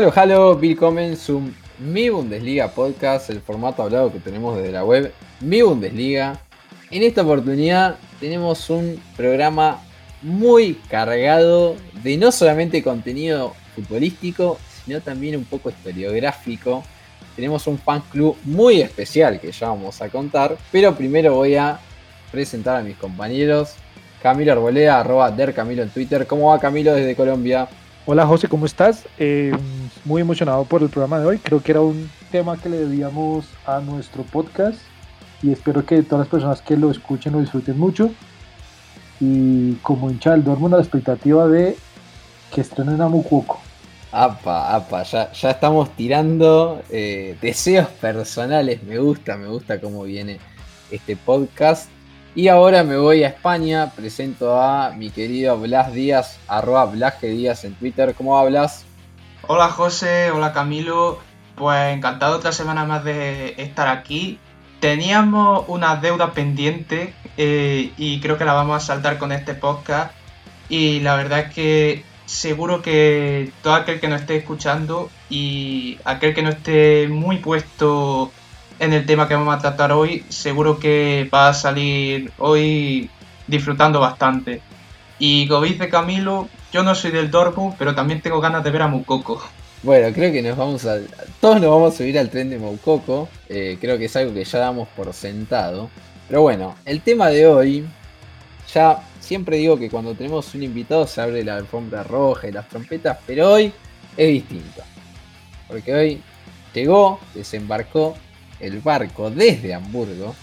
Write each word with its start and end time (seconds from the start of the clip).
Halo, 0.00 0.12
halo, 0.16 0.56
willkommen 0.56 1.14
zum 1.14 1.54
Mi 1.78 2.08
Bundesliga 2.08 2.68
Podcast, 2.68 3.28
el 3.28 3.42
formato 3.42 3.82
hablado 3.82 4.10
que 4.10 4.18
tenemos 4.18 4.56
desde 4.56 4.72
la 4.72 4.82
web 4.82 5.12
Mi 5.40 5.60
Bundesliga. 5.60 6.40
En 6.90 7.02
esta 7.02 7.20
oportunidad 7.20 7.96
tenemos 8.18 8.70
un 8.70 8.98
programa 9.14 9.82
muy 10.22 10.72
cargado 10.88 11.76
de 12.02 12.16
no 12.16 12.32
solamente 12.32 12.82
contenido 12.82 13.52
futbolístico, 13.74 14.58
sino 14.86 15.02
también 15.02 15.36
un 15.36 15.44
poco 15.44 15.68
historiográfico. 15.68 16.82
Tenemos 17.36 17.66
un 17.66 17.76
fan 17.76 18.00
club 18.10 18.38
muy 18.44 18.80
especial 18.80 19.38
que 19.38 19.52
ya 19.52 19.68
vamos 19.68 20.00
a 20.00 20.08
contar, 20.08 20.56
pero 20.72 20.96
primero 20.96 21.34
voy 21.34 21.56
a 21.56 21.78
presentar 22.32 22.76
a 22.76 22.82
mis 22.82 22.96
compañeros. 22.96 23.74
Camilo 24.22 24.52
Arboleda, 24.52 24.98
arroba 24.98 25.30
der 25.30 25.52
Camilo 25.52 25.82
en 25.82 25.90
Twitter. 25.90 26.26
¿Cómo 26.26 26.48
va 26.48 26.58
Camilo 26.58 26.94
desde 26.94 27.14
Colombia? 27.14 27.68
Hola 28.12 28.26
José, 28.26 28.48
¿cómo 28.48 28.66
estás? 28.66 29.06
Eh, 29.18 29.52
muy 30.04 30.20
emocionado 30.20 30.64
por 30.64 30.82
el 30.82 30.88
programa 30.88 31.20
de 31.20 31.26
hoy. 31.26 31.38
Creo 31.38 31.62
que 31.62 31.70
era 31.70 31.80
un 31.80 32.10
tema 32.32 32.56
que 32.56 32.68
le 32.68 32.78
debíamos 32.78 33.46
a 33.64 33.78
nuestro 33.78 34.24
podcast 34.24 34.80
y 35.44 35.52
espero 35.52 35.86
que 35.86 36.02
todas 36.02 36.24
las 36.24 36.28
personas 36.28 36.60
que 36.60 36.76
lo 36.76 36.90
escuchen 36.90 37.34
lo 37.34 37.38
disfruten 37.38 37.78
mucho. 37.78 38.10
Y 39.20 39.74
como 39.74 40.10
hincha 40.10 40.32
del 40.32 40.42
Dortmund, 40.42 40.74
la 40.74 40.80
expectativa 40.80 41.46
de 41.46 41.76
que 42.52 42.62
estrenen 42.62 43.00
a 43.00 43.06
Mucuoco. 43.06 43.60
Apa, 44.10 44.74
apa, 44.74 45.04
ya, 45.04 45.30
ya 45.30 45.50
estamos 45.52 45.94
tirando 45.94 46.82
eh, 46.90 47.36
deseos 47.40 47.86
personales. 47.90 48.82
Me 48.82 48.98
gusta, 48.98 49.36
me 49.36 49.46
gusta 49.46 49.80
cómo 49.80 50.02
viene 50.02 50.40
este 50.90 51.14
podcast. 51.14 51.88
Y 52.34 52.46
ahora 52.46 52.84
me 52.84 52.96
voy 52.96 53.24
a 53.24 53.28
España, 53.28 53.90
presento 53.96 54.60
a 54.60 54.90
mi 54.90 55.10
querido 55.10 55.58
Blas 55.58 55.92
Díaz, 55.92 56.38
arroba 56.46 56.86
Blas 56.86 57.20
Díaz 57.20 57.64
en 57.64 57.74
Twitter. 57.74 58.14
¿Cómo 58.16 58.38
hablas? 58.38 58.84
Hola 59.48 59.68
José, 59.68 60.30
hola 60.30 60.52
Camilo. 60.52 61.18
Pues 61.56 61.92
encantado 61.92 62.36
otra 62.36 62.52
semana 62.52 62.84
más 62.84 63.02
de 63.02 63.54
estar 63.58 63.88
aquí. 63.88 64.38
Teníamos 64.78 65.64
una 65.66 65.96
deuda 65.96 66.32
pendiente 66.32 67.12
eh, 67.36 67.92
y 67.96 68.20
creo 68.20 68.38
que 68.38 68.44
la 68.44 68.52
vamos 68.52 68.76
a 68.76 68.86
saltar 68.86 69.18
con 69.18 69.32
este 69.32 69.54
podcast. 69.54 70.12
Y 70.68 71.00
la 71.00 71.16
verdad 71.16 71.40
es 71.40 71.52
que 71.52 72.04
seguro 72.26 72.80
que 72.80 73.50
todo 73.60 73.74
aquel 73.74 73.98
que 73.98 74.06
nos 74.06 74.20
esté 74.20 74.36
escuchando 74.36 75.10
y 75.28 75.98
aquel 76.04 76.32
que 76.32 76.42
no 76.42 76.50
esté 76.50 77.08
muy 77.08 77.38
puesto 77.38 78.30
en 78.80 78.94
el 78.94 79.04
tema 79.04 79.28
que 79.28 79.34
vamos 79.34 79.54
a 79.54 79.58
tratar 79.58 79.92
hoy, 79.92 80.24
seguro 80.30 80.78
que 80.78 81.28
va 81.32 81.48
a 81.48 81.54
salir 81.54 82.32
hoy 82.38 83.10
disfrutando 83.46 84.00
bastante. 84.00 84.62
Y 85.18 85.46
como 85.48 85.66
dice 85.66 85.90
Camilo, 85.90 86.48
yo 86.72 86.82
no 86.82 86.94
soy 86.94 87.10
del 87.10 87.30
Dortmund, 87.30 87.74
pero 87.78 87.94
también 87.94 88.22
tengo 88.22 88.40
ganas 88.40 88.64
de 88.64 88.70
ver 88.70 88.80
a 88.82 88.88
Mukoko. 88.88 89.42
Bueno, 89.82 90.12
creo 90.14 90.32
que 90.32 90.40
nos 90.40 90.56
vamos 90.56 90.86
a. 90.86 90.98
Todos 91.42 91.60
nos 91.60 91.70
vamos 91.70 91.94
a 91.94 91.96
subir 91.98 92.18
al 92.18 92.30
tren 92.30 92.48
de 92.48 92.58
Moukoko. 92.58 93.28
Eh, 93.50 93.76
creo 93.80 93.98
que 93.98 94.06
es 94.06 94.16
algo 94.16 94.32
que 94.32 94.44
ya 94.44 94.58
damos 94.58 94.88
por 94.88 95.12
sentado. 95.12 95.90
Pero 96.26 96.42
bueno, 96.42 96.74
el 96.86 97.02
tema 97.02 97.28
de 97.28 97.46
hoy. 97.46 97.86
Ya 98.72 99.02
siempre 99.18 99.56
digo 99.56 99.78
que 99.78 99.90
cuando 99.90 100.14
tenemos 100.14 100.54
un 100.54 100.62
invitado 100.62 101.06
se 101.06 101.20
abre 101.20 101.42
la 101.42 101.56
alfombra 101.56 102.04
roja 102.04 102.46
y 102.46 102.52
las 102.52 102.68
trompetas, 102.68 103.18
pero 103.26 103.52
hoy 103.52 103.72
es 104.16 104.28
distinto. 104.28 104.82
Porque 105.66 105.92
hoy 105.92 106.22
llegó, 106.72 107.18
desembarcó 107.34 108.14
el 108.60 108.80
barco 108.80 109.30
desde 109.30 109.74
Hamburgo 109.74 110.34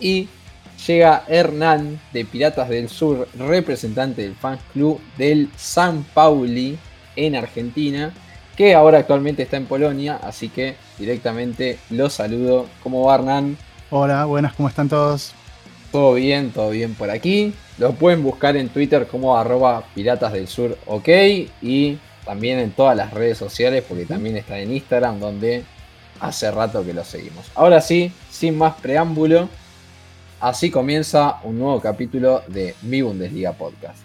y 0.00 0.28
llega 0.86 1.24
Hernán 1.28 2.00
de 2.12 2.24
Piratas 2.24 2.68
del 2.68 2.88
Sur, 2.88 3.28
representante 3.38 4.22
del 4.22 4.34
fan 4.34 4.58
club 4.72 5.00
del 5.16 5.48
San 5.56 6.04
Pauli 6.14 6.78
en 7.16 7.36
Argentina, 7.36 8.12
que 8.56 8.74
ahora 8.74 8.98
actualmente 8.98 9.42
está 9.42 9.56
en 9.56 9.66
Polonia, 9.66 10.18
así 10.22 10.48
que 10.48 10.76
directamente 10.98 11.78
lo 11.90 12.10
saludo. 12.10 12.66
¿Cómo 12.82 13.04
va 13.04 13.16
Hernán? 13.16 13.56
Hola, 13.90 14.24
buenas, 14.24 14.54
¿cómo 14.54 14.68
están 14.68 14.88
todos? 14.88 15.32
Todo 15.92 16.14
bien, 16.14 16.50
todo 16.50 16.70
bien 16.70 16.94
por 16.94 17.10
aquí. 17.10 17.54
Lo 17.78 17.92
pueden 17.92 18.22
buscar 18.22 18.56
en 18.56 18.68
Twitter 18.68 19.06
como 19.06 19.36
arroba 19.36 19.84
Piratas 19.94 20.32
del 20.32 20.48
Sur, 20.48 20.76
ok, 20.86 21.08
y 21.62 21.98
también 22.24 22.58
en 22.58 22.70
todas 22.72 22.96
las 22.96 23.12
redes 23.12 23.38
sociales, 23.38 23.84
porque 23.88 24.06
también 24.06 24.36
está 24.36 24.58
en 24.58 24.72
Instagram, 24.72 25.20
donde 25.20 25.64
hace 26.20 26.50
rato 26.50 26.84
que 26.84 26.94
lo 26.94 27.04
seguimos. 27.04 27.46
Ahora 27.54 27.80
sí, 27.80 28.12
sin 28.30 28.56
más 28.56 28.74
preámbulo, 28.74 29.48
así 30.40 30.70
comienza 30.70 31.40
un 31.42 31.58
nuevo 31.58 31.80
capítulo 31.80 32.42
de 32.48 32.74
Mi 32.82 33.02
Bundesliga 33.02 33.52
Podcast. 33.52 34.03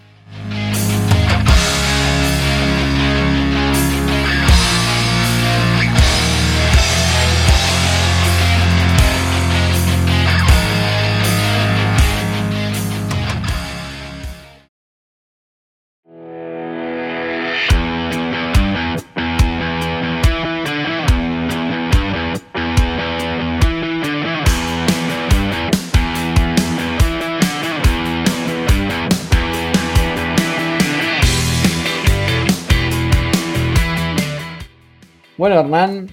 Bueno, 35.39 35.57
Hernán, 35.57 36.09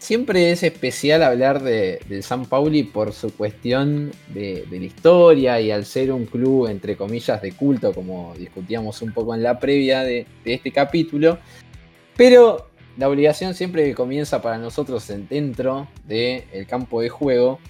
siempre 0.00 0.50
es 0.50 0.64
especial 0.64 1.22
hablar 1.22 1.62
de, 1.62 2.00
del 2.08 2.24
San 2.24 2.44
Pauli 2.44 2.82
por 2.82 3.12
su 3.12 3.32
cuestión 3.32 4.10
de, 4.34 4.66
la 4.68 4.76
historia 4.78 5.60
y 5.60 5.70
al 5.70 5.84
ser 5.84 6.10
un 6.10 6.26
club, 6.26 6.66
entre 6.66 6.96
comillas, 6.96 7.40
de 7.40 7.52
culto, 7.52 7.92
como 7.92 8.34
discutíamos 8.36 9.00
un 9.00 9.12
poco 9.12 9.32
en 9.36 9.44
la 9.44 9.60
previa 9.60 10.02
de, 10.02 10.26
este 10.44 10.72
capítulo. 10.72 11.38
Pero 12.16 12.66
la 12.96 13.08
obligación 13.08 13.54
siempre 13.54 13.94
comienza 13.94 14.42
para 14.42 14.58
nosotros 14.58 15.06
dentro 15.28 15.86
del 16.04 16.66
campo 16.66 17.00
de 17.00 17.10
juego. 17.10 17.60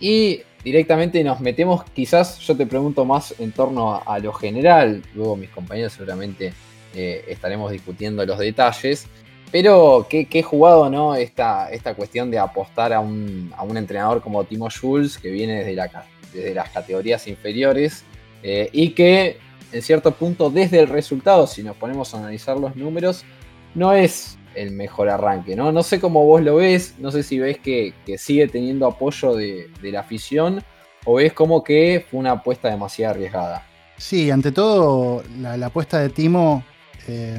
Y 0.00 0.40
directamente 0.64 1.22
nos 1.22 1.38
metemos, 1.38 1.84
quizás 1.94 2.40
yo 2.40 2.56
te 2.56 2.66
pregunto 2.66 3.04
más 3.04 3.32
en 3.38 3.52
torno 3.52 4.02
a, 4.04 4.18
lo 4.18 4.32
general, 4.32 5.04
luego 5.14 5.36
mis 5.36 5.50
compañeros 5.50 5.92
seguramente 5.92 6.52
eh, 6.96 7.24
estaremos 7.28 7.70
discutiendo 7.70 8.26
los 8.26 8.40
detalles. 8.40 9.06
Pero 9.52 10.06
qué, 10.08 10.26
qué 10.26 10.42
jugado, 10.42 10.90
¿no? 10.90 11.14
Esta, 11.14 11.70
esta 11.70 11.94
cuestión 11.94 12.30
de 12.30 12.38
apostar 12.38 12.92
a 12.92 13.00
un, 13.00 13.52
entrenador 13.74 14.20
como 14.20 14.44
Timo 14.44 14.68
Schulz, 14.70 15.18
que 15.18 15.30
viene 15.30 15.58
desde, 15.58 15.74
la, 15.74 16.06
desde 16.32 16.54
las 16.54 16.70
categorías 16.70 17.26
inferiores, 17.28 18.04
eh, 18.42 18.68
y 18.72 18.90
que 18.90 19.38
en 19.72 19.82
cierto 19.82 20.12
punto, 20.12 20.50
desde 20.50 20.80
el 20.80 20.88
resultado, 20.88 21.46
si 21.46 21.62
nos 21.62 21.76
ponemos 21.76 22.14
a 22.14 22.18
analizar 22.18 22.58
los 22.58 22.76
números, 22.76 23.24
no 23.74 23.92
es 23.92 24.38
el 24.54 24.70
mejor 24.70 25.10
arranque, 25.10 25.54
¿no? 25.54 25.70
No 25.70 25.82
sé 25.82 26.00
cómo 26.00 26.24
vos 26.24 26.42
lo 26.42 26.56
ves, 26.56 26.94
no 26.98 27.10
sé 27.10 27.22
si 27.22 27.38
ves 27.38 27.58
que, 27.58 27.92
sigue 28.16 28.48
teniendo 28.48 28.86
apoyo 28.86 29.34
de, 29.34 29.68
la 29.82 30.00
afición, 30.00 30.62
o 31.04 31.16
ves 31.16 31.32
como 31.32 31.62
que 31.62 32.04
fue 32.10 32.20
una 32.20 32.32
apuesta 32.32 32.70
demasiado 32.70 33.14
arriesgada. 33.14 33.66
Sí, 33.98 34.30
ante 34.30 34.52
todo, 34.52 35.22
la, 35.38 35.66
apuesta 35.66 36.00
de 36.00 36.08
Timo 36.08 36.64
eh, 37.06 37.38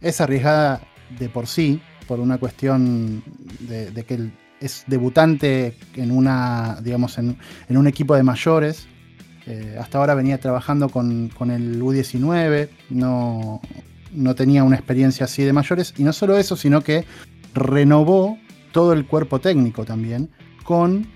es 0.00 0.20
arriesgada 0.20 0.80
de 1.18 1.28
por 1.28 1.46
sí, 1.46 1.80
por 2.06 2.20
una 2.20 2.38
cuestión 2.38 3.22
de, 3.60 4.04
que 4.04 4.14
él 4.14 4.32
es 4.60 4.84
debutante 4.86 5.76
en 5.94 6.10
una, 6.10 6.78
digamos, 6.82 7.18
en, 7.18 7.36
un 7.68 7.86
equipo 7.86 8.14
de 8.16 8.22
mayores. 8.22 8.86
Eh, 9.46 9.76
hasta 9.80 9.98
ahora 9.98 10.14
venía 10.14 10.38
trabajando 10.38 10.88
con, 10.88 11.30
el 11.50 11.80
U19, 11.80 12.68
no, 12.90 13.60
no 14.12 14.34
tenía 14.34 14.64
una 14.64 14.76
experiencia 14.76 15.24
así 15.24 15.42
de 15.42 15.52
mayores. 15.52 15.94
Y 15.96 16.04
no 16.04 16.12
solo 16.12 16.36
eso, 16.36 16.56
sino 16.56 16.80
que 16.82 17.04
renovó 17.54 18.38
todo 18.72 18.92
el 18.92 19.06
cuerpo 19.06 19.40
técnico 19.40 19.84
también 19.84 20.28
con 20.62 21.06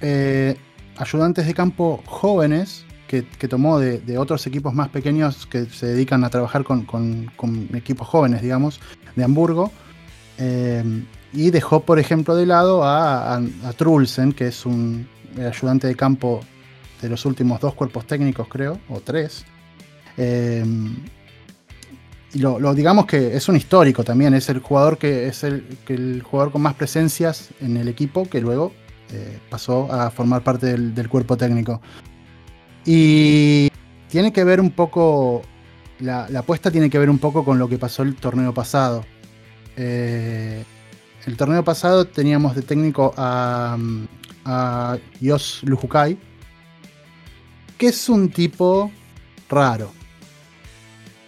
eh, 0.00 0.56
ayudantes 0.96 1.46
de 1.46 1.54
campo 1.54 2.02
jóvenes 2.06 2.86
que, 3.10 3.48
tomó 3.48 3.80
de, 3.80 4.18
otros 4.18 4.46
equipos 4.46 4.72
más 4.72 4.88
pequeños 4.88 5.44
que 5.46 5.64
se 5.66 5.86
dedican 5.86 6.22
a 6.22 6.30
trabajar 6.30 6.62
con, 6.62 7.66
equipos 7.74 8.06
jóvenes, 8.06 8.40
digamos, 8.40 8.80
de 9.16 9.24
Hamburgo. 9.24 9.72
Eh, 10.38 11.04
y 11.32 11.50
dejó, 11.50 11.80
por 11.80 11.98
ejemplo, 11.98 12.36
de 12.36 12.46
lado 12.46 12.82
a, 12.84 13.42
Trulsen, 13.76 14.32
que 14.32 14.46
es 14.46 14.64
un 14.64 15.08
ayudante 15.36 15.88
de 15.88 15.96
campo 15.96 16.40
de 17.02 17.08
los 17.08 17.24
últimos 17.26 17.60
dos 17.60 17.74
cuerpos 17.74 18.06
técnicos, 18.06 18.46
creo, 18.46 18.78
o 18.88 19.00
tres. 19.00 19.44
Eh, 20.16 20.64
y 22.32 22.38
lo, 22.38 22.74
digamos 22.74 23.06
que 23.06 23.36
es 23.36 23.48
un 23.48 23.56
histórico 23.56 24.04
también, 24.04 24.34
es 24.34 24.48
el 24.50 24.60
jugador 24.60 24.98
que 24.98 25.26
es 25.26 25.42
el, 25.42 26.22
jugador 26.22 26.52
con 26.52 26.62
más 26.62 26.74
presencias 26.74 27.48
en 27.60 27.76
el 27.76 27.88
equipo 27.88 28.28
que 28.28 28.40
luego 28.40 28.72
eh, 29.12 29.38
pasó 29.48 29.92
a 29.92 30.10
formar 30.10 30.44
parte 30.44 30.78
del, 30.78 31.08
cuerpo 31.08 31.36
técnico. 31.36 31.80
Y 32.84 33.68
tiene 34.08 34.32
que 34.32 34.44
ver 34.44 34.60
un 34.60 34.70
poco, 34.70 35.42
la, 36.00 36.24
apuesta 36.36 36.70
tiene 36.70 36.90
que 36.90 36.98
ver 36.98 37.10
un 37.10 37.18
poco 37.18 37.44
con 37.44 37.58
lo 37.58 37.68
que 37.68 37.78
pasó 37.78 38.02
el 38.02 38.16
torneo 38.16 38.54
pasado. 38.54 39.04
Eh, 39.76 40.64
el 41.26 41.36
torneo 41.36 41.62
pasado 41.62 42.06
teníamos 42.06 42.54
de 42.54 42.62
técnico 42.62 43.12
a, 43.16 43.76
a 44.44 44.98
Yos 45.20 45.60
Lujukai, 45.64 46.18
que 47.76 47.88
es 47.88 48.08
un 48.08 48.30
tipo 48.30 48.90
raro 49.48 49.92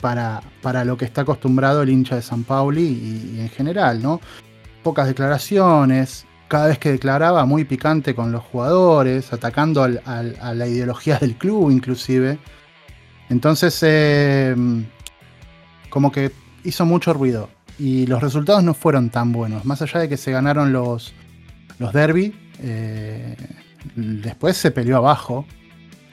para, 0.00 0.42
para, 0.60 0.84
lo 0.84 0.96
que 0.96 1.04
está 1.04 1.22
acostumbrado 1.22 1.82
el 1.82 1.90
hincha 1.90 2.16
de 2.16 2.22
San 2.22 2.44
Pauli 2.44 2.82
y 2.82 3.40
en 3.40 3.48
general, 3.50 4.02
¿no? 4.02 4.20
Pocas 4.82 5.06
declaraciones, 5.06 6.26
cada 6.52 6.66
vez 6.66 6.78
que 6.78 6.92
declaraba 6.92 7.46
muy 7.46 7.64
picante 7.64 8.14
con 8.14 8.30
los 8.30 8.42
jugadores, 8.42 9.32
atacando 9.32 9.82
a 9.82 10.52
la 10.52 10.66
ideología 10.66 11.16
del 11.18 11.34
club 11.36 11.70
inclusive. 11.70 12.38
Entonces, 13.30 13.78
eh, 13.80 14.54
como 15.88 16.12
que 16.12 16.30
hizo 16.62 16.84
mucho 16.84 17.14
ruido 17.14 17.48
y 17.78 18.06
los 18.06 18.20
resultados 18.20 18.62
no 18.62 18.74
fueron 18.74 19.08
tan 19.08 19.32
buenos. 19.32 19.64
Más 19.64 19.80
allá 19.80 20.00
de 20.00 20.10
que 20.10 20.18
se 20.18 20.30
ganaron 20.30 20.74
los, 20.74 21.14
los 21.78 21.94
derby, 21.94 22.34
eh, 22.62 23.34
después 23.96 24.54
se 24.58 24.70
peleó 24.70 24.98
abajo 24.98 25.46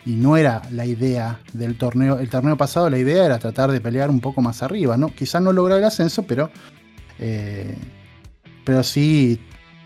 y 0.06 0.12
no 0.12 0.38
era 0.38 0.62
la 0.72 0.86
idea 0.86 1.42
del 1.52 1.78
torneo. 1.78 2.18
El 2.18 2.30
torneo 2.30 2.56
pasado 2.56 2.90
la 2.90 2.98
idea 2.98 3.26
era 3.26 3.40
tratar 3.40 3.74
de 3.74 3.82
pelear 3.82 4.10
un 4.10 4.22
poco 4.22 4.42
más 4.42 4.64
arriba, 4.64 4.96
¿no? 4.96 5.14
Quizás 5.14 5.42
no 5.42 5.52
lograr 5.52 5.80
el 5.80 5.84
ascenso, 5.84 6.24
pero, 6.24 6.50
eh, 7.20 7.76
pero 8.64 8.84
sí 8.84 9.42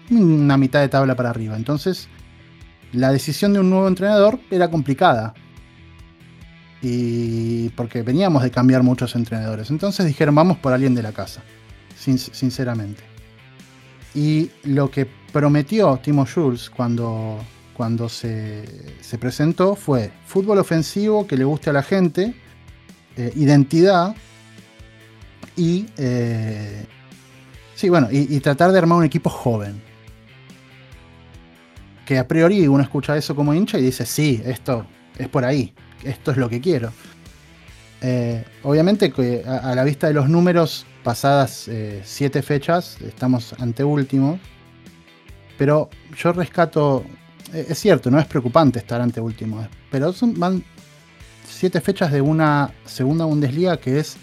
una 0.10 0.58
mitad 0.58 0.82
de 0.82 0.90
tabla 0.90 1.16
para 1.16 1.30
arriba. 1.30 1.56
Entonces, 1.56 2.08
la 2.92 3.12
decisión 3.12 3.54
de 3.54 3.60
un 3.60 3.70
nuevo 3.70 3.88
entrenador 3.88 4.40
era 4.52 4.70
complicada. 4.70 5.34
Y 6.82 7.70
porque 7.70 8.02
veníamos 8.02 8.44
de 8.44 8.52
cambiar 8.52 8.84
muchos 8.84 9.16
entrenadores. 9.16 9.70
Entonces 9.70 10.06
dijeron, 10.06 10.36
vamos 10.36 10.58
por 10.58 10.74
alguien 10.74 10.94
de 10.96 11.04
la 11.04 11.12
casa. 11.12 11.42
sinceramente. 11.96 13.04
Y 14.14 14.52
lo 14.64 14.92
que 14.92 15.08
prometió 15.32 15.98
Timo 15.98 16.26
Schulz 16.26 16.70
cuando, 16.70 17.40
cuando 17.74 18.08
se, 18.10 18.64
presentó 19.20 19.76
fue 19.76 20.12
fútbol 20.26 20.60
ofensivo 20.60 21.26
que 21.26 21.36
le 21.38 21.44
guste 21.44 21.72
a 21.72 21.74
la 21.74 21.82
gente, 21.82 22.36
eh, 23.18 23.32
identidad 23.36 24.16
y, 25.56 25.86
eh, 25.98 26.86
sí, 27.76 27.90
bueno, 27.90 28.08
y, 28.12 28.40
tratar 28.40 28.72
de 28.72 28.78
armar 28.78 29.00
un 29.00 29.04
equipo 29.06 29.30
joven 29.30 29.93
que 32.06 32.18
a 32.18 32.28
priori 32.28 32.68
uno 32.68 32.84
escucha 32.84 33.18
eso 33.18 33.36
como 33.36 33.54
hincha 33.54 33.78
y 33.78 33.82
dice, 33.82 34.06
sí, 34.06 34.42
esto 34.46 34.86
es 35.18 35.28
por 35.30 35.46
ahí, 35.46 35.74
esto 36.04 36.32
es 36.32 36.38
lo 36.38 36.50
que 36.50 36.60
quiero. 36.60 36.92
Eh, 38.02 38.44
obviamente 38.64 39.12
que 39.12 39.44
a, 39.46 39.74
la 39.76 39.84
vista 39.84 40.08
de 40.08 40.14
los 40.14 40.28
números, 40.28 40.86
pasadas 41.04 41.68
eh, 41.68 42.02
siete 42.04 42.42
fechas, 42.42 42.98
estamos 43.02 43.54
ante 43.60 43.84
último, 43.84 44.40
pero 45.58 45.90
yo 46.18 46.34
rescato, 46.34 47.06
eh, 47.54 47.68
es 47.70 47.80
cierto, 47.80 48.12
no 48.12 48.20
es 48.20 48.26
preocupante 48.26 48.80
estar 48.80 49.00
ante 49.00 49.22
último, 49.22 49.66
pero 49.90 50.12
son, 50.12 50.38
van 50.38 50.64
siete 51.48 51.80
fechas 51.80 52.12
de 52.12 52.20
una 52.20 52.74
segunda 52.86 53.24
Bundesliga 53.26 53.78
que 53.78 54.00
es 54.00 54.18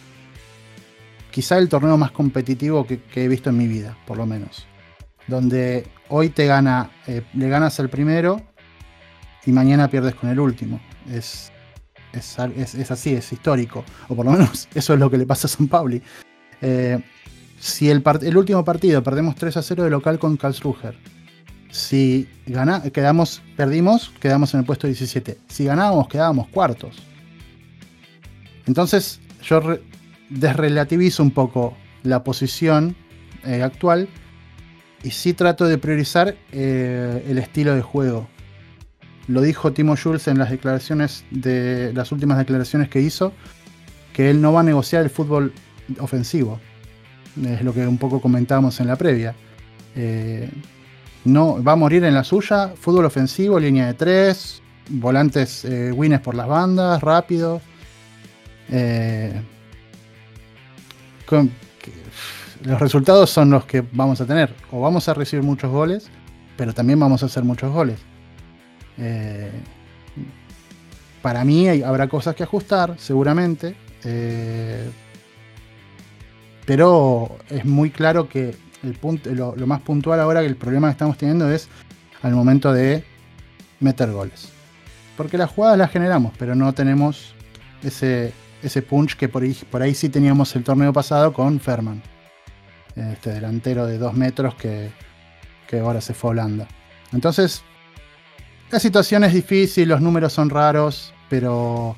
quizá 1.31 1.57
el 1.57 1.69
torneo 1.69 1.97
más 1.97 2.11
competitivo 2.11 2.87
que 2.87 3.01
he 3.15 3.29
visto 3.29 3.49
en 3.49 3.57
mi 3.57 3.67
vida, 3.67 3.97
por 4.07 4.19
lo 4.19 4.27
menos 4.27 4.67
donde 5.31 5.87
hoy 6.09 6.29
te 6.29 6.47
gana, 6.47 6.91
eh, 7.07 7.23
le 7.33 7.49
ganas 7.49 7.81
al 7.81 7.89
primero 7.89 8.43
y 9.47 9.53
mañana 9.53 9.89
pierdes 9.89 10.15
con 10.15 10.29
el 10.29 10.39
último. 10.39 10.81
Es, 11.11 11.51
es, 12.13 12.91
así, 12.91 13.15
es 13.15 13.33
histórico. 13.33 13.85
O 14.09 14.17
por 14.17 14.27
lo 14.27 14.33
menos 14.33 14.69
eso 14.75 14.95
es 14.95 15.01
lo 15.01 15.11
que 15.11 15.17
le 15.17 15.27
pasa 15.27 15.47
a 15.47 15.51
San 15.51 15.69
Pauli. 15.69 16.03
Eh, 16.61 17.01
si 17.59 17.89
el, 17.89 18.03
el, 18.23 18.37
último 18.37 18.65
partido 18.65 19.03
perdemos 19.03 19.35
3 19.37 19.57
a 19.57 19.63
0 19.63 19.85
de 19.85 19.91
local 19.91 20.19
con 20.19 20.37
Karlsruher. 20.37 20.97
Si 21.71 22.29
gana, 22.47 22.83
quedamos, 22.83 23.43
perdimos, 23.57 24.11
quedamos 24.21 24.53
en 24.55 24.61
el 24.61 24.67
puesto 24.67 24.89
17. 24.89 25.39
Si 25.47 25.65
ganábamos, 25.65 26.09
quedábamos 26.09 26.49
cuartos. 26.49 26.97
Entonces, 28.67 29.21
yo 29.43 29.61
desrelativizo 30.31 31.23
un 31.23 31.31
poco 31.31 31.77
la 32.03 32.25
posición 32.25 32.97
eh, 33.45 33.63
actual 33.63 34.09
y 35.03 35.11
sí 35.11 35.33
trato 35.33 35.67
de 35.67 35.79
priorizar 35.79 36.37
eh, 36.53 37.25
el 37.29 37.39
estilo 37.39 37.75
de 37.75 37.83
juego. 37.83 38.29
Lo 39.29 39.43
dijo 39.43 39.73
Timo 39.73 39.97
Schulz 39.97 40.29
en 40.29 40.39
las 40.39 40.51
declaraciones 40.51 41.25
de 41.31 41.93
las 41.95 42.13
últimas 42.13 42.39
declaraciones 42.39 42.89
que 42.89 43.01
hizo, 43.01 43.33
que 44.13 44.31
él 44.31 44.41
no 44.41 44.53
va 44.53 44.61
a 44.61 44.65
negociar 44.65 45.03
el 45.03 45.11
fútbol 45.11 45.53
ofensivo. 45.99 46.61
Es 47.45 47.63
lo 47.63 47.73
que 47.73 47.87
un 47.87 47.99
poco 47.99 48.21
comentábamos 48.21 48.81
en 48.81 48.89
la 48.89 48.97
previa. 48.97 49.35
Eh, 49.95 50.51
no, 51.25 51.63
va 51.63 51.73
a 51.73 51.77
morir 51.77 52.05
en 52.05 52.15
la 52.15 52.25
suya, 52.25 52.73
fútbol 52.75 53.05
ofensivo, 53.05 53.61
línea 53.61 53.87
de 53.87 53.95
tres, 53.95 54.63
volantes 54.89 55.65
eh, 55.65 55.93
winners 55.93 56.23
por 56.23 56.35
las 56.35 56.49
bandas, 56.49 57.01
rápido. 57.01 57.61
con, 61.27 61.51
los 62.63 62.79
resultados 62.79 63.31
son 63.31 63.51
los 63.51 63.65
que 63.65 63.83
vamos 63.93 64.21
a 64.21 64.27
tener. 64.27 64.55
O 64.71 64.81
vamos 64.81 65.09
a 65.09 65.15
recibir 65.15 65.45
muchos 65.45 65.71
goles, 65.71 66.09
pero 66.57 66.73
también 66.73 67.01
vamos 67.01 67.23
a 67.23 67.27
hacer 67.27 67.45
muchos 67.45 67.73
goles. 67.73 67.99
Eh, 68.99 69.51
para 71.23 71.45
mí 71.45 71.69
habrá 71.69 72.09
cosas 72.09 72.35
que 72.35 72.43
ajustar, 72.43 72.95
seguramente. 72.99 73.75
Eh, 74.05 74.91
pero 76.67 77.39
es 77.49 77.65
muy 77.65 77.91
claro 77.91 78.29
que 78.29 78.55
el 78.83 78.95
punto, 78.95 79.31
lo, 79.31 79.67
más 79.67 79.81
puntual 79.81 80.21
ahora 80.21 80.41
que 80.41 80.47
el 80.47 80.57
problema 80.57 80.89
que 80.89 80.93
estamos 80.93 81.19
teniendo 81.19 81.51
es 81.51 81.69
al 82.23 82.33
momento 82.33 82.73
de 82.73 83.05
meter 83.81 84.11
goles. 84.13 84.51
Porque 85.17 85.37
las 85.37 85.51
jugadas 85.51 85.79
las 85.79 85.91
generamos, 85.91 86.33
pero 86.39 86.55
no 86.55 86.73
tenemos 86.73 87.35
ese, 87.83 88.33
ese 88.63 88.83
punch 88.83 89.17
que 89.17 89.29
por 89.29 89.43
ahí, 89.43 89.57
por 89.71 89.83
ahí 89.83 89.95
sí 89.95 90.09
teníamos 90.09 90.55
el 90.57 90.65
torneo 90.65 90.93
pasado 90.93 91.33
con 91.33 91.61
Ferman 91.61 92.03
este 93.01 93.31
delantero 93.33 93.87
de 93.87 93.99
dos 93.99 94.15
metros 94.15 94.55
que, 94.55 94.91
ahora 95.81 96.01
se 96.01 96.15
fue 96.15 96.31
a. 96.31 96.67
Entonces, 97.13 97.63
la 98.71 98.81
situación 98.81 99.25
es 99.25 99.33
difícil, 99.33 99.89
los 99.89 100.01
números 100.01 100.33
son 100.33 100.51
raros, 100.51 101.15
pero 101.29 101.97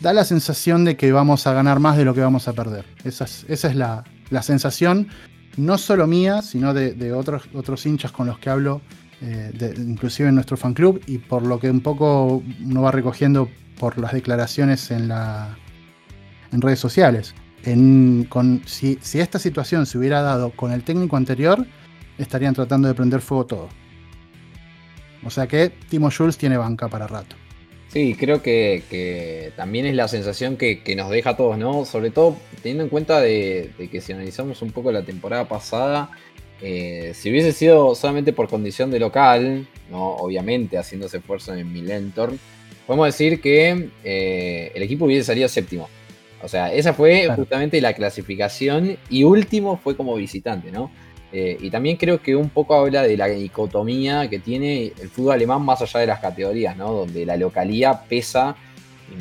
da 0.00 0.12
la 0.12 0.24
sensación 0.24 0.84
de 0.84 0.96
que 0.96 1.12
vamos 1.12 1.46
a 1.46 1.52
ganar 1.52 1.80
más 1.80 1.96
de 1.96 2.04
lo 2.04 2.14
que 2.14 2.20
vamos 2.20 2.48
a 2.48 2.52
perder. 2.52 2.84
Esa 3.04 3.24
es, 3.24 3.74
la, 3.74 4.04
sensación, 4.42 5.08
no 5.56 5.76
solo 5.76 6.06
mía, 6.06 6.42
sino 6.42 6.72
de, 6.72 7.12
otros, 7.12 7.86
hinchas 7.86 8.12
con 8.12 8.26
los 8.26 8.38
que 8.38 8.50
hablo, 8.50 8.80
eh, 9.22 9.74
inclusive 9.76 10.28
en 10.28 10.36
nuestro 10.36 10.56
fan 10.56 10.74
club, 10.74 11.00
y 11.06 11.18
por 11.18 11.44
lo 11.44 11.58
que 11.58 11.70
un 11.70 11.80
poco 11.80 12.42
uno 12.64 12.82
va 12.82 12.92
recogiendo 12.92 13.48
por 13.78 13.98
las 13.98 14.12
declaraciones 14.12 14.90
en, 14.90 15.08
la, 15.08 15.56
en 16.52 16.60
redes 16.60 16.78
sociales 16.78 17.34
si, 18.66 18.98
esta 19.14 19.38
situación 19.38 19.86
se 19.86 19.98
hubiera 19.98 20.22
dado 20.22 20.50
con 20.50 20.72
el 20.72 20.82
técnico 20.82 21.16
anterior, 21.16 21.66
estarían 22.18 22.54
tratando 22.54 22.88
de 22.88 22.94
prender 22.94 23.20
fuego 23.20 23.46
todo. 23.46 23.68
O 25.24 25.30
sea 25.30 25.46
que 25.46 25.70
Timo 25.88 26.10
Schulz 26.10 26.36
tiene 26.38 26.56
banca 26.56 26.88
para 26.88 27.06
rato. 27.06 27.36
Sí, 27.88 28.14
creo 28.18 28.40
que, 28.40 29.52
también 29.56 29.84
es 29.84 29.94
la 29.94 30.06
sensación 30.06 30.56
que, 30.56 30.80
nos 30.96 31.10
deja 31.10 31.30
a 31.30 31.36
todos, 31.36 31.58
¿no? 31.58 31.84
Sobre 31.84 32.10
todo 32.10 32.36
teniendo 32.62 32.84
en 32.84 32.88
cuenta 32.88 33.20
de, 33.20 33.72
que 33.90 34.00
si 34.00 34.12
analizamos 34.12 34.62
un 34.62 34.70
poco 34.70 34.92
la 34.92 35.02
temporada 35.02 35.48
pasada, 35.48 36.10
eh, 36.62 37.12
si 37.14 37.30
hubiese 37.30 37.52
sido 37.52 37.94
solamente 37.94 38.32
por 38.32 38.48
condición 38.48 38.90
de 38.90 39.00
local, 39.00 39.66
¿no? 39.90 40.14
obviamente 40.16 40.78
haciéndose 40.78 41.16
esfuerzo 41.18 41.54
en 41.54 41.72
Milentor, 41.72 42.34
podemos 42.86 43.06
decir 43.06 43.40
que 43.40 43.88
eh, 44.04 44.72
el 44.74 44.82
equipo 44.82 45.06
hubiese 45.06 45.24
salido 45.24 45.48
séptimo. 45.48 45.88
O 46.42 46.48
sea, 46.48 46.72
esa 46.72 46.94
fue 46.94 47.28
justamente 47.34 47.80
la 47.80 47.92
clasificación 47.92 48.96
y 49.10 49.24
último 49.24 49.78
fue 49.82 49.96
como 49.96 50.14
visitante, 50.14 50.70
¿no? 50.72 50.90
Eh, 51.32 51.56
y 51.60 51.70
también 51.70 51.96
creo 51.96 52.20
que 52.20 52.34
un 52.34 52.48
poco 52.48 52.74
habla 52.74 53.02
de 53.02 53.16
la 53.16 53.26
dicotomía 53.26 54.28
que 54.28 54.40
tiene 54.40 54.92
el 55.00 55.08
fútbol 55.08 55.34
alemán 55.34 55.62
más 55.62 55.80
allá 55.80 56.00
de 56.00 56.06
las 56.06 56.20
categorías, 56.20 56.76
¿no? 56.76 56.92
Donde 56.92 57.24
la 57.24 57.36
localidad 57.36 58.06
pesa 58.08 58.56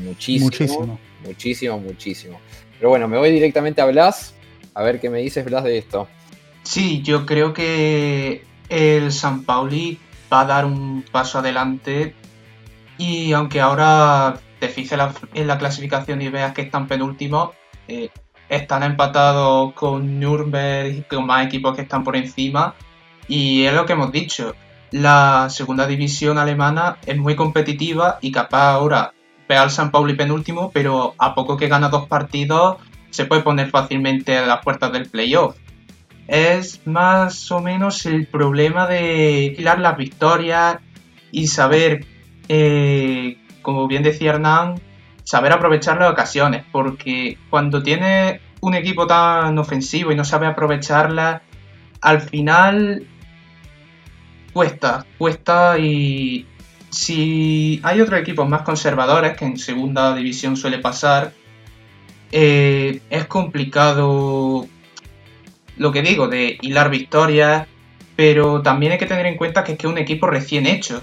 muchísimo. 0.03 0.45
Muchísimo. 0.45 0.99
Muchísimo, 1.25 1.79
muchísimo. 1.79 2.39
Pero 2.77 2.89
bueno, 2.89 3.07
me 3.07 3.17
voy 3.17 3.31
directamente 3.31 3.81
a 3.81 3.85
Blas. 3.85 4.33
A 4.73 4.83
ver 4.83 4.99
qué 4.99 5.09
me 5.09 5.19
dices, 5.19 5.45
Blas, 5.45 5.63
de 5.63 5.77
esto. 5.77 6.07
Sí, 6.63 7.01
yo 7.03 7.25
creo 7.25 7.53
que 7.53 8.43
el 8.69 9.11
San 9.11 9.43
Pauli 9.43 9.99
va 10.31 10.41
a 10.41 10.45
dar 10.45 10.65
un 10.65 11.03
paso 11.11 11.39
adelante. 11.39 12.15
Y 12.97 13.33
aunque 13.33 13.59
ahora 13.59 14.39
te 14.59 14.67
fijes 14.67 14.99
en 15.33 15.47
la 15.47 15.57
clasificación 15.57 16.21
y 16.21 16.29
veas 16.29 16.53
que 16.53 16.63
están 16.63 16.87
penúltimos, 16.87 17.51
eh, 17.87 18.09
están 18.49 18.83
empatados 18.83 19.73
con 19.73 20.19
Nürnberg 20.19 20.87
y 20.93 21.01
con 21.03 21.25
más 21.25 21.45
equipos 21.45 21.75
que 21.75 21.83
están 21.83 22.03
por 22.03 22.15
encima. 22.15 22.75
Y 23.27 23.63
es 23.63 23.73
lo 23.73 23.85
que 23.85 23.93
hemos 23.93 24.11
dicho. 24.11 24.55
La 24.91 25.47
segunda 25.49 25.85
división 25.85 26.37
alemana 26.37 26.97
es 27.05 27.17
muy 27.17 27.35
competitiva 27.35 28.17
y 28.21 28.31
capaz 28.31 28.71
ahora 28.71 29.13
ve 29.47 29.55
al 29.55 29.71
San 29.71 29.91
Pauli 29.91 30.15
penúltimo, 30.15 30.71
pero 30.71 31.15
a 31.17 31.35
poco 31.35 31.57
que 31.57 31.67
gana 31.67 31.89
dos 31.89 32.07
partidos 32.07 32.77
se 33.11 33.25
puede 33.25 33.41
poner 33.41 33.69
fácilmente 33.69 34.37
a 34.37 34.45
las 34.45 34.63
puertas 34.63 34.91
del 34.91 35.09
playoff. 35.09 35.55
Es 36.27 36.85
más 36.85 37.51
o 37.51 37.59
menos 37.59 38.05
el 38.05 38.27
problema 38.27 38.85
de 38.87 39.55
hilar 39.57 39.79
las 39.79 39.97
victorias 39.97 40.77
y 41.31 41.47
saber, 41.47 42.05
eh, 42.47 43.37
como 43.61 43.87
bien 43.87 44.03
decía 44.03 44.31
Hernán, 44.31 44.75
saber 45.23 45.51
aprovechar 45.53 45.97
las 45.99 46.11
ocasiones, 46.11 46.63
porque 46.71 47.37
cuando 47.49 47.83
tiene 47.83 48.41
un 48.61 48.73
equipo 48.73 49.07
tan 49.07 49.57
ofensivo 49.57 50.11
y 50.11 50.15
no 50.15 50.25
sabe 50.25 50.47
aprovecharla, 50.47 51.41
al 52.01 52.21
final 52.21 53.05
cuesta, 54.53 55.05
cuesta 55.17 55.77
y 55.77 56.47
si 56.89 57.79
hay 57.83 58.01
otros 58.01 58.19
equipos 58.19 58.49
más 58.49 58.63
conservadores, 58.63 59.37
que 59.37 59.45
en 59.45 59.57
segunda 59.57 60.15
división 60.15 60.57
suele 60.57 60.79
pasar, 60.79 61.33
eh, 62.31 63.01
es 63.09 63.25
complicado 63.25 64.67
lo 65.77 65.91
que 65.91 66.01
digo, 66.01 66.27
de 66.27 66.57
hilar 66.61 66.89
victorias, 66.89 67.67
pero 68.15 68.61
también 68.61 68.91
hay 68.91 68.97
que 68.97 69.05
tener 69.05 69.25
en 69.25 69.37
cuenta 69.37 69.63
que 69.63 69.71
es 69.71 69.77
que 69.77 69.87
es 69.87 69.93
un 69.93 69.97
equipo 69.97 70.27
recién 70.27 70.67
hecho. 70.67 71.01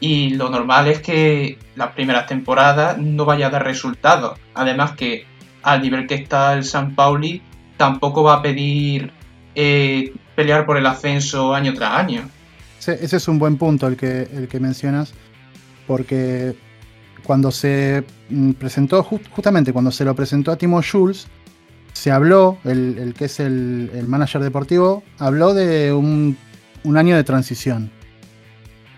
Y 0.00 0.30
lo 0.30 0.48
normal 0.48 0.88
es 0.88 1.00
que 1.00 1.58
las 1.76 1.92
primeras 1.92 2.26
temporadas 2.26 2.98
no 2.98 3.24
vaya 3.24 3.48
a 3.48 3.50
dar 3.50 3.64
resultados. 3.64 4.38
Además 4.54 4.92
que 4.92 5.26
al 5.62 5.82
nivel 5.82 6.06
que 6.06 6.14
está 6.14 6.54
el 6.54 6.64
San 6.64 6.94
Pauli, 6.94 7.42
tampoco 7.76 8.22
va 8.22 8.34
a 8.34 8.42
pedir 8.42 9.12
eh, 9.54 10.12
pelear 10.34 10.64
por 10.64 10.78
el 10.78 10.86
ascenso 10.86 11.54
año 11.54 11.74
tras 11.74 11.98
año 11.98 12.22
ese 12.88 13.16
es 13.16 13.28
un 13.28 13.38
buen 13.38 13.56
punto 13.56 13.86
el 13.86 13.96
que, 13.96 14.28
el 14.32 14.48
que 14.48 14.58
mencionas, 14.58 15.12
porque 15.86 16.56
cuando 17.22 17.50
se 17.50 18.04
mm, 18.30 18.52
presentó, 18.52 19.02
justamente 19.02 19.72
cuando 19.72 19.90
se 19.90 20.04
lo 20.04 20.14
presentó 20.14 20.50
a 20.50 20.56
Timo 20.56 20.80
Schulz, 20.82 21.26
se 21.92 22.10
habló, 22.10 22.58
el, 22.64 23.14
que 23.16 23.26
es 23.26 23.40
el, 23.40 24.04
manager 24.06 24.40
deportivo, 24.42 25.02
habló 25.18 25.52
de 25.52 25.92
un, 25.92 26.36
año 26.96 27.16
de 27.16 27.24
transición, 27.24 27.90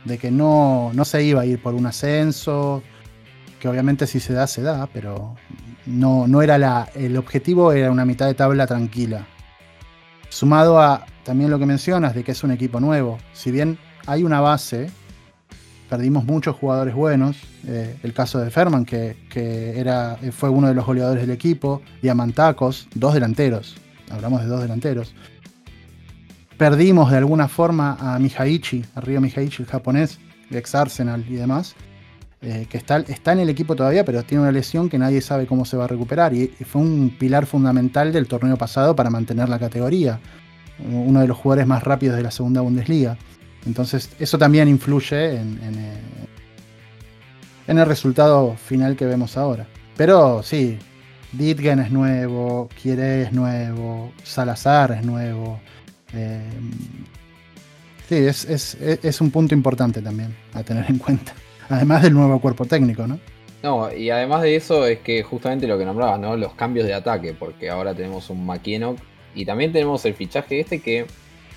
de 0.04 0.18
que 0.18 0.30
no, 0.30 0.90
no, 0.94 1.04
se 1.04 1.22
iba 1.22 1.42
a 1.42 1.46
ir 1.46 1.62
por 1.62 1.74
un 1.74 1.86
ascenso, 1.86 2.82
que 3.60 3.68
obviamente 3.68 4.06
si 4.06 4.20
se 4.20 4.32
da, 4.32 4.46
se 4.46 4.62
da, 4.62 4.88
pero 4.92 5.36
no, 5.86 6.26
no 6.26 6.42
era 6.42 6.58
la, 6.58 6.88
el 6.94 7.16
objetivo, 7.16 7.72
era 7.72 7.90
una 7.90 8.04
mitad 8.04 8.26
de 8.26 8.34
tabla 8.34 8.66
tranquila. 8.66 9.26
Sumado 10.28 10.80
a 10.80 11.06
también 11.24 11.50
lo 11.50 11.58
que 11.58 11.66
mencionas 11.66 12.14
de 12.14 12.24
que 12.24 12.32
es 12.32 12.42
un 12.42 12.50
equipo 12.50 12.80
nuevo. 12.80 13.18
Si 13.32 13.50
bien 13.50 13.78
hay 14.06 14.24
una 14.24 14.40
base, 14.40 14.90
perdimos 15.88 16.24
muchos 16.24 16.56
jugadores 16.56 16.94
buenos. 16.94 17.36
Eh, 17.66 17.96
el 18.02 18.12
caso 18.12 18.38
de 18.38 18.50
Ferman, 18.50 18.84
que, 18.84 19.16
era, 19.76 20.18
fue 20.32 20.48
uno 20.48 20.68
de 20.68 20.74
los 20.74 20.86
goleadores 20.86 21.20
del 21.20 21.30
equipo. 21.30 21.82
Diamantacos, 22.00 22.88
dos 22.94 23.14
delanteros. 23.14 23.76
Hablamos 24.10 24.42
de 24.42 24.48
dos 24.48 24.62
delanteros. 24.62 25.14
Perdimos 26.62 27.10
de 27.10 27.16
alguna 27.16 27.48
forma 27.48 27.96
a 27.98 28.20
Mihaichi, 28.20 28.84
a 28.94 29.00
Río 29.00 29.20
Mihaichi, 29.20 29.64
el 29.64 29.68
japonés, 29.68 30.20
ex 30.48 30.76
Arsenal 30.76 31.24
y 31.28 31.34
demás. 31.34 31.74
Eh, 32.40 32.68
que 32.70 32.78
está, 32.78 32.98
está 32.98 33.32
en 33.32 33.40
el 33.40 33.48
equipo 33.48 33.74
todavía, 33.74 34.04
pero 34.04 34.22
tiene 34.22 34.42
una 34.42 34.52
lesión 34.52 34.88
que 34.88 34.96
nadie 34.96 35.20
sabe 35.22 35.48
cómo 35.48 35.64
se 35.64 35.76
va 35.76 35.86
a 35.86 35.88
recuperar. 35.88 36.32
y 36.32 36.46
fue 36.64 36.80
un 36.80 37.16
pilar 37.18 37.46
fundamental 37.46 38.12
del 38.12 38.28
torneo 38.28 38.56
pasado 38.56 38.94
para 38.94 39.10
mantener 39.10 39.48
la 39.48 39.58
categoría 39.58 40.20
uno 40.88 41.18
de 41.18 41.26
los 41.26 41.36
jugadores 41.36 41.66
más 41.66 41.82
rápidos 41.82 42.16
de 42.16 42.22
la 42.22 42.30
segunda 42.30 42.60
Bundesliga. 42.60 43.18
Entonces, 43.66 44.10
eso 44.20 44.38
también 44.38 44.68
influye 44.68 45.40
en, 45.40 45.58
eh, 45.64 46.00
el 47.66 47.86
resultado 47.86 48.54
final 48.54 48.94
que 48.94 49.04
vemos 49.04 49.36
ahora. 49.36 49.66
Pero 49.96 50.44
sí, 50.44 50.78
Dietgen 51.32 51.80
es 51.80 51.90
nuevo, 51.90 52.68
Quiere 52.80 53.22
es 53.22 53.32
nuevo, 53.32 54.12
Salazar 54.22 54.92
es 54.92 55.04
nuevo. 55.04 55.60
Eh, 56.14 56.40
sí, 58.08 58.16
es, 58.16 59.20
un 59.20 59.30
punto 59.30 59.54
importante 59.54 60.02
también 60.02 60.34
a 60.52 60.62
tener 60.62 60.86
en 60.88 60.98
cuenta. 60.98 61.34
Además 61.68 62.02
del 62.02 62.14
nuevo 62.14 62.40
cuerpo 62.40 62.64
técnico, 62.64 63.06
¿no? 63.06 63.18
No, 63.62 63.92
y 63.92 64.10
además 64.10 64.42
de 64.42 64.56
eso 64.56 64.86
es 64.86 64.98
que 64.98 65.22
justamente 65.22 65.66
lo 65.66 65.78
que 65.78 65.84
nombrabas, 65.84 66.18
¿no? 66.18 66.36
Los 66.36 66.54
cambios 66.54 66.86
de 66.86 66.94
ataque, 66.94 67.32
porque 67.32 67.70
ahora 67.70 67.94
tenemos 67.94 68.28
un 68.28 68.44
McKennock 68.44 68.98
y 69.34 69.44
también 69.44 69.72
tenemos 69.72 70.04
el 70.04 70.14
fichaje 70.14 70.60
este 70.60 70.80
que 70.80 71.06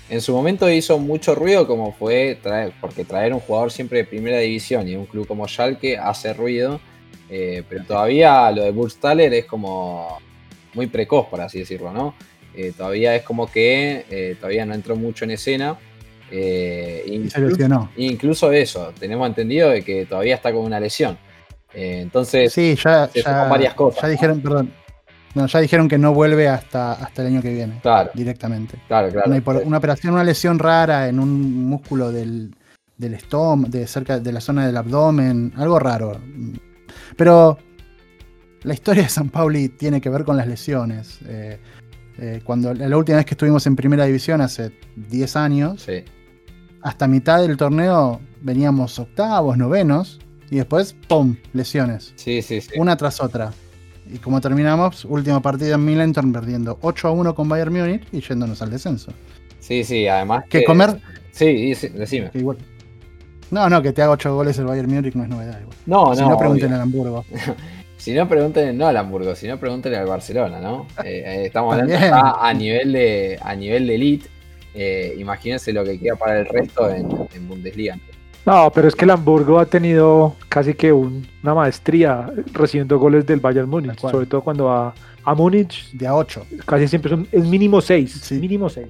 en 0.08 0.20
su 0.20 0.32
momento 0.32 0.70
hizo 0.70 0.98
mucho 0.98 1.34
ruido, 1.34 1.66
como 1.66 1.92
fue 1.92 2.38
traer, 2.40 2.72
porque 2.80 3.04
traer 3.04 3.34
un 3.34 3.40
jugador 3.40 3.72
siempre 3.72 3.98
de 3.98 4.04
primera 4.04 4.38
división 4.38 4.88
y 4.88 4.94
un 4.94 5.06
club 5.06 5.26
como 5.26 5.48
Schalke 5.48 5.98
hace 5.98 6.32
ruido. 6.32 6.80
Eh, 7.28 7.64
pero 7.68 7.84
todavía 7.84 8.48
lo 8.52 8.62
de 8.62 8.70
Burstaller 8.70 9.34
es 9.34 9.46
como 9.46 10.18
muy 10.74 10.86
precoz, 10.86 11.26
por 11.26 11.40
así 11.40 11.58
decirlo, 11.58 11.92
¿no? 11.92 12.14
Eh, 12.56 12.72
todavía 12.76 13.14
es 13.14 13.22
como 13.22 13.50
que 13.50 14.06
eh, 14.10 14.36
todavía 14.40 14.64
no 14.64 14.74
entró 14.74 14.96
mucho 14.96 15.24
en 15.24 15.32
escena. 15.32 15.78
incluso, 17.06 17.90
incluso 17.96 18.52
eso, 18.52 18.92
tenemos 18.98 19.28
entendido 19.28 19.70
de 19.70 19.82
que 19.82 20.06
todavía 20.06 20.34
está 20.34 20.52
con 20.52 20.64
una 20.64 20.80
lesión. 20.80 21.18
entonces, 21.72 22.52
sí, 22.52 22.76
ya, 22.82 23.08
varias 23.48 23.74
cosas. 23.74 24.02
Ya 24.02 24.08
dijeron, 24.08 24.40
perdón, 24.40 24.72
no, 25.36 25.46
ya 25.46 25.60
dijeron 25.60 25.86
que 25.86 25.98
no 25.98 26.14
vuelve 26.14 26.48
hasta, 26.48 26.92
hasta 26.92 27.20
el 27.20 27.28
año 27.28 27.42
que 27.42 27.52
viene. 27.52 27.78
Claro. 27.82 28.10
Directamente. 28.14 28.80
Claro, 28.88 29.10
claro. 29.10 29.62
Una, 29.66 29.76
operación, 29.76 30.14
una 30.14 30.24
lesión 30.24 30.58
rara 30.58 31.08
en 31.08 31.20
un 31.20 31.68
músculo 31.68 32.10
del, 32.10 32.54
estómago, 32.98 33.68
de 33.70 33.86
cerca 33.86 34.18
de 34.18 34.32
la 34.32 34.40
zona 34.40 34.66
del 34.66 34.78
abdomen, 34.78 35.52
algo 35.56 35.78
raro. 35.78 36.18
Pero 37.18 37.58
la 38.62 38.72
historia 38.72 39.02
de 39.02 39.10
San 39.10 39.28
Pauli 39.28 39.68
tiene 39.68 40.00
que 40.00 40.08
ver 40.08 40.24
con 40.24 40.38
las 40.38 40.46
lesiones. 40.46 41.18
Eh, 41.26 41.60
eh, 42.18 42.40
cuando 42.44 42.72
la 42.72 42.96
última 42.96 43.16
vez 43.16 43.26
que 43.26 43.34
estuvimos 43.34 43.66
en 43.66 43.76
primera 43.76 44.04
división 44.04 44.40
hace 44.40 44.72
10 44.96 45.36
años, 45.36 45.86
hasta 46.82 47.08
mitad 47.08 47.40
del 47.40 47.56
torneo 47.56 48.20
veníamos 48.40 48.98
octavos, 48.98 49.58
novenos, 49.58 50.20
y 50.50 50.56
después, 50.56 50.94
¡pum! 51.08 51.36
lesiones. 51.52 52.12
Sí, 52.16 52.42
sí, 52.42 52.60
sí. 52.60 52.70
Una 52.78 52.96
tras 52.96 53.20
otra. 53.20 53.52
Y 54.12 54.18
como 54.18 54.40
terminamos, 54.40 55.04
último 55.04 55.42
partido 55.42 55.74
en 55.74 55.84
Milenton 55.84 56.32
perdiendo 56.32 56.78
8 56.82 57.08
a 57.08 57.10
1 57.10 57.34
con 57.34 57.48
Bayern 57.48 57.72
Múnich 57.72 58.06
y 58.12 58.20
yéndonos 58.20 58.62
al 58.62 58.70
descenso. 58.70 59.12
Sí, 59.58 59.82
sí, 59.82 60.06
además. 60.06 60.44
Que, 60.48 60.64
comer. 60.64 61.00
Sí, 61.32 61.74
decime. 61.74 62.30
No, 63.50 63.68
no, 63.68 63.82
que 63.82 63.92
te 63.92 64.02
haga 64.02 64.12
8 64.12 64.34
goles 64.34 64.58
el 64.58 64.66
Bayern 64.66 64.92
Múnich 64.92 65.14
no 65.14 65.24
es 65.24 65.28
novedad. 65.28 65.60
Igual. 65.60 65.76
No, 65.86 66.14
si 66.14 66.22
no. 66.22 66.30
no, 66.30 66.38
pregunten 66.38 66.72
al 66.72 66.80
Hamburgo. 66.82 67.24
si 68.06 68.14
no, 68.14 68.28
pregunten, 68.28 68.78
no 68.78 68.86
al 68.86 68.96
Hamburgo, 68.98 69.34
si 69.34 69.48
no, 69.48 69.58
pregunten 69.58 69.92
al 69.92 70.06
Barcelona, 70.06 70.60
¿no? 70.60 70.86
Eh, 71.02 71.24
eh, 71.26 71.46
estamos 71.46 71.74
hablando 71.74 71.96
a, 72.40 72.54
nivel 72.54 72.92
de, 72.92 73.36
a 73.42 73.52
nivel 73.56 73.88
de 73.88 73.94
elite. 73.96 74.28
Eh, 74.74 75.16
imagínense 75.18 75.72
lo 75.72 75.82
que 75.82 75.98
queda 75.98 76.14
para 76.14 76.38
el 76.38 76.46
resto 76.46 76.88
en, 76.88 77.08
en 77.34 77.48
Bundesliga. 77.48 77.98
No, 78.44 78.70
pero 78.72 78.86
es 78.86 78.94
que 78.94 79.06
el 79.06 79.10
Hamburgo 79.10 79.58
ha 79.58 79.66
tenido 79.66 80.36
casi 80.48 80.74
que 80.74 80.92
una 80.92 81.52
maestría 81.52 82.30
recibiendo 82.52 82.96
goles 83.00 83.26
del 83.26 83.40
Bayern 83.40 83.68
Múnich, 83.68 83.98
sobre 83.98 84.26
todo 84.26 84.40
cuando 84.40 84.66
va 84.66 84.94
a 85.24 85.34
Múnich. 85.34 85.90
De 85.90 86.06
a 86.06 86.14
8. 86.14 86.46
Casi 86.64 86.86
siempre 86.86 87.10
son, 87.10 87.26
es 87.32 87.44
mínimo 87.44 87.80
6. 87.80 88.30
Mínimo 88.40 88.68
6. 88.68 88.86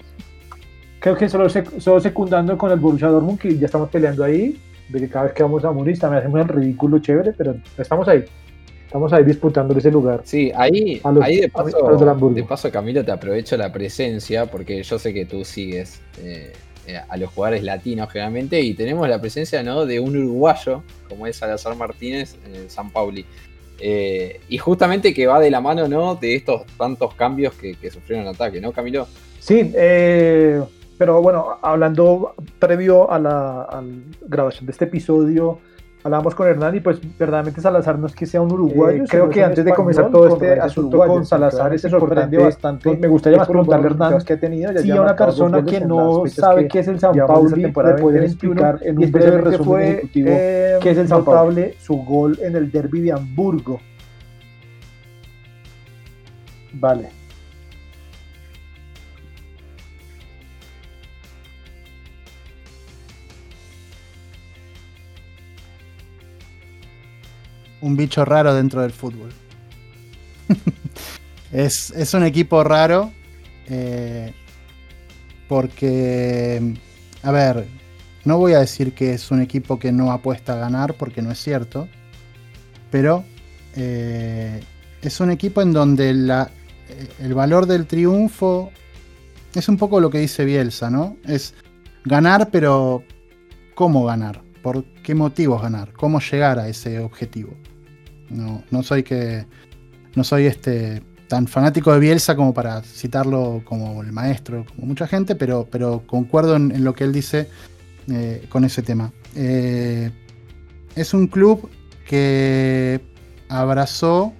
Creo 0.98 1.16
que 1.16 1.26
solo, 1.30 1.48
solo, 1.48 2.00
secundando 2.00 2.58
con 2.58 2.70
el 2.70 2.78
Borussia 2.78 3.08
Dortmund, 3.08 3.38
que 3.38 3.56
ya 3.56 3.64
estamos 3.64 3.88
peleando 3.88 4.24
ahí, 4.24 4.60
de 4.90 5.00
que 5.00 5.08
cada 5.08 5.24
vez 5.24 5.32
que 5.32 5.42
vamos 5.42 5.64
a 5.64 5.72
Múnich 5.72 5.98
también 5.98 6.18
hacemos 6.20 6.38
un 6.42 6.48
ridículo 6.48 6.98
chévere, 6.98 7.32
pero 7.32 7.56
estamos 7.78 8.06
ahí. 8.08 8.26
Estamos 8.96 9.12
ahí 9.12 9.24
disputando 9.24 9.76
ese 9.76 9.90
lugar. 9.90 10.22
Sí, 10.24 10.50
ahí, 10.56 11.02
ahí 11.22 11.36
de, 11.36 11.50
paso, 11.50 12.30
de 12.30 12.42
paso, 12.44 12.70
Camilo, 12.70 13.04
te 13.04 13.12
aprovecho 13.12 13.54
la 13.58 13.70
presencia, 13.70 14.46
porque 14.46 14.82
yo 14.82 14.98
sé 14.98 15.12
que 15.12 15.26
tú 15.26 15.44
sigues 15.44 16.00
eh, 16.18 16.54
eh, 16.86 16.98
a 17.06 17.16
los 17.18 17.28
jugadores 17.28 17.62
latinos 17.62 18.08
generalmente 18.10 18.58
y 18.58 18.72
tenemos 18.72 19.06
la 19.06 19.20
presencia 19.20 19.62
¿no? 19.62 19.84
de 19.84 20.00
un 20.00 20.16
uruguayo 20.16 20.82
como 21.10 21.26
es 21.26 21.36
Salazar 21.36 21.76
Martínez 21.76 22.36
en 22.46 22.54
el 22.54 22.70
San 22.70 22.88
Pauli. 22.90 23.26
Eh, 23.78 24.40
y 24.48 24.56
justamente 24.56 25.12
que 25.12 25.26
va 25.26 25.40
de 25.40 25.50
la 25.50 25.60
mano 25.60 25.86
¿no? 25.88 26.14
de 26.14 26.34
estos 26.34 26.64
tantos 26.78 27.12
cambios 27.12 27.52
que, 27.52 27.74
sufrieron 27.90 28.26
en 28.26 28.34
ataque, 28.34 28.62
¿no, 28.62 28.72
Camilo? 28.72 29.06
Sí, 29.40 29.72
eh, 29.74 30.62
pero 30.96 31.20
bueno, 31.20 31.58
hablando 31.60 32.34
previo 32.58 33.12
a 33.12 33.18
la, 33.18 33.84
grabación 34.22 34.64
de 34.64 34.72
este 34.72 34.86
episodio, 34.86 35.58
hablábamos 36.06 36.34
con 36.34 36.46
Hernán 36.46 36.74
y 36.76 36.80
pues 36.80 37.00
verdaderamente 37.18 37.60
Salazar 37.60 37.98
no 37.98 38.06
es 38.06 38.14
que 38.14 38.26
sea 38.26 38.40
un 38.40 38.52
uruguayo. 38.52 39.02
Eh, 39.02 39.06
creo 39.08 39.28
que 39.28 39.42
antes 39.42 39.64
de 39.64 39.74
comenzar 39.74 40.10
todo 40.10 40.28
este 40.28 40.52
asunto 40.60 40.98
con 40.98 41.26
Salazar 41.26 41.76
se 41.78 41.90
sorprende 41.90 42.38
bastante. 42.38 42.96
me 42.96 43.08
gustaría 43.08 43.38
más 43.38 43.48
preguntarle 43.48 43.88
a 43.88 43.90
Hernán 43.90 44.22
que 44.22 44.32
ha 44.32 44.40
tenido. 44.40 44.76
Si 44.78 44.90
a 44.90 45.02
una 45.02 45.16
persona 45.16 45.64
que 45.64 45.80
no 45.80 46.24
sabe 46.26 46.68
qué 46.68 46.80
es 46.80 46.88
el 46.88 46.98
San 47.00 47.14
Paulo 47.26 47.56
le 47.56 47.68
puede 47.70 48.24
explicar 48.24 48.78
en 48.82 48.98
un 48.98 49.10
breve 49.10 49.40
resumen 49.40 49.82
ejecutivo 49.82 50.28
eh, 50.30 50.78
qué 50.80 50.90
es 50.90 50.98
el 50.98 51.08
San 51.08 51.24
Paulo. 51.24 51.60
su 51.78 51.96
gol 51.96 52.38
en 52.40 52.56
el 52.56 52.70
derby 52.70 53.00
de 53.00 53.12
Hamburgo. 53.12 53.80
Vale. 56.74 57.15
Un 67.80 67.96
bicho 67.96 68.24
raro 68.24 68.54
dentro 68.54 68.82
del 68.82 68.92
fútbol. 68.92 69.30
es, 71.52 72.14
un 72.14 72.24
equipo 72.24 72.62
raro 72.64 73.12
eh, 73.68 74.32
porque, 75.48 76.74
a 77.22 77.30
ver, 77.30 77.66
no 78.24 78.38
voy 78.38 78.54
a 78.54 78.60
decir 78.60 78.92
que 78.92 79.14
es 79.14 79.30
un 79.30 79.40
equipo 79.40 79.78
que 79.78 79.92
no 79.92 80.12
apuesta 80.12 80.54
a 80.54 80.56
ganar 80.56 80.94
porque 80.94 81.22
no 81.22 81.30
es 81.30 81.38
cierto, 81.38 81.88
pero 82.90 83.24
eh, 83.74 84.62
es 85.02 85.20
un 85.20 85.30
equipo 85.30 85.62
en 85.62 85.72
donde 85.72 86.14
la, 86.14 86.50
el 87.20 87.34
valor 87.34 87.66
del 87.66 87.86
triunfo 87.86 88.70
es 89.54 89.68
un 89.68 89.76
poco 89.76 90.00
lo 90.00 90.10
que 90.10 90.18
dice 90.18 90.44
Bielsa, 90.44 90.90
¿no? 90.90 91.16
Es 91.24 91.54
ganar, 92.04 92.50
pero 92.50 93.02
¿cómo 93.74 94.04
ganar? 94.04 94.45
¿Por 94.66 94.82
qué 95.04 95.14
motivos 95.14 95.62
ganar? 95.62 95.92
¿Cómo 95.92 96.18
llegar 96.18 96.58
a 96.58 96.66
ese 96.66 96.98
objetivo? 96.98 97.54
No, 98.30 98.82
soy 98.82 99.04
que. 99.04 99.46
No 100.16 100.24
soy 100.24 100.46
este 100.46 101.04
tan 101.28 101.46
fanático 101.46 101.92
de 101.92 102.00
Bielsa 102.00 102.34
como 102.34 102.52
para 102.52 102.82
citarlo 102.82 103.62
como 103.64 104.02
el 104.02 104.10
maestro, 104.10 104.66
como 104.74 104.88
mucha 104.88 105.06
gente, 105.06 105.36
pero, 105.36 105.68
pero 105.70 106.02
concuerdo 106.04 106.56
en, 106.56 106.82
lo 106.82 106.94
que 106.94 107.04
él 107.04 107.12
dice 107.12 107.48
eh, 108.10 108.44
con 108.48 108.64
ese 108.64 108.82
tema. 108.82 109.12
Eh, 109.36 110.10
es 110.96 111.14
un 111.14 111.28
club 111.28 111.70
que 112.04 113.00
abrazó 113.48 114.32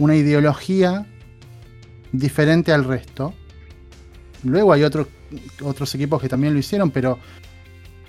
una 0.00 0.16
ideología 0.16 1.06
diferente 2.10 2.72
al 2.72 2.82
resto. 2.82 3.32
Luego 4.42 4.72
hay 4.72 4.82
otros 4.82 5.06
otros 5.62 5.94
equipos 5.94 6.20
que 6.20 6.28
también 6.28 6.52
lo 6.52 6.58
hicieron, 6.58 6.90
pero 6.90 7.18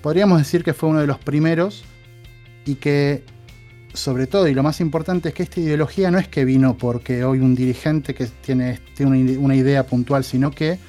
podríamos 0.04 0.38
decir 0.38 0.64
que 0.64 0.74
fue 0.74 0.90
uno 0.90 1.00
de 1.00 1.08
los 1.08 1.18
primeros 1.18 1.84
y 2.66 2.76
que 2.76 3.24
sobre 3.94 4.28
todo, 4.28 4.48
y 4.48 4.54
lo 4.54 4.64
más 4.64 4.82
importante 4.82 5.30
es 5.30 5.36
que 5.36 5.44
esta 5.44 5.60
ideología 5.60 6.12
no 6.12 6.18
es 6.18 6.28
que 6.28 6.46
vino 6.46 6.78
porque 6.78 7.24
hoy 7.24 7.40
un 7.40 7.56
dirigente 7.56 8.14
que 8.14 8.26
tiene, 8.26 8.80
una, 9.00 9.56
idea 9.56 9.86
puntual, 9.86 10.24
sino 10.24 10.52
que 10.52 10.80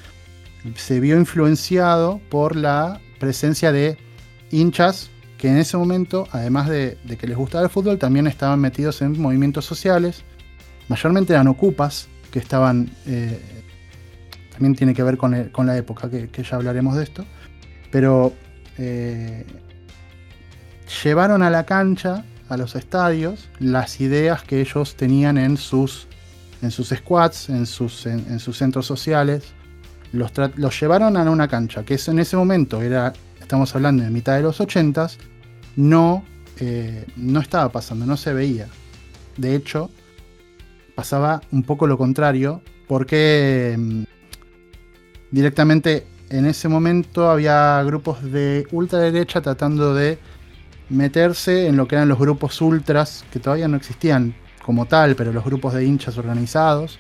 se 0.75 1.01
vio 1.01 1.19
influenciado 1.19 2.21
por 2.31 2.57
la 2.57 3.01
presencia 3.21 3.73
de 3.73 3.99
hinchas 4.51 5.11
que 5.37 5.49
en 5.49 5.59
ese 5.59 5.77
momento, 5.77 6.27
además 6.33 6.69
de, 6.69 6.97
que 7.19 7.27
les 7.27 7.37
gustaba 7.37 7.65
el 7.65 7.71
fútbol, 7.71 7.99
también 7.99 8.27
estaban 8.27 8.59
metidos 8.59 9.03
en 9.03 9.21
movimientos 9.21 9.67
sociales, 9.67 10.25
mayormente 10.89 11.35
eran 11.35 11.47
ocupas, 11.49 12.09
que 12.31 12.39
estaban, 12.39 12.91
eh, 13.07 13.39
también 14.51 14.75
tiene 14.75 14.95
que 14.95 15.03
ver 15.03 15.19
con, 15.19 15.67
la 15.67 15.77
época, 15.77 16.09
que, 16.09 16.43
ya 16.43 16.57
hablaremos 16.57 16.97
de 16.97 17.05
esto, 17.05 17.27
pero 17.91 18.33
eh, 18.79 19.45
llevaron 21.03 21.43
a 21.43 21.51
la 21.51 21.65
cancha 21.65 22.25
a 22.49 22.57
los 22.57 22.77
estadios 22.77 23.49
las 23.59 24.01
ideas 24.01 24.43
que 24.43 24.61
ellos 24.61 24.97
tenían 24.97 25.39
en 25.39 25.57
sus, 25.57 26.07
en 26.63 26.71
sus 26.71 26.89
squads, 26.89 27.49
en 27.49 27.67
sus, 27.67 28.07
en, 28.07 28.39
sus 28.39 28.59
centros 28.59 28.87
sociales. 28.87 29.45
Los, 30.13 30.33
los, 30.57 30.81
llevaron 30.81 31.17
a 31.17 31.29
una 31.31 31.49
cancha, 31.49 31.85
que 31.85 31.99
en 32.07 32.19
ese 32.19 32.37
momento 32.37 32.83
era, 32.83 33.13
estamos 33.41 33.75
hablando 33.75 34.05
de 34.05 34.11
mitad 34.11 34.37
de 34.37 34.43
los 34.43 34.61
80 34.61 35.09
no, 35.77 36.25
eh, 36.61 37.05
no 37.17 37.41
estaba 37.41 37.71
pasando, 37.71 38.07
no 38.07 38.17
se 38.17 38.33
veía. 38.33 38.69
De 39.37 39.57
hecho, 39.57 39.91
pasaba 40.95 41.41
un 41.51 41.65
poco 41.65 41.87
lo 41.87 41.99
contrario, 41.99 42.63
porque 42.87 43.75
mm, 43.77 44.03
directamente 45.33 46.07
en 46.31 46.47
ese 46.47 46.69
momento 46.69 47.31
había 47.31 47.83
grupos 47.83 48.23
de 48.23 48.67
ultraderecha 48.73 49.41
tratando 49.41 49.95
de 49.95 50.19
meterse 50.89 51.67
en 51.67 51.77
lo 51.77 51.89
que 51.89 51.97
eran 51.97 52.09
los 52.09 52.19
grupos 52.19 52.61
ultras, 52.61 53.25
que 53.33 53.41
todavía 53.41 53.69
no 53.69 53.77
existían 53.77 54.35
como 54.63 54.87
tal, 54.87 55.15
pero 55.17 55.33
los 55.33 55.45
grupos 55.45 55.75
de 55.75 55.85
hinchas 55.85 56.17
organizados 56.19 56.99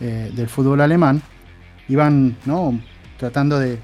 eh, 0.00 0.30
del 0.34 0.48
fútbol 0.48 0.80
alemán, 0.80 1.22
iban 1.88 2.36
¿no? 2.44 2.78
tratando 3.18 3.58
de 3.58 3.78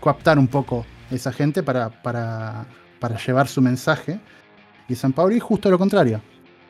coaptar 0.00 0.38
un 0.38 0.48
poco 0.48 0.84
esa 1.10 1.32
gente 1.32 1.62
para, 1.62 2.02
para, 2.02 2.66
para 3.00 3.18
llevar 3.18 3.48
su 3.48 3.62
mensaje. 3.62 4.20
Y 4.88 4.94
San 4.94 5.12
Pauli 5.12 5.40
justo 5.40 5.70
lo 5.70 5.78
contrario. 5.78 6.20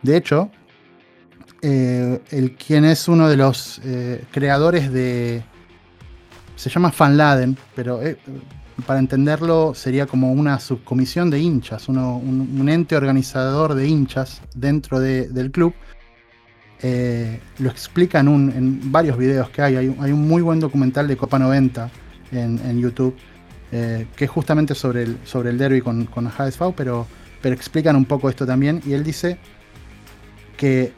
De 0.02 0.16
hecho, 0.16 0.50
eh, 1.62 2.20
el 2.30 2.54
quien 2.54 2.84
es 2.84 3.08
uno 3.08 3.28
de 3.28 3.36
los 3.36 3.80
eh, 3.84 4.24
creadores 4.30 4.92
de... 4.92 5.42
Se 6.56 6.70
llama 6.70 6.90
Fan 6.90 7.16
Laden, 7.16 7.56
pero 7.74 8.00
para 8.84 8.98
entenderlo, 8.98 9.74
sería 9.74 10.06
como 10.06 10.32
una 10.32 10.58
subcomisión 10.60 11.30
de 11.30 11.40
hinchas, 11.40 11.88
un, 11.88 12.68
ente 12.68 12.94
organizador 12.94 13.74
de 13.74 13.88
hinchas 13.88 14.42
dentro 14.54 15.00
del 15.00 15.50
club. 15.50 15.72
Eh, 16.82 17.40
lo 17.58 17.70
explica 17.70 18.20
en, 18.20 18.92
varios 18.92 19.16
videos 19.16 19.48
que 19.48 19.62
hay. 19.62 19.76
hay. 19.76 20.12
un 20.12 20.28
muy 20.28 20.42
buen 20.42 20.60
documental 20.60 21.08
de 21.08 21.16
Copa 21.16 21.38
90 21.38 21.90
en, 22.32 22.78
YouTube, 22.78 23.16
eh, 23.72 24.06
que 24.14 24.26
es 24.26 24.30
justamente 24.30 24.74
sobre 24.74 25.04
el, 25.04 25.18
sobre 25.24 25.50
el 25.50 25.58
derby 25.58 25.80
con, 25.80 26.04
con 26.04 26.26
HSV, 26.26 26.74
pero, 26.76 27.06
pero 27.40 27.54
explican 27.54 27.96
un 27.96 28.04
poco 28.04 28.28
esto 28.28 28.44
también. 28.44 28.82
Y 28.84 28.92
él 28.92 29.04
dice 29.04 29.38
que 30.58 30.92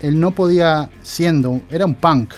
él 0.00 0.18
no 0.18 0.30
podía, 0.30 0.88
siendo, 1.02 1.60
era 1.70 1.84
un 1.84 1.94
punk, 1.94 2.32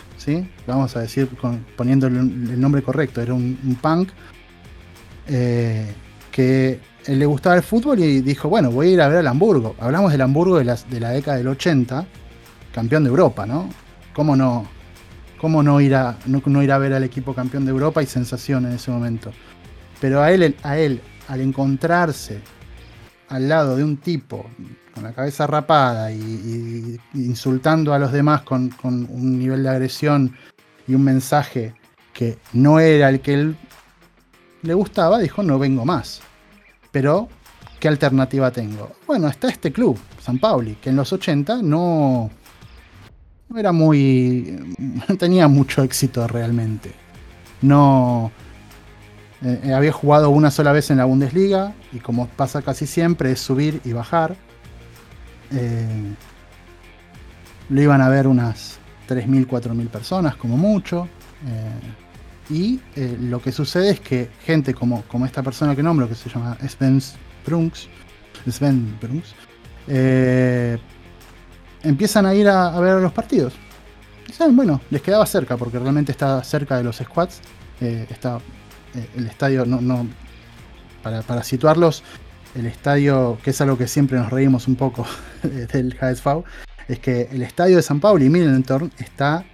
vamos 0.66 0.96
a 0.96 1.00
decir 1.00 1.28
poniendo 1.76 2.06
el, 2.06 2.60
nombre 2.60 2.82
correcto, 2.82 3.20
era 3.20 3.34
un 3.34 3.78
punk 3.80 4.10
eh, 5.32 5.86
que 6.32 6.80
le 7.06 7.26
gustaba 7.26 7.56
el 7.56 7.62
fútbol 7.62 8.00
y 8.00 8.20
dijo, 8.20 8.48
bueno, 8.48 8.70
voy 8.70 8.88
a 8.88 8.90
ir 8.90 9.00
a 9.00 9.08
ver 9.08 9.18
al 9.18 9.28
Hamburgo. 9.28 9.76
Hablamos 9.78 10.10
del 10.10 10.20
Hamburgo 10.20 10.58
de 10.58 10.64
la, 10.64 10.74
de 10.74 11.00
década 11.00 11.36
del 11.36 11.48
80, 11.48 12.06
campeón 12.74 13.04
de 13.04 13.10
Europa, 13.10 13.46
¿no? 13.46 13.68
¿Cómo 14.12 14.34
no, 14.34 14.66
cómo 15.40 15.62
no, 15.62 15.80
ir 15.80 15.94
a, 15.94 16.18
no, 16.26 16.62
ir 16.62 16.72
a 16.72 16.78
ver 16.78 16.92
al 16.92 17.04
equipo 17.04 17.34
campeón 17.34 17.64
de 17.64 17.70
Europa 17.70 18.02
y 18.02 18.06
sensación 18.06 18.66
en 18.66 18.72
ese 18.72 18.90
momento? 18.90 19.32
Pero 20.00 20.20
a 20.20 20.32
él, 20.32 20.56
a 20.62 20.78
él, 20.78 21.00
al 21.28 21.40
encontrarse 21.40 22.40
al 23.28 23.48
lado 23.48 23.76
de 23.76 23.84
un 23.84 23.96
tipo 23.98 24.46
con 25.00 25.08
la 25.08 25.14
cabeza 25.14 25.46
rapada 25.46 26.12
y, 26.12 27.00
insultando 27.14 27.94
a 27.94 27.98
los 27.98 28.12
demás 28.12 28.42
con, 28.42 28.70
un 28.84 29.38
nivel 29.38 29.62
de 29.62 29.70
agresión 29.70 30.36
y 30.86 30.94
un 30.94 31.02
mensaje 31.04 31.74
que 32.12 32.36
no 32.52 32.80
era 32.80 33.08
el 33.08 33.20
que 33.20 33.32
él 33.32 33.56
le 34.62 34.74
gustaba, 34.74 35.18
dijo 35.18 35.42
no 35.42 35.58
vengo 35.58 35.86
más. 35.86 36.20
Pero, 36.92 37.28
¿qué 37.78 37.88
alternativa 37.88 38.50
tengo? 38.50 38.92
Bueno, 39.06 39.28
está 39.28 39.48
este 39.48 39.72
club, 39.72 39.98
San 40.20 40.38
Pauli, 40.38 40.74
que 40.74 40.90
en 40.90 40.96
los 40.96 41.12
80 41.12 41.62
no, 41.62 42.30
no 43.48 43.58
era 43.58 43.72
muy... 43.72 44.76
tenía 45.18 45.48
mucho 45.48 45.82
éxito 45.82 46.28
realmente. 46.28 46.92
No... 47.62 48.30
Eh, 49.42 49.72
había 49.72 49.92
jugado 49.92 50.28
una 50.28 50.50
sola 50.50 50.70
vez 50.72 50.90
en 50.90 50.98
la 50.98 51.06
Bundesliga 51.06 51.72
y 51.92 52.00
como 52.00 52.26
pasa 52.26 52.60
casi 52.60 52.86
siempre 52.86 53.32
es 53.32 53.40
subir 53.40 53.80
y 53.86 53.94
bajar. 53.94 54.36
Eh, 55.52 56.14
lo 57.68 57.82
iban 57.82 58.00
a 58.00 58.08
ver 58.08 58.26
unas 58.26 58.78
3.000, 59.08 59.46
4.000 59.46 59.88
personas 59.88 60.36
como 60.36 60.56
mucho. 60.56 61.08
Eh, 61.46 62.52
y 62.52 62.80
eh, 62.96 63.16
lo 63.20 63.40
que 63.40 63.52
sucede 63.52 63.90
es 63.90 64.00
que 64.00 64.28
gente 64.44 64.74
como, 64.74 65.02
como 65.02 65.24
esta 65.26 65.42
persona 65.42 65.76
que 65.76 65.82
nombro, 65.82 66.08
que 66.08 66.14
se 66.14 66.28
llama 66.28 66.56
Sven 66.68 67.00
Brunks, 67.46 67.88
Sven 68.48 68.98
Brunks, 69.00 69.34
empiezan 71.82 72.26
a 72.26 72.34
ir 72.34 72.48
a, 72.48 72.78
ver 72.80 73.00
los 73.00 73.12
partidos. 73.12 73.54
Y 74.28 74.32
saben, 74.32 74.56
bueno, 74.56 74.80
les 74.90 75.02
quedaba 75.02 75.26
cerca, 75.26 75.56
porque 75.56 75.78
realmente 75.78 76.12
está 76.12 76.42
cerca 76.42 76.76
de 76.76 76.84
los 76.84 76.96
squads. 76.96 77.40
Está 77.80 78.40
el 79.16 79.26
estadio, 79.26 79.64
no, 79.64 79.80
no 79.80 80.06
para, 81.02 81.22
para, 81.22 81.42
situarlos, 81.42 82.02
el 82.54 82.66
estadio, 82.66 83.38
que 83.42 83.50
es 83.50 83.60
algo 83.60 83.78
que 83.78 83.86
siempre 83.88 84.18
nos 84.18 84.30
reímos 84.30 84.68
un 84.68 84.76
poco 84.76 85.06
del 85.42 85.96
HSV, 85.98 86.42
es 86.88 86.98
que 86.98 87.28
el 87.32 87.42
estadio 87.42 87.76
de 87.76 87.82
San 87.82 88.00
Pablo 88.00 88.24
y 88.24 88.30
Millentorn 88.30 88.90
está 88.98 89.44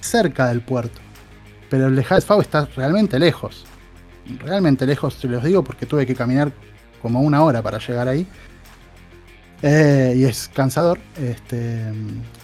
cerca 0.00 0.48
del 0.48 0.60
puerto 0.60 1.00
pero 1.68 1.88
el 1.88 1.96
de 1.96 2.02
HSV 2.02 2.40
está 2.40 2.66
realmente 2.76 3.18
lejos. 3.18 3.64
Realmente 4.40 4.86
lejos, 4.86 5.16
te 5.16 5.28
los 5.28 5.42
digo, 5.42 5.64
porque 5.64 5.86
tuve 5.86 6.06
que 6.06 6.14
caminar 6.14 6.52
como 7.00 7.20
una 7.20 7.42
hora 7.42 7.62
para 7.62 7.78
llegar 7.78 8.08
ahí. 8.08 8.26
Eh, 9.62 10.14
y 10.16 10.24
es 10.24 10.50
cansador. 10.52 10.98
Este, 11.20 11.82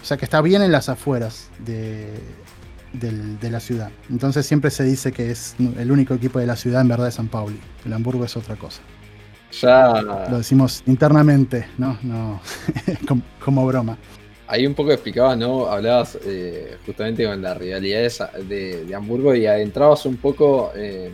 o 0.01 0.05
sea 0.05 0.17
que 0.17 0.25
está 0.25 0.41
bien 0.41 0.61
en 0.61 0.71
las 0.71 0.89
afueras 0.89 1.49
de, 1.59 2.13
de, 2.93 3.49
la 3.49 3.59
ciudad. 3.59 3.91
Entonces 4.09 4.45
siempre 4.45 4.71
se 4.71 4.83
dice 4.83 5.11
que 5.11 5.31
es 5.31 5.55
el 5.77 5.91
único 5.91 6.13
equipo 6.13 6.39
de 6.39 6.47
la 6.47 6.55
ciudad 6.55 6.81
en 6.81 6.87
verdad 6.87 7.05
de 7.05 7.11
San 7.11 7.27
Pauli. 7.27 7.59
El 7.85 7.93
Hamburgo 7.93 8.25
es 8.25 8.35
otra 8.35 8.55
cosa. 8.55 8.81
Ya. 9.61 10.01
Lo 10.01 10.37
decimos 10.37 10.83
internamente, 10.85 11.67
¿no? 11.77 11.97
no 12.03 12.41
como, 13.43 13.65
broma. 13.65 13.97
Ahí 14.47 14.67
un 14.67 14.75
poco 14.75 14.91
explicabas, 14.91 15.37
¿no? 15.37 15.67
Hablabas 15.67 16.17
eh, 16.25 16.77
justamente 16.85 17.25
con 17.25 17.41
la 17.41 17.53
rivalidad 17.53 18.31
de, 18.47 18.85
de, 18.85 18.95
Hamburgo 18.95 19.33
y 19.33 19.47
adentrabas 19.47 20.05
un 20.05 20.17
poco 20.17 20.71
eh, 20.75 21.11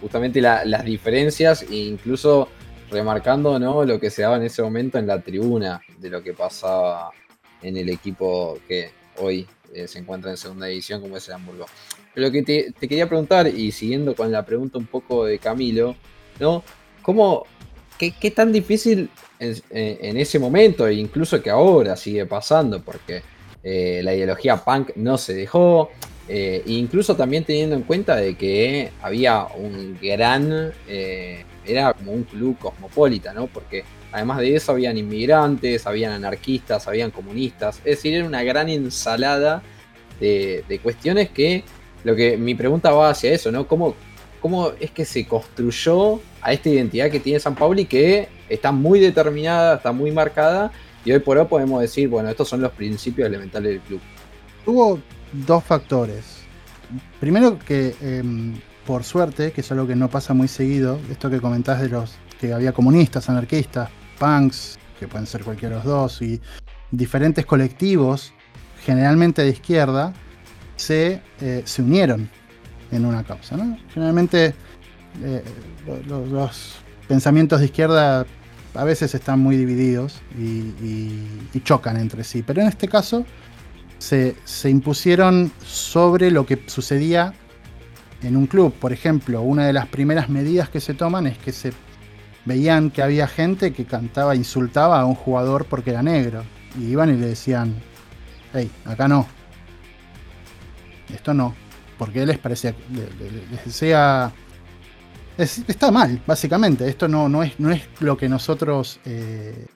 justamente 0.00 0.40
las 0.40 0.84
diferencias 0.84 1.62
e 1.62 1.76
incluso 1.76 2.48
remarcando 2.90 3.58
¿no? 3.58 3.84
lo 3.84 4.00
que 4.00 4.10
se 4.10 4.22
daba 4.22 4.36
en 4.36 4.42
ese 4.42 4.62
momento 4.62 4.98
en 4.98 5.06
la 5.06 5.20
tribuna 5.20 5.80
de 5.98 6.10
lo 6.10 6.22
que 6.22 6.34
pasaba 6.34 7.10
en 7.62 7.76
el 7.76 7.88
equipo 7.88 8.58
que 8.66 8.90
hoy 9.18 9.46
eh, 9.72 9.86
se 9.86 9.98
encuentra 9.98 10.30
en 10.30 10.36
segunda 10.36 10.66
división 10.66 11.00
como 11.00 11.16
es 11.16 11.28
el 11.28 11.34
Hamburgo. 11.34 11.66
Pero 12.14 12.26
lo 12.26 12.32
que 12.32 12.42
te, 12.42 12.72
quería 12.88 13.08
preguntar, 13.08 13.46
y 13.46 13.70
siguiendo 13.70 14.14
con 14.14 14.32
la 14.32 14.44
pregunta 14.44 14.78
un 14.78 14.86
poco 14.86 15.24
de 15.24 15.38
Camilo, 15.38 15.94
¿no? 16.40 16.64
¿Cómo, 17.02 17.44
qué, 17.98 18.30
tan 18.30 18.52
difícil 18.52 19.10
en, 19.38 20.16
ese 20.16 20.38
momento, 20.38 20.86
e 20.86 20.94
incluso 20.94 21.42
que 21.42 21.50
ahora 21.50 21.96
sigue 21.96 22.26
pasando, 22.26 22.82
porque 22.82 23.22
eh, 23.62 24.00
la 24.02 24.14
ideología 24.14 24.56
punk 24.56 24.90
no 24.96 25.18
se 25.18 25.34
dejó, 25.34 25.90
eh, 26.28 26.62
incluso 26.66 27.16
también 27.16 27.44
teniendo 27.44 27.74
en 27.76 27.82
cuenta 27.82 28.16
de 28.16 28.36
que 28.36 28.90
había 29.02 29.46
un 29.56 29.98
gran, 30.00 30.72
era 31.66 31.92
como 31.94 32.12
un 32.12 32.24
club 32.24 32.58
cosmopolita, 32.58 33.32
¿no? 33.32 33.46
Porque 33.46 33.84
Además 34.12 34.38
de 34.38 34.56
eso, 34.56 34.72
habían 34.72 34.98
inmigrantes, 34.98 35.86
habían 35.86 36.12
anarquistas, 36.12 36.88
habían 36.88 37.10
comunistas. 37.10 37.78
Es 37.78 37.96
decir, 37.96 38.14
era 38.14 38.26
una 38.26 38.42
gran 38.42 38.68
ensalada 38.68 39.62
de, 40.18 40.80
cuestiones 40.82 41.30
que 41.30 41.64
lo 42.04 42.16
que 42.16 42.36
mi 42.36 42.54
pregunta 42.54 42.90
va 42.90 43.10
hacia 43.10 43.32
eso, 43.32 43.52
¿no? 43.52 43.66
¿Cómo, 43.66 43.94
¿Cómo 44.40 44.72
es 44.80 44.90
que 44.90 45.04
se 45.04 45.26
construyó 45.26 46.20
a 46.40 46.52
esta 46.52 46.68
identidad 46.68 47.10
que 47.10 47.20
tiene 47.20 47.38
San 47.38 47.54
Pauli 47.54 47.84
que 47.84 48.28
está 48.48 48.72
muy 48.72 48.98
determinada, 48.98 49.76
está 49.76 49.92
muy 49.92 50.10
marcada 50.10 50.72
y 51.04 51.12
hoy 51.12 51.18
por 51.18 51.36
hoy 51.36 51.46
podemos 51.46 51.80
decir, 51.80 52.08
bueno, 52.08 52.28
estos 52.30 52.48
son 52.48 52.60
los 52.60 52.72
principios 52.72 53.28
elementales 53.28 53.72
del 53.72 53.80
club? 53.80 54.00
Hubo 54.66 54.98
dos 55.32 55.64
factores. 55.64 56.40
Primero 57.20 57.58
que 57.58 57.94
em, 58.00 58.54
por 58.86 59.04
suerte, 59.04 59.52
que 59.52 59.60
es 59.60 59.70
algo 59.70 59.86
que 59.86 59.94
no 59.94 60.08
pasa 60.08 60.34
muy 60.34 60.48
seguido, 60.48 60.98
esto 61.10 61.30
que 61.30 61.40
comentás 61.40 61.80
de 61.80 61.88
los 61.88 62.16
que 62.40 62.52
había 62.52 62.72
comunistas, 62.72 63.28
anarquistas, 63.28 63.90
punks, 64.18 64.78
que 64.98 65.06
pueden 65.06 65.26
ser 65.26 65.44
cualquiera 65.44 65.76
de 65.76 65.84
los 65.84 65.84
dos, 65.84 66.22
y 66.22 66.40
diferentes 66.90 67.44
colectivos, 67.46 68.32
generalmente 68.84 69.42
de 69.42 69.50
izquierda, 69.50 70.12
se, 70.76 71.20
eh, 71.40 71.62
se 71.66 71.82
unieron 71.82 72.30
en 72.90 73.04
una 73.04 73.24
causa. 73.24 73.56
Generalmente 73.92 74.54
eh, 75.22 75.42
los, 76.08 76.76
pensamientos 77.08 77.58
de 77.58 77.66
izquierda 77.66 78.24
a 78.74 78.84
veces 78.84 79.14
están 79.14 79.40
muy 79.40 79.56
divididos 79.56 80.20
y, 80.38 81.60
chocan 81.64 81.96
entre 81.96 82.24
sí, 82.24 82.42
pero 82.42 82.62
en 82.62 82.68
este 82.68 82.88
caso 82.88 83.26
se, 83.98 84.36
se, 84.44 84.70
impusieron 84.70 85.52
sobre 85.64 86.30
lo 86.30 86.46
que 86.46 86.62
sucedía 86.66 87.34
en 88.22 88.36
un 88.36 88.46
club. 88.46 88.72
Por 88.72 88.92
ejemplo, 88.92 89.42
una 89.42 89.66
de 89.66 89.72
las 89.72 89.86
primeras 89.86 90.28
medidas 90.28 90.68
que 90.68 90.80
se 90.80 90.94
toman 90.94 91.26
es 91.26 91.36
que 91.38 91.52
se 91.52 91.72
veían 92.44 92.90
que 92.90 93.02
había 93.02 93.26
gente 93.26 93.72
que 93.72 93.84
cantaba, 93.84 94.34
insultaba 94.34 95.00
a 95.00 95.04
un 95.04 95.14
jugador 95.14 95.66
porque 95.66 95.90
era 95.90 96.02
negro. 96.02 96.44
Y 96.78 96.84
iban 96.84 97.10
y 97.10 97.18
le 97.18 97.26
decían, 97.26 97.74
hey, 98.52 98.70
acá 98.84 99.08
no. 99.08 99.26
Esto 101.12 101.34
no. 101.34 101.54
Porque 102.00 102.24
les 102.24 102.38
parecía, 102.38 102.74
les 102.90 103.64
decía... 103.66 104.32
está 105.36 105.90
mal, 105.90 106.22
básicamente. 106.26 106.88
Esto 106.88 107.08
no, 107.08 107.28
no, 107.28 107.42
es, 107.42 107.60
no 107.60 107.70
es 107.70 107.82
lo 108.00 108.16
que 108.16 108.26
nosotros 108.26 108.98
eh, 109.04 109.66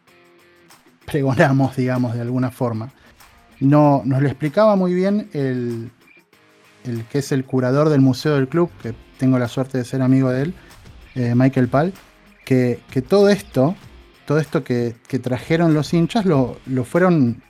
pregonamos, 1.05 1.77
digamos, 1.77 2.15
de 2.15 2.23
alguna 2.23 2.51
forma. 2.51 2.91
No, 3.61 4.01
nos 4.07 4.23
lo 4.23 4.29
explicaba 4.29 4.75
muy 4.75 4.95
bien 4.95 5.29
el, 5.35 5.91
el 6.85 7.05
que 7.05 7.19
es 7.19 7.31
el 7.31 7.45
curador 7.45 7.91
del 7.91 8.01
museo 8.01 8.37
del 8.37 8.49
club, 8.49 8.71
que 8.83 8.95
tengo 9.19 9.39
la 9.39 9.49
suerte 9.49 9.77
de 9.77 9.85
ser 9.85 10.01
amigo 10.01 10.31
de 10.31 10.45
él, 10.45 10.55
eh, 11.15 11.35
Michael 11.35 11.69
Pal, 11.69 11.93
que, 12.47 12.81
todo 13.07 13.29
esto, 13.29 13.75
todo 14.27 14.39
esto 14.39 14.65
que, 14.65 14.95
trajeron 15.23 15.75
los 15.75 15.93
hinchas, 15.93 16.25
lo, 16.25 16.57
fueron. 16.85 17.43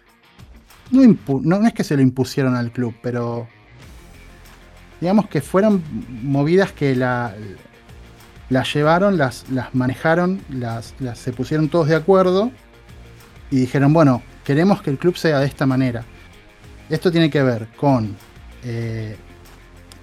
No, 0.91 1.65
es 1.65 1.73
que 1.73 1.85
se 1.85 1.95
lo 1.95 2.03
impusieron 2.03 2.57
al 2.57 2.73
club, 2.73 2.93
pero. 3.03 3.47
Digamos 5.05 5.29
que 5.29 5.43
fueron 5.43 5.85
movidas 6.23 6.73
que 6.73 6.97
la, 6.97 7.35
las 8.49 8.73
llevaron, 8.73 9.19
las, 9.19 9.45
las 9.51 9.75
manejaron, 9.75 10.41
las, 10.49 10.95
se 11.13 11.31
pusieron 11.35 11.69
todos 11.69 11.89
de 11.89 11.95
acuerdo 11.95 12.51
y 13.51 13.57
dijeron, 13.57 13.93
bueno, 13.93 14.23
queremos 14.45 14.81
que 14.81 14.89
el 14.89 14.97
club 14.97 15.19
sea 15.19 15.41
de 15.41 15.47
esta 15.47 15.67
manera. 15.67 16.07
Esto 16.89 17.13
tiene 17.13 17.29
que 17.29 17.43
ver 17.43 17.69
con 17.77 18.17
eh, 18.65 19.19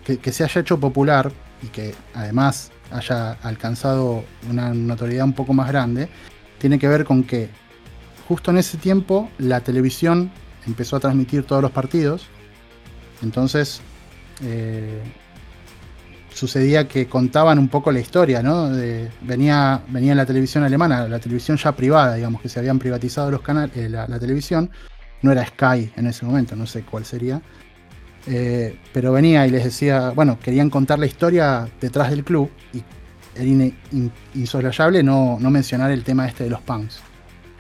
que, 0.06 0.20
que, 0.20 0.32
se 0.32 0.44
haya 0.44 0.62
hecho 0.62 0.80
popular 0.80 1.32
y 1.64 1.70
que 1.70 1.96
además 2.14 2.72
haya 2.92 3.32
alcanzado 3.42 4.24
una 4.52 4.72
notoriedad 4.72 5.26
un 5.26 5.34
poco 5.34 5.52
más 5.56 5.68
grande, 5.68 6.10
tiene 6.60 6.78
que 6.78 6.88
ver 6.88 7.06
con 7.06 7.24
que 7.24 7.50
justo 8.28 8.52
en 8.52 8.60
ese 8.60 8.78
tiempo 8.78 9.32
la 9.40 9.62
televisión 9.62 10.32
empezó 10.68 10.98
a 10.98 11.00
transmitir 11.00 11.44
todos 11.44 11.64
los 11.64 11.72
partidos. 11.72 12.28
Entonces 13.24 13.82
eh, 14.43 15.01
sucedía 16.34 16.88
que 16.88 17.08
contaban 17.08 17.60
un 17.60 17.67
poco 17.67 17.91
la 17.91 17.99
historia, 17.99 18.41
¿no? 18.41 18.69
venía, 19.21 19.82
venía 19.89 20.15
la 20.15 20.25
televisión 20.25 20.63
alemana, 20.63 21.08
la 21.08 21.19
televisión 21.19 21.58
ya 21.58 21.73
privada, 21.73 22.15
digamos, 22.15 22.41
que 22.41 22.49
se 22.49 22.60
habían 22.60 22.80
privatizado 22.80 23.32
los 23.32 23.41
canales, 23.41 23.75
eh, 23.75 23.89
la, 23.89 24.19
televisión. 24.19 24.69
No 25.21 25.32
era 25.32 25.45
Sky 25.45 25.91
en 25.95 26.08
ese 26.08 26.25
momento, 26.25 26.56
no 26.56 26.65
sé 26.65 26.84
cuál 26.84 27.06
sería. 27.06 27.41
Eh, 28.27 28.77
pero 28.93 29.12
venía 29.12 29.45
y 29.47 29.51
les 29.51 29.63
decía, 29.63 30.12
bueno, 30.12 30.39
querían 30.39 30.69
contar 30.69 30.99
la 30.99 31.06
historia 31.06 31.67
detrás 31.80 32.10
del 32.10 32.23
club 32.23 32.49
y 32.73 32.84
era 33.36 33.71
insoslayable 34.34 35.04
no, 35.04 35.38
no, 35.39 35.49
mencionar 35.49 35.91
el 35.91 36.04
tema 36.04 36.27
este 36.27 36.43
de 36.43 36.49
los 36.49 36.62
punks 36.62 37.01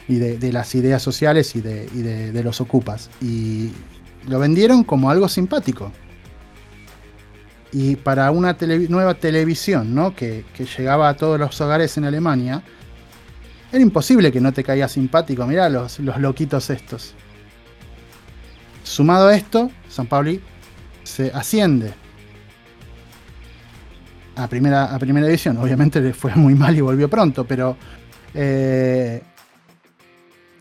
y 0.07 0.15
de, 0.15 0.51
las 0.51 0.75
ideas 0.75 1.01
sociales 1.01 1.55
y, 1.55 1.61
de, 1.61 2.41
los 2.43 2.59
ocupas. 2.59 3.09
Y 3.21 3.71
lo 4.27 4.39
vendieron 4.39 4.83
como 4.83 5.09
algo 5.09 5.29
simpático. 5.29 5.91
Y 7.71 7.95
para 7.95 8.31
una 8.31 8.57
nueva 8.89 9.13
televisión 9.13 9.95
¿no? 9.95 10.15
que, 10.15 10.43
llegaba 10.77 11.09
a 11.09 11.15
todos 11.15 11.39
los 11.39 11.59
hogares 11.61 11.97
en 11.97 12.05
Alemania, 12.05 12.63
era 13.71 13.81
imposible 13.81 14.31
que 14.31 14.41
no 14.41 14.51
te 14.51 14.63
caiga 14.63 14.87
simpático. 14.87 15.45
Mirá 15.47 15.69
los, 15.69 15.99
los 15.99 16.17
loquitos 16.19 16.69
estos. 16.69 17.13
Sumado 18.83 19.27
a 19.27 19.35
esto, 19.35 19.71
San 19.87 20.07
Pauli 20.07 20.41
se 21.03 21.31
asciende 21.33 21.93
a 24.35 24.47
primera, 24.47 24.93
a 24.93 24.99
primera 24.99 25.25
división. 25.27 25.57
Obviamente 25.57 26.01
le 26.01 26.13
fue 26.13 26.35
muy 26.35 26.55
mal 26.55 26.75
y 26.75 26.81
volvió 26.81 27.09
pronto, 27.09 27.45
pero 27.45 27.77
eh, 28.33 29.21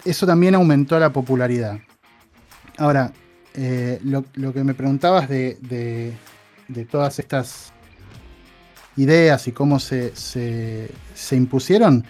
eso 0.05 0.27
también 0.27 0.55
aumentó 0.55 0.99
la 0.99 1.12
popularidad. 1.12 1.79
Ahora, 2.79 3.12
eh, 3.55 4.01
lo, 4.05 4.53
que 4.53 4.64
me 4.64 4.75
preguntabas 4.75 5.29
de, 5.29 5.59
de, 5.61 6.12
todas 6.88 7.18
estas 7.18 7.72
ideas 8.96 9.46
y 9.48 9.52
cómo 9.52 9.78
se, 9.80 10.14
se, 10.14 11.37
impusieron, 11.37 12.04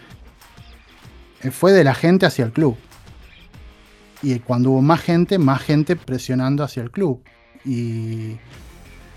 eh, 1.42 1.50
fue 1.50 1.72
de 1.72 1.84
la 1.84 1.94
gente 1.94 2.26
hacia 2.26 2.44
el 2.44 2.52
club. 2.52 2.76
Y 4.22 4.38
cuando 4.40 4.70
hubo 4.70 4.82
más 4.82 5.00
gente, 5.00 5.38
más 5.38 5.62
gente 5.62 5.96
presionando 5.96 6.62
hacia 6.62 6.82
el 6.82 6.90
club 6.90 7.22
y, 7.64 8.36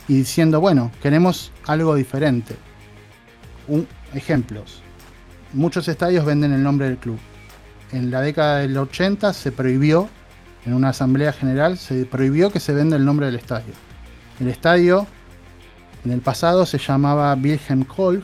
diciendo, 0.07 0.61
bueno, 0.61 0.91
queremos 1.01 1.51
algo 1.65 1.95
diferente. 1.95 2.55
Ejemplos. 4.13 4.81
Muchos 5.53 5.87
estadios 5.87 6.25
venden 6.25 6.53
el 6.53 6.63
nombre 6.63 6.87
del 6.87 6.97
club. 6.97 7.19
En 7.91 8.11
la 8.11 8.21
década 8.21 8.59
del 8.59 8.77
80 8.77 9.33
se 9.33 9.51
prohibió, 9.51 10.09
en 10.65 10.73
una 10.73 10.89
asamblea 10.89 11.33
general, 11.33 11.77
se 11.77 12.05
prohibió 12.05 12.49
que 12.49 12.59
se 12.59 12.73
venda 12.73 12.95
el 12.95 13.05
nombre 13.05 13.25
del 13.25 13.35
estadio. 13.35 13.73
El 14.39 14.47
estadio 14.47 15.05
en 16.05 16.11
el 16.11 16.21
pasado 16.21 16.65
se 16.65 16.77
llamaba 16.77 17.33
Wilhelm 17.35 17.85
Kolch, 17.85 18.23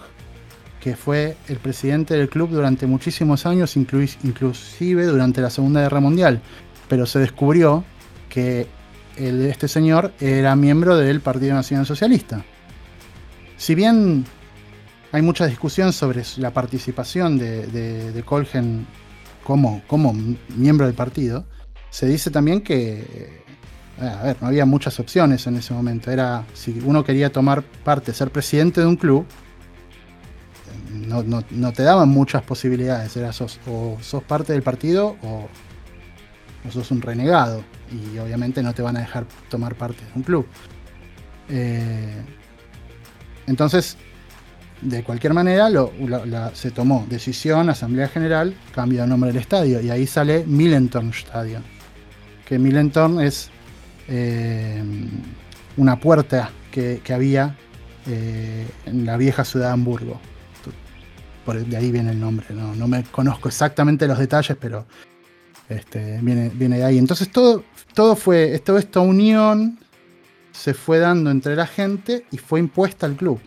que 0.80 0.96
fue 0.96 1.36
el 1.48 1.58
presidente 1.58 2.16
del 2.16 2.30
club 2.30 2.50
durante 2.50 2.88
muchísimos 2.88 3.46
años, 3.46 3.76
inclusive 3.78 5.06
durante 5.06 5.42
la 5.42 5.50
Segunda 5.50 5.82
Guerra 5.82 6.00
Mundial. 6.00 6.42
Pero 6.88 7.06
se 7.06 7.20
descubrió 7.20 7.84
que 8.30 8.68
este 9.18 9.68
señor 9.68 10.14
era 10.20 10.56
miembro 10.56 10.98
del 10.98 11.22
Partido 11.22 11.54
Nacional 11.54 11.86
Socialista. 11.86 12.44
Si 13.58 13.76
bien 13.76 14.26
hay 15.12 15.22
mucha 15.22 15.46
discusión 15.48 15.92
sobre 15.92 16.24
la 16.38 16.52
participación 16.52 17.38
de, 17.38 18.24
Colgen 18.26 18.88
como, 19.44 19.82
como 19.88 20.14
miembro 20.56 20.86
del 20.86 20.96
partido, 20.96 21.46
se 21.90 22.08
dice 22.08 22.30
también 22.30 22.62
que 22.62 23.39
a 24.02 24.24
ver, 24.24 24.38
no 24.42 24.48
había 24.48 24.66
muchas 24.66 25.00
opciones 25.00 25.46
en 25.48 25.58
ese 25.58 25.74
momento. 25.74 26.12
Era, 26.12 26.46
si 26.54 26.80
uno 26.86 27.04
quería 27.04 27.32
tomar 27.32 27.64
parte, 27.64 28.14
ser 28.14 28.32
presidente 28.32 28.82
de 28.82 28.88
un 28.88 28.96
club, 28.96 29.26
no, 30.92 31.72
te 31.74 31.84
daban 31.84 32.10
muchas 32.10 32.42
posibilidades. 32.44 33.16
Era 33.18 33.34
sos, 33.34 33.60
o 33.68 33.98
sos 34.02 34.24
parte 34.24 34.54
del 34.54 34.62
partido 34.62 35.18
o, 35.22 35.50
sos 36.72 36.92
un 36.92 37.02
renegado. 37.02 37.64
Y 37.92 38.18
obviamente 38.20 38.64
no 38.64 38.74
te 38.74 38.82
van 38.82 38.98
a 38.98 39.02
dejar 39.02 39.26
tomar 39.50 39.76
parte 39.76 40.04
de 40.06 40.12
un 40.16 40.24
club. 40.24 40.46
Eh, 41.50 42.22
entonces, 43.48 43.98
de 44.82 45.04
cualquier 45.04 45.34
manera, 45.34 45.68
se 46.54 46.72
tomó 46.72 47.06
decisión, 47.10 47.70
Asamblea 47.70 48.08
General, 48.08 48.56
cambio 48.74 49.02
de 49.02 49.08
nombre 49.08 49.32
del 49.32 49.42
estadio. 49.42 49.82
Y 49.82 49.90
ahí 49.90 50.08
sale 50.08 50.46
Millentorn 50.46 51.10
Stadion. 51.10 51.64
Que 52.46 52.58
Millentorn 52.58 53.20
es 53.20 53.52
eh, 54.10 54.84
una 55.78 56.00
puerta 56.00 56.52
que, 56.72 57.02
había 57.14 57.56
eh, 58.08 58.68
en 58.86 59.06
la 59.06 59.18
vieja 59.18 59.46
ciudad 59.46 59.68
de 59.68 59.74
Hamburgo. 59.74 60.20
De 61.46 61.78
ahí 61.78 61.92
viene 61.92 62.12
el 62.12 62.20
nombre, 62.20 62.46
no, 62.54 62.88
me 62.88 63.04
conozco 63.06 63.48
exactamente 63.48 64.06
los 64.06 64.20
detalles, 64.20 64.56
pero 64.62 64.86
este, 65.68 66.20
viene, 66.22 66.52
viene 66.54 66.78
de 66.78 66.84
ahí. 66.84 67.00
Entonces 67.00 67.32
todo, 67.32 67.64
todo 67.96 68.16
fue, 68.16 68.60
toda 68.60 68.80
esta 68.80 69.00
unión 69.00 69.80
se 70.52 70.76
fue 70.76 71.00
dando 71.00 71.32
entre 71.32 71.56
la 71.56 71.66
gente 71.66 72.26
y 72.32 72.38
fue 72.38 72.60
impuesta 72.60 73.08
al 73.08 73.16
club. 73.16 73.40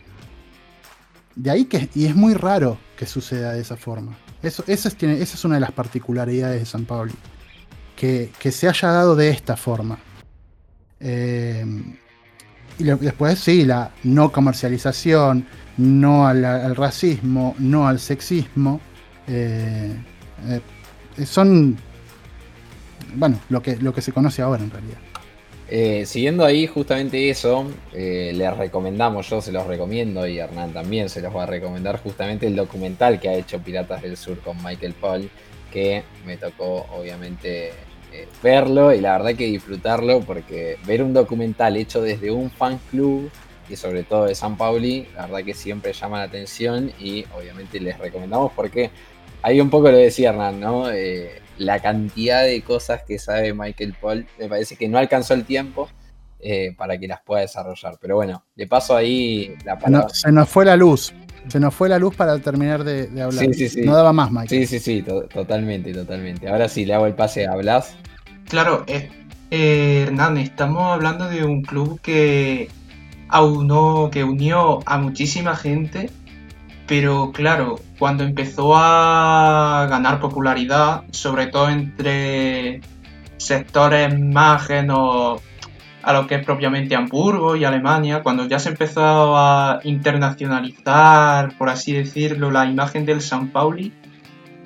De 1.35 1.49
ahí 1.49 1.65
que, 1.65 1.89
y 1.95 2.05
es 2.05 2.15
muy 2.15 2.33
raro 2.33 2.77
que 2.97 3.05
suceda 3.05 3.53
de 3.53 3.61
esa 3.61 3.77
forma. 3.77 4.17
Eso, 4.41 4.65
esa, 4.67 4.89
es, 4.89 4.95
tiene, 4.95 5.21
esa 5.21 5.35
es 5.35 5.45
una 5.45 5.55
de 5.55 5.61
las 5.61 5.71
particularidades 5.71 6.59
de 6.59 6.65
San 6.65 6.83
Pablo. 6.83 7.13
Que, 7.95 8.31
que 8.37 8.51
se 8.51 8.67
haya 8.67 8.89
dado 8.89 9.15
de 9.15 9.29
esta 9.29 9.55
forma. 9.55 9.97
Eh, 11.03 11.65
y 12.79 12.83
después 12.83 13.39
sí, 13.39 13.65
la 13.65 13.91
no 14.03 14.31
comercialización, 14.31 15.45
no 15.77 16.25
al, 16.25 16.75
racismo, 16.75 17.55
no 17.59 17.87
al 17.87 17.99
sexismo. 17.99 18.79
Eh, 19.27 19.93
eh, 20.49 21.25
son, 21.25 21.77
bueno, 23.15 23.39
lo 23.49 23.61
que, 23.61 23.75
lo 23.77 23.93
que 23.93 24.01
se 24.01 24.11
conoce 24.11 24.41
ahora 24.41 24.63
en 24.63 24.71
realidad. 24.71 26.05
siguiendo 26.07 26.45
ahí 26.45 26.65
justamente 26.65 27.29
eso, 27.29 27.69
les 27.93 28.57
recomendamos, 28.57 29.29
yo 29.29 29.41
se 29.41 29.51
los 29.51 29.67
recomiendo 29.67 30.25
y 30.25 30.39
Hernán 30.39 30.73
también 30.73 31.09
se 31.09 31.21
los 31.21 31.35
va 31.35 31.43
a 31.43 31.47
recomendar 31.47 32.01
justamente 32.01 32.47
el 32.47 32.55
documental 32.55 33.19
que 33.19 33.29
ha 33.29 33.33
hecho 33.35 33.59
Piratas 33.59 34.01
del 34.01 34.17
Sur 34.17 34.39
con 34.39 34.57
Michael 34.63 34.93
Paul, 34.93 35.29
que 35.71 36.03
me 36.25 36.37
tocó 36.37 36.87
obviamente 36.91 37.71
eh, 38.13 38.27
verlo 38.43 38.93
y 38.93 39.01
la 39.01 39.17
verdad 39.17 39.35
que 39.35 39.45
disfrutarlo 39.45 40.21
porque 40.21 40.77
ver 40.85 41.01
un 41.01 41.13
documental 41.13 41.77
hecho 41.77 42.01
desde 42.01 42.29
un 42.29 42.51
fan 42.51 42.79
club 42.91 43.31
y 43.67 43.75
sobre 43.75 44.03
todo 44.03 44.25
de 44.25 44.35
San 44.35 44.55
Pauli, 44.55 45.07
la 45.15 45.25
verdad 45.25 45.43
que 45.43 45.55
siempre 45.55 45.93
llama 45.93 46.19
la 46.19 46.25
atención 46.25 46.91
y 46.99 47.25
obviamente 47.35 47.79
les 47.79 47.97
recomendamos 47.97 48.51
porque 48.53 48.91
ahí 49.41 49.59
un 49.59 49.71
poco 49.71 49.89
lo 49.89 49.97
decía 49.97 50.29
Hernán, 50.29 50.59
¿no? 50.59 50.91
Eh, 50.91 51.41
la 51.57 51.81
cantidad 51.81 52.43
de 52.43 52.61
cosas 52.61 53.01
que 53.03 53.17
sabe 53.17 53.53
Michael 53.53 53.95
Paul, 53.99 54.27
me 54.37 54.47
parece 54.47 54.75
que 54.75 54.87
no 54.87 54.99
alcanzó 54.99 55.33
el 55.33 55.45
tiempo 55.45 55.89
eh, 56.39 56.75
para 56.77 56.97
que 56.97 57.07
las 57.07 57.21
pueda 57.21 57.41
desarrollar. 57.41 57.97
Pero 57.99 58.15
bueno, 58.15 58.43
le 58.55 58.67
paso 58.67 58.95
ahí 58.95 59.55
la 59.65 59.79
palabra. 59.79 60.09
se 60.09 60.31
nos 60.31 60.49
fue 60.49 60.65
la 60.65 60.75
luz. 60.75 61.13
Se 61.47 61.59
nos 61.59 61.73
fue 61.73 61.89
la 61.89 61.99
luz 61.99 62.15
para 62.15 62.39
terminar 62.39 62.83
de, 62.83 63.09
hablar. 63.21 63.45
Sí, 63.45 63.53
sí, 63.53 63.69
sí. 63.69 63.81
No 63.81 63.95
daba 63.95 64.13
más, 64.13 64.31
Mike. 64.31 64.49
Sí, 64.49 64.65
sí, 64.65 64.79
sí, 64.79 65.01
totalmente, 65.01 65.93
totalmente. 65.93 66.47
Ahora 66.47 66.69
sí, 66.69 66.85
le 66.85 66.93
hago 66.93 67.05
el 67.05 67.13
pase 67.13 67.47
a 67.47 67.55
Blas. 67.55 67.95
Claro, 68.47 68.85
eh, 68.87 69.09
Hernán, 69.51 70.37
estamos 70.37 70.91
hablando 70.91 71.29
de 71.29 71.43
un 71.43 71.61
club 71.63 71.99
que 72.01 72.69
aunó, 73.29 74.09
que 74.11 74.23
unió 74.23 74.79
a 74.85 74.97
muchísima 74.97 75.55
gente, 75.55 76.09
pero 76.87 77.31
claro, 77.31 77.79
cuando 77.99 78.23
empezó 78.23 78.75
a 78.75 79.87
ganar 79.89 80.19
popularidad, 80.19 81.03
sobre 81.11 81.47
todo 81.47 81.69
entre 81.69 82.81
sectores 83.37 84.19
más 84.19 84.63
ajenos 84.63 85.41
a 86.03 86.13
lo 86.13 86.27
que 86.27 86.35
es 86.35 86.45
propiamente 86.45 86.95
Hamburgo 86.95 87.55
y 87.55 87.63
Alemania, 87.63 88.21
cuando 88.21 88.45
ya 88.45 88.59
se 88.59 88.69
empezó 88.69 89.37
a 89.37 89.79
internacionalizar, 89.83 91.57
por 91.57 91.69
así 91.69 91.93
decirlo, 91.93 92.51
la 92.51 92.65
imagen 92.65 93.05
del 93.05 93.21
San 93.21 93.49
Pauli, 93.49 93.93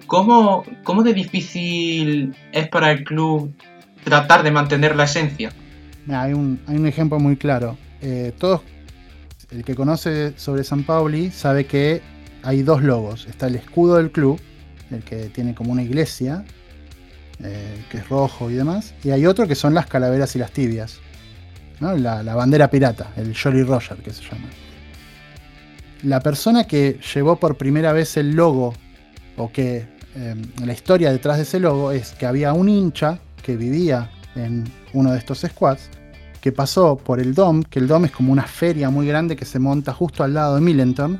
¿cómo, 0.07 0.63
cómo 0.83 1.03
de 1.03 1.13
difícil 1.13 2.35
es 2.51 2.67
para 2.69 2.91
el 2.91 3.03
club 3.03 3.53
tratar 4.03 4.41
de 4.41 4.49
mantener 4.49 4.95
la 4.95 5.03
esencia? 5.03 5.51
Hay 6.09 6.33
un, 6.33 6.59
hay 6.67 6.75
un 6.75 6.87
ejemplo 6.87 7.19
muy 7.19 7.37
claro. 7.37 7.77
Eh, 8.01 8.33
todos, 8.37 8.61
el 9.51 9.63
que 9.63 9.75
conoce 9.75 10.33
sobre 10.37 10.63
San 10.63 10.83
Pauli 10.83 11.29
sabe 11.29 11.67
que 11.67 12.01
hay 12.41 12.63
dos 12.63 12.81
logos. 12.81 13.27
Está 13.27 13.45
el 13.45 13.55
escudo 13.55 13.97
del 13.97 14.09
club, 14.09 14.39
el 14.89 15.03
que 15.03 15.29
tiene 15.29 15.53
como 15.53 15.71
una 15.71 15.83
iglesia, 15.83 16.45
eh, 17.43 17.83
que 17.91 17.97
es 17.97 18.09
rojo 18.09 18.49
y 18.49 18.55
demás. 18.55 18.95
Y 19.03 19.11
hay 19.11 19.27
otro 19.27 19.47
que 19.47 19.53
son 19.53 19.75
las 19.75 19.85
calaveras 19.85 20.35
y 20.35 20.39
las 20.39 20.51
tibias 20.51 20.99
la, 21.79 22.35
bandera 22.35 22.69
pirata, 22.69 23.11
el 23.15 23.35
Jolly 23.35 23.63
Roger 23.63 23.97
que 23.97 24.11
se 24.11 24.23
llama. 24.23 24.47
La 26.03 26.19
persona 26.19 26.65
que 26.65 26.99
llevó 27.13 27.37
por 27.37 27.57
primera 27.57 27.91
vez 27.91 28.17
el 28.17 28.35
logo, 28.35 28.73
o 29.35 29.51
que 29.51 29.87
em, 30.15 30.41
la 30.63 30.73
historia 30.73 31.11
detrás 31.11 31.37
de 31.37 31.43
ese 31.43 31.59
logo 31.59 31.91
es 31.91 32.11
que 32.11 32.25
había 32.25 32.53
un 32.53 32.69
hincha 32.69 33.19
que 33.43 33.55
vivía 33.55 34.09
en 34.35 34.65
uno 34.93 35.11
de 35.11 35.19
estos 35.19 35.39
squads, 35.39 35.89
que 36.41 36.51
pasó 36.51 36.97
por 36.97 37.19
el 37.19 37.33
DOM, 37.33 37.63
que 37.63 37.79
el 37.79 37.87
DOM 37.87 38.05
es 38.05 38.11
como 38.11 38.31
una 38.31 38.43
feria 38.43 38.89
muy 38.89 39.07
grande 39.07 39.35
que 39.35 39.45
se 39.45 39.59
monta 39.59 39.93
justo 39.93 40.23
al 40.23 40.33
lado 40.33 40.55
de 40.55 40.61
Millenton. 40.61 41.19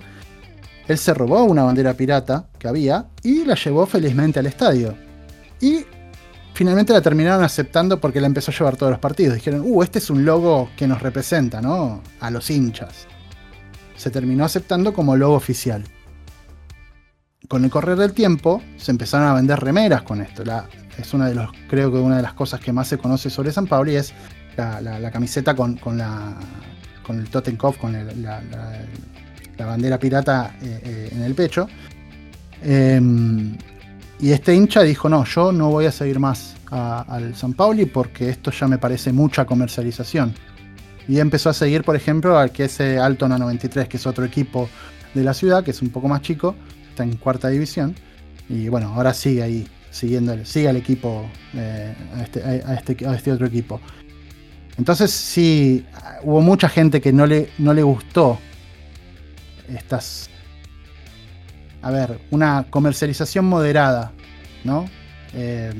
Él 0.87 0.97
se 0.97 1.13
robó 1.13 1.43
una 1.43 1.63
bandera 1.63 1.93
pirata 1.93 2.47
que 2.57 2.67
había 2.67 3.07
y 3.23 3.43
la 3.43 3.55
llevó 3.55 3.85
felizmente 3.85 4.39
al 4.39 4.45
estadio. 4.45 4.95
Y 5.59 5.85
finalmente 6.57 6.91
la 6.91 7.01
terminaron 7.01 7.43
aceptando 7.43 8.01
porque 8.01 8.19
la 8.19 8.25
empezó 8.25 8.49
a 8.49 8.55
llevar 8.55 8.77
todos 8.77 8.89
los 8.89 8.99
partidos. 8.99 9.35
Dijeron, 9.35 9.61
uh, 9.63 9.83
este 9.83 9.99
es 9.99 10.09
un 10.09 10.25
logo 10.25 10.71
que 10.75 10.87
nos 10.87 11.03
representa, 11.03 11.61
¿no? 11.61 12.01
A 12.19 12.31
los 12.31 12.49
hinchas. 12.49 13.05
Se 13.95 14.09
terminó 14.09 14.43
aceptando 14.43 14.91
como 14.91 15.15
logo 15.15 15.35
oficial. 15.35 15.83
Con 17.47 17.63
el 17.63 17.69
correr 17.69 17.95
del 17.95 18.13
tiempo, 18.13 18.63
se 18.77 18.89
empezaron 18.89 19.27
a 19.27 19.35
vender 19.35 19.59
remeras 19.59 20.01
con 20.01 20.19
esto. 20.19 20.41
es 20.97 21.13
una 21.13 21.27
de 21.27 21.35
los, 21.35 21.51
creo 21.69 21.91
que 21.91 21.99
una 21.99 22.17
de 22.17 22.23
las 22.23 22.33
cosas 22.33 22.59
que 22.59 22.73
más 22.73 22.87
se 22.87 22.97
conoce 22.97 23.29
sobre 23.29 23.51
San 23.51 23.67
Pablo 23.67 23.91
y 23.91 23.97
es 23.97 24.11
la, 24.55 25.11
camiseta 25.11 25.55
con, 25.55 25.79
la, 25.95 26.33
el 27.07 27.29
Totenkopf, 27.29 27.77
con 27.77 27.93
la, 27.93 28.41
bandera 29.59 29.99
pirata 29.99 30.55
eh, 30.63 30.81
eh, 30.83 31.09
en 31.11 31.21
el 31.21 31.35
pecho. 31.35 31.67
Em, 32.63 33.55
y 34.19 34.31
este 34.31 34.55
hincha 34.55 34.81
dijo, 34.81 35.09
no, 35.09 35.23
yo 35.25 35.51
no 35.51 35.69
voy 35.69 35.85
a 35.85 35.91
seguir 35.91 36.19
más 36.19 36.55
al 36.71 37.35
San 37.35 37.53
Pauli 37.53 37.85
porque 37.85 38.29
esto 38.29 38.51
ya 38.51 38.67
me 38.67 38.77
parece 38.77 39.13
mucha 39.13 39.45
comercialización. 39.45 40.33
Y 41.07 41.19
empezó 41.19 41.49
a 41.49 41.53
seguir, 41.53 41.83
por 41.83 41.95
ejemplo, 41.95 42.37
al 42.37 42.51
que 42.51 42.65
es 42.65 42.79
eh, 42.79 42.97
Altona 42.97 43.37
93, 43.37 43.87
que 43.87 43.97
es 43.97 44.05
otro 44.05 44.25
equipo 44.25 44.67
de 45.13 45.23
la 45.23 45.33
ciudad, 45.33 45.63
que 45.63 45.71
es 45.71 45.81
un 45.81 45.89
poco 45.89 46.07
más 46.07 46.21
chico, 46.21 46.55
está 46.89 47.03
en 47.03 47.15
cuarta 47.15 47.47
división. 47.47 47.95
Y 48.49 48.67
bueno, 48.69 48.93
ahora 48.93 49.13
sigue 49.13 49.43
ahí, 49.43 49.67
siguiendo, 49.91 50.35
sigue 50.45 50.67
al 50.67 50.77
equipo, 50.77 51.29
eh, 51.53 51.93
este, 52.23 52.43
a, 52.43 52.73
este, 52.73 53.07
a, 53.07 53.15
este, 53.15 53.31
otro 53.31 53.45
equipo. 53.45 53.79
Entonces 54.77 55.11
sí, 55.11 55.85
hubo 56.23 56.41
mucha 56.41 56.67
gente 56.67 56.99
que 56.99 57.13
no 57.13 57.25
le, 57.25 57.49
no 57.57 57.73
le 57.73 57.83
gustó 57.83 58.37
estas 59.69 60.29
a 61.81 61.91
ver, 61.91 62.19
una 62.31 62.65
comercialización 62.69 63.45
moderada, 63.45 64.11
¿no? 64.63 64.85
Eh, 65.33 65.73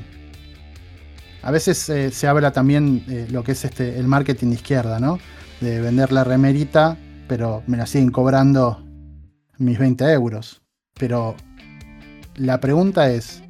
a 1.42 1.52
veces 1.52 1.88
eh, 1.90 2.12
se 2.12 2.28
habla 2.28 2.52
también 2.52 3.06
de 3.06 3.30
lo 3.30 3.44
que 3.44 3.54
es 3.54 3.66
este, 3.66 3.98
el 3.98 4.08
marketing 4.08 4.48
de 4.48 4.56
izquierda, 4.56 5.00
¿no? 5.00 5.20
De 5.62 5.82
vender 5.82 6.12
la 6.12 6.24
remerita, 6.24 6.98
pero 7.28 7.64
me 7.68 7.78
la 7.78 7.86
siguen 7.86 8.12
cobrando 8.12 8.84
mis 9.58 9.80
20 9.80 10.12
euros. 10.12 10.62
Pero 10.94 11.36
la 12.36 12.60
pregunta 12.60 13.10
es, 13.10 13.42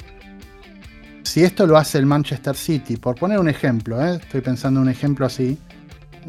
si 1.24 1.44
esto 1.44 1.66
lo 1.66 1.78
hace 1.78 1.98
el 1.98 2.06
Manchester 2.06 2.56
City, 2.56 2.98
por 2.98 3.16
poner 3.16 3.40
un 3.40 3.50
ejemplo, 3.50 4.04
¿eh? 4.06 4.20
estoy 4.22 4.42
pensando 4.42 4.80
un 4.80 4.90
ejemplo 4.90 5.26
así, 5.26 5.58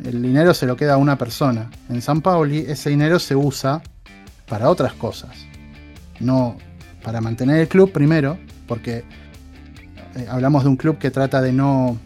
el 0.04 0.22
dinero 0.22 0.54
se 0.54 0.66
lo 0.66 0.76
queda 0.76 0.94
a 0.94 0.96
una 0.96 1.18
persona. 1.18 1.70
En 1.88 2.02
San 2.02 2.22
Pauli 2.22 2.64
ese 2.66 2.90
dinero 2.90 3.18
se 3.18 3.36
usa 3.36 3.82
para 4.48 4.70
otras 4.70 4.94
cosas 4.94 5.48
no 6.20 6.56
para 7.02 7.20
mantener 7.20 7.60
el 7.60 7.68
club 7.68 7.92
primero, 7.92 8.38
porque 8.66 9.04
eh, 10.16 10.26
hablamos 10.28 10.64
de 10.64 10.70
un 10.70 10.76
club 10.76 10.98
que 10.98 11.10
trata 11.10 11.40
de 11.40 11.52
no 11.52 11.98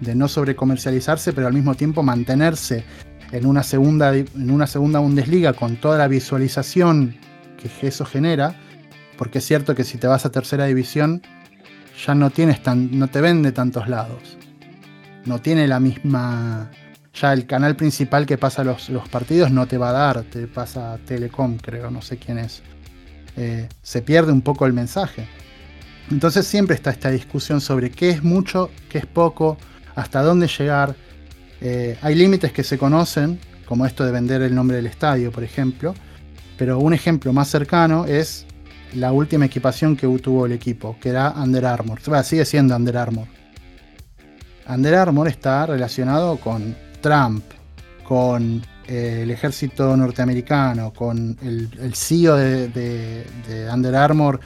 de 0.00 0.14
no 0.14 0.28
sobrecomercializarse, 0.28 1.32
pero 1.32 1.46
al 1.46 1.52
mismo 1.52 1.74
tiempo 1.74 2.02
mantenerse 2.02 2.84
en 3.32 3.46
una 3.46 3.62
segunda, 3.62 4.14
en 4.14 4.50
una 4.50 4.66
segunda 4.66 4.98
Bundesliga 4.98 5.52
con 5.52 5.76
toda 5.76 5.98
la 5.98 6.08
visualización 6.08 7.16
que 7.58 7.86
eso 7.86 8.04
genera, 8.04 8.54
porque 9.18 9.38
es 9.38 9.44
cierto 9.44 9.74
que 9.74 9.84
si 9.84 9.98
te 9.98 10.06
vas 10.06 10.24
a 10.24 10.30
tercera 10.30 10.64
división 10.64 11.22
ya 12.06 12.14
no 12.14 12.30
tienes 12.30 12.62
tan, 12.62 12.98
no 12.98 13.08
te 13.08 13.20
vende 13.20 13.52
tantos 13.52 13.88
lados, 13.88 14.38
no 15.26 15.40
tiene 15.40 15.68
la 15.68 15.78
misma, 15.80 16.70
ya 17.12 17.34
el 17.34 17.46
canal 17.46 17.76
principal 17.76 18.24
que 18.24 18.38
pasa 18.38 18.64
los, 18.64 18.88
los 18.88 19.08
partidos 19.08 19.50
no 19.50 19.66
te 19.66 19.76
va 19.76 19.90
a 19.90 19.92
dar, 19.92 20.22
te 20.22 20.46
pasa 20.46 20.98
Telecom, 21.04 21.58
creo, 21.58 21.90
no 21.90 22.00
sé 22.00 22.16
quién 22.16 22.38
es, 22.38 22.62
eh, 23.42 23.70
se 23.82 24.02
pierde 24.02 24.32
un 24.32 24.42
poco 24.42 24.66
el 24.66 24.74
mensaje. 24.74 25.26
Entonces 26.10 26.46
siempre 26.46 26.74
está 26.76 26.90
esta 26.90 27.10
discusión 27.10 27.62
sobre 27.62 27.90
qué 27.90 28.10
es 28.10 28.22
mucho, 28.22 28.70
qué 28.90 28.98
es 28.98 29.06
poco, 29.06 29.56
hasta 29.94 30.20
dónde 30.22 30.46
llegar. 30.46 30.94
Eh, 31.62 31.96
hay 32.02 32.16
límites 32.16 32.52
que 32.52 32.62
se 32.62 32.76
conocen, 32.76 33.40
como 33.64 33.86
esto 33.86 34.04
de 34.04 34.12
vender 34.12 34.42
el 34.42 34.54
nombre 34.54 34.76
del 34.76 34.84
estadio, 34.84 35.32
por 35.32 35.42
ejemplo, 35.42 35.94
pero 36.58 36.80
un 36.80 36.92
ejemplo 36.92 37.32
más 37.32 37.48
cercano 37.48 38.04
es 38.04 38.44
la 38.92 39.10
última 39.10 39.46
equipación 39.46 39.96
que 39.96 40.06
tuvo 40.18 40.44
el 40.44 40.52
equipo, 40.52 40.98
que 41.00 41.08
era 41.08 41.30
Under 41.30 41.64
Armour. 41.64 41.98
sigue 42.22 42.44
siendo 42.44 42.76
Under 42.76 42.98
Armour. 42.98 43.26
Under 44.68 44.94
Armour 44.96 45.28
está 45.28 45.64
relacionado 45.64 46.36
con 46.36 46.76
Trump, 47.00 47.42
con 48.04 48.60
eh, 48.90 49.20
el 49.22 49.30
ejército 49.30 49.96
norteamericano, 49.96 50.92
con 50.92 51.38
el, 51.42 51.94
CEO 51.94 52.34
de, 52.34 52.66
de, 52.68 53.70
Under 53.72 53.94
Armour, 53.94 54.40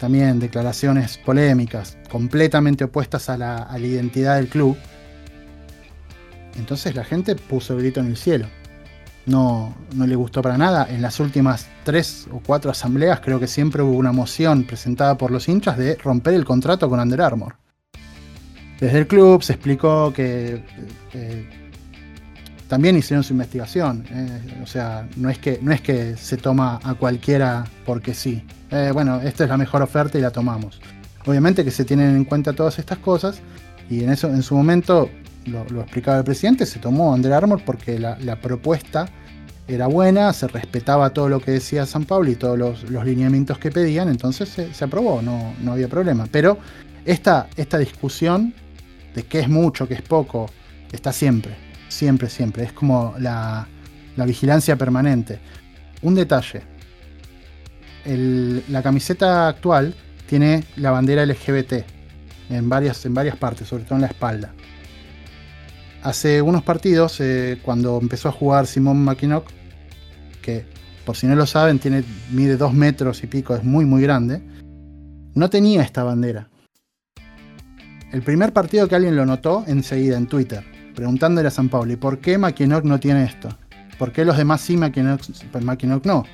también 0.00 0.40
declaraciones 0.40 1.18
polémicas, 1.18 1.96
completamente 2.10 2.82
opuestas 2.82 3.28
a 3.28 3.38
la, 3.38 3.78
identidad 3.78 4.36
del 4.38 4.48
club. 4.48 4.76
Entonces 6.58 6.96
la 6.96 7.04
gente 7.04 7.36
puso 7.36 7.74
el 7.74 7.80
grito 7.80 8.00
en 8.00 8.06
el 8.06 8.16
cielo 8.16 8.46
no, 9.26 9.76
no 9.94 10.06
le 10.06 10.16
gustó 10.16 10.42
para 10.42 10.58
nada. 10.58 10.88
En 10.90 11.00
las 11.00 11.20
últimas 11.20 11.68
tres 11.84 12.26
o 12.32 12.40
cuatro 12.44 12.72
asambleas 12.72 13.20
creo 13.20 13.38
que 13.38 13.46
siempre 13.46 13.82
hubo 13.82 13.96
una 13.96 14.10
moción 14.10 14.64
presentada 14.64 15.16
por 15.16 15.30
los 15.30 15.48
hinchas 15.48 15.78
de 15.78 15.94
romper 15.94 16.34
el 16.34 16.44
contrato 16.44 16.90
con 16.90 16.98
Under 16.98 17.22
Armour. 17.22 17.54
Desde 18.80 18.98
el 18.98 19.06
club 19.06 19.44
se 19.44 19.52
explicó 19.52 20.12
que 20.12 20.64
también 22.70 22.96
hicieron 22.96 23.24
su 23.24 23.32
investigación. 23.32 24.06
Eh, 24.12 24.60
o 24.62 24.66
sea, 24.66 25.08
no 25.16 25.28
es, 25.28 25.38
que, 25.38 25.58
no 25.60 25.72
es 25.72 25.80
que 25.80 26.16
se 26.16 26.36
toma 26.36 26.78
a 26.84 26.94
cualquiera 26.94 27.64
porque 27.84 28.14
sí. 28.14 28.44
Eh, 28.70 28.90
bueno, 28.94 29.20
esta 29.20 29.42
es 29.42 29.50
la 29.50 29.56
mejor 29.56 29.82
oferta 29.82 30.16
y 30.18 30.20
la 30.20 30.30
tomamos. 30.30 30.80
Obviamente 31.26 31.64
que 31.64 31.72
se 31.72 31.84
tienen 31.84 32.14
en 32.14 32.24
cuenta 32.24 32.52
todas 32.52 32.78
estas 32.78 32.98
cosas 32.98 33.40
y 33.90 34.04
en, 34.04 34.10
eso, 34.10 34.28
en 34.28 34.44
su 34.44 34.54
momento 34.54 35.10
lo, 35.46 35.80
explicaba 35.80 36.18
el 36.18 36.24
presidente, 36.24 36.64
se 36.64 36.78
tomó 36.78 37.12
Under 37.12 37.32
Armour 37.32 37.60
porque 37.66 37.98
la, 37.98 38.36
propuesta 38.40 39.08
era 39.66 39.88
buena, 39.88 40.32
se 40.32 40.46
respetaba 40.46 41.10
todo 41.10 41.28
lo 41.28 41.40
que 41.40 41.50
decía 41.50 41.86
San 41.86 42.04
Pablo 42.04 42.30
y 42.30 42.36
todos 42.36 42.56
los, 42.56 42.88
lineamientos 42.88 43.58
que 43.58 43.72
pedían, 43.72 44.08
entonces 44.08 44.48
se, 44.48 44.84
aprobó, 44.84 45.22
no, 45.22 45.54
no, 45.60 45.72
había 45.72 45.88
problema. 45.88 46.28
Pero 46.30 46.56
esta, 47.04 47.48
esta 47.56 47.78
discusión 47.78 48.54
de 49.12 49.24
qué 49.24 49.40
es 49.40 49.48
mucho, 49.48 49.88
qué 49.88 49.94
es 49.94 50.02
poco, 50.02 50.48
está 50.92 51.12
siempre, 51.12 51.69
siempre, 51.90 52.28
siempre. 52.28 52.64
Es 52.64 52.72
como 52.72 53.14
la, 53.18 53.66
vigilancia 54.26 54.76
permanente. 54.76 55.38
Un 56.02 56.14
detalle. 56.14 56.62
la 58.04 58.82
camiseta 58.82 59.48
actual 59.48 59.94
tiene 60.28 60.64
la 60.76 60.90
bandera 60.90 61.24
LGBT 61.24 61.72
en 62.50 62.68
varias, 62.68 63.04
en 63.06 63.14
varias 63.14 63.36
partes, 63.36 63.68
sobre 63.68 63.84
todo 63.84 63.96
en 63.96 64.02
la 64.02 64.08
espalda. 64.08 64.52
Hace 66.02 66.40
unos 66.40 66.62
partidos, 66.62 67.20
eh, 67.20 67.58
cuando 67.62 67.98
empezó 68.00 68.28
a 68.28 68.32
jugar 68.32 68.66
Simón 68.66 69.04
Mackinock, 69.04 69.46
que 70.40 70.64
por 71.04 71.16
si 71.16 71.26
no 71.26 71.34
lo 71.34 71.46
saben, 71.46 71.78
tiene, 71.78 72.04
mide 72.30 72.56
dos 72.56 72.72
metros 72.72 73.22
y 73.22 73.26
pico, 73.26 73.54
es 73.54 73.64
muy 73.64 73.84
muy 73.84 74.02
grande, 74.02 74.42
no 75.34 75.50
tenía 75.50 75.82
esta 75.82 76.04
bandera. 76.04 76.48
El 78.12 78.22
primer 78.22 78.52
partido 78.52 78.88
que 78.88 78.96
alguien 78.96 79.14
lo 79.14 79.26
notó 79.26 79.64
enseguida 79.66 80.16
en 80.16 80.26
Twitter, 80.26 80.64
preguntándole 81.00 81.48
a 81.48 81.50
San 81.50 81.70
Pablo, 81.70 81.94
¿y 81.94 81.96
por 81.96 82.18
qué 82.18 82.36
Mackinock 82.36 82.84
no 82.84 83.00
tiene 83.00 83.24
esto? 83.24 83.48
¿Por 83.98 84.12
qué 84.12 84.22
los 84.22 84.36
demás 84.36 84.60
sí, 84.60 84.76
Mackinock, 84.76 85.22
Mackinock 85.62 86.04
no? 86.04 86.26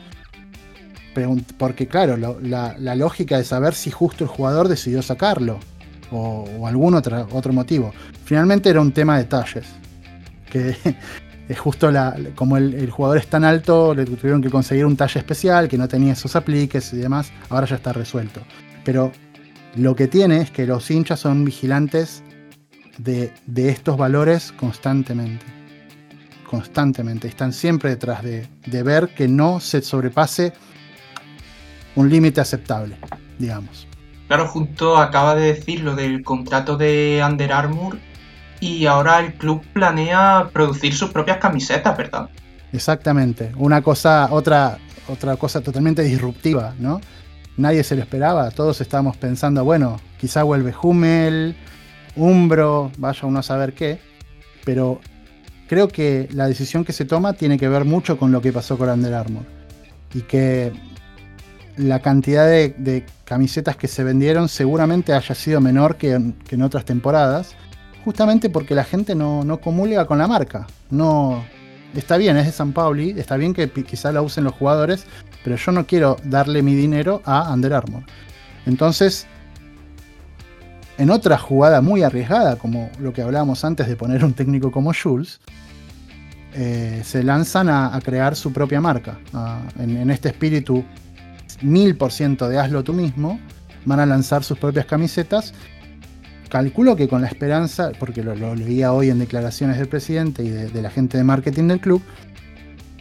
porque 1.57 1.87
claro, 1.87 2.17
la, 2.17 2.95
lógica 2.97 3.39
de 3.39 3.45
saber 3.45 3.75
si 3.75 3.93
justo 3.93 4.25
el 4.25 4.29
jugador 4.29 4.67
decidió 4.67 5.03
sacarlo 5.03 5.61
o, 6.11 6.67
algún 6.67 6.95
otro, 6.95 7.29
otro 7.31 7.53
motivo. 7.53 7.93
Finalmente 8.25 8.69
era 8.69 8.81
un 8.81 8.91
tema 8.91 9.19
de 9.19 9.23
detalles. 9.23 9.67
Que 10.51 10.77
es 11.49 11.59
justo 11.61 11.93
la, 11.93 12.17
como 12.35 12.57
el, 12.57 12.91
jugador 12.91 13.19
es 13.19 13.29
tan 13.29 13.45
alto, 13.45 13.95
le 13.95 14.05
tuvieron 14.05 14.43
que 14.43 14.51
conseguir 14.51 14.85
un 14.85 14.97
talle 14.97 15.21
especial 15.21 15.69
que 15.69 15.79
no 15.79 15.87
tenía 15.87 16.15
esos 16.15 16.35
apliques 16.35 16.93
y 16.93 16.97
demás. 16.97 17.31
Ahora 17.51 17.69
ya 17.69 17.77
está 17.77 17.93
resuelto. 17.93 18.41
Pero 18.85 19.13
lo 19.77 19.95
que 19.95 20.09
tiene 20.09 20.39
es 20.39 20.51
que 20.51 20.67
los 20.67 20.91
hinchas 20.91 21.21
son 21.21 21.45
vigilantes 21.45 22.25
de, 22.99 23.33
estos 23.57 23.97
valores 23.97 24.53
constantemente. 24.53 25.45
Constantemente. 26.49 27.29
Están 27.29 27.53
siempre 27.53 27.91
detrás 27.91 28.23
de, 28.23 28.49
de 28.67 28.83
ver 28.83 29.09
que 29.15 29.29
no 29.29 29.61
se 29.61 29.83
sobrepase 29.83 30.53
un 31.97 32.09
límite 32.09 32.41
aceptable, 32.41 32.97
digamos. 33.39 33.87
Claro, 34.29 34.49
justo 34.49 34.97
acaba 34.97 35.35
de 35.35 35.55
decir 35.55 35.81
lo 35.81 35.95
del 35.95 36.23
contrato 36.23 36.77
de 36.77 37.25
Under 37.27 37.53
Armour 37.53 37.99
y 38.61 38.87
ahora 38.87 39.21
el 39.21 39.35
club 39.35 39.63
planea 39.73 40.51
producir 40.53 40.95
sus 40.95 41.11
propias 41.11 41.39
camisetas, 41.39 41.97
¿verdad? 41.97 42.29
Exactamente. 42.73 43.53
Una 43.57 43.83
cosa, 43.83 44.29
otra, 44.31 44.79
otra 45.09 45.37
cosa 45.37 45.61
totalmente 45.61 46.03
disruptiva, 46.03 46.75
¿no? 46.79 47.01
Nadie 47.57 47.85
se 47.85 47.97
lo 47.97 48.03
esperaba. 48.03 48.51
Todos 48.51 48.81
estábamos 48.81 49.17
pensando, 49.17 49.65
bueno, 49.65 50.01
quizá 50.19 50.43
vuelve 50.43 50.75
Hummel, 50.81 51.57
Umbro, 52.17 52.91
vaya 52.99 53.27
uno 53.27 53.39
a 53.39 53.43
saber 53.43 53.73
qué. 53.73 53.99
Pero 54.65 55.01
creo 55.69 55.89
que 55.89 56.29
la 56.33 56.49
decisión 56.49 56.85
que 56.85 56.93
se 56.93 57.05
toma 57.05 57.35
tiene 57.35 57.59
que 57.59 57.69
ver 57.69 57.85
mucho 57.85 58.19
con 58.19 58.33
lo 58.33 58.41
que 58.41 58.53
pasó 58.53 58.77
con 58.77 58.89
Under 58.89 59.15
Armour. 59.15 59.45
Y 60.15 60.23
que 60.23 60.73
la 61.77 62.01
cantidad 62.01 62.47
de, 62.47 63.05
camisetas 63.25 63.77
que 63.77 63.89
se 63.89 64.03
vendieron 64.03 64.49
seguramente 64.49 65.13
haya 65.13 65.35
sido 65.35 65.61
menor 65.61 65.97
que 65.97 66.13
en, 66.13 66.63
otras 66.63 66.85
temporadas, 66.85 67.55
justamente 68.05 68.49
porque 68.49 68.75
la 68.75 68.85
gente 68.85 69.15
no, 69.15 69.45
no, 69.45 69.61
comulga 69.61 70.07
con 70.07 70.19
la 70.19 70.27
marca. 70.27 70.67
No, 70.91 71.45
está 71.95 72.17
bien, 72.17 72.37
es 72.37 72.47
de 72.47 72.53
San 72.53 72.73
Pauli, 72.73 73.11
está 73.17 73.37
bien 73.37 73.53
que 73.53 73.69
quizá 73.71 74.13
la 74.13 74.23
usen 74.23 74.45
los 74.45 74.55
jugadores, 74.55 75.07
pero 75.45 75.57
yo 75.57 75.73
no 75.73 75.87
quiero 75.87 76.17
darle 76.25 76.63
mi 76.63 76.75
dinero 76.75 77.21
a 77.25 77.53
Under 77.53 77.75
Armour. 77.75 78.05
Entonces, 78.65 79.27
en 80.99 81.11
otra 81.11 81.39
jugada 81.39 81.81
muy 81.81 82.03
arriesgada, 82.03 82.57
como 82.57 82.91
lo 82.99 83.13
que 83.13 83.23
hablábamos 83.23 83.65
antes 83.65 83.87
de 83.89 83.97
poner 83.97 84.25
un 84.25 84.33
técnico 84.33 84.71
como 84.71 84.93
Jules, 84.95 85.41
eh, 86.55 87.03
se 87.05 87.23
lanzan 87.23 87.69
a, 87.69 87.99
crear 88.03 88.35
su 88.35 88.51
propia 88.53 88.81
marca, 88.81 89.19
en, 89.79 90.11
este 90.11 90.29
espíritu 90.31 90.85
mil 91.61 91.97
por 91.97 92.13
ciento 92.13 92.49
de 92.49 92.59
hazlo 92.59 92.83
tú 92.83 92.95
mismo, 92.95 93.39
van 93.85 94.01
a 94.01 94.07
lanzar 94.07 94.43
sus 94.43 94.59
propias 94.59 94.87
camisetas. 94.87 95.53
Calculo 96.49 96.97
que 96.97 97.09
con 97.09 97.21
la 97.21 97.29
esperanza, 97.29 97.93
porque 97.99 98.23
lo, 98.23 98.55
leía 98.55 98.93
hoy 98.93 99.11
en 99.11 99.19
declaraciones 99.19 99.77
del 99.77 99.89
presidente 99.89 100.45
y 100.45 100.49
de, 100.49 100.81
la 100.81 100.91
gente 100.91 101.19
de 101.19 101.25
marketing 101.25 101.69
del 101.69 101.81
club, 101.81 102.01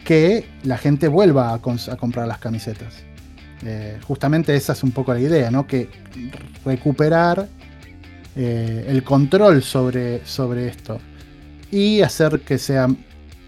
que 0.04 0.46
la 0.62 0.76
gente 0.76 1.08
vuelva 1.08 1.54
a, 1.54 1.58
comprar 1.60 2.28
las 2.28 2.38
camisetas. 2.38 2.94
Eh, 3.64 3.98
justamente 4.06 4.54
esa 4.54 4.74
es 4.74 4.82
un 4.82 4.90
poco 4.90 5.14
la 5.14 5.20
idea, 5.20 5.50
¿no? 5.50 5.66
Que 5.66 5.88
recuperar 6.64 7.48
eh, 8.38 8.84
el 8.88 9.02
control 9.02 9.62
sobre, 9.62 10.24
sobre 10.26 10.68
esto 10.68 11.00
y 11.70 12.02
hacer 12.02 12.40
que 12.40 12.58
sea 12.58 12.86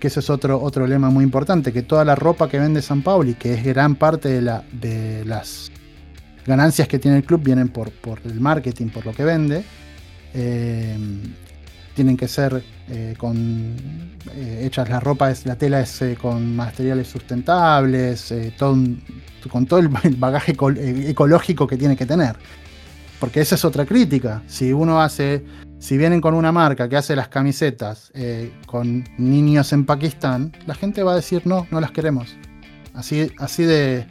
que 0.00 0.06
ese 0.06 0.20
es 0.20 0.30
otro, 0.30 0.62
otro 0.62 0.86
lema 0.86 1.10
muy 1.10 1.24
importante, 1.24 1.74
que 1.74 1.82
toda 1.82 2.06
la 2.06 2.14
ropa 2.14 2.48
que 2.48 2.58
vende 2.58 2.80
San 2.80 3.02
Pauli, 3.02 3.34
que 3.34 3.52
es 3.52 3.64
gran 3.64 3.96
parte 3.96 4.30
de, 4.30 4.40
la, 4.40 4.64
de 4.72 5.26
las 5.26 5.70
ganancias 6.46 6.88
que 6.88 6.98
tiene 6.98 7.18
el 7.18 7.24
club, 7.24 7.42
vienen 7.42 7.68
por, 7.68 7.90
por 7.90 8.20
el 8.24 8.40
marketing, 8.40 8.86
por 8.88 9.04
lo 9.04 9.12
que 9.12 9.24
vende, 9.24 9.62
eh, 10.32 10.96
tienen 11.94 12.16
que 12.16 12.28
ser 12.28 12.62
eh, 12.88 13.14
con 13.18 13.74
hechas 14.60 14.88
la 14.88 15.00
ropa, 15.00 15.30
la 15.44 15.56
tela 15.56 15.80
es 15.80 16.02
con 16.18 16.56
materiales 16.56 17.08
sustentables, 17.08 18.32
con 18.56 19.66
todo 19.66 19.80
el 19.80 19.88
bagaje 19.88 20.56
ecológico 21.10 21.66
que 21.66 21.76
tiene 21.76 21.94
que 21.96 22.06
tener. 22.06 22.36
Porque 23.20 23.40
esa 23.40 23.56
es 23.56 23.64
otra 23.64 23.84
crítica. 23.84 24.42
Si 24.46 24.72
uno 24.72 25.00
hace 25.00 25.44
si 25.78 25.96
vienen 25.96 26.20
con 26.20 26.34
una 26.34 26.50
marca 26.50 26.88
que 26.88 26.96
hace 26.96 27.14
las 27.14 27.28
camisetas 27.28 28.10
eh, 28.14 28.52
con 28.66 29.04
niños 29.16 29.72
en 29.72 29.86
Pakistán, 29.86 30.52
la 30.66 30.74
gente 30.74 31.02
va 31.02 31.12
a 31.12 31.16
decir 31.16 31.46
no, 31.46 31.66
no 31.70 31.80
las 31.80 31.92
queremos. 31.92 32.36
Así, 32.94 33.30
así 33.38 33.64
de. 33.64 34.06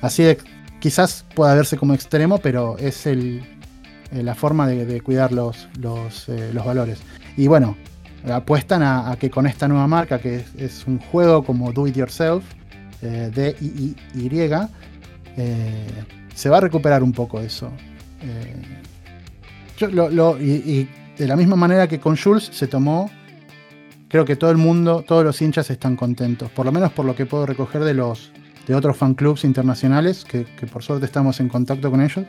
Así 0.00 0.22
de. 0.22 0.38
Quizás 0.80 1.24
pueda 1.34 1.54
verse 1.54 1.76
como 1.76 1.94
extremo, 1.94 2.38
pero 2.38 2.78
es 2.78 3.06
el. 3.06 3.42
la 4.10 4.34
forma 4.34 4.66
de, 4.66 5.00
cuidar 5.02 5.32
los, 5.32 5.68
los, 5.78 6.26
valores. 6.64 7.00
Y 7.36 7.46
bueno, 7.46 7.76
apuestan 8.30 8.82
a, 8.82 9.16
que 9.18 9.30
con 9.30 9.46
esta 9.46 9.68
nueva 9.68 9.86
marca, 9.86 10.18
que 10.18 10.44
es, 10.56 10.86
un 10.86 10.98
juego 10.98 11.44
como 11.44 11.72
Do 11.72 11.86
It 11.86 11.96
Yourself, 11.96 12.44
de 13.02 13.54
y, 13.60 13.96
se 16.34 16.48
va 16.48 16.56
a 16.56 16.60
recuperar 16.60 17.02
un 17.02 17.12
poco 17.12 17.40
eso. 17.40 17.70
Y, 20.40 20.88
de 21.16 21.28
la 21.28 21.36
misma 21.36 21.56
manera 21.56 21.86
que 21.86 22.00
con 22.00 22.16
Jules 22.16 22.48
se 22.52 22.66
tomó, 22.66 23.10
creo 24.08 24.24
que 24.24 24.36
todo 24.36 24.50
el 24.50 24.56
mundo, 24.56 25.04
todos 25.06 25.24
los 25.24 25.40
hinchas 25.40 25.70
están 25.70 25.96
contentos, 25.96 26.50
por 26.50 26.66
lo 26.66 26.72
menos 26.72 26.92
por 26.92 27.04
lo 27.04 27.14
que 27.14 27.26
puedo 27.26 27.46
recoger 27.46 27.84
de 27.84 27.94
los 27.94 28.32
de 28.66 28.74
otros 28.74 28.96
fan 28.96 29.14
clubs 29.14 29.44
internacionales, 29.44 30.24
que, 30.24 30.46
por 30.72 30.82
suerte 30.82 31.04
estamos 31.04 31.38
en 31.40 31.48
contacto 31.48 31.90
con 31.90 32.00
ellos. 32.00 32.24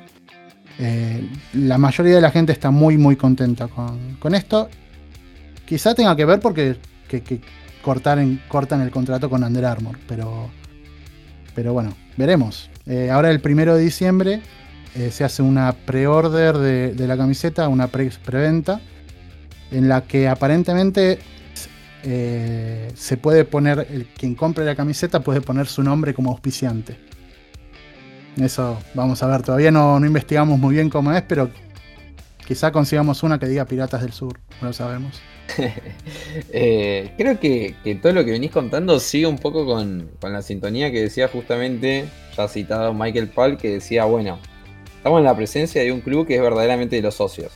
Eh, 0.77 1.25
la 1.53 1.77
mayoría 1.77 2.15
de 2.15 2.21
la 2.21 2.31
gente 2.31 2.51
está 2.51 2.71
muy 2.71 2.97
muy 2.97 3.15
contenta 3.15 3.67
con, 3.67 4.35
esto. 4.35 4.69
Quizá 5.65 5.95
tenga 5.95 6.15
que 6.15 6.25
ver 6.25 6.41
porque 6.41 6.75
que, 7.07 7.41
cortan, 7.81 8.41
cortan 8.49 8.81
el 8.81 8.91
contrato 8.91 9.29
con 9.29 9.43
Under 9.43 9.65
Armour, 9.65 9.97
pero, 10.07 10.49
pero 11.55 11.73
bueno, 11.73 11.95
veremos. 12.17 12.69
Eh, 12.85 13.09
ahora 13.09 13.31
el 13.31 13.39
primero 13.39 13.75
de 13.75 13.83
diciembre 13.83 14.41
eh, 14.95 15.11
se 15.11 15.25
hace 15.25 15.41
una 15.41 15.73
pre-order 15.73 16.57
de, 16.57 17.07
la 17.07 17.17
camiseta, 17.17 17.67
una 17.67 17.87
preventa, 17.87 18.79
en 19.71 19.89
la 19.89 20.05
que 20.05 20.29
aparentemente 20.29 21.19
eh, 22.03 22.91
se 22.95 23.17
puede 23.17 23.43
poner, 23.43 23.87
el, 23.91 24.05
quien 24.05 24.35
compre 24.35 24.63
la 24.63 24.75
camiseta 24.75 25.19
puede 25.19 25.41
poner 25.41 25.67
su 25.67 25.83
nombre 25.83 26.13
como 26.13 26.31
auspiciante. 26.31 26.97
Eso 28.39 28.77
vamos 28.93 29.21
a 29.21 29.27
ver, 29.27 29.41
todavía 29.41 29.69
no, 29.69 29.97
investigamos 29.97 30.57
muy 30.59 30.75
bien 30.75 30.89
cómo 30.89 31.11
es, 31.11 31.23
pero 31.23 31.49
quizá 32.47 32.71
consigamos 32.71 33.21
una 33.23 33.37
que 33.37 33.47
diga 33.47 33.65
Piratas 33.65 34.01
del 34.01 34.13
Sur, 34.13 34.39
no 34.61 34.67
lo 34.67 34.73
sabemos. 34.73 35.21
Eh, 36.51 37.11
creo 37.17 37.39
que, 37.39 37.75
todo 38.01 38.11
lo 38.13 38.25
que 38.25 38.31
venís 38.31 38.51
contando 38.51 38.99
sigue 38.99 39.27
un 39.27 39.37
poco 39.37 39.65
con, 39.65 40.09
con 40.19 40.33
la 40.33 40.41
sintonía 40.41 40.91
que 40.91 41.01
decía 41.01 41.27
justamente, 41.27 42.05
ya 42.35 42.47
citado 42.47 42.93
Michael 42.93 43.29
Paul, 43.29 43.57
que 43.57 43.71
decía, 43.71 44.05
bueno, 44.05 44.39
estamos 45.05 45.19
en 45.19 45.25
la 45.25 45.35
presencia 45.35 45.83
de 45.83 45.91
un 45.91 46.01
club 46.01 46.25
que 46.25 46.33
es 46.33 46.41
verdaderamente 46.41 46.95
de 46.95 47.03
los 47.03 47.13
socios. 47.13 47.51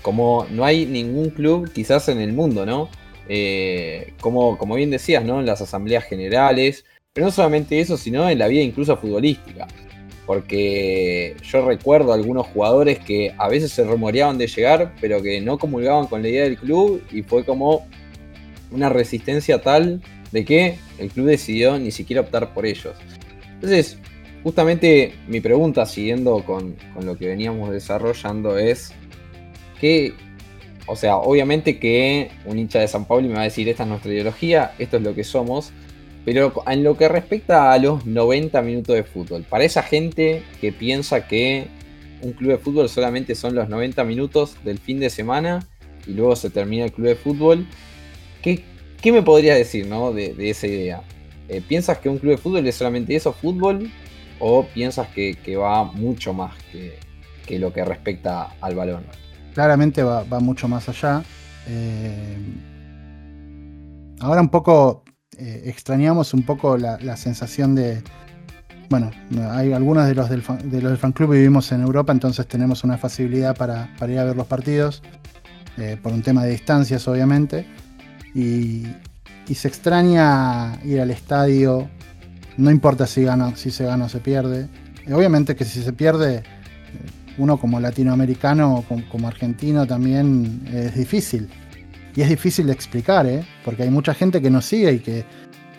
Como 0.00 0.46
no 0.48 0.64
hay 0.64 0.86
ningún 0.86 1.30
club 1.30 1.72
quizás 1.72 2.08
en 2.08 2.20
el 2.20 2.32
mundo, 2.32 2.64
¿no? 2.64 2.88
Eh, 3.28 4.12
como, 4.20 4.56
como 4.56 4.76
bien 4.76 4.88
decías, 4.88 5.24
¿no? 5.24 5.40
En 5.40 5.46
las 5.46 5.60
asambleas 5.60 6.04
generales, 6.04 6.84
pero 7.12 7.26
no 7.26 7.32
solamente 7.32 7.80
eso, 7.80 7.96
sino 7.96 8.30
en 8.30 8.38
la 8.38 8.46
vida 8.46 8.62
incluso 8.62 8.96
futbolística. 8.96 9.66
Porque 10.24 11.34
yo 11.42 11.66
recuerdo 11.66 12.12
algunos 12.12 12.46
jugadores 12.46 13.00
que 13.00 13.34
a 13.36 13.48
veces 13.48 13.72
se 13.72 13.82
rumoreaban 13.82 14.38
de 14.38 14.46
llegar, 14.46 14.94
pero 15.00 15.20
que 15.20 15.40
no 15.40 15.58
comulgaban 15.58 16.06
con 16.06 16.22
la 16.22 16.28
idea 16.28 16.44
del 16.44 16.58
club 16.58 17.02
y 17.10 17.24
fue 17.24 17.44
como 17.44 17.88
una 18.70 18.88
resistencia 18.88 19.60
tal 19.60 20.00
de 20.30 20.44
que 20.44 20.78
el 21.00 21.10
club 21.10 21.26
decidió 21.26 21.76
ni 21.76 21.90
siquiera 21.90 22.20
optar 22.20 22.54
por 22.54 22.66
ellos. 22.66 22.94
Entonces, 23.54 23.98
justamente 24.42 25.14
mi 25.26 25.40
pregunta, 25.40 25.86
siguiendo 25.86 26.44
con, 26.44 26.76
lo 27.02 27.16
que 27.16 27.28
veníamos 27.28 27.70
desarrollando, 27.70 28.58
es 28.58 28.92
que, 29.80 30.14
o 30.86 30.96
sea, 30.96 31.16
obviamente 31.16 31.78
que 31.78 32.30
un 32.44 32.58
hincha 32.58 32.80
de 32.80 32.88
San 32.88 33.06
Pablo 33.06 33.28
me 33.28 33.34
va 33.34 33.40
a 33.40 33.44
decir, 33.44 33.68
esta 33.68 33.82
es 33.82 33.88
nuestra 33.88 34.12
ideología, 34.12 34.72
esto 34.78 34.96
es 34.96 35.02
lo 35.02 35.14
que 35.14 35.24
somos, 35.24 35.72
pero 36.24 36.52
en 36.66 36.84
lo 36.84 36.96
que 36.96 37.08
respecta 37.08 37.72
a 37.72 37.78
los 37.78 38.04
90 38.06 38.60
minutos 38.62 38.94
de 38.94 39.04
fútbol, 39.04 39.44
para 39.48 39.64
esa 39.64 39.82
gente 39.82 40.42
que 40.60 40.72
piensa 40.72 41.26
que 41.26 41.68
un 42.22 42.32
club 42.32 42.50
de 42.50 42.58
fútbol 42.58 42.88
solamente 42.88 43.34
son 43.34 43.54
los 43.54 43.68
90 43.68 44.04
minutos 44.04 44.56
del 44.64 44.78
fin 44.78 44.98
de 44.98 45.10
semana 45.10 45.66
y 46.06 46.12
luego 46.12 46.36
se 46.36 46.50
termina 46.50 46.84
el 46.84 46.92
club 46.92 47.08
de 47.08 47.16
fútbol, 47.16 47.66
¿qué, 48.42 48.62
me 49.12 49.22
podrías 49.22 49.56
decir 49.56 49.86
¿no? 49.86 50.12
de, 50.12 50.34
esa 50.38 50.66
idea? 50.66 51.02
Eh, 51.48 51.62
¿Piensas 51.66 51.98
que 51.98 52.08
un 52.08 52.18
club 52.18 52.32
de 52.32 52.38
fútbol 52.38 52.66
es 52.66 52.74
solamente 52.74 53.14
eso, 53.14 53.32
fútbol? 53.32 53.90
O 54.40 54.64
piensas 54.66 55.08
que, 55.08 55.56
va 55.56 55.84
mucho 55.84 56.32
más 56.32 56.54
que, 56.72 57.58
lo 57.58 57.72
que 57.72 57.84
respecta 57.84 58.54
al 58.60 58.74
balón? 58.74 59.04
Claramente 59.54 60.02
va, 60.02 60.24
mucho 60.40 60.68
más 60.68 60.88
allá. 60.88 61.22
Eh, 61.66 62.36
ahora 64.20 64.40
un 64.40 64.48
poco 64.48 65.02
eh, 65.40 65.62
extrañamos 65.66 66.34
un 66.34 66.42
poco 66.42 66.76
la, 66.76 67.16
sensación 67.16 67.76
de, 67.76 68.02
bueno, 68.90 69.12
hay 69.52 69.72
algunos 69.72 70.08
de 70.08 70.14
los 70.16 70.28
del, 70.28 70.42
fan, 70.42 71.12
club 71.12 71.32
vivimos 71.32 71.70
en 71.70 71.82
Europa, 71.82 72.12
entonces 72.12 72.46
tenemos 72.48 72.82
una 72.82 72.98
facilidad 72.98 73.56
para, 73.56 73.88
ir 74.08 74.18
a 74.18 74.24
ver 74.24 74.36
los 74.36 74.48
partidos, 74.48 75.00
eh, 75.76 75.96
por 76.02 76.12
un 76.12 76.22
tema 76.22 76.44
de 76.44 76.50
distancias 76.50 77.06
obviamente, 77.06 77.66
y, 78.34 78.84
se 79.54 79.68
extraña 79.68 80.78
ir 80.84 81.00
al 81.00 81.10
estadio, 81.10 81.88
no 82.58 82.70
importa 82.70 83.06
si, 83.06 83.22
gana, 83.22 83.56
si 83.56 83.70
se 83.70 83.84
gana 83.84 84.06
o 84.06 84.08
se 84.08 84.18
pierde. 84.18 84.68
obviamente 85.12 85.56
que 85.56 85.64
si 85.64 85.82
se 85.82 85.92
pierde, 85.92 86.42
uno 87.38 87.56
como 87.56 87.78
latinoamericano 87.78 88.78
o 88.78 88.82
como, 89.08 89.28
argentino 89.28 89.86
también 89.86 90.62
es 90.70 90.94
difícil. 90.94 91.48
Y 92.16 92.22
es 92.22 92.28
difícil 92.28 92.66
de 92.66 92.72
explicar, 92.72 93.26
¿eh? 93.26 93.44
porque 93.64 93.84
hay 93.84 93.90
mucha 93.90 94.12
gente 94.12 94.42
que 94.42 94.50
nos 94.50 94.64
sigue 94.64 94.92
y 94.94 94.98
que, 94.98 95.24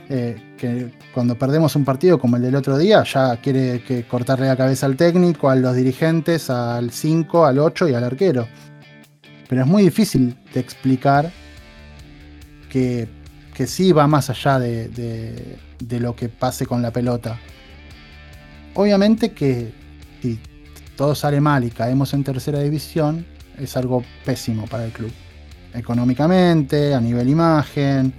eh, 0.07 0.91
cuando 1.13 1.37
perdemos 1.37 1.75
un 1.75 1.83
partido 1.83 2.17
como 2.17 2.37
el 2.37 2.43
del 2.43 2.55
otro 2.55 2.77
día, 2.77 3.03
ya 3.03 3.35
quiere 3.37 3.83
que 3.83 4.07
cortarle 4.07 4.47
la 4.47 4.55
cabeza 4.55 4.85
al 4.85 4.95
técnico, 4.95 5.49
a 5.49 5.55
los 5.55 5.75
dirigentes, 5.75 6.49
al 6.49 6.91
5, 6.91 7.45
al 7.45 7.59
8 7.59 7.89
y 7.89 7.93
al 7.93 8.05
arquero. 8.05 8.47
Pero 9.49 9.63
es 9.63 9.67
muy 9.67 9.83
difícil 9.83 10.37
de 10.53 10.59
explicar 10.61 11.29
que, 12.69 13.09
sí 13.65 13.91
va 13.91 14.07
más 14.07 14.29
allá 14.29 14.57
de 14.57 15.59
lo 15.99 16.15
que 16.15 16.29
pase 16.29 16.65
con 16.65 16.81
la 16.81 16.91
pelota. 16.91 17.39
Obviamente 18.73 19.31
que 19.31 19.71
si 20.21 20.39
todo 20.95 21.15
sale 21.15 21.41
mal 21.41 21.63
y 21.63 21.71
caemos 21.71 22.13
en 22.13 22.23
tercera 22.23 22.59
división, 22.59 23.25
es 23.57 23.75
algo 23.77 24.03
pésimo 24.25 24.67
para 24.67 24.85
el 24.85 24.91
club. 24.91 25.11
Económicamente, 25.73 26.93
a 26.93 27.01
nivel 27.01 27.29
imagen, 27.29 28.13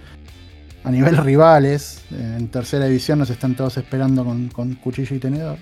a 0.85 0.91
nivel 0.91 1.17
rivales. 1.25 2.03
En 2.11 2.49
tercera 2.49 2.87
división 2.87 3.19
nos 3.19 3.31
están 3.31 3.55
todos 3.55 3.77
esperando 3.77 4.25
con, 4.25 4.75
cuchillo 4.77 5.17
y 5.17 5.19
tenedor. 5.19 5.59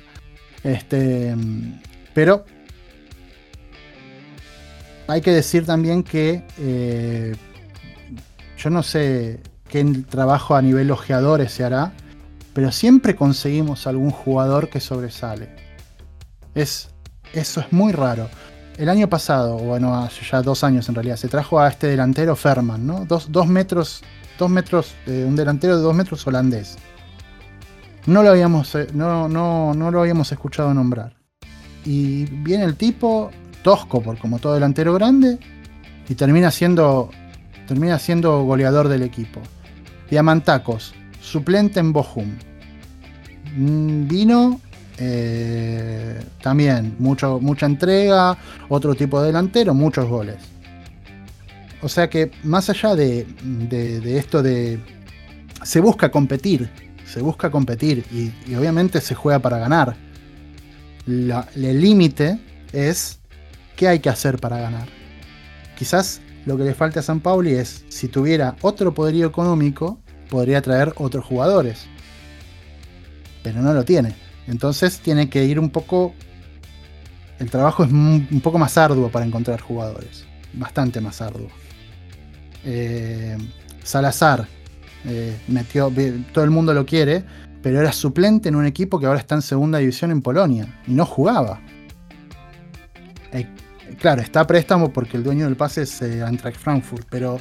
Este, 0.62 1.34
pero 2.14 2.44
hay 5.06 5.20
que 5.20 5.30
decir 5.30 5.64
también 5.64 6.02
que 6.02 6.42
eh, 6.58 7.34
yo 8.58 8.70
no 8.70 8.82
sé 8.82 9.40
qué 9.68 9.84
trabajo 10.08 10.56
a 10.56 10.62
nivel 10.62 10.90
ojeadores 10.90 11.52
se 11.52 11.64
hará, 11.64 11.92
pero 12.54 12.72
siempre 12.72 13.14
conseguimos 13.14 13.86
algún 13.86 14.10
jugador 14.10 14.68
que 14.68 14.80
sobresale. 14.80 15.48
Es, 16.54 16.88
eso 17.32 17.60
es 17.60 17.72
muy 17.72 17.92
raro. 17.92 18.28
El 18.76 18.88
año 18.88 19.08
pasado, 19.08 19.58
bueno, 19.58 19.96
hace 19.96 20.24
ya 20.24 20.40
dos 20.40 20.64
años 20.64 20.88
en 20.88 20.94
realidad, 20.94 21.16
se 21.16 21.28
trajo 21.28 21.60
a 21.60 21.68
este 21.68 21.88
delantero 21.88 22.36
Ferman, 22.36 22.86
¿no? 22.86 23.04
Dos, 23.06 23.46
metros, 23.46 24.02
dos 24.38 24.50
metros, 24.50 24.94
eh, 25.06 25.24
un 25.26 25.36
delantero 25.36 25.76
de 25.76 25.82
dos 25.82 25.94
metros 25.94 26.26
holandés. 26.26 26.76
No 28.06 28.22
lo 28.22 28.30
habíamos, 28.30 28.74
eh, 28.74 28.86
no, 28.94 29.28
no, 29.28 29.74
no 29.74 29.90
lo 29.90 30.00
habíamos 30.00 30.30
escuchado 30.32 30.72
nombrar. 30.72 31.14
Y 31.84 32.24
viene 32.26 32.64
el 32.64 32.76
tipo, 32.76 33.30
tosco 33.62 34.00
por 34.00 34.18
como 34.18 34.38
todo 34.38 34.54
delantero 34.54 34.94
grande, 34.94 35.38
y 36.08 36.14
termina 36.14 36.50
siendo, 36.50 37.10
termina 37.66 37.98
siendo 37.98 38.42
goleador 38.44 38.88
del 38.88 39.02
equipo. 39.02 39.40
Diamantacos, 40.10 40.94
suplente 41.20 41.80
en 41.80 41.92
Bochum. 41.92 42.36
Mm, 43.56 44.08
vino 44.08 44.60
eh, 44.98 46.20
también 46.42 46.96
mucho, 46.98 47.38
mucha 47.40 47.66
entrega, 47.66 48.36
otro 48.68 48.94
tipo 48.94 49.20
de 49.20 49.28
delantero, 49.28 49.74
muchos 49.74 50.06
goles. 50.06 50.36
O 51.80 51.88
sea 51.88 52.10
que 52.10 52.32
más 52.42 52.68
allá 52.70 52.96
de, 52.96 53.26
esto 54.04 54.42
de... 54.42 54.80
Se 55.62 55.80
busca 55.80 56.10
competir, 56.10 56.68
se 57.06 57.20
busca 57.20 57.50
competir 57.50 58.04
y, 58.12 58.54
obviamente 58.54 59.00
se 59.00 59.14
juega 59.14 59.38
para 59.38 59.58
ganar. 59.58 59.96
el 61.06 61.80
límite 61.80 62.38
es 62.72 63.18
qué 63.76 63.88
hay 63.88 64.00
que 64.00 64.08
hacer 64.08 64.38
para 64.38 64.58
ganar. 64.58 64.88
Quizás 65.76 66.20
lo 66.48 66.56
que 66.56 66.64
le 66.64 66.72
falta 66.72 67.00
a 67.00 67.02
San 67.02 67.20
Pauli 67.20 67.52
es, 67.52 67.84
si 67.90 68.08
tuviera 68.08 68.56
otro 68.62 68.94
poderío 68.94 69.26
económico, 69.26 70.00
podría 70.30 70.62
traer 70.62 70.94
otros 70.96 71.22
jugadores. 71.26 71.84
Pero 73.42 73.60
no 73.60 73.74
lo 73.74 73.84
tiene. 73.84 74.14
Entonces 74.46 75.00
tiene 75.00 75.28
que 75.28 75.44
ir 75.44 75.60
un 75.60 75.68
poco... 75.68 76.14
El 77.38 77.50
trabajo 77.50 77.84
es 77.84 77.92
un 77.92 78.40
poco 78.42 78.58
más 78.58 78.78
arduo 78.78 79.10
para 79.10 79.26
encontrar 79.26 79.60
jugadores. 79.60 80.24
Bastante 80.54 81.02
más 81.02 81.20
arduo. 81.20 81.48
Eh, 82.64 83.36
Salazar. 83.84 84.48
Eh, 85.04 85.36
metió, 85.48 85.92
todo 86.32 86.44
el 86.44 86.50
mundo 86.50 86.72
lo 86.72 86.86
quiere, 86.86 87.24
pero 87.62 87.78
era 87.78 87.92
suplente 87.92 88.48
en 88.48 88.56
un 88.56 88.64
equipo 88.64 88.98
que 88.98 89.04
ahora 89.04 89.20
está 89.20 89.34
en 89.34 89.42
segunda 89.42 89.78
división 89.78 90.10
en 90.12 90.22
Polonia 90.22 90.80
y 90.86 90.92
no 90.92 91.04
jugaba. 91.04 91.60
Claro, 93.98 94.22
está 94.22 94.40
a 94.40 94.46
préstamo 94.46 94.92
porque 94.92 95.16
el 95.16 95.24
dueño 95.24 95.44
del 95.44 95.56
pase 95.56 95.82
es 95.82 96.02
eh, 96.02 96.24
Frankfurt, 96.58 97.06
pero 97.08 97.38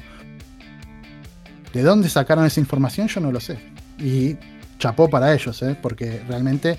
¿de 1.74 1.84
dónde 1.84 2.10
sacaron 2.10 2.46
esa 2.46 2.60
información? 2.60 3.08
Yo 3.08 3.22
no 3.22 3.32
lo 3.32 3.40
sé. 3.40 3.60
Y 4.00 4.38
chapó 4.80 5.10
para 5.10 5.34
ellos, 5.34 5.62
¿eh? 5.64 5.78
porque 5.82 6.22
realmente 6.28 6.78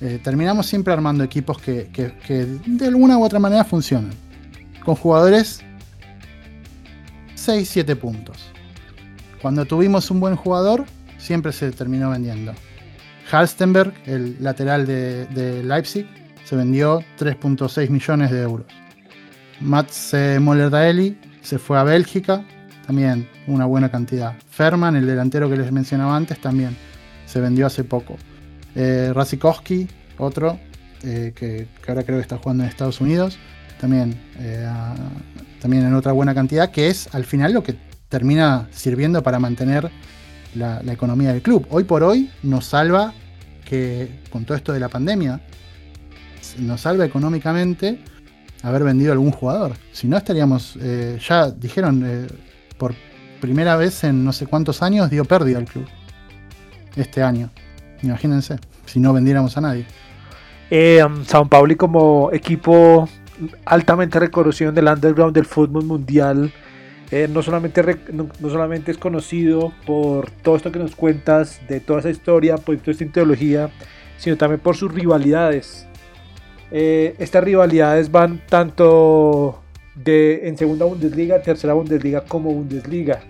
eh, 0.00 0.20
terminamos 0.22 0.66
siempre 0.66 0.92
armando 0.92 1.22
equipos 1.24 1.60
que, 1.60 1.88
que, 1.92 2.46
de 2.66 2.86
alguna 2.86 3.18
u 3.18 3.24
otra 3.24 3.38
manera 3.38 3.64
funcionan. 3.64 4.12
Con 4.84 4.94
jugadores 4.94 5.60
6-7 7.36 7.96
puntos. 7.96 8.38
Cuando 9.42 9.64
tuvimos 9.64 10.10
un 10.10 10.20
buen 10.20 10.36
jugador, 10.36 10.86
siempre 11.18 11.52
se 11.52 11.70
terminó 11.70 12.10
vendiendo. 12.10 12.52
Halstenberg, 13.30 13.92
el 14.06 14.36
lateral 14.40 14.86
de, 14.86 15.62
Leipzig, 15.64 16.06
se 16.44 16.56
vendió 16.56 17.00
3.6 17.18 17.88
millones 17.90 18.30
de 18.30 18.42
euros. 18.42 18.66
Mats 19.60 20.14
Moller 20.40 21.16
se 21.42 21.58
fue 21.58 21.78
a 21.78 21.84
Bélgica, 21.84 22.44
también 22.86 23.28
una 23.46 23.66
buena 23.66 23.90
cantidad. 23.90 24.34
Ferman, 24.50 24.96
el 24.96 25.06
delantero 25.06 25.48
que 25.48 25.56
les 25.56 25.70
mencionaba 25.72 26.16
antes, 26.16 26.40
también 26.40 26.76
se 27.26 27.40
vendió 27.40 27.66
hace 27.66 27.84
poco. 27.84 28.16
Eh, 28.74 29.12
otro, 30.18 30.58
eh, 31.02 31.32
que, 31.34 31.66
ahora 31.88 32.02
creo 32.02 32.18
que 32.18 32.22
está 32.22 32.36
jugando 32.36 32.64
en 32.64 32.68
Estados 32.68 33.00
Unidos, 33.00 33.38
también, 33.80 34.14
eh, 34.38 34.68
también 35.60 35.84
en 35.84 35.94
otra 35.94 36.12
buena 36.12 36.34
cantidad, 36.34 36.70
que 36.70 36.88
es 36.88 37.12
al 37.14 37.24
final 37.24 37.52
lo 37.52 37.62
que 37.62 37.76
termina 38.08 38.68
sirviendo 38.72 39.22
para 39.22 39.38
mantener 39.38 39.90
la, 40.54 40.82
economía 40.92 41.32
del 41.32 41.42
club. 41.42 41.66
Hoy 41.70 41.84
por 41.84 42.02
hoy 42.02 42.30
nos 42.42 42.66
salva 42.66 43.14
que 43.64 44.20
con 44.30 44.44
todo 44.44 44.56
esto 44.56 44.72
de 44.72 44.80
la 44.80 44.88
pandemia, 44.88 45.40
nos 46.58 46.80
salva 46.80 47.04
económicamente 47.04 48.02
haber 48.62 48.84
vendido 48.84 49.12
algún 49.12 49.30
jugador. 49.30 49.72
Si 49.92 50.06
no 50.06 50.16
estaríamos, 50.16 50.76
eh, 50.80 51.18
ya 51.26 51.50
dijeron, 51.50 52.02
eh, 52.06 52.26
por 52.78 52.94
primera 53.40 53.76
vez 53.76 54.04
en 54.04 54.24
no 54.24 54.32
sé 54.32 54.46
cuántos 54.46 54.82
años 54.82 55.10
dio 55.10 55.24
pérdida 55.24 55.58
al 55.58 55.64
club. 55.64 55.86
Este 56.96 57.22
año. 57.22 57.50
Imagínense, 58.02 58.58
si 58.86 59.00
no 59.00 59.12
vendiéramos 59.12 59.56
a 59.56 59.60
nadie. 59.60 59.86
Eh, 60.70 61.04
Sao 61.26 61.46
Paulo 61.48 61.76
como 61.76 62.30
equipo 62.32 63.08
altamente 63.64 64.20
reconocido 64.20 64.70
en 64.70 64.78
el 64.78 64.86
underground 64.86 65.34
del 65.34 65.46
fútbol 65.46 65.84
mundial 65.84 66.52
eh, 67.10 67.28
no, 67.28 67.42
solamente 67.42 67.82
no, 68.12 68.28
solamente 68.40 68.92
es 68.92 68.98
conocido 68.98 69.72
por 69.84 70.30
todo 70.30 70.56
esto 70.56 70.70
que 70.70 70.78
nos 70.78 70.94
cuentas, 70.94 71.60
de 71.68 71.80
toda 71.80 72.00
esa 72.00 72.10
historia, 72.10 72.56
por 72.56 72.76
toda 72.76 72.92
esta 72.92 73.04
ideología, 73.04 73.70
sino 74.16 74.36
también 74.36 74.60
por 74.60 74.76
sus 74.76 74.94
rivalidades. 74.94 75.88
Eh, 76.70 77.14
estas 77.18 77.42
rivalidades 77.42 78.10
van 78.10 78.40
tanto 78.48 79.60
de, 79.94 80.48
en 80.48 80.56
segunda 80.56 80.84
Bundesliga, 80.84 81.42
tercera 81.42 81.74
Bundesliga 81.74 82.22
como 82.22 82.52
Bundesliga. 82.52 83.20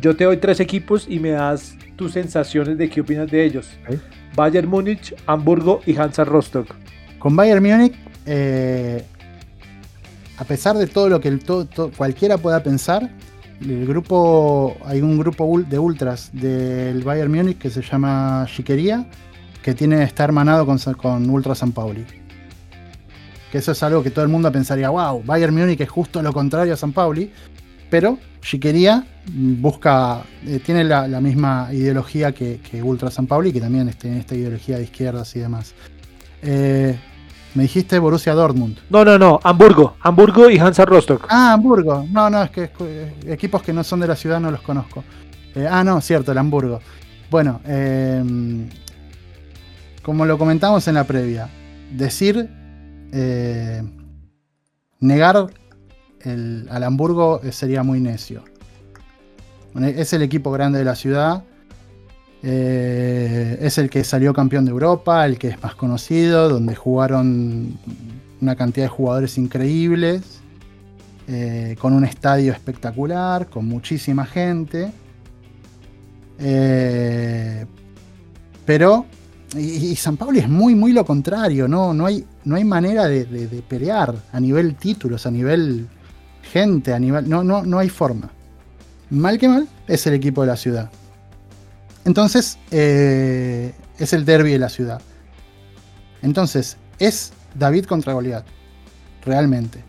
Yo 0.00 0.14
te 0.16 0.24
doy 0.24 0.36
tres 0.36 0.60
equipos 0.60 1.06
y 1.08 1.18
me 1.18 1.30
das 1.30 1.76
tus 1.96 2.12
sensaciones 2.12 2.76
de 2.76 2.90
qué 2.90 3.00
opinas 3.00 3.30
de 3.30 3.44
ellos. 3.44 3.70
Bayern 4.36 4.68
Múnich, 4.68 5.14
Hamburgo 5.26 5.80
y 5.86 5.96
Hansa 5.96 6.24
Rostock. 6.24 6.74
Con 7.18 7.36
Bayern 7.36 7.62
Múnich, 7.62 7.94
eh, 8.26 9.02
a 10.36 10.44
pesar 10.44 10.76
de 10.76 10.86
todo 10.86 11.08
lo 11.08 11.20
que 11.20 11.38
cualquiera 11.96 12.36
pueda 12.36 12.62
pensar, 12.62 13.10
el 13.60 13.86
grupo, 13.86 14.76
hay 14.84 15.00
un 15.00 15.18
grupo 15.18 15.60
de 15.60 15.78
ultras 15.78 16.30
del 16.32 17.02
Bayern 17.02 17.32
Múnich 17.32 17.56
que 17.56 17.70
se 17.70 17.80
llama 17.80 18.46
Chiquería, 18.46 19.06
que 19.62 19.72
tiene 19.72 20.02
está 20.02 20.24
hermanado 20.24 20.66
con, 20.66 20.78
con 20.96 21.30
Ultra 21.30 21.54
San 21.54 21.72
Pauli. 21.72 22.04
Que 23.54 23.58
eso 23.58 23.70
es 23.70 23.80
algo 23.84 24.02
que 24.02 24.10
todo 24.10 24.24
el 24.24 24.32
mundo 24.32 24.50
pensaría, 24.50 24.90
wow, 24.90 25.22
Bayern 25.24 25.54
Múnich 25.54 25.80
es 25.80 25.88
justo 25.88 26.20
lo 26.20 26.32
contrario 26.32 26.74
a 26.74 26.76
San 26.76 26.92
Pauli, 26.92 27.30
pero 27.88 28.18
Chiquería 28.40 29.06
busca, 29.32 30.22
eh, 30.44 30.58
tiene 30.58 30.82
la, 30.82 31.06
misma 31.20 31.68
ideología 31.70 32.32
que, 32.32 32.58
Ultra 32.82 33.12
San 33.12 33.28
Pauli, 33.28 33.52
que 33.52 33.60
también 33.60 33.88
tiene 33.90 34.18
esta 34.18 34.34
ideología 34.34 34.78
de 34.78 34.82
izquierdas 34.82 35.36
y 35.36 35.38
demás. 35.38 35.72
Eh, 36.42 36.98
me 37.54 37.62
dijiste 37.62 37.96
Borussia 38.00 38.34
Dortmund. 38.34 38.78
No, 38.90 39.04
no, 39.04 39.20
no, 39.20 39.38
Hamburgo. 39.44 39.94
Hamburgo 40.00 40.50
y 40.50 40.58
Hansa 40.58 40.84
Rostock. 40.84 41.24
Ah, 41.30 41.52
Hamburgo. 41.52 42.04
No, 42.10 42.28
no, 42.28 42.42
es 42.42 42.50
que 42.50 42.72
equipos 43.28 43.62
que 43.62 43.72
no 43.72 43.84
son 43.84 44.00
de 44.00 44.08
la 44.08 44.16
ciudad 44.16 44.40
no 44.40 44.50
los 44.50 44.62
conozco. 44.62 45.04
Eh, 45.54 45.68
ah, 45.70 45.84
no, 45.84 46.00
cierto, 46.00 46.32
el 46.32 46.38
Hamburgo. 46.38 46.80
Bueno, 47.30 47.60
como 50.02 50.26
lo 50.26 50.38
comentamos 50.38 50.88
en 50.88 50.94
la 50.94 51.04
previa, 51.04 51.48
decir, 51.92 52.63
eh, 53.14 53.82
negar 55.00 55.46
al 56.24 56.82
Hamburgo 56.82 57.40
sería 57.50 57.82
muy 57.82 58.00
necio. 58.00 58.44
Es 59.80 60.12
el 60.12 60.22
equipo 60.22 60.50
grande 60.50 60.78
de 60.78 60.84
la 60.84 60.94
ciudad 60.94 61.44
eh, 62.46 63.56
es 63.62 63.78
el 63.78 63.88
que 63.88 64.04
salió 64.04 64.34
campeón 64.34 64.66
de 64.66 64.70
Europa, 64.70 65.24
el 65.24 65.38
que 65.38 65.48
es 65.48 65.62
más 65.62 65.74
conocido, 65.76 66.50
donde 66.50 66.74
jugaron 66.74 67.78
una 68.42 68.54
cantidad 68.54 68.84
de 68.84 68.90
jugadores 68.90 69.38
increíbles, 69.38 70.40
eh, 71.26 71.74
con 71.78 71.94
un 71.94 72.04
estadio 72.04 72.52
espectacular, 72.52 73.48
con 73.48 73.64
muchísima 73.64 74.26
gente. 74.26 74.92
Eh, 76.38 77.64
pero, 78.66 79.06
y, 79.56 79.96
San 79.96 80.18
Pablo 80.18 80.38
es 80.38 80.48
muy, 80.48 80.74
muy 80.74 80.92
lo 80.92 81.06
contrario, 81.06 81.66
no, 81.66 81.94
no, 81.94 82.04
hay, 82.04 82.26
no 82.44 82.56
hay 82.56 82.64
manera 82.64 83.06
de, 83.06 83.64
pelear 83.68 84.14
a 84.32 84.40
nivel 84.40 84.74
títulos, 84.76 85.26
a 85.26 85.30
nivel 85.30 85.88
gente, 86.42 86.92
a 86.92 86.98
nivel. 86.98 87.28
No, 87.28 87.42
no, 87.42 87.62
no 87.64 87.78
hay 87.78 87.88
forma. 87.88 88.30
Mal 89.10 89.38
que 89.38 89.48
mal, 89.48 89.68
es 89.86 90.06
el 90.06 90.14
equipo 90.14 90.42
de 90.42 90.48
la 90.48 90.56
ciudad. 90.56 90.90
Entonces, 92.04 92.58
eh, 92.70 93.72
es 93.98 94.12
el 94.12 94.24
derby 94.24 94.52
de 94.52 94.58
la 94.58 94.68
ciudad. 94.68 95.00
Entonces, 96.22 96.76
es 96.98 97.32
David 97.54 97.86
contra 97.86 98.12
Goliat, 98.12 98.44
realmente. 99.24 99.82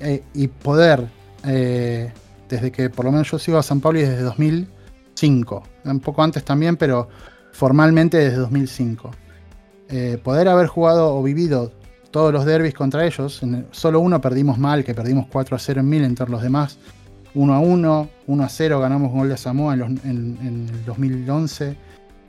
Eh, 0.00 0.22
y 0.34 0.48
poder, 0.48 1.06
eh, 1.44 2.12
desde 2.48 2.70
que 2.72 2.90
por 2.90 3.04
lo 3.04 3.12
menos 3.12 3.30
yo 3.30 3.38
sigo 3.38 3.58
a 3.58 3.62
San 3.62 3.80
Pablo 3.80 4.00
desde 4.00 4.20
2005, 4.22 5.62
un 5.84 6.00
poco 6.00 6.22
antes 6.22 6.44
también, 6.44 6.76
pero 6.76 7.08
formalmente 7.52 8.18
desde 8.18 8.36
2005. 8.36 9.10
poder 10.24 10.48
haber 10.48 10.66
jugado 10.66 11.14
o 11.14 11.22
vivido 11.22 11.72
todos 12.16 12.32
los 12.32 12.46
derbis 12.46 12.72
contra 12.72 13.04
ellos, 13.04 13.42
solo 13.72 14.00
uno 14.00 14.22
perdimos 14.22 14.56
mal, 14.56 14.84
que 14.84 14.94
perdimos 14.94 15.26
4 15.30 15.54
a 15.54 15.58
0 15.58 15.80
en 15.80 15.86
mil 15.90 16.02
entre 16.02 16.26
los 16.30 16.40
demás, 16.40 16.78
1 17.34 17.52
a 17.52 17.58
1, 17.58 18.08
1 18.26 18.42
a 18.42 18.48
0 18.48 18.80
ganamos 18.80 19.12
gol 19.12 19.28
de 19.28 19.36
Samoa 19.36 19.74
en, 19.74 20.38
el 20.42 20.84
2011. 20.86 21.76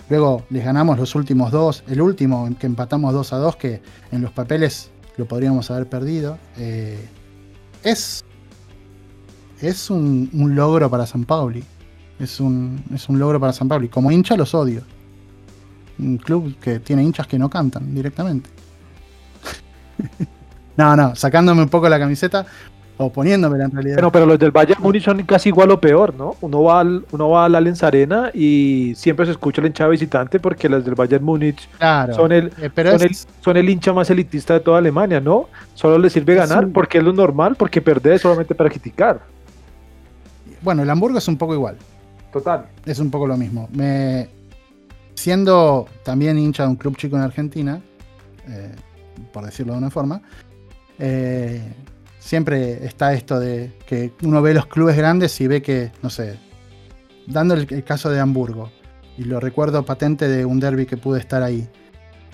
Luego 0.09 0.43
les 0.49 0.65
ganamos 0.65 0.99
los 0.99 1.15
últimos 1.15 1.53
dos. 1.53 1.85
El 1.87 2.01
último 2.01 2.47
en 2.47 2.55
que 2.55 2.67
empatamos 2.67 3.13
2 3.13 3.31
a 3.31 3.37
2, 3.37 3.55
que 3.55 3.81
en 4.11 4.21
los 4.21 4.31
papeles 4.33 4.91
lo 5.15 5.25
podríamos 5.25 5.71
haber 5.71 5.87
perdido. 5.87 6.37
Eh, 6.57 7.07
es 7.81 8.25
es 9.61 9.89
un, 9.89 10.29
logro 10.53 10.89
para 10.89 11.05
San 11.05 11.23
Pauli. 11.23 11.63
Es 12.19 12.41
un, 12.41 12.83
es 12.93 13.07
un 13.07 13.19
logro 13.19 13.39
para 13.39 13.53
San 13.53 13.69
Pauli. 13.69 13.87
Como 13.87 14.11
hincha 14.11 14.35
los 14.35 14.53
odio. 14.53 14.81
Un 15.97 16.17
club 16.17 16.59
que 16.59 16.81
tiene 16.81 17.03
hinchas 17.03 17.25
que 17.25 17.39
no 17.39 17.49
cantan 17.49 17.95
directamente. 17.95 18.56
no, 20.77 20.95
no, 20.95 21.15
sacándome 21.15 21.63
un 21.63 21.69
poco 21.69 21.89
la 21.89 21.99
camiseta, 21.99 22.45
o 22.97 23.11
poniéndome 23.11 23.63
en 23.63 23.71
realidad. 23.71 23.95
Pero, 23.95 24.11
pero 24.11 24.25
los 24.25 24.39
del 24.39 24.51
Bayern 24.51 24.81
Múnich 24.81 25.03
son 25.03 25.21
casi 25.23 25.49
igual 25.49 25.69
o 25.71 25.79
peor, 25.79 26.15
¿no? 26.15 26.35
Uno 26.41 26.63
va, 26.63 26.79
al, 26.79 27.05
uno 27.11 27.29
va 27.29 27.45
a 27.45 27.49
la 27.49 27.59
Allianz 27.59 27.83
Arena 27.83 28.31
y 28.33 28.93
siempre 28.95 29.25
se 29.25 29.33
escucha 29.33 29.61
el 29.61 29.67
hincha 29.67 29.87
visitante 29.87 30.39
porque 30.39 30.67
los 30.67 30.83
del 30.83 30.95
Bayern 30.95 31.23
Múnich 31.23 31.69
son, 32.15 32.31
el, 32.31 32.51
eh, 32.57 32.71
son, 33.41 33.57
el, 33.57 33.69
hincha 33.69 33.93
más 33.93 34.09
elitista 34.09 34.55
de 34.55 34.61
toda 34.61 34.79
Alemania, 34.79 35.21
¿no? 35.21 35.47
Solo 35.75 35.99
les 35.99 36.13
sirve 36.13 36.35
ganar 36.35 36.67
porque 36.69 36.97
es 36.97 37.03
lo 37.03 37.13
normal, 37.13 37.55
porque 37.55 37.81
perder 37.81 38.13
es 38.13 38.21
solamente 38.21 38.55
para 38.55 38.69
criticar. 38.69 39.21
Bueno, 40.61 40.81
el 40.81 40.89
Hamburgo 40.89 41.19
es 41.19 41.27
un 41.27 41.37
poco 41.37 41.53
igual. 41.53 41.77
Total. 42.33 42.65
Es 42.85 42.99
un 42.99 43.11
poco 43.11 43.27
lo 43.27 43.37
mismo. 43.37 43.69
Me... 43.71 44.29
Siendo 45.13 45.87
también 46.03 46.37
hincha 46.37 46.63
de 46.63 46.69
un 46.69 46.75
club 46.75 46.95
chico 46.97 47.15
en 47.15 47.23
Argentina, 47.23 47.79
eh, 48.47 48.71
por 49.37 49.45
decirlo 49.45 49.73
de 49.73 49.77
una 49.77 49.91
forma, 49.91 50.23
eh, 50.97 51.61
siempre 52.17 52.83
está 52.83 53.13
esto 53.13 53.39
de 53.39 53.71
que 53.85 54.11
uno 54.23 54.41
ve 54.41 54.55
los 54.55 54.65
clubes 54.65 54.97
grandes 54.97 55.39
y 55.39 55.45
ve 55.45 55.61
que, 55.61 55.91
no 56.01 56.09
sé, 56.09 56.39
dando 57.27 57.53
el, 57.53 57.83
caso 57.83 58.09
de 58.09 58.19
Hamburgo, 58.19 58.71
y 59.15 59.25
lo 59.25 59.39
recuerdo 59.39 59.85
patente 59.85 60.27
de 60.27 60.43
un 60.43 60.59
derby 60.59 60.87
que 60.87 60.97
pude 60.97 61.19
estar 61.19 61.43
ahí. 61.43 61.69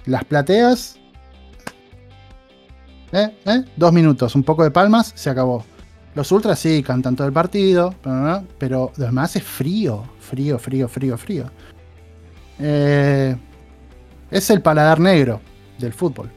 Las 0.05 0.23
plateas, 0.23 0.97
¿eh? 3.11 3.35
¿eh? 3.47 3.65
dos 3.75 3.91
minutos, 3.91 4.33
un 4.35 4.43
poco 4.43 4.63
de 4.63 4.71
palmas, 4.71 5.11
se 5.13 5.29
acabó. 5.29 5.65
Los 6.15 6.31
ultras 6.31 6.57
sí, 6.57 6.83
cantan 6.83 7.17
todo 7.17 7.27
el 7.27 7.33
partido, 7.33 7.93
pero 8.57 8.93
lo 8.95 9.05
demás 9.05 9.35
es 9.35 9.43
frío, 9.43 10.05
frío, 10.21 10.57
frío, 10.57 10.87
frío, 10.87 11.17
frío. 11.17 11.51
Es 12.59 14.49
el 14.49 14.61
paladar 14.61 15.01
negro 15.01 15.41
del 15.79 15.91
fútbol. 15.91 16.31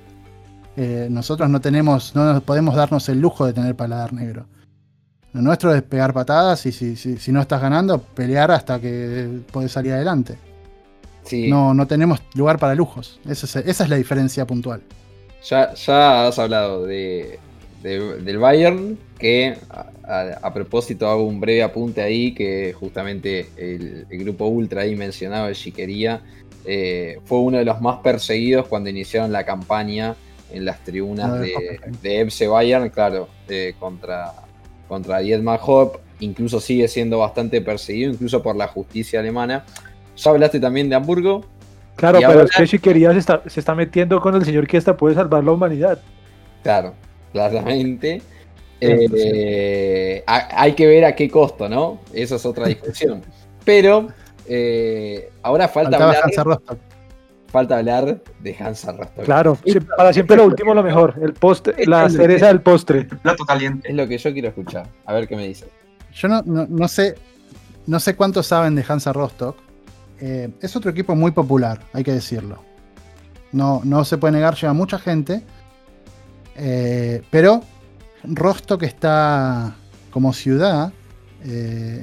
Eh, 0.77 1.09
nosotros 1.11 1.49
no 1.49 1.61
tenemos, 1.61 2.15
no 2.15 2.33
nos 2.33 2.43
podemos 2.43 2.75
darnos 2.75 3.09
el 3.09 3.21
lujo 3.21 3.47
de 3.47 3.53
tener 3.53 3.75
paladar 3.75 4.13
negro. 4.13 4.47
Lo 5.33 5.43
nuestro 5.43 5.75
es 5.75 5.83
pegar 5.83 6.13
patadas 6.13 6.65
y 6.67 6.73
si, 6.73 6.97
si, 6.97 7.33
no 7.33 7.41
estás 7.41 7.61
ganando, 7.61 8.01
pelear 8.01 8.51
hasta 8.51 8.81
que 8.81 9.41
puedes 9.53 9.73
salir 9.73 9.93
adelante. 9.93 10.39
No, 11.49 11.75
no 11.75 11.87
tenemos 11.87 12.21
lugar 12.35 12.59
para 12.59 12.75
lujos. 12.75 13.21
Esa 13.29 13.47
es, 13.47 13.67
esa 13.67 13.85
es 13.85 13.91
la 13.91 13.97
diferencia 13.97 14.47
puntual. 14.47 14.83
Ya, 15.45 15.75
ya 15.75 16.27
has 16.27 16.39
hablado 16.39 16.87
de, 16.87 17.39
del 17.83 18.39
Bayern, 18.39 18.99
que 19.19 19.57
a, 20.05 20.53
propósito 20.55 21.09
hago 21.09 21.25
un 21.25 21.41
breve 21.41 21.63
apunte 21.63 22.03
ahí, 22.03 22.33
que 22.33 22.73
justamente 22.73 23.49
el, 23.57 24.07
grupo 24.11 24.47
Ultra 24.47 24.83
ahí 24.83 24.97
mencionaba, 24.97 25.49
el 25.49 25.55
Chiquería, 25.55 26.23
eh, 26.65 27.19
fue 27.25 27.39
uno 27.39 27.59
de 27.59 27.65
los 27.65 27.81
más 27.81 27.99
perseguidos 27.99 28.67
cuando 28.67 28.91
iniciaron 28.91 29.33
la 29.33 29.45
campaña 29.45 30.17
en 30.53 30.65
las 30.65 30.83
tribunas 30.85 31.41
de, 31.41 31.81
de 32.03 32.49
Bayern, 32.49 32.89
claro, 32.91 33.29
contra, 33.79 34.33
contra 34.89 35.19
Dietmar 35.19 35.61
Hopp, 35.63 35.97
incluso 36.21 36.61
sigue 36.61 36.89
siendo 36.89 37.19
bastante 37.19 37.61
perseguido, 37.61 38.13
incluso 38.13 38.43
por 38.43 38.57
la 38.57 38.69
justicia 38.69 39.21
alemana. 39.21 39.65
Ya 40.17 40.31
hablaste 40.31 40.61
también 40.61 40.89
de 40.89 40.97
Hamburgo. 40.97 41.45
Claro, 41.97 42.19
pero 42.21 42.43
es 42.43 42.51
que 42.51 42.67
Chiquería 42.67 43.13
se 43.13 43.19
está, 43.19 43.43
se 43.47 43.61
está 43.61 43.75
metiendo 43.75 44.21
con 44.21 44.35
el 44.35 44.45
señor 44.45 44.67
que 44.67 44.77
hasta 44.77 44.97
puede 44.97 45.15
salvar 45.15 45.43
la 45.43 45.53
humanidad. 45.53 45.99
Claro, 46.63 46.95
claramente. 47.33 48.23
Eh, 48.81 50.23
hay 50.27 50.73
que 50.73 50.87
ver 50.87 51.07
a 51.07 51.15
qué 51.15 51.31
costo, 51.31 51.69
¿no? 51.69 52.01
Esa 52.13 52.37
es 52.37 52.45
otra 52.45 52.67
discusión. 52.67 53.23
Pero 53.65 54.09
eh, 54.47 55.31
ahora 55.43 55.69
falta 55.69 55.97
hablar, 55.97 56.23
falta 57.49 57.79
hablar 57.79 58.23
de 58.41 58.57
Hans 58.59 58.85
Rostock. 58.85 59.25
Claro, 59.25 59.59
para 59.97 60.13
siempre 60.13 60.37
lo 60.37 60.47
último 60.47 60.75
lo 60.75 60.83
mejor, 60.83 61.15
el 61.21 61.33
postre, 61.33 61.87
la 61.87 62.09
cereza 62.09 62.49
del 62.49 62.61
postre. 62.61 63.05
Plato 63.05 63.45
caliente. 63.45 63.89
Es 63.89 63.95
lo 63.95 64.07
que 64.07 64.19
yo 64.19 64.33
quiero 64.33 64.49
escuchar. 64.49 64.89
A 65.05 65.15
ver 65.15 65.29
qué 65.29 65.37
me 65.37 65.47
dice. 65.47 65.67
Yo 66.13 66.29
no, 66.29 66.43
no, 66.43 66.89
sé 66.89 67.15
no 67.87 68.01
sé 68.01 68.17
cuántos 68.17 68.47
saben 68.47 68.75
de 68.75 68.85
Hansa 68.87 69.13
Rostock. 69.13 69.57
Eh, 70.21 70.51
es 70.61 70.75
otro 70.75 70.91
equipo 70.91 71.15
muy 71.15 71.31
popular, 71.31 71.81
hay 71.93 72.03
que 72.03 72.13
decirlo. 72.13 72.63
No, 73.53 73.81
no 73.85 74.05
se 74.05 74.19
puede 74.19 74.33
negar, 74.33 74.55
lleva 74.55 74.73
mucha 74.73 74.99
gente. 74.99 75.43
Eh, 76.57 77.23
pero 77.31 77.61
Rostock 78.25 78.83
está 78.83 79.75
como 80.11 80.33
ciudad, 80.33 80.93
eh, 81.45 82.01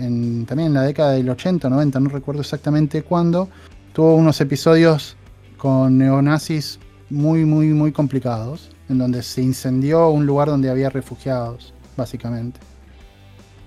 también 0.48 0.68
en 0.68 0.74
la 0.76 0.84
década 0.84 1.14
del 1.14 1.30
80, 1.30 1.68
90, 1.70 2.00
no 2.00 2.10
recuerdo 2.10 2.42
exactamente 2.42 3.02
cuándo, 3.02 3.50
tuvo 3.94 4.16
unos 4.16 4.40
episodios 4.40 5.18
con 5.64 5.98
neonazis 5.98 6.78
muy, 7.10 7.46
muy, 7.46 7.68
muy 7.68 7.94
complicados, 7.94 8.70
en 8.90 8.98
donde 8.98 9.24
se 9.24 9.42
incendió 9.42 10.10
un 10.10 10.26
lugar 10.26 10.50
donde 10.50 10.70
había 10.70 10.90
refugiados, 10.90 11.74
básicamente. 11.96 12.60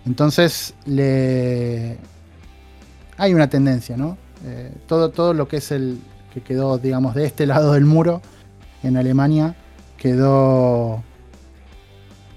Entonces, 0.05 0.75
le... 0.85 1.97
hay 3.17 3.33
una 3.33 3.49
tendencia, 3.49 3.97
¿no? 3.97 4.19
Eh, 4.45 4.75
todo, 4.87 5.09
todo 5.09 5.33
lo 5.33 5.49
que 5.49 5.57
es 5.57 5.73
el 5.73 5.99
que 6.35 6.43
quedó, 6.43 6.77
digamos, 6.77 7.15
de 7.15 7.25
este 7.25 7.47
lado 7.47 7.73
del 7.73 7.87
muro 7.87 8.21
en 8.83 8.99
Alemania 8.99 9.57
quedó, 9.97 11.03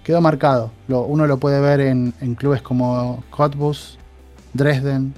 quedó 0.06 0.22
marcado. 0.22 0.72
uno 0.88 1.28
lo 1.28 1.38
puede 1.38 1.60
ver 1.60 1.82
en, 1.82 2.14
clubes 2.36 2.62
como 2.62 3.26
Cottbus, 3.30 4.00
Dresden. 4.54 5.14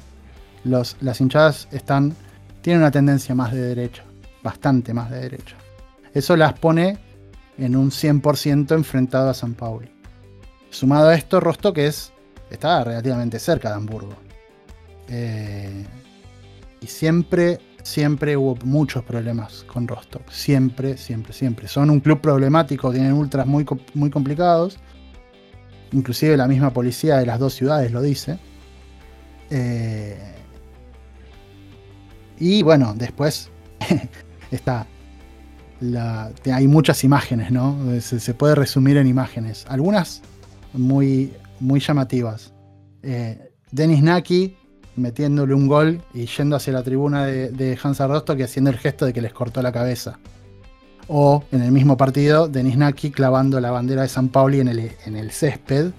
Los, 0.64 0.98
las 1.00 1.22
hinchadas 1.22 1.68
están, 1.72 2.16
tienen 2.64 2.82
una 2.82 2.90
tendencia 2.90 3.36
más 3.36 3.54
de 3.54 3.62
derecha, 3.62 4.04
bastante 4.44 4.94
más 4.94 5.10
de 5.12 5.22
derecha. 5.22 5.56
Eso 6.14 6.36
las 6.36 6.54
pone 6.54 6.98
en 7.58 7.76
un 7.76 7.92
100% 7.92 8.74
enfrentado 8.76 9.30
a 9.30 9.34
San 9.34 9.54
Paulo. 9.54 9.88
Sumado 10.70 11.10
a 11.10 11.16
esto, 11.16 11.40
Rostock 11.40 11.78
es, 11.80 12.12
está 12.50 12.84
relativamente 12.84 13.40
cerca 13.40 13.70
de 13.70 13.76
Hamburgo. 13.76 14.16
Eh, 15.08 15.86
y 16.80 16.88
siempre 16.88 17.60
siempre 17.84 18.38
hubo 18.38 18.56
muchos 18.64 19.04
problemas 19.04 19.64
con 19.68 19.88
Rostock. 19.88 20.30
Siempre, 20.30 20.98
siempre, 20.98 21.34
siempre. 21.34 21.68
Son 21.68 21.90
un 21.90 22.00
club 22.00 22.22
problemático, 22.22 22.92
tienen 22.92 23.14
ultras 23.14 23.48
muy, 23.48 23.66
muy 23.94 24.10
complicados. 24.10 24.78
Inclusive 25.92 26.38
la 26.38 26.48
misma 26.48 26.72
policía 26.72 27.18
de 27.18 27.26
las 27.26 27.40
dos 27.40 27.54
ciudades 27.54 27.92
lo 27.92 28.02
dice. 28.02 28.38
Eh, 29.50 30.18
y 32.40 32.64
bueno, 32.64 32.94
después 32.96 33.50
está. 34.52 34.86
hay 36.54 36.68
muchas 36.68 37.04
imágenes, 37.04 37.52
¿no? 37.52 37.78
Se, 38.02 38.34
puede 38.34 38.56
resumir 38.56 38.98
en 38.98 39.08
imágenes. 39.08 39.66
Algunas 39.68 40.22
muy, 40.74 41.34
muy 41.60 41.80
llamativas. 41.80 42.54
Eh, 43.04 43.52
Denis 43.72 44.04
Naki 44.04 44.56
metiéndole 44.96 45.54
un 45.54 45.68
gol 45.68 46.02
y 46.14 46.26
yendo 46.26 46.56
hacia 46.56 46.74
la 46.74 46.84
tribuna 46.84 47.26
de, 47.26 47.50
de 47.50 47.78
Hansa 47.82 48.08
Rostock 48.08 48.40
y 48.40 48.44
haciendo 48.44 48.70
el 48.70 48.78
gesto 48.78 49.06
de 49.06 49.14
que 49.14 49.22
les 49.22 49.34
cortó 49.34 49.62
la 49.62 49.72
cabeza. 49.72 50.20
O 51.08 51.44
en 51.52 51.62
el 51.62 51.72
mismo 51.72 51.98
partido, 51.98 52.48
Denis 52.48 52.78
Naki 52.78 53.12
clavando 53.12 53.60
la 53.60 53.72
bandera 53.72 54.04
de 54.04 54.08
San 54.08 54.30
Pauli 54.30 54.60
en 54.60 54.68
el, 54.68 54.92
en 55.06 55.16
el 55.16 55.32
césped, 55.32 55.92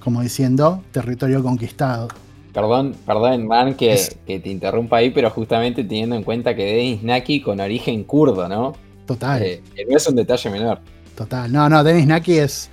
como 0.00 0.22
diciendo 0.22 0.82
territorio 0.92 1.42
conquistado. 1.42 2.08
Perdón, 2.52 2.96
perdón, 3.06 3.46
man, 3.46 3.74
que, 3.74 3.96
te 4.26 4.48
interrumpa 4.48 4.96
ahí, 4.96 5.10
pero 5.10 5.30
justamente 5.30 5.84
teniendo 5.84 6.16
en 6.16 6.24
cuenta 6.24 6.54
que 6.54 6.64
Denis 6.64 7.02
Naki 7.02 7.40
con 7.40 7.60
origen 7.60 8.02
kurdo, 8.04 8.48
¿no? 8.48 8.74
Total. 9.06 9.42
Eh, 9.42 9.62
no 9.88 9.96
es 9.96 10.06
un 10.08 10.16
detalle 10.16 10.50
menor. 10.50 10.80
Total. 11.14 11.50
No, 11.52 11.68
no, 11.68 11.84
Denis 11.84 12.06
Naki 12.06 12.38
es 12.38 12.70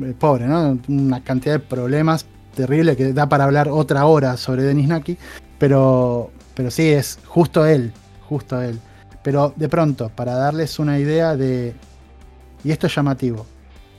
eh, 0.00 0.14
pobre, 0.18 0.46
¿no? 0.46 0.78
Una 0.88 1.22
cantidad 1.24 1.54
de 1.54 1.60
problemas 1.60 2.26
terrible 2.54 2.96
que 2.96 3.12
da 3.12 3.28
para 3.28 3.44
hablar 3.44 3.68
otra 3.68 4.06
hora 4.06 4.36
sobre 4.36 4.62
Denis 4.62 4.86
Naki, 4.86 5.18
pero, 5.58 6.30
pero 6.54 6.70
sí, 6.70 6.88
es 6.88 7.18
justo 7.26 7.66
él, 7.66 7.92
justo 8.28 8.60
él. 8.62 8.78
Pero 9.22 9.52
de 9.56 9.68
pronto, 9.68 10.10
para 10.14 10.34
darles 10.34 10.78
una 10.78 10.98
idea 10.98 11.36
de... 11.36 11.74
Y 12.62 12.70
esto 12.70 12.86
es 12.86 12.94
llamativo. 12.94 13.46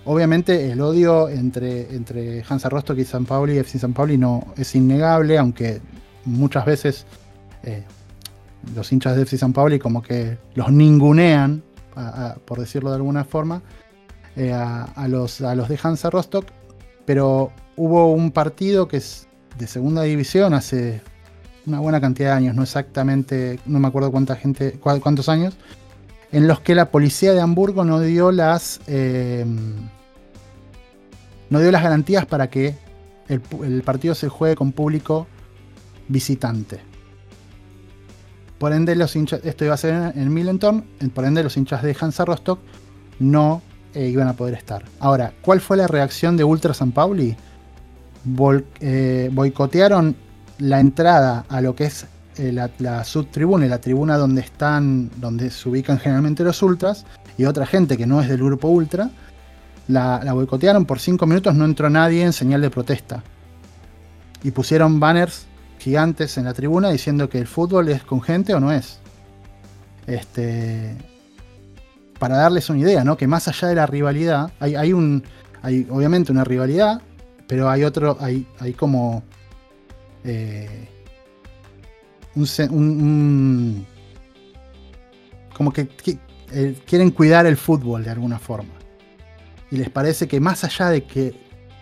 Obviamente 0.05 0.71
el 0.71 0.81
odio 0.81 1.29
entre, 1.29 1.95
entre 1.95 2.43
Hansa 2.47 2.69
Rostock 2.69 2.99
y 2.99 3.05
San 3.05 3.25
Pauli 3.25 3.55
y 3.55 3.57
FC 3.57 3.79
San 3.79 3.93
Pauli 3.93 4.17
no 4.17 4.53
es 4.55 4.75
innegable, 4.75 5.37
aunque 5.37 5.81
muchas 6.25 6.65
veces 6.65 7.05
eh, 7.63 7.83
los 8.75 8.91
hinchas 8.91 9.15
de 9.15 9.23
FC 9.23 9.37
San 9.39 9.51
Pauli 9.51 9.79
como 9.79 10.01
que 10.03 10.37
los 10.53 10.71
ningunean, 10.71 11.63
por 12.45 12.59
decirlo 12.59 12.91
de 12.91 12.97
alguna 12.97 13.23
forma, 13.23 13.63
eh, 14.35 14.53
a, 14.53 15.07
los, 15.07 15.41
a 15.41 15.55
los 15.55 15.69
de 15.69 15.79
Hansa 15.81 16.09
Rostock, 16.09 16.45
pero 17.05 17.51
hubo 17.75 18.11
un 18.11 18.31
partido 18.31 18.87
que 18.87 18.97
es 18.97 19.27
de 19.57 19.65
segunda 19.65 20.03
división 20.03 20.53
hace 20.53 21.01
una 21.65 21.79
buena 21.79 21.99
cantidad 21.99 22.31
de 22.31 22.35
años, 22.35 22.55
no 22.55 22.61
exactamente, 22.61 23.59
no 23.65 23.79
me 23.79 23.87
acuerdo 23.87 24.11
cuánta 24.11 24.35
gente, 24.35 24.73
cuántos 24.73 25.29
años, 25.29 25.55
en 26.31 26.47
los 26.47 26.59
que 26.59 26.75
la 26.75 26.91
policía 26.91 27.33
de 27.33 27.41
Hamburgo 27.41 27.85
no 27.85 28.01
dio 28.01 28.31
las 28.31 28.81
em, 28.87 29.87
no 31.49 31.59
dio 31.59 31.71
las 31.71 31.83
garantías 31.83 32.25
para 32.25 32.49
que 32.49 32.75
el, 33.27 33.81
partido 33.83 34.15
se 34.15 34.29
juegue 34.29 34.55
con 34.55 34.71
público 34.71 35.27
visitante. 36.07 36.79
Por 38.57 38.73
ende, 38.73 38.95
los 38.95 39.15
hinchas, 39.15 39.41
esto 39.43 39.65
iba 39.65 39.73
a 39.73 39.77
ser 39.77 40.13
en, 40.15 40.33
Millenton, 40.33 40.85
por 41.13 41.25
ende 41.25 41.43
los 41.43 41.57
hinchas 41.57 41.83
de 41.83 41.95
Hansa 41.99 42.25
Rostock 42.25 42.59
no 43.19 43.61
eh, 43.93 44.07
iban 44.07 44.27
a 44.27 44.33
poder 44.33 44.55
estar. 44.55 44.83
Ahora, 44.99 45.33
¿cuál 45.41 45.61
fue 45.61 45.77
la 45.77 45.87
reacción 45.87 46.37
de 46.37 46.43
Ultra 46.43 46.73
San 46.73 46.91
Pauli? 46.91 47.35
Eh, 48.79 49.29
boicotearon 49.31 50.15
la 50.59 50.79
entrada 50.79 51.45
a 51.49 51.61
lo 51.61 51.75
que 51.75 51.85
es 51.85 52.07
eh, 52.37 52.51
la, 52.79 53.03
subtribuna 53.03 53.65
y 53.65 53.69
la 53.69 53.79
tribuna 53.79 54.17
donde 54.17 54.41
están, 54.41 55.09
donde 55.17 55.49
se 55.49 55.69
ubican 55.69 55.99
generalmente 55.99 56.43
los 56.43 56.61
ultras, 56.61 57.05
y 57.37 57.45
otra 57.45 57.65
gente 57.65 57.97
que 57.97 58.05
no 58.05 58.21
es 58.21 58.27
del 58.27 58.43
grupo 58.43 58.67
ultra, 58.67 59.09
la, 59.87 60.33
boicotearon 60.33 60.85
por 60.85 60.99
cinco 60.99 61.25
minutos, 61.25 61.55
no 61.55 61.65
entró 61.65 61.89
nadie 61.89 62.23
en 62.23 62.33
señal 62.33 62.61
de 62.61 62.69
protesta. 62.69 63.23
Y 64.43 64.51
pusieron 64.51 64.99
banners 64.99 65.45
gigantes 65.79 66.37
en 66.37 66.45
la 66.45 66.53
tribuna 66.53 66.89
diciendo 66.89 67.29
que 67.29 67.39
el 67.39 67.47
fútbol 67.47 67.89
es 67.89 68.03
con 68.03 68.21
gente 68.21 68.53
o 68.53 68.59
no 68.59 68.71
es. 68.71 68.99
Este, 70.07 70.95
para 72.19 72.37
darles 72.37 72.69
una 72.69 72.79
idea, 72.79 73.03
¿no? 73.03 73.17
Que 73.17 73.27
más 73.27 73.47
allá 73.47 73.67
de 73.67 73.75
la 73.75 73.85
rivalidad, 73.85 74.51
hay, 74.59 74.75
hay 74.75 74.93
un, 74.93 75.23
hay 75.61 75.87
obviamente 75.89 76.31
una 76.31 76.43
rivalidad, 76.43 77.01
pero 77.47 77.69
hay 77.69 77.83
otro, 77.83 78.17
hay, 78.19 78.47
hay 78.59 78.73
como 78.73 79.23
eh, 80.23 80.89
un, 82.35 83.85
como 85.55 85.71
que, 85.71 85.87
eh, 86.51 86.75
quieren 86.85 87.11
cuidar 87.11 87.45
el 87.45 87.57
fútbol 87.57 88.03
de 88.03 88.11
alguna 88.11 88.39
forma. 88.39 88.74
Y 89.71 89.77
les 89.77 89.89
parece 89.89 90.27
que 90.27 90.39
más 90.39 90.63
allá 90.63 90.89
de 90.89 91.03
que 91.03 91.33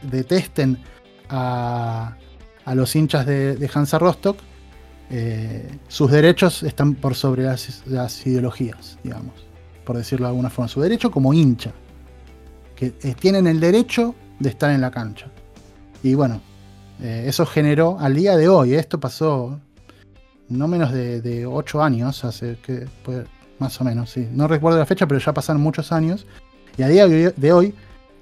detesten 0.01 0.79
a, 1.29 2.15
a 2.65 2.75
los 2.75 2.95
hinchas 2.95 3.25
de, 3.25 3.69
Hansa 3.73 3.99
Rostock, 3.99 4.37
eh, 5.09 5.69
sus 5.87 6.11
derechos 6.11 6.63
están 6.63 6.95
por 6.95 7.15
sobre 7.15 7.43
las, 7.43 8.25
ideologías, 8.25 8.97
digamos. 9.03 9.33
por 9.83 9.97
decirlo 9.97 10.27
de 10.27 10.29
alguna 10.29 10.49
forma, 10.49 10.67
su 10.67 10.81
derecho 10.81 11.11
como 11.11 11.33
hincha, 11.33 11.71
que 12.75 12.93
eh, 13.01 13.15
tienen 13.19 13.47
el 13.47 13.59
derecho 13.59 14.15
de 14.39 14.49
estar 14.49 14.71
en 14.71 14.81
la 14.81 14.91
cancha. 14.91 15.27
Y 16.01 16.15
bueno, 16.15 16.41
eh, 17.01 17.25
eso 17.27 17.45
generó 17.45 17.97
al 17.99 18.15
día 18.15 18.37
de 18.37 18.47
hoy, 18.47 18.75
esto 18.75 18.99
pasó 18.99 19.59
no 20.49 20.67
menos 20.67 20.91
de, 20.91 21.45
8 21.45 21.81
años, 21.81 22.23
hace 22.25 22.57
que, 22.61 22.87
pues, 23.03 23.25
más 23.59 23.79
o 23.81 23.83
menos, 23.83 24.09
sí. 24.09 24.27
No 24.31 24.47
recuerdo 24.47 24.77
la 24.77 24.85
fecha, 24.85 25.07
pero 25.07 25.19
ya 25.19 25.33
pasaron 25.33 25.61
muchos 25.61 25.91
años. 25.91 26.25
Y 26.77 26.83
a 26.83 26.87
día 26.87 27.07
de 27.07 27.53
hoy, 27.53 27.73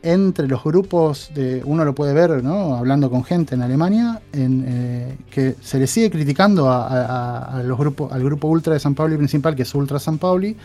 entre 0.03 0.47
los 0.47 0.63
grupos 0.63 1.31
de, 1.33 1.61
uno 1.63 1.85
lo 1.85 1.93
puede 1.93 2.13
ver, 2.13 2.43
¿no? 2.43 2.75
Hablando 2.75 3.09
con 3.09 3.23
gente 3.23 3.55
en 3.55 3.61
Alemania, 3.61 4.21
eh, 4.33 5.15
que 5.29 5.55
se 5.61 5.79
le 5.79 5.87
sigue 5.87 6.09
criticando 6.09 6.71
al 6.71 7.67
grupo 7.67 8.47
ultra 8.47 8.73
de 8.73 8.79
San 8.79 8.95
Pauli 8.95 9.15
principal, 9.17 9.55
que 9.55 9.61
es 9.61 9.75
Ultra 9.75 9.99
San 9.99 10.17
Pauli, 10.17 10.55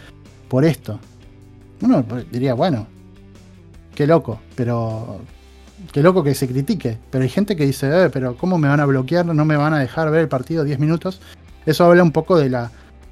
por 0.49 0.64
esto. 0.64 0.99
Uno 1.82 2.05
diría, 2.32 2.55
bueno, 2.55 2.87
qué 3.95 4.07
loco, 4.07 4.41
pero 4.55 5.20
qué 5.93 6.03
loco 6.03 6.22
que 6.22 6.34
se 6.34 6.49
critique. 6.49 6.99
Pero 7.11 7.22
hay 7.22 7.30
gente 7.30 7.57
que 7.57 7.66
dice, 7.66 7.89
eh, 7.89 8.11
pero 8.11 8.37
¿cómo 8.37 8.57
me 8.57 8.68
van 8.68 8.80
a 8.80 8.87
bloquear? 8.87 9.26
No 9.26 9.45
me 9.45 9.57
van 9.57 9.74
a 9.74 9.78
dejar 9.78 10.11
ver 10.11 10.22
el 10.22 10.28
partido 10.28 10.64
10 10.64 10.78
minutos. 10.78 11.20
Eso 11.66 11.84
habla 11.84 12.03
un 12.03 12.12
poco 12.12 12.39
de 12.39 12.49
la, 12.49 12.70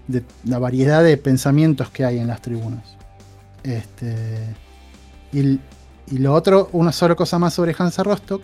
de 0.08 0.22
la 0.44 0.58
variedad 0.58 1.02
de 1.02 1.18
pensamientos 1.18 1.90
que 1.90 2.04
hay 2.04 2.18
en 2.18 2.28
las 2.28 2.40
tribunas. 2.40 2.96
Este, 3.62 4.54
y, 5.34 6.18
lo 6.18 6.32
otro, 6.32 6.68
una 6.72 6.92
sola 6.92 7.14
cosa 7.14 7.38
más 7.38 7.54
sobre 7.54 7.74
Hansa 7.76 8.02
Rostock. 8.02 8.42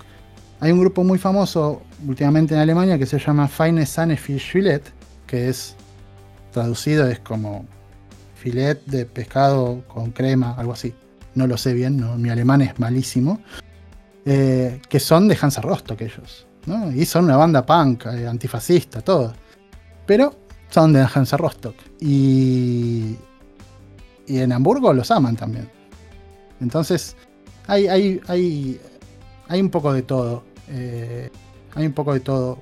Hay 0.61 0.73
un 0.73 0.81
grupo 0.81 1.05
muy 1.05 1.19
famoso 1.19 1.83
últimamente 2.07 2.55
en 2.55 2.61
Alemania 2.61 2.99
que 2.99 3.07
se 3.07 3.19
llama 3.19 3.49
Feine 3.49 3.87
Sahne 3.87 4.17
Filet, 4.17 4.83
que 5.27 5.49
es 5.49 5.77
traducido 6.53 7.07
es 7.09 7.21
como 7.21 7.65
filet 8.35 8.85
de 8.87 9.07
pescado 9.07 9.85
con 9.89 10.11
crema, 10.11 10.55
algo 10.59 10.73
así. 10.73 10.95
No 11.35 11.47
lo 11.47 11.57
sé 11.57 11.73
bien, 11.75 12.05
mi 12.21 12.29
alemán 12.29 12.63
es 12.63 12.79
malísimo. 12.81 13.41
Eh, 14.27 14.83
que 14.89 15.01
son 15.01 15.29
de 15.29 15.39
Hansa 15.41 15.61
Rostock 15.61 16.01
ellos. 16.03 16.47
Y 16.95 17.05
son 17.07 17.25
una 17.25 17.37
banda 17.37 17.65
punk, 17.65 18.07
eh, 18.07 18.27
antifascista, 18.27 19.01
todo. 19.01 19.33
Pero 20.07 20.35
son 20.69 20.93
de 20.93 21.07
Hansa 21.15 21.37
Rostock. 21.37 21.75
Y, 22.01 23.17
y 24.27 24.39
en 24.39 24.53
Hamburgo 24.53 24.93
los 24.93 25.11
aman 25.11 25.37
también. 25.37 25.80
Entonces, 26.61 27.17
hay, 27.67 27.87
hay, 27.89 28.21
hay, 28.27 28.81
hay 29.49 29.61
un 29.61 29.71
poco 29.71 29.93
de 29.93 30.03
todo. 30.03 30.45
Eh, 30.69 31.31
hay 31.75 31.87
un 31.87 31.93
poco 31.93 32.15
de 32.15 32.21
todo. 32.21 32.59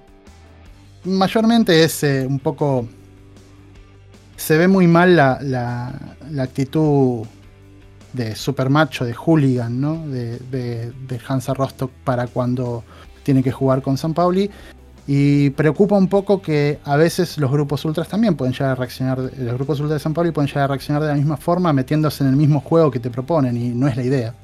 Mayormente 1.05 1.84
es 1.84 2.03
un 2.03 2.38
poco 2.38 2.86
se 4.38 4.57
ve 4.57 4.68
muy 4.68 4.86
mal 4.86 5.16
la, 5.16 5.38
la, 5.42 6.42
actitud 6.42 7.26
de 8.12 8.36
super 8.36 8.70
macho, 8.70 9.05
de 9.05 9.12
hooligan, 9.12 9.80
¿no? 9.80 10.07
De, 10.07 10.38
de, 10.38 11.20
Hansa 11.26 11.55
Rostock 11.55 11.90
para 12.05 12.28
cuando 12.28 12.84
tiene 13.24 13.42
que 13.42 13.51
jugar 13.51 13.82
con 13.82 13.99
San 13.99 14.14
Pauli. 14.14 14.49
Y 15.11 15.48
preocupa 15.50 15.96
un 15.96 16.06
poco 16.06 16.42
que 16.42 16.80
a 16.84 16.96
veces 16.96 17.38
los 17.38 17.50
grupos 17.50 17.82
ultras 17.86 18.09
también 18.09 18.36
pueden 18.36 18.52
llegar 18.52 18.72
a 18.72 18.74
reaccionar, 18.74 19.18
los 19.18 19.54
grupos 19.54 19.80
ultras 19.80 19.98
de 19.98 20.02
San 20.02 20.12
Pauli 20.12 20.32
pueden 20.32 20.48
llegar 20.48 20.64
a 20.64 20.66
reaccionar 20.66 21.00
de 21.00 21.09
la 21.09 21.14
misma 21.14 21.38
forma 21.38 21.72
metiéndose 21.72 22.22
en 22.24 22.28
el 22.28 22.36
mismo 22.36 22.61
juego 22.61 22.90
que 22.90 23.00
te 23.00 23.09
proponen 23.09 23.56
y 23.56 23.70
no 23.70 23.88
es 23.88 23.96
la 23.96 24.02
idea. 24.02 24.34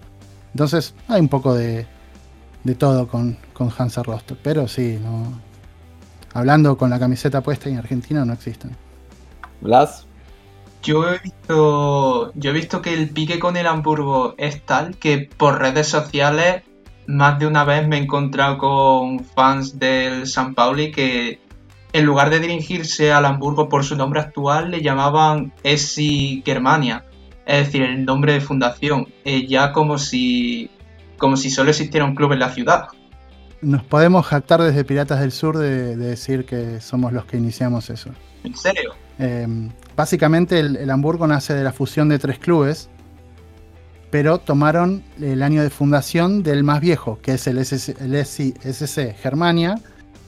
Entonces 0.54 0.94
hay 1.06 1.20
un 1.20 1.28
poco 1.28 1.54
de, 1.54 1.86
de 2.62 2.74
todo 2.76 3.06
con, 3.06 3.36
con 3.52 3.70
Hansa 3.76 4.02
Rostock, 4.02 4.38
pero 4.42 4.66
sí, 4.66 4.98
no, 5.02 5.38
hablando 6.32 6.78
con 6.78 6.88
la 6.88 6.98
camiseta 6.98 7.42
puesta 7.42 7.68
en 7.68 7.76
Argentina 7.76 8.24
no 8.24 8.32
existen. 8.32 8.74
Blas. 9.60 10.06
Yo 10.82 11.10
he 11.10 11.18
visto. 11.18 12.32
Yo 12.34 12.50
he 12.50 12.52
visto 12.54 12.80
que 12.80 12.94
el 12.94 13.10
pique 13.10 13.38
con 13.38 13.58
el 13.58 13.66
Hamburgo 13.66 14.34
es 14.38 14.64
tal 14.64 14.96
que 14.96 15.28
por 15.36 15.58
redes 15.58 15.88
sociales 15.88 16.62
más 17.06 17.38
de 17.38 17.46
una 17.46 17.64
vez 17.64 17.86
me 17.86 17.96
he 17.96 18.00
encontrado 18.00 18.58
con 18.58 19.24
fans 19.24 19.78
del 19.78 20.26
San 20.26 20.54
Pauli 20.54 20.90
que 20.90 21.40
en 21.92 22.04
lugar 22.04 22.30
de 22.30 22.40
dirigirse 22.40 23.12
al 23.12 23.24
Hamburgo 23.24 23.68
por 23.68 23.84
su 23.84 23.96
nombre 23.96 24.20
actual 24.20 24.70
le 24.70 24.82
llamaban 24.82 25.52
Essi 25.62 26.42
Germania, 26.44 27.04
es 27.46 27.66
decir, 27.66 27.82
el 27.82 28.04
nombre 28.04 28.32
de 28.32 28.40
fundación, 28.40 29.08
eh, 29.24 29.46
ya 29.46 29.72
como 29.72 29.98
si 29.98 30.70
como 31.18 31.36
si 31.36 31.50
solo 31.50 31.70
existiera 31.70 32.04
un 32.04 32.14
club 32.14 32.32
en 32.32 32.40
la 32.40 32.50
ciudad. 32.50 32.88
Nos 33.62 33.82
podemos 33.82 34.26
jactar 34.26 34.60
desde 34.60 34.84
Piratas 34.84 35.20
del 35.20 35.32
Sur 35.32 35.56
de 35.56 35.96
decir 35.96 36.44
que 36.44 36.80
somos 36.80 37.12
los 37.12 37.24
que 37.24 37.36
iniciamos 37.36 37.88
eso. 37.88 38.10
¿En 38.42 38.54
serio? 38.54 38.94
Em, 39.18 39.70
básicamente 39.96 40.58
el, 40.58 40.90
Hamburgo 40.90 41.26
nace 41.26 41.54
de 41.54 41.64
la 41.64 41.72
fusión 41.72 42.08
de 42.08 42.18
tres 42.18 42.38
clubes, 42.38 42.90
pero 44.14 44.38
tomaron 44.38 45.02
el 45.20 45.42
año 45.42 45.60
de 45.64 45.70
fundación 45.70 46.44
del 46.44 46.62
más 46.62 46.80
viejo, 46.80 47.18
que 47.20 47.32
es 47.32 47.48
el, 47.48 47.58
SC 47.58 49.16
Germania 49.20 49.74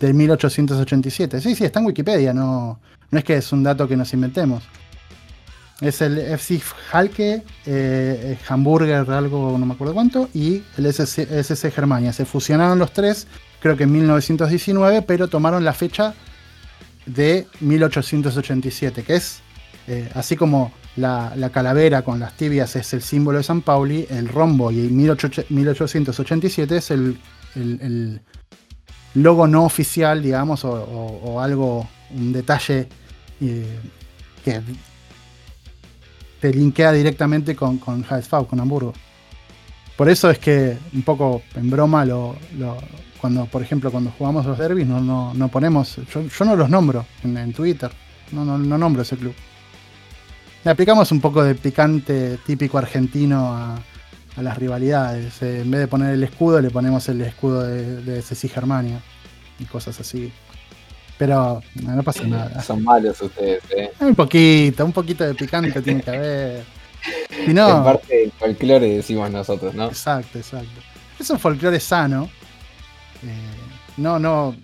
del 0.01 0.13
1887. 0.13 1.41
Sí, 1.41 1.55
sí, 1.55 1.65
está 1.65 1.79
en 1.79 1.87
Wikipedia, 1.87 2.35
no, 2.35 2.81
no 3.13 3.19
es 3.21 3.25
que 3.25 3.37
es 3.37 3.53
un 3.53 3.63
dato 3.63 3.87
que 3.87 3.97
nos 3.97 4.13
inventemos. 4.13 4.65
Es 5.81 6.03
el 6.03 6.19
FC 6.19 6.61
Halke, 6.91 7.45
eh, 7.65 8.37
Hamburger, 8.49 9.09
algo, 9.09 9.57
no 9.57 9.65
me 9.65 9.75
acuerdo 9.75 9.95
cuánto, 9.95 10.31
y 10.35 10.65
el 10.79 10.87
SC 10.87 11.71
Germania. 11.71 12.13
Se 12.13 12.25
fusionaron 12.25 12.81
los 12.81 12.93
tres, 12.93 13.29
creo 13.61 13.77
que 13.77 13.85
en 13.85 13.93
1919, 13.93 15.03
pero 15.03 15.29
tomaron 15.29 15.65
la 15.65 15.73
fecha 15.73 16.13
de 17.07 17.47
1887, 17.61 19.05
que 19.05 19.15
es, 19.15 19.43
eh, 19.87 20.11
así 20.13 20.35
como 20.35 20.73
la, 20.97 21.51
calavera 21.53 22.03
con 22.03 22.21
las 22.21 22.37
tibias 22.37 22.77
es 22.77 22.93
el 22.95 23.03
símbolo 23.03 23.39
de 23.39 23.45
San 23.45 23.63
Pauli, 23.63 24.07
el 24.11 24.29
rombo 24.29 24.71
y 24.71 24.89
1887 24.89 26.77
es 26.77 26.91
el, 26.91 27.19
logo 29.15 29.47
no 29.47 29.65
oficial, 29.65 30.23
digamos, 30.23 30.65
o, 30.65 31.41
algo, 31.41 31.89
un 32.11 32.33
detalle 32.33 32.89
eh, 33.41 33.79
que 34.45 34.61
te 36.41 36.53
linkea 36.53 36.93
directamente 36.93 37.57
con, 37.57 37.79
con 37.79 38.03
con 38.03 38.61
Hamburgo. 38.61 38.93
Por 39.97 40.09
eso 40.11 40.31
es 40.31 40.39
que, 40.39 40.77
un 40.93 41.03
poco 41.03 41.43
en 41.55 41.71
broma, 41.71 42.05
lo 42.05 42.37
cuando, 43.21 43.47
por 43.47 43.63
ejemplo, 43.63 43.91
cuando 43.91 44.13
jugamos 44.17 44.47
los 44.47 44.59
derbis, 44.59 44.87
no, 44.87 45.35
no, 45.35 45.49
ponemos. 45.49 45.97
Yo, 46.13 46.45
no 46.45 46.57
los 46.57 46.71
nombro 46.71 47.07
en, 47.25 47.53
Twitter. 47.53 47.91
No, 48.33 48.45
no, 48.45 48.59
no, 48.59 48.79
nombro 48.79 49.03
ese 49.03 49.17
club. 49.17 49.35
Le 50.67 50.73
aplicamos 50.73 51.13
un 51.13 51.21
poco 51.21 51.45
de 51.45 51.55
picante 51.55 52.41
típico 52.45 52.77
argentino 52.77 53.55
a, 53.57 53.79
las 54.43 54.59
rivalidades. 54.59 55.41
Eh, 55.41 55.61
en 55.61 55.71
vez 55.71 55.83
de 55.83 55.87
poner 55.87 56.15
el 56.15 56.25
escudo, 56.25 56.61
le 56.61 56.71
ponemos 56.71 57.09
el 57.09 57.21
escudo 57.21 57.63
de, 57.63 58.03
de 58.03 58.21
Ceci 58.21 58.49
Germania 58.49 59.01
y 59.61 59.65
cosas 59.67 60.01
así. 60.01 60.33
Pero 61.17 61.63
no, 61.85 62.03
pasa 62.03 62.25
nada. 62.25 62.61
Son 62.65 62.83
malos 62.83 63.23
ustedes, 63.23 63.63
¿eh? 63.77 63.93
Un 64.01 64.17
poquito, 64.17 64.85
un 64.85 64.91
poquito 64.91 65.23
de 65.23 65.35
picante 65.37 65.81
tiene 65.83 66.03
que 66.03 66.11
haber. 66.11 66.65
Si 67.45 67.55
no, 67.55 67.85
parte 67.85 68.17
del 68.17 68.33
folclore 68.33 68.97
decimos 68.97 69.31
nosotros, 69.31 69.73
¿no? 69.73 69.87
Exacto, 69.87 70.37
exacto. 70.37 70.81
Es 71.17 71.31
un 71.31 71.39
folclore 71.39 71.79
sano, 71.79 72.29
eh, 73.23 73.99
no, 73.99 74.19
no, 74.19 74.57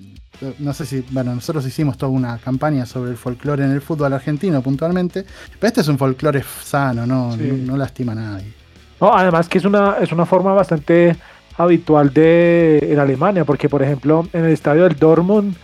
no 0.59 0.72
sé 0.72 0.86
si, 0.86 1.05
bueno, 1.11 1.34
nosotros 1.34 1.66
hicimos 1.66 1.97
toda 1.97 2.11
una 2.11 2.38
campaña 2.38 2.86
sobre 2.86 3.11
el 3.11 3.16
folclore 3.16 3.64
en 3.64 3.70
el 3.70 3.80
fútbol 3.80 4.12
argentino 4.12 4.62
puntualmente, 4.62 5.24
pero 5.59 5.68
este 5.68 5.80
es 5.80 5.88
un 5.88 5.99
folclore 5.99 6.43
sano, 6.62 7.07
no, 7.07 7.36
no, 7.36 7.76
lastima 7.76 8.12
a 8.12 8.16
nadie. 8.16 8.53
No, 9.01 9.12
además 9.12 9.49
que 9.49 9.59
es 9.59 9.64
una, 9.64 9.97
es 10.01 10.12
una 10.12 10.26
forma 10.26 10.53
bastante 10.53 11.16
habitual 11.57 12.12
de 12.12 12.78
en 12.93 12.99
Alemania, 12.99 13.45
porque 13.45 13.68
por 13.68 13.82
ejemplo 13.82 14.26
en 14.32 14.45
el 14.45 14.53
estadio 14.53 14.84
del 14.84 14.97
Dortmund, 14.97 15.57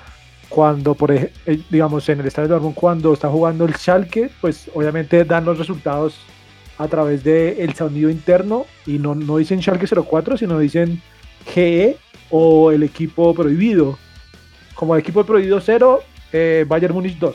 cuando 0.48 0.94
por 0.94 1.12
eh, 1.12 1.30
digamos 1.70 2.08
en 2.08 2.20
el 2.20 2.26
estadio 2.26 2.48
del 2.48 2.56
Dortmund 2.56 2.74
cuando 2.74 3.12
está 3.12 3.28
jugando 3.28 3.64
el 3.64 3.74
Schalke, 3.74 4.30
pues 4.40 4.70
obviamente 4.74 5.24
dan 5.24 5.44
los 5.44 5.58
resultados 5.58 6.18
a 6.78 6.86
través 6.88 7.24
del 7.24 7.74
sonido 7.74 8.08
interno 8.08 8.66
y 8.86 8.98
no, 8.98 9.14
no 9.14 9.36
dicen 9.36 9.60
Schalke 9.60 9.86
04, 9.86 10.36
sino 10.36 10.58
dicen 10.58 11.02
GE 11.46 11.96
o 12.30 12.70
el 12.70 12.82
equipo 12.82 13.34
prohibido. 13.34 13.98
Como 14.78 14.94
el 14.94 15.00
equipo 15.00 15.24
prohibido 15.24 15.60
0, 15.60 16.04
eh, 16.32 16.64
Bayern 16.68 16.94
Munich 16.94 17.18
2. 17.18 17.34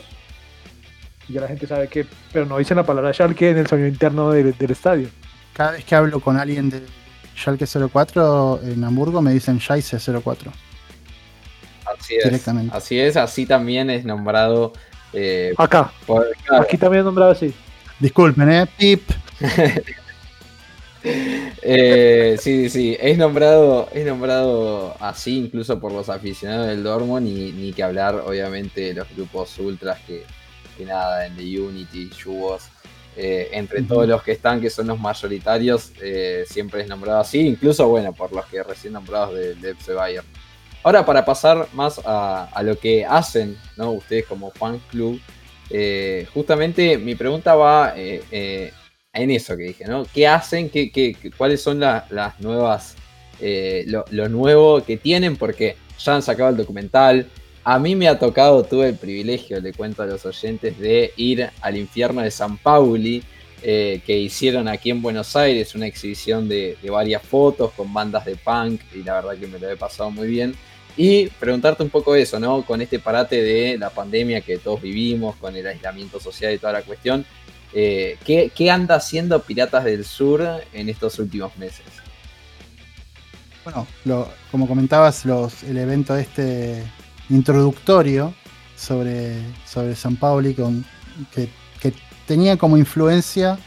Y 1.28 1.34
ya 1.34 1.42
la 1.42 1.46
gente 1.46 1.66
sabe 1.66 1.88
que, 1.88 2.06
pero 2.32 2.46
no 2.46 2.56
dicen 2.56 2.78
la 2.78 2.86
palabra 2.86 3.12
Schalke 3.12 3.50
en 3.50 3.58
el 3.58 3.66
sonido 3.66 3.86
interno 3.86 4.30
del, 4.30 4.54
estadio. 4.58 5.10
Cada 5.52 5.72
vez 5.72 5.84
que 5.84 5.94
hablo 5.94 6.20
con 6.20 6.38
alguien 6.38 6.70
de 6.70 6.80
Schalke 7.36 7.66
04 7.66 8.60
en 8.62 8.82
Hamburgo 8.82 9.20
me 9.20 9.30
dicen 9.34 9.60
Scheisse 9.60 10.00
04. 10.24 10.52
Así 11.98 12.14
es. 12.14 12.48
Así 12.72 12.98
es, 12.98 13.18
así 13.18 13.44
también 13.44 13.90
es 13.90 14.06
nombrado. 14.06 14.72
Eh, 15.12 15.52
Acá. 15.58 15.92
Aquí 16.58 16.78
también 16.78 17.00
es 17.00 17.04
nombrado 17.04 17.32
así. 17.32 17.52
Disculpen, 18.00 18.50
¿eh? 18.50 18.66
Pip. 18.78 19.02
Eh, 21.06 22.36
sí, 22.40 22.70
sí, 22.70 22.96
es 22.98 23.18
nombrado, 23.18 23.88
es 23.92 24.06
nombrado 24.06 24.96
así 25.00 25.38
incluso 25.38 25.78
por 25.78 25.92
los 25.92 26.08
aficionados 26.08 26.68
del 26.68 26.82
Dortmund 26.82 27.26
y 27.26 27.52
ni 27.52 27.72
que 27.72 27.82
hablar 27.82 28.22
obviamente 28.26 28.80
de 28.80 28.94
los 28.94 29.08
grupos 29.14 29.58
ultras 29.58 30.00
que, 30.06 30.24
que 30.76 30.84
nada, 30.84 31.26
en 31.26 31.36
The 31.36 31.60
Unity, 31.60 32.10
Jugos, 32.22 32.64
eh, 33.16 33.50
entre 33.52 33.82
todos 33.82 34.08
los 34.08 34.22
que 34.22 34.32
están, 34.32 34.60
que 34.60 34.70
son 34.70 34.86
los 34.86 34.98
mayoritarios, 34.98 35.92
eh, 36.02 36.44
siempre 36.46 36.82
es 36.82 36.88
nombrado 36.88 37.20
así, 37.20 37.40
incluso, 37.40 37.86
bueno, 37.88 38.12
por 38.12 38.32
los 38.32 38.46
que 38.46 38.62
recién 38.62 38.94
nombrados 38.94 39.34
de, 39.34 39.54
de 39.54 39.70
FC 39.70 39.92
Bayern. 39.92 40.26
Ahora, 40.82 41.04
para 41.04 41.24
pasar 41.24 41.68
más 41.72 42.00
a, 42.04 42.62
lo 42.62 42.78
que 42.78 43.06
hacen, 43.06 43.56
¿no? 43.76 43.92
Ustedes 43.92 44.26
como 44.26 44.50
fan 44.50 44.78
club, 44.90 45.18
justamente 46.34 46.98
mi 46.98 47.14
pregunta 47.14 47.54
va 47.54 47.94
en 49.14 49.30
eso 49.30 49.56
que 49.56 49.64
dije, 49.64 49.84
¿no? 49.86 50.04
¿Qué 50.12 50.26
hacen? 50.26 50.68
¿Qué, 50.68 51.16
cuáles 51.36 51.62
son 51.62 51.80
las 51.80 52.40
nuevas, 52.40 52.96
lo, 53.40 54.04
lo 54.10 54.28
nuevo 54.28 54.84
que 54.84 54.96
tienen? 54.96 55.36
Porque 55.36 55.76
ya 55.98 56.16
han 56.16 56.22
sacado 56.22 56.50
el 56.50 56.56
documental, 56.56 57.26
a 57.64 57.78
mí 57.78 57.96
me 57.96 58.08
ha 58.08 58.18
tocado, 58.18 58.62
tuve 58.62 58.88
el 58.88 58.96
privilegio, 58.96 59.58
le 59.58 59.72
cuento 59.72 60.02
a 60.02 60.06
los 60.06 60.26
oyentes, 60.26 60.78
de 60.78 61.14
ir 61.16 61.48
al 61.62 61.78
infierno 61.78 62.20
de 62.20 62.30
San 62.30 62.58
Pauli, 62.58 63.24
eh, 63.62 64.02
que 64.04 64.18
hicieron 64.18 64.68
aquí 64.68 64.90
en 64.90 65.00
Buenos 65.00 65.34
Aires, 65.34 65.74
una 65.74 65.86
exhibición 65.86 66.46
de, 66.46 66.76
varias 66.90 67.22
fotos 67.22 67.72
con 67.72 67.92
bandas 67.94 68.26
de 68.26 68.36
punk, 68.36 68.82
y 68.94 69.02
la 69.02 69.14
verdad 69.14 69.38
que 69.38 69.46
me 69.46 69.58
lo 69.58 69.70
he 69.70 69.76
pasado 69.76 70.10
muy 70.10 70.28
bien. 70.28 70.54
Y 70.94 71.28
preguntarte 71.28 71.82
un 71.82 71.88
poco 71.88 72.14
eso, 72.14 72.38
¿no? 72.38 72.62
Con 72.66 72.82
este 72.82 72.98
parate 72.98 73.42
de 73.42 73.78
la 73.78 73.88
pandemia 73.88 74.42
que 74.42 74.58
todos 74.58 74.82
vivimos, 74.82 75.34
con 75.36 75.56
el 75.56 75.66
aislamiento 75.66 76.20
social 76.20 76.52
y 76.52 76.58
toda 76.58 76.74
la 76.74 76.82
cuestión, 76.82 77.24
eh, 77.74 78.18
¿qué, 78.24 78.70
anda 78.70 78.94
haciendo 78.94 79.42
Piratas 79.42 79.84
del 79.84 80.04
Sur 80.04 80.46
en 80.72 80.88
estos 80.88 81.18
últimos 81.18 81.56
meses? 81.58 81.84
Bueno, 83.64 83.86
como 84.50 84.68
comentabas, 84.68 85.24
el 85.24 85.76
evento 85.76 86.16
este 86.16 86.84
introductorio 87.30 88.34
sobre, 88.76 89.38
sobre 89.66 89.96
San 89.96 90.16
Pauli 90.16 90.54
con, 90.54 90.84
que, 91.32 91.48
tenía 92.26 92.56
como 92.56 92.78
influencia, 92.78 93.58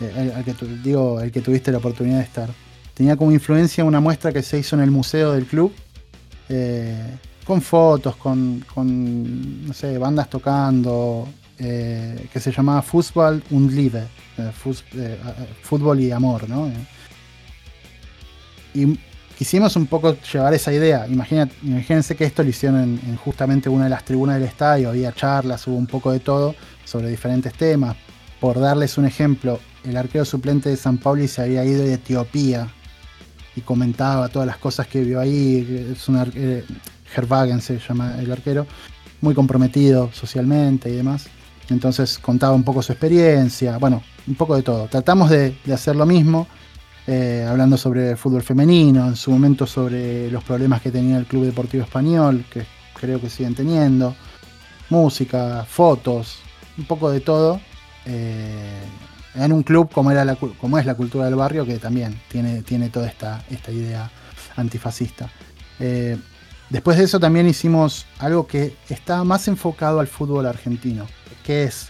eh, 0.00 0.32
el, 0.36 0.44
que 0.44 0.54
digo, 0.82 1.20
el 1.20 1.30
que 1.30 1.40
tuviste 1.40 1.70
la 1.70 1.78
oportunidad 1.78 2.18
de 2.18 2.24
estar, 2.24 2.50
tenía 2.94 3.16
como 3.16 3.32
influencia 3.32 3.84
una 3.84 4.00
muestra 4.00 4.32
que 4.32 4.42
se 4.42 4.58
hizo 4.58 4.76
en 4.76 4.82
el 4.82 4.90
museo 4.90 5.32
del 5.32 5.46
club, 5.46 5.72
eh, 6.48 7.16
con 7.44 7.62
fotos, 7.62 8.16
con, 8.16 8.64
bandas 9.98 10.28
tocando, 10.28 11.26
eh, 11.58 12.28
que 12.32 12.40
se 12.40 12.52
llamaba 12.52 12.82
Fútbol 12.82 13.42
und 13.50 13.72
Liebe, 13.72 14.04
fútbol 15.62 16.00
y 16.00 16.12
amor, 16.12 16.48
¿no? 16.48 16.70
Y 18.74 18.98
quisimos 19.36 19.76
un 19.76 19.86
poco 19.86 20.16
llevar 20.32 20.54
esa 20.54 20.72
idea. 20.72 21.06
imagínense 21.08 22.16
que 22.16 22.24
esto 22.24 22.42
lo 22.42 22.50
hicieron 22.50 22.80
en, 22.80 23.16
justamente 23.16 23.68
una 23.68 23.84
de 23.84 23.90
las 23.90 24.04
tribunas 24.04 24.36
del 24.36 24.48
estadio, 24.48 24.90
había 24.90 25.12
charlas, 25.12 25.66
hubo 25.66 25.76
un 25.76 25.86
poco 25.86 26.12
de 26.12 26.20
todo 26.20 26.54
sobre 26.84 27.08
diferentes 27.08 27.52
temas. 27.54 27.96
Por 28.40 28.58
darles 28.60 28.98
un 28.98 29.04
ejemplo, 29.04 29.58
el 29.84 29.96
arquero 29.96 30.24
suplente 30.24 30.68
de 30.68 30.76
San 30.76 30.98
Pauli 30.98 31.28
se 31.28 31.42
había 31.42 31.64
ido 31.64 31.82
de 31.82 31.94
Etiopía 31.94 32.68
y 33.54 33.60
comentaba 33.62 34.28
todas 34.28 34.46
las 34.46 34.58
cosas 34.58 34.86
que 34.86 35.02
vio 35.02 35.20
ahí. 35.20 35.88
Es 35.92 36.08
un 36.08 36.24
eh, 36.34 36.64
Herwagen 37.16 37.60
se 37.60 37.78
llama 37.78 38.16
el 38.18 38.30
arquero, 38.30 38.66
muy 39.20 39.34
comprometido 39.34 40.10
socialmente 40.12 40.90
y 40.90 40.96
demás. 40.96 41.26
Entonces 41.70 42.18
contaba 42.18 42.54
un 42.54 42.64
poco 42.64 42.82
su 42.82 42.92
experiencia, 42.92 43.78
bueno, 43.78 44.02
un 44.26 44.34
poco 44.34 44.56
de 44.56 44.62
todo. 44.62 44.86
Tratamos 44.86 45.30
de 45.30 45.54
hacer 45.72 45.96
lo 45.96 46.06
mismo 46.06 46.46
eh, 47.10 47.46
hablando 47.48 47.78
sobre 47.78 48.10
el 48.10 48.16
fútbol 48.18 48.42
femenino, 48.42 49.08
en 49.08 49.16
su 49.16 49.30
momento 49.30 49.66
sobre 49.66 50.30
los 50.30 50.44
problemas 50.44 50.82
que 50.82 50.90
tenía 50.90 51.16
el 51.16 51.24
Club 51.24 51.46
Deportivo 51.46 51.82
Español, 51.82 52.44
que 52.52 52.66
creo 52.92 53.18
que 53.18 53.30
siguen 53.30 53.54
teniendo, 53.54 54.14
música, 54.90 55.64
fotos, 55.66 56.40
un 56.76 56.84
poco 56.84 57.10
de 57.10 57.20
todo. 57.20 57.62
Eh, 58.04 58.82
en 59.36 59.52
un 59.54 59.62
club 59.62 59.90
como, 59.90 60.10
era 60.10 60.36
como 60.36 60.78
es 60.78 60.84
la 60.84 60.96
cultura 60.96 61.24
del 61.24 61.36
barrio, 61.36 61.64
que 61.64 61.78
también 61.78 62.20
tiene, 62.28 62.60
tiene 62.60 62.90
toda 62.90 63.06
esta, 63.06 63.42
esta 63.48 63.72
idea 63.72 64.10
antifascista. 64.56 65.30
Eh, 65.80 66.18
después 66.68 66.98
de 66.98 67.04
eso 67.04 67.18
también 67.18 67.48
hicimos 67.48 68.04
algo 68.18 68.46
que 68.46 68.76
está 68.90 69.24
más 69.24 69.48
enfocado 69.48 70.00
al 70.00 70.08
fútbol 70.08 70.44
argentino, 70.44 71.06
que 71.48 71.64
es 71.64 71.88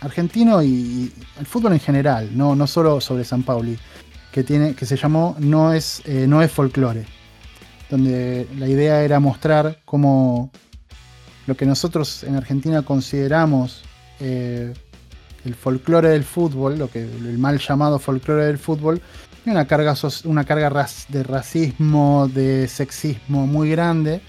argentino 0.00 0.62
y, 0.62 1.12
el 1.38 1.44
fútbol 1.44 1.74
en 1.74 1.80
general, 1.80 2.30
no, 2.34 2.56
no 2.56 2.66
solo 2.66 2.98
sobre 2.98 3.24
San 3.24 3.42
Pauli, 3.42 3.78
que, 4.32 4.42
tiene, 4.42 4.74
que 4.74 4.86
se 4.86 4.96
llamó 4.96 5.36
No 5.38 5.74
es, 5.74 6.00
eh, 6.06 6.24
no 6.26 6.40
es 6.40 6.50
folclore, 6.50 7.04
donde 7.90 8.48
la 8.56 8.68
idea 8.68 9.02
era 9.02 9.20
mostrar 9.20 9.80
cómo 9.84 10.50
lo 11.46 11.58
que 11.58 11.66
nosotros 11.66 12.24
en 12.24 12.36
Argentina 12.36 12.80
consideramos 12.80 13.82
eh, 14.18 14.72
el 15.44 15.54
folclore 15.54 16.08
del 16.08 16.24
fútbol, 16.24 16.78
lo 16.78 16.88
que 16.88 17.02
el 17.02 17.36
mal 17.36 17.58
llamado 17.58 17.98
folclore 17.98 18.46
del 18.46 18.56
fútbol, 18.56 19.02
tiene 19.44 19.58
una 19.58 19.66
carga, 19.66 19.94
una 20.24 20.44
carga 20.44 20.86
de 21.08 21.22
racismo, 21.22 22.30
de 22.32 22.66
sexismo 22.66 23.46
muy 23.46 23.68
grande 23.68 24.22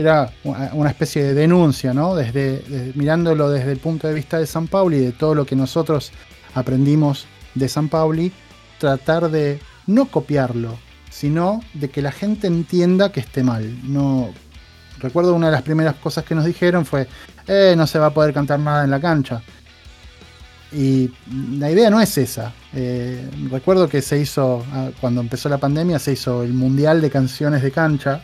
era 0.00 0.32
una 0.72 0.90
especie 0.90 1.22
de 1.22 1.34
denuncia, 1.34 1.92
¿no? 1.92 2.14
Mirándolo 2.94 3.50
desde 3.50 3.72
el 3.72 3.78
punto 3.78 4.08
de 4.08 4.14
vista 4.14 4.38
de 4.38 4.46
San 4.46 4.66
Pauli, 4.66 4.98
de 4.98 5.12
todo 5.12 5.34
lo 5.34 5.44
que 5.44 5.56
nosotros 5.56 6.12
aprendimos 6.54 7.26
de 7.54 7.68
San 7.68 7.88
Pauli, 7.88 8.32
tratar 8.78 9.30
de 9.30 9.60
no 9.86 10.06
copiarlo, 10.06 10.78
sino 11.10 11.60
de 11.74 11.90
que 11.90 12.02
la 12.02 12.12
gente 12.12 12.46
entienda 12.46 13.12
que 13.12 13.20
esté 13.20 13.42
mal. 13.42 13.64
Recuerdo 14.98 15.34
una 15.34 15.46
de 15.46 15.52
las 15.52 15.62
primeras 15.62 15.96
cosas 15.96 16.24
que 16.24 16.34
nos 16.34 16.44
dijeron 16.44 16.84
fue, 16.84 17.06
eh, 17.46 17.74
no 17.76 17.86
se 17.86 17.98
va 17.98 18.06
a 18.06 18.14
poder 18.14 18.34
cantar 18.34 18.60
nada 18.60 18.84
en 18.84 18.90
la 18.90 19.00
cancha. 19.00 19.42
Y 20.72 21.10
la 21.58 21.70
idea 21.70 21.90
no 21.90 22.00
es 22.00 22.16
esa. 22.16 22.52
Eh, 22.72 23.28
recuerdo 23.50 23.88
que 23.88 24.02
se 24.02 24.18
hizo, 24.18 24.64
ah, 24.72 24.90
cuando 25.00 25.20
empezó 25.20 25.48
la 25.48 25.58
pandemia, 25.58 25.98
se 25.98 26.12
hizo 26.12 26.42
el 26.42 26.52
Mundial 26.52 27.00
de 27.00 27.10
Canciones 27.10 27.62
de 27.62 27.72
Cancha, 27.72 28.22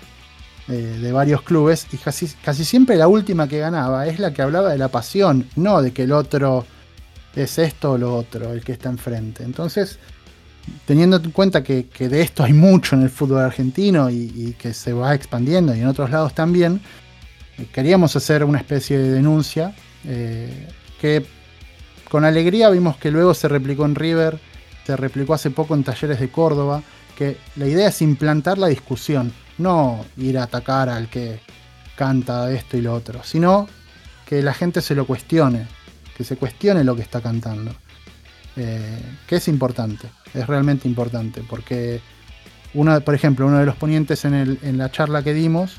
eh, 0.69 0.99
de 1.01 1.13
varios 1.13 1.43
clubes 1.43 1.87
y 1.93 1.97
casi, 1.97 2.27
casi 2.43 2.65
siempre 2.65 2.97
la 2.97 3.07
última 3.07 3.47
que 3.47 3.59
ganaba 3.59 4.07
es 4.07 4.19
la 4.19 4.33
que 4.33 4.43
hablaba 4.43 4.71
de 4.71 4.79
la 4.79 4.89
pasión, 4.89 5.49
no 5.55 5.81
de 5.81 5.93
que 5.93 6.03
el 6.03 6.13
otro 6.13 6.67
es 7.37 7.59
esto 7.59 7.93
o 7.93 7.99
lo 7.99 8.17
otro, 8.17 8.53
el 8.53 8.65
que 8.65 8.73
está 8.73 8.89
enfrente. 8.89 9.45
Entonces, 9.45 10.01
teniendo 10.85 11.19
en 11.19 11.31
cuenta 11.31 11.63
que, 11.63 11.87
de 11.97 12.21
esto 12.21 12.43
hay 12.43 12.53
mucho 12.53 12.97
en 12.97 13.03
el 13.03 13.11
fútbol 13.11 13.43
argentino 13.43 14.11
y, 14.11 14.57
que 14.59 14.75
se 14.75 14.93
va 14.93 15.15
expandiendo 15.15 15.73
y 15.73 15.81
en 15.81 15.87
otros 15.87 16.11
lados 16.11 16.35
también, 16.35 16.81
eh, 17.59 17.67
queríamos 17.73 18.17
hacer 18.17 18.43
una 18.43 18.59
especie 18.59 18.99
de 18.99 19.13
denuncia 19.13 19.73
eh, 20.05 20.69
que 21.01 21.25
con 22.11 22.25
alegría 22.25 22.71
vimos 22.71 22.97
que 22.97 23.13
luego 23.13 23.35
se 23.35 23.47
replicó 23.47 23.85
en 23.85 23.95
River, 23.95 24.41
se 24.85 24.97
replicó 24.97 25.35
hace 25.35 25.51
poco 25.51 25.75
en 25.75 25.85
Talleres 25.85 26.19
de 26.19 26.29
Córdoba, 26.29 26.83
que 27.17 27.37
la 27.55 27.67
idea 27.67 27.89
es 27.89 28.03
implantar 28.03 28.59
la 28.59 28.67
discusión 28.67 29.33
no 29.59 30.05
ir 30.17 30.39
a 30.39 30.45
atacar 30.45 30.89
al 30.89 31.09
que 31.09 31.41
canta 31.97 32.51
esto 32.53 32.77
y 32.77 32.83
lo 32.83 32.95
otro, 32.95 33.23
sino 33.25 33.69
que 34.27 34.43
la 34.43 34.55
gente 34.55 34.81
se 34.81 34.95
lo 34.95 35.07
cuestione, 35.07 35.67
que 36.17 36.25
se 36.25 36.37
cuestione 36.37 36.85
lo 36.85 36.97
que 36.97 37.03
está 37.03 37.21
cantando. 37.21 37.75
Eh, 38.59 39.03
que 39.27 39.37
es 39.37 39.49
importante, 39.49 40.09
es 40.33 40.47
realmente 40.47 40.89
importante, 40.89 41.43
porque 41.47 42.01
por 43.05 43.15
ejemplo, 43.15 43.47
uno 43.47 43.59
de 43.59 43.67
los 43.67 43.77
ponientes 43.77 44.25
en, 44.25 44.79
la 44.79 44.91
charla 44.91 45.23
que 45.23 45.33
dimos 45.33 45.77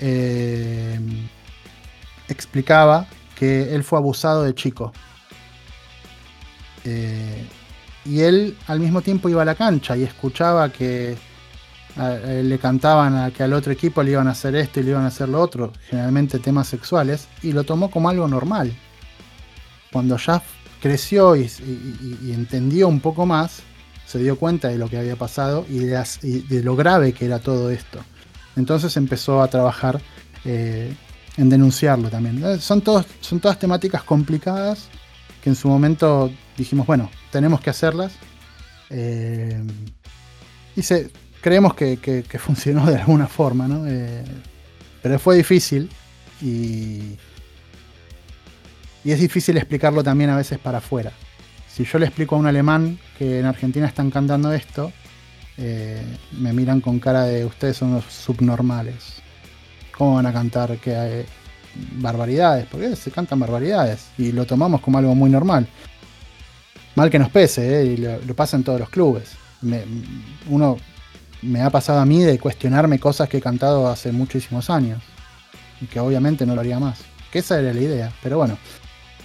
eh, 0.00 0.98
explicaba 2.28 3.06
que 3.36 3.74
él 3.74 3.84
fue 3.84 3.98
abusado 3.98 4.42
de 4.42 4.54
chico. 4.54 4.92
Eh, 6.84 7.46
y 8.04 8.20
él 8.20 8.56
al 8.66 8.80
mismo 8.80 9.02
tiempo 9.02 9.28
iba 9.28 9.42
a 9.42 9.44
la 9.44 9.54
cancha 9.54 9.96
y 9.96 10.02
escuchaba 10.02 10.70
que 10.70 11.16
le 11.96 12.58
cantaban 12.58 13.16
a 13.16 13.30
que 13.30 13.42
al 13.42 13.52
otro 13.52 13.72
equipo 13.72 14.02
le 14.02 14.12
iban 14.12 14.28
a 14.28 14.30
hacer 14.30 14.54
esto 14.54 14.80
y 14.80 14.84
le 14.84 14.90
iban 14.90 15.04
a 15.04 15.08
hacer 15.08 15.28
lo 15.28 15.40
otro, 15.40 15.72
generalmente 15.88 16.38
temas 16.38 16.68
sexuales, 16.68 17.28
y 17.42 17.52
lo 17.52 17.64
tomó 17.64 17.90
como 17.90 18.08
algo 18.08 18.28
normal. 18.28 18.72
Cuando 19.92 20.16
ya 20.16 20.42
creció 20.80 21.36
y, 21.36 21.50
entendió 22.32 22.88
un 22.88 23.00
poco 23.00 23.26
más, 23.26 23.62
se 24.06 24.18
dio 24.18 24.38
cuenta 24.38 24.68
de 24.68 24.78
lo 24.78 24.88
que 24.88 24.98
había 24.98 25.16
pasado 25.16 25.66
y 25.68 25.78
de, 25.78 26.62
lo 26.62 26.74
grave 26.74 27.12
que 27.12 27.26
era 27.26 27.38
todo 27.38 27.70
esto. 27.70 28.00
Entonces 28.56 28.96
empezó 28.96 29.42
a 29.42 29.48
trabajar 29.48 30.00
eh, 30.44 30.94
en 31.36 31.48
denunciarlo 31.48 32.08
también. 32.10 32.42
Eh, 32.44 32.58
son, 32.58 32.80
todos, 32.80 33.06
son 33.20 33.40
todas 33.40 33.58
temáticas 33.58 34.02
complicadas 34.02 34.88
que 35.42 35.50
en 35.50 35.56
su 35.56 35.68
momento 35.68 36.30
dijimos, 36.56 36.86
bueno, 36.86 37.10
tenemos 37.30 37.60
que 37.60 37.70
hacerlas. 37.70 38.12
Eh, 38.90 39.62
y 40.74 40.82
se, 40.82 41.10
creemos 41.40 41.74
que, 41.74 42.24
funcionó 42.38 42.86
de 42.86 42.98
alguna 42.98 43.26
forma, 43.26 43.68
¿no? 43.68 43.86
Eh, 43.86 44.24
pero 45.02 45.18
fue 45.18 45.36
difícil 45.36 45.90
y, 46.42 47.16
y 49.04 49.12
es 49.12 49.20
difícil 49.20 49.56
explicarlo 49.56 50.02
también 50.02 50.30
a 50.30 50.36
veces 50.36 50.58
para 50.58 50.78
afuera. 50.78 51.12
Si 51.68 51.84
yo 51.84 51.98
le 51.98 52.06
explico 52.06 52.34
a 52.34 52.38
un 52.38 52.46
alemán 52.46 52.98
que 53.18 53.40
en 53.40 53.46
Argentina 53.46 53.86
están 53.86 54.10
cantando 54.10 54.52
esto, 54.52 54.92
eh, 55.56 56.02
me 56.32 56.52
miran 56.52 56.80
con 56.80 56.98
cara 56.98 57.24
de 57.24 57.44
ustedes 57.44 57.76
son 57.76 57.92
los 57.94 58.04
subnormales. 58.04 59.22
¿Cómo 59.96 60.14
van 60.16 60.26
a 60.26 60.32
cantar 60.32 60.78
que, 60.78 61.26
barbaridades, 61.74 62.66
porque 62.66 62.96
se 62.96 63.10
cantan 63.10 63.40
barbaridades 63.40 64.08
y 64.18 64.32
lo 64.32 64.46
tomamos 64.46 64.80
como 64.80 64.98
algo 64.98 65.14
muy 65.14 65.30
normal. 65.30 65.66
Mal 66.96 67.10
que 67.10 67.18
nos 67.18 67.30
pese, 67.30 67.80
¿eh? 67.80 67.84
y 67.84 67.96
lo, 67.96 68.34
pasa 68.34 68.56
en 68.56 68.64
todos 68.64 68.80
los 68.80 68.90
clubes. 68.90 69.32
uno 70.48 70.76
me 71.42 71.62
ha 71.62 71.70
pasado 71.70 72.00
a 72.00 72.06
mí 72.06 72.22
de 72.22 72.38
cuestionarme 72.38 72.98
cosas 72.98 73.28
que 73.28 73.38
he 73.38 73.40
cantado 73.40 73.88
hace 73.88 74.12
muchísimos 74.12 74.70
años 74.70 75.02
y 75.80 75.86
que 75.86 76.00
obviamente 76.00 76.46
no 76.46 76.54
lo 76.54 76.60
haría 76.60 76.78
más. 76.78 77.00
Que 77.30 77.40
esa 77.40 77.60
era 77.60 77.72
la 77.72 77.80
idea, 77.80 78.12
pero 78.22 78.38
bueno. 78.38 78.58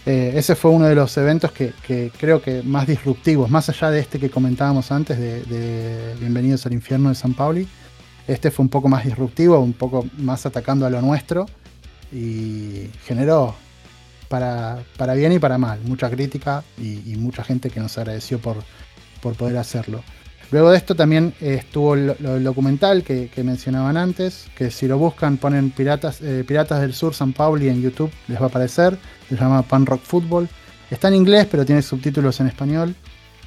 Eh, 0.05 0.33
ese 0.35 0.55
fue 0.55 0.69
uno 0.69 0.85
de 0.85 0.93
los 0.93 1.17
eventos 1.17 1.51
que, 1.51 1.73
creo 2.19 2.39
que 2.39 2.61
más 2.61 2.85
disruptivos, 2.85 3.49
más 3.49 3.69
allá 3.69 3.89
de 3.89 3.99
este 3.99 4.19
que 4.19 4.29
comentábamos 4.29 4.91
antes 4.91 5.17
de, 5.17 6.13
Bienvenidos 6.19 6.63
al 6.67 6.73
Infierno 6.73 7.09
de 7.09 7.15
San 7.15 7.33
Pauli. 7.33 7.67
Este 8.27 8.51
fue 8.51 8.63
un 8.63 8.69
poco 8.69 8.87
más 8.87 9.03
disruptivo, 9.03 9.59
un 9.59 9.73
poco 9.73 10.05
más 10.17 10.45
atacando 10.45 10.85
a 10.85 10.91
lo 10.91 11.01
nuestro 11.01 11.47
y 12.11 12.89
generó 13.05 13.55
para, 14.29 14.83
bien 15.15 15.31
y 15.31 15.39
para 15.39 15.57
mal 15.57 15.79
mucha 15.83 16.09
crítica 16.09 16.63
y, 16.77 17.15
mucha 17.17 17.43
gente 17.43 17.71
que 17.71 17.79
nos 17.79 17.97
agradeció 17.97 18.37
por, 18.39 18.57
por 19.21 19.33
poder 19.33 19.57
hacerlo. 19.57 20.03
Luego 20.51 20.71
de 20.71 20.77
esto 20.77 20.95
también 20.95 21.33
estuvo 21.41 21.95
el, 21.95 22.43
documental 22.43 23.03
que, 23.03 23.29
mencionaban 23.43 23.97
antes, 23.97 24.47
que 24.55 24.69
si 24.71 24.87
lo 24.87 24.97
buscan 24.97 25.37
ponen 25.37 25.71
Piratas, 25.71 26.21
eh, 26.21 26.43
Piratas 26.47 26.81
del 26.81 26.93
Sur 26.93 27.13
San 27.13 27.33
Pauli 27.33 27.67
en 27.67 27.81
YouTube, 27.81 28.11
les 28.27 28.39
va 28.39 28.45
a 28.45 28.47
aparecer, 28.49 28.97
se 29.27 29.35
llama 29.35 29.63
Pan 29.63 29.85
Rock 29.85 30.01
Football. 30.03 30.47
Está 30.89 31.07
en 31.07 31.15
inglés, 31.15 31.47
pero 31.49 31.65
tiene 31.65 31.81
subtítulos 31.81 32.39
en 32.39 32.47
español. 32.47 32.95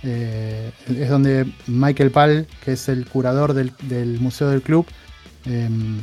Eh, 0.03 0.71
es 0.89 1.09
donde 1.09 1.47
Michael 1.67 2.11
Pal, 2.11 2.47
que 2.65 2.73
es 2.73 2.89
el 2.89 3.07
curador 3.07 3.55
del, 3.55 4.21
Museo 4.21 4.51
del 4.51 4.63
Club, 4.63 4.87
em, 5.45 6.01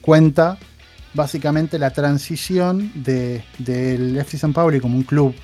cuenta 0.00 0.58
básicamente 1.12 1.78
la 1.78 1.90
transición 1.90 2.90
del 2.94 3.42
de, 3.58 4.20
FC 4.20 4.38
San 4.38 4.52
Pauli 4.52 4.80
como 4.80 4.96
un 4.96 5.04
club 5.04 5.34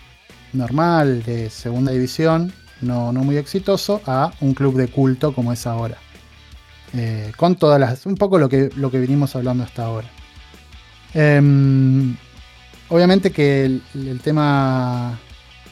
normal 0.52 1.22
de 1.22 1.48
segunda 1.48 1.92
división 1.92 2.52
no, 2.80 3.12
muy 3.12 3.36
exitoso, 3.36 4.00
a 4.06 4.32
un 4.40 4.54
club 4.54 4.76
de 4.76 4.88
culto 4.88 5.34
como 5.34 5.52
es 5.52 5.66
ahora. 5.66 5.98
Eh, 6.92 7.32
con 7.36 7.56
todas 7.56 7.78
las. 7.78 8.06
un 8.06 8.16
poco 8.16 8.38
lo 8.38 8.48
que, 8.48 8.70
lo 8.76 8.90
que 8.90 8.98
vinimos 8.98 9.36
hablando 9.36 9.64
hasta 9.64 9.84
ahora. 9.84 10.08
Em, 11.14 12.16
obviamente 12.88 13.30
que 13.30 13.64
el, 13.64 14.20
tema 14.22 15.18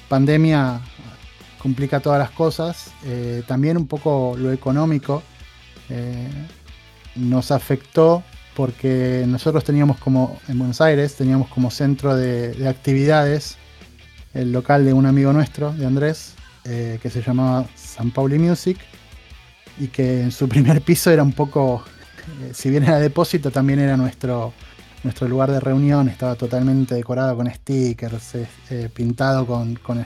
pandemia 0.09 0.81
complica 1.59 2.01
todas 2.01 2.19
las 2.19 2.31
cosas. 2.31 2.93
Eh, 3.05 3.43
también 3.47 3.77
un 3.77 3.87
poco 3.87 4.37
lo 4.39 4.53
económico 4.53 5.23
eh, 5.89 6.29
nos 7.17 7.51
afectó 7.51 8.23
porque 8.55 9.25
nosotros 9.27 9.65
teníamos 9.65 9.99
como 9.99 10.39
en 10.49 10.59
Buenos 10.59 10.81
Aires, 10.81 11.15
teníamos 11.15 11.49
como 11.49 11.71
centro 11.71 12.17
de 12.17 12.69
actividades 12.69 13.57
el 14.35 14.53
local 14.53 14.85
de 14.85 14.93
un 14.93 15.07
amigo 15.07 15.33
nuestro, 15.33 15.73
de 15.73 15.87
Andrés, 15.87 16.35
eh, 16.71 16.99
que 17.01 17.09
se 17.09 17.23
llamaba 17.23 17.67
San 17.75 18.11
Pauli 18.11 18.39
Music 18.39 18.77
y 19.79 19.87
que 19.89 20.21
en 20.23 20.33
su 20.33 20.47
primer 20.51 20.83
piso 20.83 21.11
era 21.11 21.23
un 21.23 21.33
poco, 21.33 21.83
eh, 22.43 22.51
si 22.53 22.69
bien 22.69 22.83
era 22.83 22.99
depósito, 22.99 23.51
también 23.51 23.79
era 23.79 23.97
nuestro, 23.97 24.53
nuestro 25.03 25.29
lugar 25.29 25.51
de 25.51 25.61
reunión, 25.61 26.11
estaba 26.11 26.35
totalmente 26.35 26.95
decorado 26.95 27.35
con 27.37 27.51
stickers, 27.51 28.35
eh, 28.35 28.91
pintado 28.93 29.47
con, 29.47 29.77
con, 29.77 30.05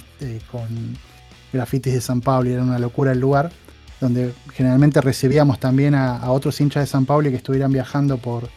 con 0.52 0.96
grafitis 1.52 1.94
de 1.94 2.00
San 2.00 2.20
Pablo, 2.20 2.50
era 2.50 2.62
una 2.62 2.78
locura 2.78 3.10
el 3.10 3.18
lugar, 3.18 3.50
donde 4.00 4.32
generalmente 4.54 5.00
recibíamos 5.00 5.58
también 5.58 5.96
a, 5.96 6.30
otros 6.30 6.60
hinchas 6.60 6.84
de 6.84 6.86
San 6.86 7.06
Pablo 7.06 7.28
que 7.30 7.36
estuvieran 7.36 7.72
viajando 7.72 8.18
por, 8.18 8.48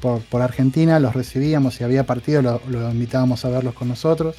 por, 0.00 0.42
Argentina, 0.42 1.00
los 1.00 1.12
recibíamos, 1.12 1.74
si 1.74 1.82
había 1.82 2.06
partido 2.06 2.40
lo, 2.40 2.62
lo 2.68 2.88
invitábamos 2.88 3.44
a 3.44 3.48
verlos 3.48 3.74
con 3.74 3.88
nosotros. 3.88 4.36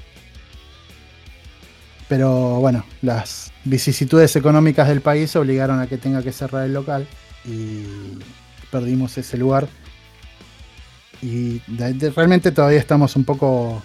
Pero 2.14 2.60
bueno, 2.60 2.86
las 3.02 3.52
vicisitudes 3.64 4.36
económicas 4.36 4.88
del 4.88 5.02
país 5.02 5.36
obligaron 5.36 5.80
a 5.80 5.88
que 5.88 5.98
tenga 5.98 6.22
que 6.22 6.32
cerrar 6.32 6.64
el 6.64 6.72
local 6.72 7.08
y 7.44 7.86
perdimos 8.70 9.18
ese 9.18 9.36
lugar. 9.36 9.68
Y 11.24 11.60
realmente 11.68 12.52
todavía 12.52 12.78
estamos 12.78 13.16
un 13.16 13.24
poco 13.24 13.82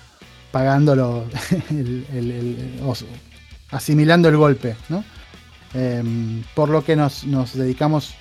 pagándolo, 0.52 1.24
asimilando 3.70 4.28
el 4.28 4.36
golpe, 4.36 4.76
¿no? 4.90 5.02
Em, 5.72 6.42
por 6.54 6.68
lo 6.68 6.84
que 6.84 6.96
nos, 6.96 7.24
dedicamos 7.54 8.12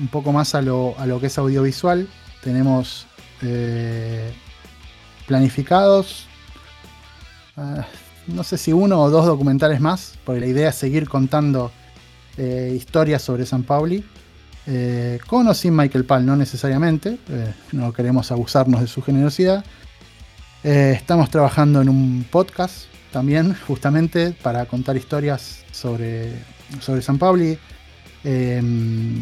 un 0.00 0.08
poco 0.08 0.32
más 0.32 0.56
a 0.56 0.62
lo, 0.62 0.96
que 1.20 1.28
es 1.28 1.38
audiovisual. 1.38 2.08
Tenemos 2.42 3.06
eh, 3.40 4.32
planificados 5.28 6.26
ah, 7.56 7.86
no 8.26 8.42
sé 8.44 8.58
si 8.58 8.72
uno 8.72 9.00
o 9.00 9.10
dos 9.10 9.26
documentales 9.26 9.80
más, 9.80 10.14
porque 10.24 10.40
la 10.40 10.46
idea 10.46 10.70
es 10.70 10.74
seguir 10.76 11.08
contando 11.08 11.70
eh, 12.36 12.72
historias 12.76 13.22
sobre 13.22 13.46
San 13.46 13.62
Pauli. 13.62 14.04
Eh, 14.66 15.18
con 15.26 15.46
o 15.46 15.54
sin 15.54 15.76
Michael 15.76 16.04
Pal, 16.04 16.24
no 16.24 16.36
necesariamente, 16.36 17.18
eh, 17.28 17.52
no 17.72 17.92
queremos 17.92 18.32
abusarnos 18.32 18.80
de 18.80 18.86
su 18.86 19.02
generosidad. 19.02 19.64
estamos 20.62 21.28
trabajando 21.28 21.82
en 21.82 21.90
un 21.90 22.24
podcast 22.30 22.86
también, 23.12 23.54
justamente 23.66 24.34
para 24.42 24.64
contar 24.64 24.96
historias 24.96 25.62
sobre, 25.70 26.32
sobre 26.80 27.02
San 27.02 27.18
Pauli. 27.18 27.58
Em, 28.24 29.20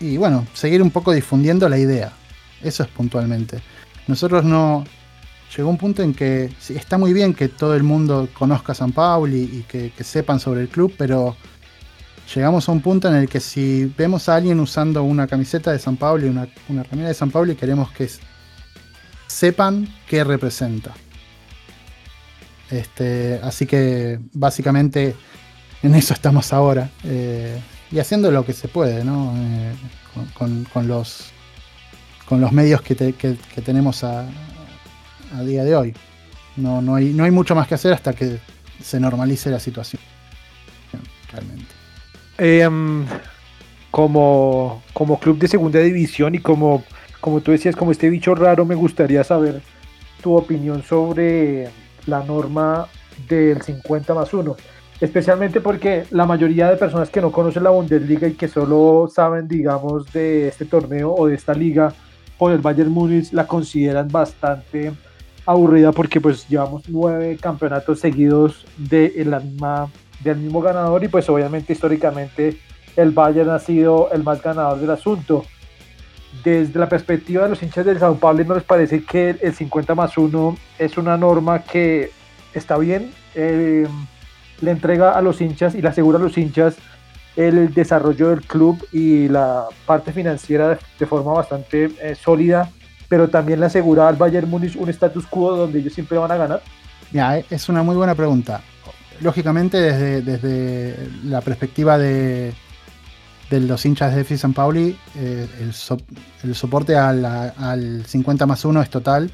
y 0.00 0.16
bueno, 0.18 0.46
seguir 0.52 0.82
un 0.82 0.90
poco 0.90 1.12
difundiendo 1.12 1.68
la 1.68 1.78
idea. 1.78 2.12
Eso 2.62 2.82
es 2.82 2.90
puntualmente. 2.90 3.60
Nosotros 4.06 4.44
no, 4.44 4.84
llegó 5.56 5.68
un 5.68 5.78
punto 5.78 6.02
en 6.02 6.14
que 6.14 6.50
está 6.68 6.98
muy 6.98 7.12
bien 7.12 7.34
que 7.34 7.48
todo 7.48 7.74
el 7.74 7.82
mundo 7.82 8.28
conozca 8.32 8.72
a 8.72 8.74
San 8.74 8.92
Pauli 8.92 9.42
y, 9.42 9.62
que, 9.62 9.92
sepan 10.02 10.40
sobre 10.40 10.62
el 10.62 10.68
club, 10.68 10.94
pero 10.96 11.36
llegamos 12.34 12.68
a 12.68 12.72
un 12.72 12.80
punto 12.80 13.08
en 13.08 13.14
el 13.14 13.28
que 13.28 13.40
si 13.40 13.92
vemos 13.96 14.28
a 14.28 14.36
alguien 14.36 14.60
usando 14.60 15.02
una 15.02 15.26
camiseta 15.26 15.72
de 15.72 15.78
San 15.78 15.96
Pauli, 15.96 16.28
una, 16.28 16.48
una 16.68 16.82
remera 16.84 17.08
de 17.08 17.14
San 17.14 17.30
Pauli, 17.30 17.54
queremos 17.54 17.90
que 17.92 18.08
sepan 19.26 19.88
qué 20.08 20.24
representa. 20.24 20.92
Este, 22.70 23.38
así 23.42 23.66
que 23.66 24.18
básicamente 24.32 25.14
en 25.82 25.94
eso 25.94 26.14
estamos 26.14 26.52
ahora. 26.52 26.90
Eh, 27.04 27.60
y 27.90 27.98
haciendo 27.98 28.30
lo 28.30 28.46
que 28.46 28.54
se 28.54 28.68
puede, 28.68 29.04
¿no? 29.04 29.34
Eh, 29.36 29.74
con, 30.72 30.88
los, 30.88 31.26
con 32.26 32.40
los 32.40 32.52
medios 32.52 32.80
que 32.80 32.94
tenemos 33.64 34.04
a, 34.04 34.26
a 35.32 35.42
día 35.42 35.64
de 35.64 35.76
hoy. 35.76 35.94
No, 36.56 36.82
no, 36.82 36.94
hay, 36.94 37.12
no 37.12 37.24
hay 37.24 37.30
mucho 37.30 37.54
más 37.54 37.66
que 37.66 37.74
hacer 37.74 37.92
hasta 37.92 38.12
que 38.12 38.38
se 38.82 39.00
normalice 39.00 39.50
la 39.50 39.60
situación. 39.60 40.02
Realmente. 41.30 41.72
Em, 42.38 43.06
como, 43.90 44.82
como 44.92 45.18
club 45.18 45.38
de 45.38 45.48
segunda 45.48 45.78
división 45.80 46.34
y 46.34 46.38
como, 46.38 46.84
como 47.20 47.40
tú 47.40 47.52
decías, 47.52 47.76
como 47.76 47.92
este 47.92 48.10
bicho 48.10 48.34
raro, 48.34 48.64
me 48.64 48.74
gustaría 48.74 49.24
saber 49.24 49.62
tu 50.22 50.34
opinión 50.34 50.82
sobre 50.82 51.68
la 52.06 52.22
norma 52.22 52.86
del 53.28 53.62
50 53.62 54.14
más 54.14 54.32
1. 54.32 54.56
Especialmente 55.00 55.60
porque 55.60 56.04
la 56.10 56.26
mayoría 56.26 56.70
de 56.70 56.76
personas 56.76 57.10
que 57.10 57.20
no 57.20 57.32
conocen 57.32 57.64
la 57.64 57.70
Bundesliga 57.70 58.28
y 58.28 58.34
que 58.34 58.46
solo 58.46 59.10
saben, 59.12 59.48
digamos, 59.48 60.12
de 60.12 60.48
este 60.48 60.64
torneo 60.64 61.12
o 61.12 61.26
de 61.26 61.34
esta 61.34 61.54
liga 61.54 61.92
o 62.38 62.48
del 62.48 62.60
Bayern 62.60 62.90
Múnich 62.90 63.32
la 63.32 63.46
consideran 63.46 64.08
bastante 64.08 64.92
aburrida 65.46 65.92
porque 65.92 66.20
pues 66.20 66.48
llevamos 66.48 66.82
nueve 66.88 67.36
campeonatos 67.40 68.00
seguidos 68.00 68.64
de 68.76 69.12
la 69.26 69.40
misma, 69.40 69.88
del 70.20 70.38
mismo 70.38 70.60
ganador 70.60 71.02
y 71.04 71.08
pues 71.08 71.28
obviamente 71.28 71.72
históricamente 71.72 72.58
el 72.96 73.10
Bayern 73.10 73.50
ha 73.50 73.58
sido 73.58 74.10
el 74.12 74.22
más 74.22 74.42
ganador 74.42 74.78
del 74.78 74.90
asunto. 74.90 75.44
Desde 76.44 76.78
la 76.78 76.88
perspectiva 76.88 77.44
de 77.44 77.50
los 77.50 77.62
hinchas 77.62 77.84
del 77.84 77.98
Sao 77.98 78.16
Paulo, 78.16 78.42
¿no 78.44 78.54
les 78.54 78.64
parece 78.64 79.04
que 79.04 79.36
el 79.40 79.54
50 79.54 79.94
más 79.94 80.16
1 80.16 80.56
es 80.78 80.96
una 80.96 81.16
norma 81.16 81.62
que 81.62 82.10
está 82.54 82.78
bien? 82.78 83.12
Eh, 83.34 83.86
le 84.60 84.70
entrega 84.70 85.12
a 85.12 85.20
los 85.20 85.40
hinchas 85.40 85.74
y 85.74 85.82
le 85.82 85.88
asegura 85.88 86.18
a 86.18 86.22
los 86.22 86.38
hinchas 86.38 86.76
el 87.36 87.72
desarrollo 87.72 88.28
del 88.28 88.42
club 88.42 88.82
y 88.92 89.28
la 89.28 89.66
parte 89.86 90.12
financiera 90.12 90.78
de, 90.98 91.06
forma 91.06 91.32
bastante 91.32 91.90
eh, 92.00 92.14
sólida 92.14 92.70
pero 93.12 93.28
también 93.28 93.60
le 93.60 93.66
asegura 93.66 94.08
al 94.08 94.16
Bayern 94.16 94.48
Múnich 94.48 94.74
un 94.74 94.88
status 94.88 95.26
quo 95.26 95.54
donde 95.54 95.80
ellos 95.80 95.92
siempre 95.92 96.16
van 96.16 96.30
a 96.30 96.36
ganar? 96.38 96.62
Ya, 97.12 97.36
es 97.36 97.68
una 97.68 97.82
muy 97.82 97.94
buena 97.94 98.14
pregunta. 98.14 98.62
Lógicamente, 99.20 99.78
desde, 99.78 100.22
desde 100.22 101.10
la 101.24 101.42
perspectiva 101.42 101.98
de, 101.98 102.54
de 103.50 103.60
los 103.60 103.84
hinchas 103.84 104.14
de 104.14 104.22
FC 104.22 104.38
San 104.38 104.54
Pauli, 104.54 104.96
eh, 105.18 105.46
el, 105.60 106.54
soporte 106.54 106.96
al, 106.96 108.02
50 108.06 108.46
más 108.46 108.64
1 108.64 108.80
es 108.80 108.88
total. 108.88 109.30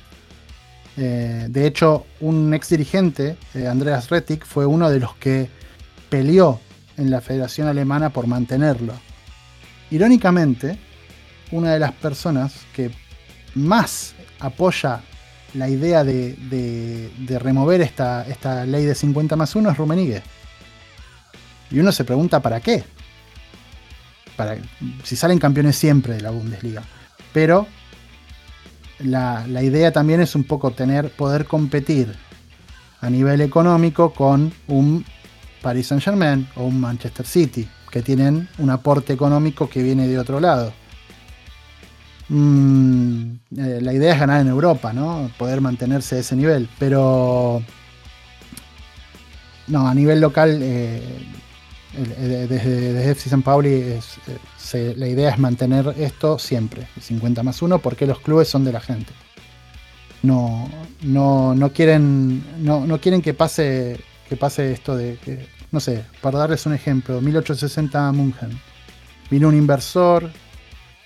Eh, 0.96 1.46
de 1.48 1.66
hecho, 1.68 2.04
un 2.18 2.52
ex 2.52 2.70
dirigente, 2.70 3.36
eh, 3.54 3.68
Andreas 3.68 4.10
Rettig, 4.10 4.44
fue 4.44 4.66
uno 4.66 4.90
de 4.90 4.98
los 4.98 5.14
que 5.14 5.48
peleó 6.10 6.58
en 6.96 7.12
la 7.12 7.20
Federación 7.20 7.68
Alemana 7.68 8.10
por 8.10 8.26
mantenerlo. 8.26 8.94
Irónicamente, 9.92 10.80
una 11.52 11.74
de 11.74 11.78
las 11.78 11.92
personas 11.92 12.66
que 12.74 12.90
más 13.58 14.14
apoya 14.40 15.02
la 15.54 15.68
idea 15.68 16.04
de, 16.04 17.38
remover 17.40 17.80
esta, 17.80 18.26
esta, 18.26 18.64
ley 18.64 18.84
de 18.84 18.94
50 18.94 19.36
más 19.36 19.54
1 19.54 19.70
es 19.70 19.76
Rummenigge. 19.76 20.22
Y 21.70 21.80
uno 21.80 21.92
se 21.92 22.04
pregunta 22.04 22.40
para 22.40 22.60
qué. 22.60 22.84
Para, 24.36 24.56
si 25.02 25.16
salen 25.16 25.38
campeones 25.38 25.76
siempre 25.76 26.14
de 26.14 26.20
la 26.20 26.30
Bundesliga. 26.30 26.82
Pero 27.32 27.66
la, 29.00 29.46
la 29.48 29.62
idea 29.62 29.92
también 29.92 30.20
es 30.20 30.34
un 30.34 30.44
poco 30.44 30.70
tener, 30.70 31.10
poder 31.10 31.46
competir 31.46 32.14
a 33.00 33.10
nivel 33.10 33.40
económico 33.40 34.12
con 34.12 34.52
un 34.66 35.04
Paris 35.62 35.88
Saint 35.88 36.02
Germain 36.02 36.48
o 36.56 36.64
un 36.64 36.80
Manchester 36.80 37.26
City, 37.26 37.68
que 37.90 38.02
tienen 38.02 38.48
un 38.58 38.70
aporte 38.70 39.12
económico 39.12 39.68
que 39.68 39.82
viene 39.82 40.06
de 40.06 40.18
otro 40.18 40.40
lado. 40.40 40.72
Mm, 42.28 43.32
eh, 43.56 43.78
la 43.80 43.92
idea 43.92 44.14
es 44.14 44.20
ganar 44.20 44.40
en 44.40 44.48
Europa, 44.48 44.92
¿no? 44.92 45.30
Poder 45.38 45.60
mantenerse 45.60 46.16
a 46.16 46.18
ese 46.18 46.36
nivel. 46.36 46.68
Pero. 46.78 47.62
No, 49.66 49.86
a 49.86 49.94
nivel 49.94 50.20
local, 50.20 50.60
eh, 50.62 51.02
desde, 52.48 53.10
FC 53.10 53.28
San 53.28 53.42
Pauli, 53.42 53.70
eh, 53.70 54.94
la 54.96 55.08
idea 55.08 55.30
es 55.30 55.38
mantener 55.38 55.94
esto 55.98 56.38
siempre, 56.38 56.88
50 57.00 57.42
más 57.42 57.60
1, 57.60 57.78
porque 57.80 58.06
los 58.06 58.20
clubes 58.20 58.48
son 58.48 58.64
de 58.64 58.72
la 58.72 58.80
gente. 58.80 59.12
No, 60.22 60.68
no, 61.02 61.54
no 61.54 61.72
quieren, 61.72 62.42
no, 62.64 62.86
no 62.86 62.98
quieren 62.98 63.20
que 63.20 63.34
pase, 63.34 64.00
que 64.28 64.36
pase 64.36 64.72
esto 64.72 64.96
de 64.96 65.18
no 65.70 65.80
sé, 65.80 66.04
para 66.20 66.38
darles 66.38 66.64
un 66.66 66.74
ejemplo, 66.74 67.20
1860 67.20 68.12
Munchen. 68.12 68.58
Vino 69.30 69.48
un 69.48 69.54
inversor, 69.54 70.30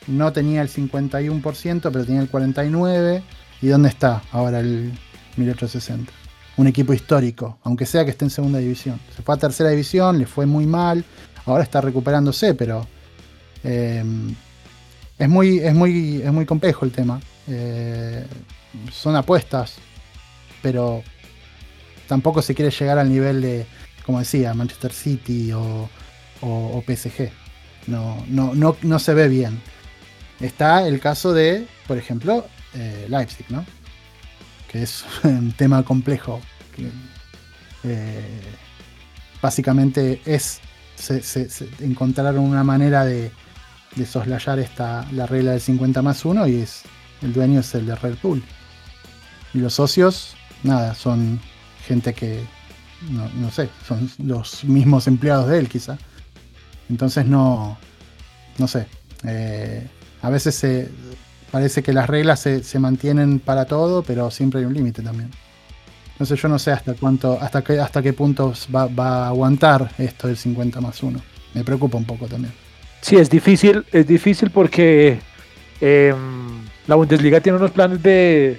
no 0.06 0.32
tenía 0.32 0.62
el 0.62 0.68
51%, 0.68 1.80
pero 1.92 2.04
tenía 2.04 2.20
el 2.20 2.30
49%. 2.30 3.22
¿Y 3.60 3.68
dónde 3.68 3.88
está 3.88 4.22
ahora 4.32 4.60
el 4.60 4.92
1860? 5.36 6.12
Un 6.56 6.66
equipo 6.66 6.92
histórico, 6.92 7.58
aunque 7.62 7.86
sea 7.86 8.04
que 8.04 8.10
esté 8.10 8.24
en 8.24 8.30
segunda 8.30 8.58
división. 8.58 9.00
Se 9.14 9.22
fue 9.22 9.34
a 9.34 9.38
tercera 9.38 9.70
división, 9.70 10.18
le 10.18 10.26
fue 10.26 10.46
muy 10.46 10.66
mal, 10.66 11.04
ahora 11.46 11.62
está 11.62 11.80
recuperándose, 11.80 12.54
pero 12.54 12.86
eh, 13.64 14.04
es, 15.18 15.28
muy, 15.28 15.58
es, 15.58 15.74
muy, 15.74 16.20
es 16.22 16.32
muy 16.32 16.44
complejo 16.44 16.84
el 16.84 16.90
tema. 16.90 17.20
Eh, 17.46 18.26
son 18.90 19.16
apuestas, 19.16 19.76
pero 20.60 21.02
tampoco 22.06 22.42
se 22.42 22.54
quiere 22.54 22.70
llegar 22.70 22.98
al 22.98 23.08
nivel 23.08 23.40
de, 23.40 23.66
como 24.04 24.18
decía, 24.18 24.54
Manchester 24.54 24.92
City 24.92 25.52
o, 25.52 25.88
PSG. 26.86 27.30
No, 27.86 28.24
no, 28.28 28.54
no, 28.54 28.76
no 28.82 28.98
se 28.98 29.14
ve 29.14 29.28
bien. 29.28 29.60
Está 30.42 30.86
el 30.86 31.00
caso 31.00 31.32
de, 31.32 31.66
por 31.86 31.96
ejemplo, 31.96 32.46
eh, 32.74 33.06
Leipzig, 33.08 33.46
¿no? 33.48 33.64
Que 34.68 34.82
es 34.82 35.04
un 35.22 35.52
tema 35.52 35.82
complejo. 35.84 36.40
Eh, 37.84 38.40
básicamente 39.40 40.20
es 40.24 40.60
se, 40.96 41.48
encontraron 41.80 42.44
una 42.44 42.64
manera 42.64 43.04
de, 43.04 43.30
soslayar 44.06 44.58
esta, 44.58 45.06
la 45.12 45.26
regla 45.26 45.52
del 45.52 45.60
50 45.60 46.00
más 46.02 46.24
1 46.24 46.46
y 46.48 46.56
es 46.56 46.82
el 47.22 47.32
dueño 47.32 47.60
es 47.60 47.74
el 47.74 47.86
de 47.86 47.94
Red 47.94 48.16
Bull. 48.22 48.42
Y 49.54 49.58
los 49.58 49.74
socios, 49.74 50.34
nada, 50.62 50.94
son 50.94 51.40
gente 51.86 52.14
que, 52.14 52.44
no, 53.10 53.50
sé, 53.50 53.68
son 53.86 54.10
los 54.18 54.64
mismos 54.64 55.06
empleados 55.06 55.48
de 55.48 55.58
él 55.58 55.68
quizá. 55.68 55.98
Entonces 56.88 57.26
no, 57.26 57.78
no 58.58 58.68
sé. 58.68 58.86
Eh, 59.24 59.86
a 60.22 60.30
veces 60.30 60.54
se, 60.54 60.88
parece 61.52 61.82
que 61.82 61.92
las 61.92 62.08
reglas 62.08 62.40
se, 62.40 62.78
mantienen 62.78 63.38
para 63.38 63.66
todo, 63.66 64.02
pero 64.02 64.30
siempre 64.30 64.60
hay 64.60 64.66
un 64.66 64.72
límite 64.72 65.02
también. 65.02 65.30
Entonces 66.12 66.40
yo 66.40 66.48
no 66.48 66.58
sé 66.58 66.70
hasta 66.70 66.94
cuánto, 66.94 67.38
hasta 67.40 67.62
qué, 67.62 67.78
hasta 67.78 68.02
qué 68.02 68.12
puntos 68.12 68.68
va, 68.74 68.84
a 68.84 69.28
aguantar 69.28 69.90
esto 69.98 70.28
del 70.28 70.36
50 70.36 70.80
más 70.80 71.02
1. 71.02 71.20
Me 71.54 71.62
preocupa 71.62 71.98
un 71.98 72.06
poco 72.06 72.26
también. 72.26 72.54
Sí, 73.02 73.16
es 73.16 73.28
difícil, 73.28 73.84
es 73.92 74.06
difícil 74.06 74.50
porque 74.50 75.18
em, 75.80 76.62
la 76.86 76.94
Bundesliga 76.94 77.40
tiene 77.40 77.58
unos 77.58 77.72
planes 77.72 78.02
de, 78.02 78.58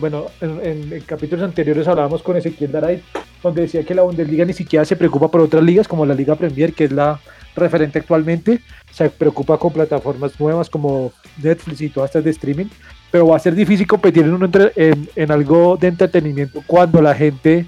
bueno, 0.00 0.26
en, 0.40 1.00
capítulos 1.06 1.44
anteriores 1.44 1.86
hablábamos 1.86 2.22
con 2.22 2.36
Ezequiel 2.36 2.72
Daray, 2.72 3.02
donde 3.42 3.62
decía 3.62 3.84
que 3.84 3.94
la 3.94 4.02
Bundesliga 4.02 4.44
ni 4.44 4.54
siquiera 4.54 4.84
se 4.84 4.96
preocupa 4.96 5.30
por 5.30 5.42
otras 5.42 5.62
ligas 5.62 5.86
como 5.86 6.06
la 6.06 6.14
Liga 6.14 6.34
Premier, 6.34 6.72
que 6.72 6.84
es 6.84 6.92
la 6.92 7.20
referente 7.54 7.98
actualmente, 7.98 8.60
se 8.90 9.10
preocupa 9.10 9.58
con 9.58 9.72
plataformas 9.72 10.38
nuevas 10.38 10.70
como 10.70 11.12
Netflix 11.42 11.80
y 11.80 11.88
todas 11.88 12.10
estas 12.10 12.24
de 12.24 12.30
streaming, 12.30 12.66
pero 13.10 13.26
va 13.26 13.36
a 13.36 13.40
ser 13.40 13.54
difícil 13.54 13.86
competir 13.86 14.24
en, 14.24 14.34
un 14.34 14.50
en, 15.16 15.30
algo 15.30 15.76
de 15.76 15.88
entretenimiento 15.88 16.62
cuando 16.66 17.02
la 17.02 17.14
gente 17.14 17.66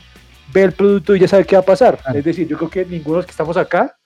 ve 0.52 0.62
el 0.62 0.72
producto 0.72 1.14
y 1.14 1.20
ya 1.20 1.28
sabe 1.28 1.44
qué 1.44 1.56
va 1.56 1.62
a 1.62 1.66
pasar. 1.66 1.98
Es 2.14 2.24
decir, 2.24 2.46
yo 2.48 2.56
creo 2.56 2.70
que 2.70 2.84
ninguno 2.84 3.16
de 3.16 3.18
los 3.18 3.26
que 3.26 3.32
estamos 3.32 3.56
acá 3.56 3.96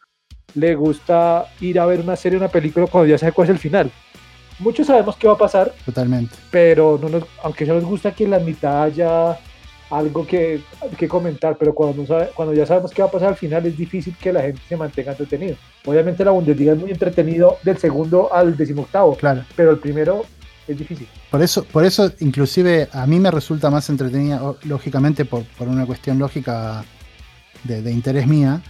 le 0.54 0.74
gusta 0.74 1.46
ir 1.60 1.78
a 1.78 1.86
ver 1.86 2.00
una 2.00 2.16
serie 2.16 2.38
o 2.38 2.40
una 2.40 2.48
película 2.48 2.86
cuando 2.86 3.08
ya 3.08 3.18
sabe 3.18 3.32
cuál 3.32 3.46
es 3.46 3.50
el 3.50 3.58
final. 3.58 3.90
Muchos 4.58 4.88
sabemos 4.88 5.16
qué 5.16 5.28
va 5.28 5.34
a 5.34 5.38
pasar. 5.38 5.72
Totalmente. 5.84 6.34
Pero 6.50 6.98
no 7.00 7.26
aunque 7.44 7.64
ya 7.64 7.74
nos 7.74 7.84
gusta 7.84 8.12
que 8.12 8.26
la 8.26 8.40
mitad 8.40 8.82
haya 8.82 9.38
algo 9.90 10.26
que, 10.26 10.60
que 10.96 11.08
comentar, 11.08 11.56
pero 11.58 11.74
cuando, 11.74 12.06
sabe, 12.06 12.30
cuando 12.34 12.54
ya 12.54 12.66
sabemos 12.66 12.92
qué 12.92 13.02
va 13.02 13.08
a 13.08 13.10
pasar 13.10 13.28
al 13.28 13.36
final 13.36 13.64
es 13.66 13.76
difícil 13.76 14.14
que 14.20 14.32
la 14.32 14.42
gente 14.42 14.60
se 14.68 14.76
mantenga 14.76 15.12
entretenido. 15.12 15.56
Obviamente 15.84 16.24
la 16.24 16.30
Bundesliga 16.30 16.72
es 16.72 16.78
muy 16.78 16.90
entretenido 16.90 17.56
del 17.62 17.78
segundo 17.78 18.32
al 18.32 18.56
decimoctavo, 18.56 19.16
claro. 19.16 19.44
pero 19.56 19.70
el 19.70 19.78
primero 19.78 20.24
es 20.66 20.78
difícil. 20.78 21.08
Por 21.30 21.42
eso, 21.42 21.64
por 21.64 21.84
eso 21.84 22.12
inclusive 22.20 22.88
a 22.92 23.06
mí 23.06 23.18
me 23.18 23.30
resulta 23.30 23.70
más 23.70 23.88
entretenida, 23.88 24.40
lógicamente 24.64 25.24
por, 25.24 25.44
por 25.44 25.68
una 25.68 25.86
cuestión 25.86 26.18
lógica 26.18 26.84
de, 27.64 27.80
de 27.82 27.90
interés 27.90 28.26
mía, 28.26 28.60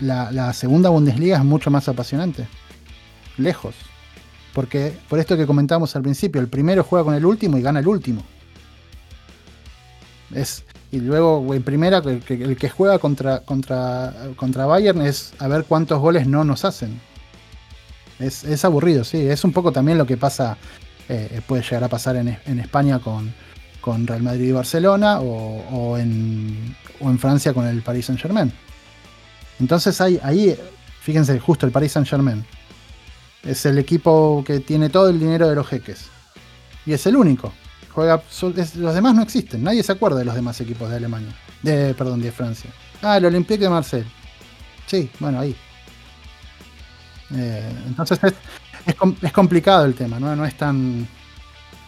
la, 0.00 0.32
la, 0.32 0.52
segunda 0.52 0.88
Bundesliga 0.88 1.36
es 1.36 1.44
mucho 1.44 1.70
más 1.70 1.88
apasionante. 1.88 2.46
Lejos. 3.36 3.74
Porque 4.54 4.92
por 5.08 5.18
esto 5.18 5.36
que 5.36 5.46
comentamos 5.46 5.94
al 5.96 6.02
principio, 6.02 6.40
el 6.40 6.48
primero 6.48 6.84
juega 6.84 7.04
con 7.04 7.14
el 7.14 7.26
último 7.26 7.58
y 7.58 7.62
gana 7.62 7.80
el 7.80 7.88
último. 7.88 8.22
Es, 10.34 10.64
y 10.90 11.00
luego 11.00 11.54
en 11.54 11.62
primera, 11.62 11.98
el 11.98 12.22
que, 12.22 12.68
juega 12.68 12.98
contra, 12.98 13.40
contra, 13.40 14.14
contra 14.36 14.66
Bayern 14.66 15.02
es 15.02 15.32
a 15.38 15.48
ver 15.48 15.64
cuántos 15.64 16.00
goles 16.00 16.26
no 16.26 16.44
nos 16.44 16.64
hacen. 16.64 17.00
Es, 18.18 18.64
aburrido, 18.64 19.04
sí. 19.04 19.18
Es 19.18 19.44
un 19.44 19.52
poco 19.52 19.72
también 19.72 19.98
lo 19.98 20.06
que 20.06 20.16
pasa, 20.16 20.56
eh, 21.08 21.40
puede 21.46 21.62
llegar 21.62 21.84
a 21.84 21.88
pasar 21.88 22.16
en, 22.16 22.58
España 22.58 22.98
con, 23.00 23.34
con, 23.80 24.06
Real 24.06 24.22
Madrid 24.22 24.48
y 24.48 24.52
Barcelona 24.52 25.20
o, 25.20 25.98
en, 25.98 26.76
o, 27.00 27.10
en, 27.10 27.18
Francia 27.18 27.52
con 27.52 27.66
el 27.66 27.82
Paris 27.82 28.06
Saint 28.06 28.20
Germain. 28.20 28.52
Entonces 29.60 30.00
hay, 30.00 30.20
ahí, 30.22 30.56
fíjense, 31.00 31.38
justo 31.40 31.66
el 31.66 31.72
Paris 31.72 31.92
Saint 31.92 32.08
Germain. 32.08 32.44
Es 33.42 33.66
el 33.66 33.78
equipo 33.78 34.42
que 34.46 34.60
tiene 34.60 34.88
todo 34.90 35.08
el 35.08 35.18
dinero 35.18 35.48
de 35.48 35.54
los 35.54 35.66
jeques. 35.66 36.06
Y 36.86 36.92
es 36.92 37.06
el 37.06 37.16
único. 37.16 37.52
Juega, 37.94 38.20
los 38.42 38.94
demás 38.94 39.14
no 39.14 39.22
existen, 39.22 39.62
nadie 39.62 39.82
se 39.84 39.92
acuerda 39.92 40.18
de 40.18 40.24
los 40.24 40.34
demás 40.34 40.60
equipos 40.60 40.90
de 40.90 40.96
Alemania. 40.96 41.32
De, 41.62 41.94
perdón, 41.94 42.20
de 42.20 42.32
Francia. 42.32 42.70
Ah, 43.00 43.18
el 43.18 43.26
Olympique 43.26 43.62
de 43.62 43.70
Marseille. 43.70 44.06
Sí, 44.86 45.08
bueno, 45.20 45.38
ahí. 45.38 45.54
Eh, 47.36 47.72
entonces 47.86 48.18
es, 48.86 49.32
complicado 49.32 49.84
el 49.84 49.94
tema, 49.94 50.18
¿no? 50.18 50.34
No 50.34 50.44
es 50.44 50.56
tan. 50.56 51.06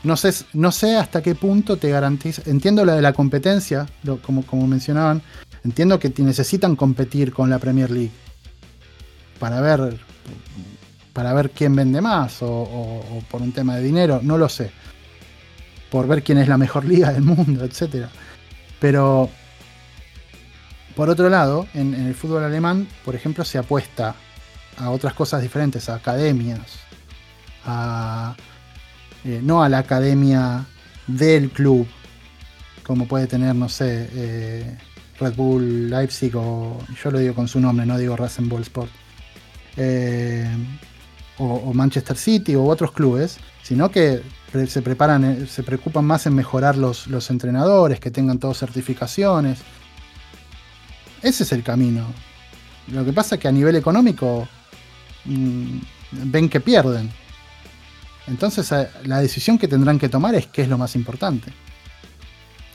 No 0.04 0.16
sé, 0.16 0.32
no 0.52 0.70
sé 0.70 0.96
hasta 0.96 1.20
qué 1.22 1.34
punto 1.34 1.76
te 1.76 1.90
garantiza. 1.90 2.42
Entiendo 2.46 2.84
la 2.84 2.94
de 2.94 3.02
la 3.02 3.12
competencia, 3.12 3.86
como, 4.22 4.46
como 4.46 4.68
mencionaban. 4.68 5.20
Entiendo 5.64 5.98
que 5.98 6.12
necesitan 6.18 6.76
competir 6.76 7.32
con 7.32 7.50
la 7.50 7.58
Premier 7.58 7.90
League. 7.90 8.12
Para 9.40 9.60
ver. 9.60 9.98
Para 11.12 11.32
ver 11.32 11.50
quién 11.50 11.74
vende 11.74 12.00
más. 12.00 12.36
o 12.42 13.22
por 13.28 13.42
un 13.42 13.50
tema 13.50 13.74
de 13.74 13.82
dinero. 13.82 14.20
No 14.22 14.38
lo 14.38 14.48
sé 14.48 14.70
por 15.96 16.06
ver 16.08 16.22
quién 16.22 16.36
es 16.36 16.46
la 16.46 16.58
mejor 16.58 16.84
liga 16.84 17.10
del 17.10 17.22
mundo, 17.22 17.64
etc. 17.64 18.08
Pero, 18.78 19.30
por 20.94 21.08
otro 21.08 21.30
lado, 21.30 21.66
en, 21.72 21.94
el 21.94 22.14
fútbol 22.14 22.44
alemán, 22.44 22.86
por 23.02 23.14
ejemplo, 23.14 23.46
se 23.46 23.56
apuesta 23.56 24.14
a 24.76 24.90
otras 24.90 25.14
cosas 25.14 25.40
diferentes, 25.40 25.88
a 25.88 25.94
academias, 25.94 26.80
a, 27.64 28.36
eh, 29.24 29.40
no 29.42 29.62
a 29.62 29.70
la 29.70 29.78
academia 29.78 30.66
del 31.06 31.48
club, 31.48 31.86
como 32.82 33.08
puede 33.08 33.26
tener, 33.26 33.54
no 33.54 33.70
sé, 33.70 34.10
eh, 34.12 34.76
Red 35.18 35.34
Bull 35.34 35.88
Leipzig 35.88 36.36
o 36.36 36.76
yo 37.02 37.10
lo 37.10 37.20
digo 37.20 37.34
con 37.34 37.48
su 37.48 37.58
nombre, 37.58 37.86
no 37.86 37.96
digo 37.96 38.16
Rasenball 38.16 38.60
Sport, 38.60 38.90
eh, 39.78 40.46
o, 41.38 41.72
Manchester 41.72 42.18
City 42.18 42.54
o 42.54 42.64
otros 42.64 42.92
clubes, 42.92 43.38
sino 43.62 43.90
que 43.90 44.20
se 44.66 44.82
preparan, 44.82 45.24
eh, 45.24 45.46
se 45.46 45.62
preocupan 45.62 46.04
más 46.04 46.26
en 46.26 46.34
mejorar 46.34 46.76
los, 46.76 47.06
los 47.08 47.30
entrenadores, 47.30 48.00
que 48.00 48.10
tengan 48.10 48.38
todas 48.38 48.58
certificaciones. 48.58 49.60
Ese 51.22 51.42
es 51.42 51.52
el 51.52 51.62
camino. 51.62 52.06
Lo 52.88 53.04
que 53.04 53.12
pasa 53.12 53.34
es 53.34 53.40
que 53.40 53.48
a 53.48 53.52
nivel 53.52 53.76
económico 53.76 54.48
mm, 55.24 55.78
ven 56.12 56.48
que 56.48 56.60
pierden. 56.60 57.10
Entonces 58.26 58.70
eh, 58.72 58.88
la 59.04 59.20
decisión 59.20 59.58
que 59.58 59.68
tendrán 59.68 59.98
que 59.98 60.08
tomar 60.08 60.34
es 60.34 60.46
qué 60.46 60.62
es 60.62 60.68
lo 60.68 60.78
más 60.78 60.94
importante. 60.96 61.52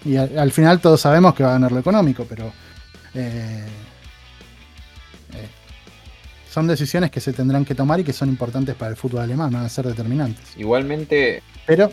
Y 0.03 0.15
al, 0.17 0.51
final 0.51 0.79
todos 0.79 0.99
sabemos 0.99 1.35
que 1.35 1.43
va 1.43 1.49
a 1.49 1.53
ganar 1.53 1.71
lo 1.71 1.79
económico, 1.79 2.25
pero 2.27 2.51
eh, 3.13 3.67
son 6.51 6.67
decisiones 6.67 7.11
que 7.11 7.21
se 7.21 7.31
tendrán 7.31 7.63
que 7.63 7.75
tomar 7.75 8.01
y 8.01 8.03
que 8.03 8.11
son 8.11 8.27
importantes 8.27 8.75
para 8.75 8.91
el 8.91 8.97
fútbol 8.97 9.21
alemán, 9.21 9.51
van 9.53 9.63
a 9.63 9.69
ser 9.69 9.87
determinantes. 9.87 10.57
Igualmente, 10.57 11.41
pero 11.65 11.89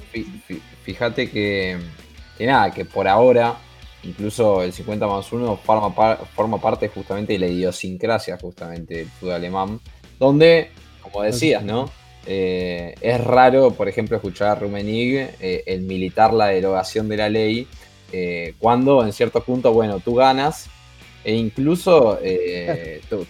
fíjate 0.82 1.30
que, 1.30 1.78
que 2.36 2.46
nada, 2.46 2.72
que 2.72 2.84
por 2.84 3.06
ahora 3.06 3.56
incluso 4.02 4.62
el 4.62 4.72
50 4.72 5.06
más 5.06 5.32
1 5.32 5.56
forma, 5.58 6.16
forma 6.34 6.60
parte 6.60 6.88
justamente 6.88 7.34
de 7.34 7.38
la 7.38 7.46
idiosincrasia 7.46 8.36
justamente 8.36 8.96
del 8.96 9.08
fútbol 9.08 9.34
alemán, 9.34 9.80
donde, 10.18 10.70
como 11.02 11.22
decías, 11.22 11.62
¿no? 11.62 11.88
Eh, 12.26 12.96
es 13.00 13.20
raro, 13.22 13.70
por 13.70 13.88
ejemplo, 13.88 14.16
escuchar 14.16 14.48
a 14.48 14.54
Rumenig 14.56 15.30
eh, 15.40 15.62
el 15.66 15.82
militar 15.82 16.32
la 16.32 16.48
derogación 16.48 17.08
de 17.08 17.16
la 17.16 17.28
ley, 17.28 17.68
eh, 18.12 18.54
cuando 18.58 19.04
en 19.04 19.12
cierto 19.12 19.40
punto, 19.44 19.72
bueno, 19.72 20.00
tú 20.00 20.16
ganas 20.16 20.68
e 21.28 21.34
incluso 21.34 22.18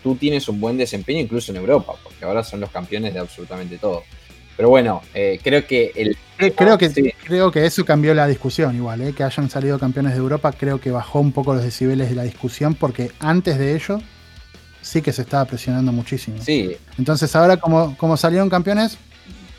tú, 0.04 0.14
tienes 0.14 0.48
un 0.48 0.60
buen 0.60 0.76
desempeño 0.76 1.18
incluso 1.18 1.50
en 1.50 1.58
Europa, 1.58 1.94
porque 2.00 2.24
ahora 2.24 2.44
son 2.44 2.60
los 2.60 2.70
campeones 2.70 3.12
de 3.12 3.18
absolutamente 3.18 3.76
todo. 3.76 4.04
Pero 4.56 4.68
bueno, 4.68 5.02
creo 5.42 5.66
que 5.66 5.90
el... 5.96 6.16
Creo 6.54 6.78
que, 6.78 7.14
creo 7.24 7.50
que 7.50 7.66
eso 7.66 7.84
cambió 7.84 8.14
la 8.14 8.28
discusión 8.28 8.76
igual, 8.76 9.12
que 9.16 9.24
hayan 9.24 9.50
salido 9.50 9.80
campeones 9.80 10.12
de 10.12 10.18
Europa, 10.18 10.52
creo 10.52 10.80
que 10.80 10.92
bajó 10.92 11.18
un 11.18 11.32
poco 11.32 11.54
los 11.54 11.64
decibeles 11.64 12.08
de 12.08 12.14
la 12.14 12.22
discusión, 12.22 12.76
porque 12.76 13.10
antes 13.18 13.58
de 13.58 13.74
ello 13.74 14.00
sí 14.80 15.02
que 15.02 15.12
se 15.12 15.22
estaba 15.22 15.44
presionando 15.44 15.90
muchísimo. 15.90 16.36
Sí. 16.40 16.76
Entonces 16.98 17.34
ahora 17.34 17.56
como, 17.56 17.96
como 17.96 18.16
salieron 18.16 18.48
campeones, 18.48 18.96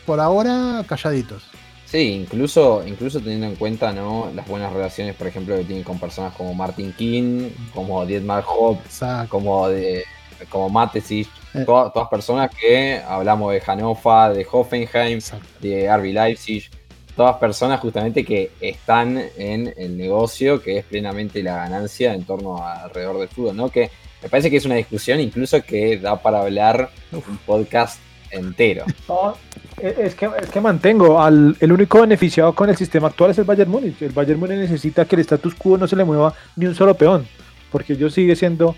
por 0.05 0.21
ahora 0.21 0.85
calladitos. 0.87 1.43
Sí, 1.89 2.11
incluso, 2.11 2.83
incluso 2.85 3.19
teniendo 3.19 3.47
en 3.47 3.55
cuenta 3.55 3.91
¿no? 3.91 4.31
las 4.35 4.47
buenas 4.47 4.71
relaciones, 4.71 5.15
por 5.15 5.25
ejemplo, 5.25 5.57
que 5.57 5.63
tienen 5.63 5.83
con 5.83 5.99
personas 5.99 6.35
como 6.35 6.53
Martin 6.53 6.93
King, 6.93 7.49
como 7.73 8.05
Dietmar 8.05 8.43
Hopp, 8.47 8.79
como 9.27 9.67
de, 9.69 10.03
como 10.49 10.69
Matesich, 10.69 11.27
eh. 11.55 11.63
todas, 11.65 12.07
personas 12.07 12.51
que 12.55 12.99
hablamos 12.99 13.53
de 13.53 13.61
Hannover, 13.61 14.35
de 14.35 14.47
Hoffenheim, 14.51 15.19
de 15.61 15.97
RB 15.97 16.13
Leipzig, 16.13 16.69
todas 17.15 17.37
personas 17.37 17.79
justamente 17.79 18.23
que 18.23 18.51
están 18.61 19.19
en 19.35 19.73
el 19.75 19.97
negocio 19.97 20.61
que 20.61 20.77
es 20.77 20.85
plenamente 20.85 21.41
la 21.41 21.55
ganancia 21.55 22.13
en 22.13 22.23
torno 22.23 22.63
a, 22.63 22.83
alrededor 22.83 23.17
del 23.17 23.29
fútbol, 23.29 23.57
¿no? 23.57 23.69
Que 23.69 23.89
me 24.21 24.29
parece 24.29 24.51
que 24.51 24.57
es 24.57 24.65
una 24.65 24.75
discusión 24.75 25.19
incluso 25.19 25.63
que 25.63 25.97
da 25.97 26.21
para 26.21 26.41
hablar 26.41 26.91
un 27.11 27.37
podcast 27.47 27.99
entero. 28.29 28.85
es, 29.81 30.15
que, 30.15 30.29
es 30.41 30.49
que 30.49 30.61
mantengo, 30.61 31.21
al, 31.21 31.55
el 31.59 31.71
único 31.71 32.01
beneficiado 32.01 32.53
con 32.53 32.69
el 32.69 32.75
sistema 32.75 33.07
actual 33.07 33.31
es 33.31 33.37
el 33.37 33.45
Bayern 33.45 33.69
Múnich. 33.69 34.01
El 34.01 34.11
Bayern 34.11 34.39
Múnich 34.39 34.57
necesita 34.57 35.05
que 35.05 35.15
el 35.15 35.21
status 35.21 35.55
quo 35.55 35.77
no 35.77 35.87
se 35.87 35.95
le 35.95 36.03
mueva 36.03 36.33
ni 36.55 36.65
un 36.65 36.75
solo 36.75 36.95
peón, 36.95 37.27
porque 37.71 37.93
ellos 37.93 38.13
sigue 38.13 38.35
siendo 38.35 38.75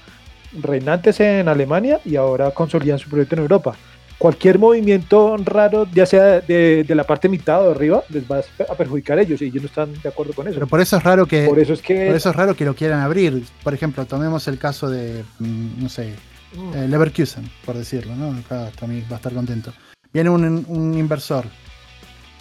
reinantes 0.53 1.19
en 1.19 1.47
Alemania 1.47 1.99
y 2.03 2.15
ahora 2.15 2.51
consolidan 2.51 2.99
su 2.99 3.09
proyecto 3.09 3.35
en 3.35 3.41
Europa 3.41 3.75
cualquier 4.21 4.59
movimiento 4.59 5.35
raro, 5.37 5.87
ya 5.91 6.05
sea 6.05 6.41
de, 6.41 6.85
la 6.87 7.05
parte 7.05 7.27
mitad 7.27 7.63
o 7.63 7.65
de 7.69 7.71
arriba, 7.71 8.03
les 8.09 8.23
va 8.29 8.43
a 8.69 8.75
perjudicar 8.75 9.17
a 9.17 9.23
ellos 9.23 9.41
y 9.41 9.45
ellos 9.45 9.63
no 9.63 9.67
están 9.67 9.93
de 9.99 10.09
acuerdo 10.09 10.33
con 10.33 10.47
eso. 10.47 10.53
Pero 10.53 10.67
por 10.67 10.79
eso 10.79 10.97
es 10.97 11.03
raro 11.03 11.25
que, 11.25 11.47
por 11.47 11.57
eso 11.57 11.73
es 11.73 11.81
que, 11.81 12.15
eso 12.15 12.29
es 12.29 12.35
raro 12.35 12.55
que 12.55 12.63
lo 12.63 12.75
quieran 12.75 12.99
abrir. 12.99 13.43
Por 13.63 13.73
ejemplo, 13.73 14.05
tomemos 14.05 14.47
el 14.47 14.59
caso 14.59 14.91
de, 14.91 15.23
mm, 15.39 15.81
no 15.81 15.89
sé, 15.89 16.13
mm. 16.55 16.73
eh, 16.75 16.87
Leverkusen, 16.87 17.49
por 17.65 17.75
decirlo, 17.75 18.15
¿no? 18.15 18.37
Acá 18.37 18.69
también 18.79 19.03
va 19.09 19.15
a 19.15 19.17
estar 19.17 19.33
contento. 19.33 19.73
Viene 20.13 20.29
un, 20.29 20.65
un 20.67 20.93
inversor 20.93 21.45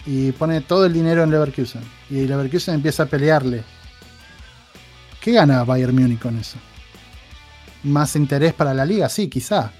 y 0.05 0.31
pone 0.31 0.61
todo 0.61 0.85
el 0.85 0.93
dinero 0.93 1.23
en 1.23 1.31
Leverkusen 1.31 1.81
y 2.09 2.27
Leverkusen 2.27 2.75
empieza 2.75 3.03
a 3.03 3.05
pelearle. 3.05 3.63
¿Qué 5.21 5.31
gana 5.31 5.63
Bayern 5.63 5.95
Múnich 5.95 6.19
con 6.19 6.37
eso? 6.37 6.57
¿Más 7.83 8.15
interés 8.15 8.53
para 8.53 8.73
la 8.73 8.85
liga? 8.85 9.07
Sí, 9.07 9.29
quizá 9.29 9.71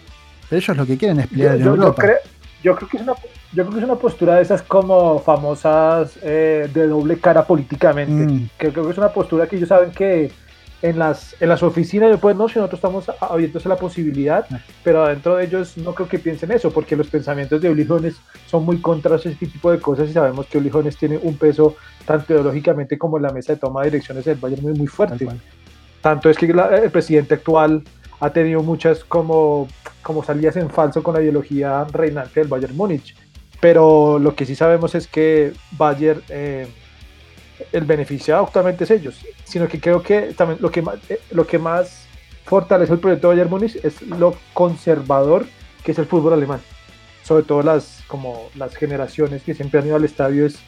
pero 0.51 0.59
ellos 0.59 0.77
lo 0.77 0.85
que 0.85 0.97
quieren 0.97 1.18
es 1.22 1.27
pelear 1.27 1.55
en 1.55 1.61
Europa. 1.61 2.03
Yo 2.61 2.76
creo, 2.76 2.89
que 2.89 2.97
es 2.97 3.03
una, 3.03 3.13
yo 3.53 3.63
creo 3.63 3.69
que 3.69 3.77
es 3.77 3.84
una 3.85 3.95
postura 3.95 4.35
de 4.35 4.41
esas 4.41 4.61
como 4.63 5.18
famosas 5.19 6.19
eh, 6.22 6.69
de 6.73 6.88
doble 6.88 7.19
cara 7.19 7.47
políticamente. 7.47 8.34
Mm. 8.34 8.49
creo 8.57 8.85
que 8.85 8.91
es 8.91 8.97
una 8.97 9.13
postura 9.13 9.47
que 9.47 9.55
ellos 9.55 9.69
saben 9.69 9.91
que 9.91 10.30
en 10.81 10.97
las, 10.97 11.35
en 11.39 11.49
las 11.49 11.61
oficinas, 11.63 12.09
después 12.09 12.35
no, 12.35 12.47
si 12.47 12.55
nosotros 12.55 12.79
estamos 12.79 13.11
abiertos 13.21 13.65
a 13.65 13.69
la 13.69 13.75
posibilidad, 13.75 14.45
ah. 14.51 14.59
pero 14.83 15.03
adentro 15.05 15.35
de 15.35 15.45
ellos 15.45 15.77
no 15.77 15.93
creo 15.93 16.07
que 16.07 16.19
piensen 16.19 16.51
eso, 16.51 16.71
porque 16.71 16.95
los 16.95 17.07
pensamientos 17.07 17.61
de 17.61 17.69
Olijones 17.69 18.15
son 18.47 18.65
muy 18.65 18.81
contra 18.81 19.15
ese 19.15 19.31
tipo 19.35 19.71
de 19.71 19.79
cosas 19.79 20.09
y 20.09 20.13
sabemos 20.13 20.47
que 20.47 20.57
Olijones 20.57 20.97
tiene 20.97 21.19
un 21.21 21.37
peso 21.37 21.75
tanto 22.05 22.33
ideológicamente 22.33 22.97
como 22.97 23.17
en 23.17 23.23
la 23.23 23.31
mesa 23.31 23.53
de 23.53 23.59
toma 23.59 23.81
de 23.81 23.91
direcciones 23.91 24.25
del 24.25 24.37
Bayern 24.37 24.63
muy, 24.63 24.73
muy 24.73 24.87
fuerte. 24.87 25.27
Tanto 26.01 26.29
es 26.29 26.37
que 26.37 26.47
el 26.47 26.91
presidente 26.91 27.35
actual 27.35 27.83
ha 28.19 28.29
tenido 28.31 28.63
muchas 28.63 29.03
como, 29.03 29.67
como 30.01 30.23
salidas 30.23 30.55
en 30.55 30.69
falso 30.69 31.03
con 31.03 31.13
la 31.13 31.21
ideología 31.21 31.85
reinante 31.91 32.39
del 32.39 32.49
Bayern 32.49 32.75
Múnich. 32.75 33.15
Pero 33.59 34.17
lo 34.17 34.35
que 34.35 34.45
sí 34.45 34.55
sabemos 34.55 34.95
es 34.95 35.07
que 35.07 35.53
Bayern, 35.77 36.21
eh, 36.29 36.67
el 37.71 37.85
beneficiado 37.85 38.43
actualmente 38.43 38.83
es 38.83 38.91
ellos, 38.91 39.19
sino 39.43 39.67
que 39.67 39.79
creo 39.79 40.01
que 40.01 40.33
también 40.33 40.59
lo 40.61 40.71
que 40.71 40.81
más, 40.81 40.95
eh, 41.09 41.19
lo 41.31 41.45
que 41.45 41.59
más 41.59 42.05
fortalece 42.45 42.93
el 42.93 42.99
proyecto 42.99 43.29
de 43.29 43.35
Bayern 43.35 43.49
Múnich 43.49 43.75
es 43.83 44.01
lo 44.01 44.35
conservador 44.53 45.45
que 45.83 45.91
es 45.91 45.99
el 45.99 46.05
fútbol 46.05 46.33
alemán. 46.33 46.61
Sobre 47.23 47.43
todo 47.43 47.61
las, 47.61 48.03
como 48.07 48.49
las 48.55 48.75
generaciones 48.75 49.43
que 49.43 49.53
siempre 49.53 49.79
han 49.79 49.88
ido 49.88 49.95
al 49.95 50.05
estadio, 50.05 50.45
es, 50.45 50.59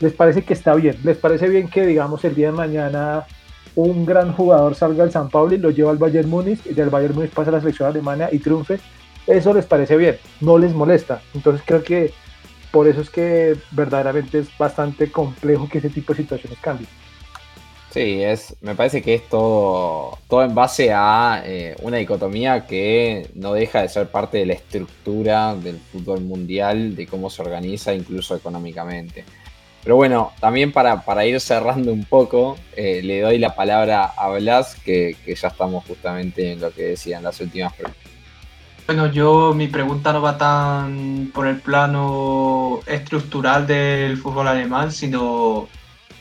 les 0.00 0.12
parece 0.12 0.42
que 0.42 0.52
está 0.52 0.74
bien, 0.74 0.98
les 1.04 1.16
parece 1.16 1.48
bien 1.48 1.68
que 1.68 1.86
digamos 1.86 2.24
el 2.24 2.34
día 2.34 2.46
de 2.46 2.56
mañana 2.56 3.26
un 3.76 4.06
gran 4.06 4.32
jugador 4.32 4.74
salga 4.74 5.02
del 5.02 5.12
San 5.12 5.28
Pablo 5.28 5.54
y 5.54 5.58
lo 5.58 5.70
lleva 5.70 5.90
al 5.90 5.98
Bayern 5.98 6.28
Múnich 6.28 6.64
y 6.66 6.74
del 6.74 6.90
Bayern 6.90 7.14
Múnich 7.14 7.32
pasa 7.32 7.50
a 7.50 7.54
la 7.54 7.60
selección 7.60 7.88
alemana 7.88 8.28
y 8.30 8.38
triunfe, 8.38 8.78
eso 9.26 9.52
les 9.54 9.66
parece 9.66 9.96
bien, 9.96 10.18
no 10.40 10.58
les 10.58 10.72
molesta. 10.72 11.22
Entonces 11.34 11.62
creo 11.64 11.82
que 11.82 12.12
por 12.74 12.88
eso 12.88 13.02
es 13.02 13.08
que 13.08 13.56
verdaderamente 13.70 14.40
es 14.40 14.58
bastante 14.58 15.08
complejo 15.12 15.68
que 15.68 15.78
ese 15.78 15.90
tipo 15.90 16.12
de 16.12 16.22
situaciones 16.22 16.58
cambien. 16.58 16.90
Sí, 17.92 18.20
es, 18.20 18.56
me 18.62 18.74
parece 18.74 19.00
que 19.00 19.14
es 19.14 19.28
todo, 19.28 20.18
todo 20.28 20.42
en 20.42 20.56
base 20.56 20.92
a 20.92 21.44
eh, 21.46 21.76
una 21.82 21.98
dicotomía 21.98 22.66
que 22.66 23.30
no 23.36 23.52
deja 23.52 23.82
de 23.82 23.88
ser 23.88 24.08
parte 24.08 24.38
de 24.38 24.46
la 24.46 24.54
estructura 24.54 25.54
del 25.54 25.78
fútbol 25.78 26.22
mundial, 26.22 26.96
de 26.96 27.06
cómo 27.06 27.30
se 27.30 27.42
organiza 27.42 27.94
incluso 27.94 28.34
económicamente. 28.34 29.24
Pero 29.84 29.94
bueno, 29.94 30.32
también 30.40 30.72
para, 30.72 31.26
ir 31.26 31.40
cerrando 31.40 31.92
un 31.92 32.04
poco, 32.04 32.56
eh, 32.74 33.02
le 33.04 33.20
doy 33.20 33.38
la 33.38 33.54
palabra 33.54 34.06
a 34.16 34.30
Blas, 34.30 34.74
que, 34.74 35.14
ya 35.24 35.46
estamos 35.46 35.84
justamente 35.84 36.50
en 36.50 36.60
lo 36.60 36.72
que 36.72 36.82
decían 36.82 37.22
las 37.22 37.40
últimas 37.40 37.72
preguntas. 37.74 38.03
Bueno, 38.86 39.10
yo 39.10 39.54
mi 39.54 39.68
pregunta 39.68 40.12
no 40.12 40.20
va 40.20 40.36
tan 40.36 41.30
por 41.32 41.46
el 41.46 41.58
plano 41.60 42.80
estructural 42.86 43.66
del 43.66 44.18
fútbol 44.18 44.48
alemán, 44.48 44.92
sino 44.92 45.68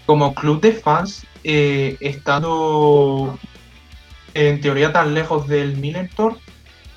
como 0.06 0.34
club 0.34 0.62
de 0.62 0.72
fans, 0.72 1.26
eh, 1.44 1.98
estando 2.00 3.38
en 4.34 4.62
teoría 4.62 4.94
tan 4.94 5.14
lejos 5.14 5.48
del 5.48 5.78
Millentor, 5.78 6.38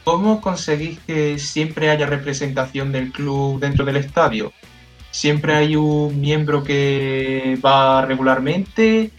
¿cómo 0.05 0.41
conseguís 0.41 1.01
que 1.01 1.39
siempre 1.39 1.91
haya 1.91 2.07
representación 2.07 2.93
del 2.93 3.11
club 3.13 3.59
dentro 3.61 3.85
del 3.85 3.97
estadio? 3.97 4.53
siempre 5.17 5.55
hay 5.55 5.77
un 5.77 6.21
miembro 6.21 6.63
que 6.63 7.59
va 7.65 8.05
regularmente, 8.05 9.11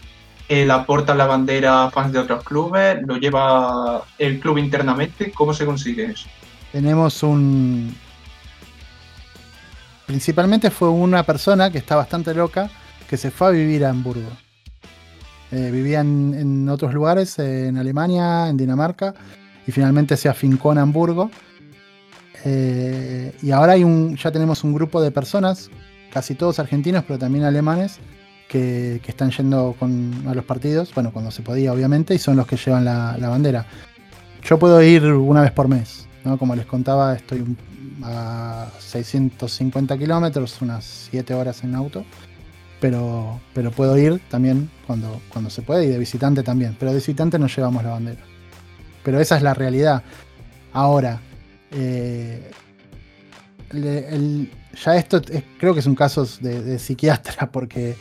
él 0.48 0.70
aporta 0.70 1.14
la 1.14 1.26
bandera 1.26 1.84
a 1.84 1.90
fans 1.90 2.12
de 2.12 2.18
otros 2.18 2.42
clubes, 2.42 3.02
lo 3.06 3.16
lleva 3.16 4.02
el 4.18 4.40
club 4.40 4.58
internamente. 4.58 5.30
¿Cómo 5.32 5.52
se 5.52 5.66
consigue 5.66 6.06
eso? 6.06 6.28
Tenemos 6.72 7.22
un... 7.22 7.94
Principalmente 10.06 10.70
fue 10.70 10.88
una 10.88 11.22
persona 11.22 11.70
que 11.70 11.78
está 11.78 11.96
bastante 11.96 12.32
loca, 12.32 12.70
que 13.08 13.18
se 13.18 13.30
fue 13.30 13.48
a 13.48 13.50
vivir 13.50 13.84
a 13.84 13.90
Hamburgo. 13.90 14.30
Eh, 15.50 15.70
vivía 15.70 16.00
en, 16.00 16.68
otros 16.68 16.94
lugares, 16.94 17.38
en 17.38 17.76
Alemania, 17.76 18.48
en 18.48 18.56
Dinamarca, 18.56 19.14
y 19.66 19.72
finalmente 19.72 20.16
se 20.16 20.30
afincó 20.30 20.72
en 20.72 20.78
Hamburgo. 20.78 21.30
Eh, 22.44 23.36
y 23.42 23.50
ahora 23.50 23.72
hay 23.72 23.84
un, 23.84 24.16
ya 24.16 24.30
tenemos 24.30 24.64
un 24.64 24.72
grupo 24.72 25.02
de 25.02 25.10
personas 25.10 25.70
casi 26.10 26.34
todos 26.34 26.58
argentinos, 26.58 27.04
pero 27.06 27.18
también 27.18 27.44
alemanes, 27.44 27.98
que, 28.48 29.00
están 29.06 29.30
yendo 29.30 29.76
a 30.26 30.34
los 30.34 30.44
partidos, 30.44 30.92
bueno, 30.94 31.12
cuando 31.12 31.30
se 31.30 31.42
podía, 31.42 31.72
obviamente, 31.72 32.14
y 32.14 32.18
son 32.18 32.36
los 32.36 32.46
que 32.46 32.56
llevan 32.56 32.84
la, 32.84 33.28
bandera. 33.28 33.66
Yo 34.42 34.58
puedo 34.58 34.82
ir 34.82 35.04
una 35.04 35.42
vez 35.42 35.52
por 35.52 35.68
mes. 35.68 36.06
Como 36.38 36.54
les 36.56 36.66
contaba, 36.66 37.14
estoy 37.14 37.44
a 38.02 38.68
650 38.78 39.96
kilómetros, 39.96 40.60
unas 40.60 40.84
7 41.10 41.34
horas 41.34 41.62
en 41.64 41.74
auto. 41.74 42.04
Pero, 42.80 43.40
pero 43.54 43.72
puedo 43.72 43.98
ir 43.98 44.20
también 44.30 44.70
cuando, 44.86 45.20
cuando 45.32 45.50
se 45.50 45.62
puede 45.62 45.86
y 45.86 45.88
de 45.88 45.98
visitante 45.98 46.42
también. 46.42 46.76
Pero 46.78 46.92
de 46.92 46.98
visitante 46.98 47.38
no 47.38 47.48
llevamos 47.48 47.82
la 47.82 47.90
bandera. 47.90 48.20
Pero 49.02 49.20
esa 49.20 49.36
es 49.36 49.42
la 49.42 49.54
realidad. 49.54 50.02
Ahora, 50.72 51.20
eh, 51.72 52.50
ya 53.72 54.96
esto 54.96 55.20
creo 55.58 55.74
que 55.74 55.80
es 55.80 55.86
un 55.86 55.94
caso 55.94 56.26
de, 56.40 56.78
psiquiatra, 56.78 57.50
porque 57.50 57.96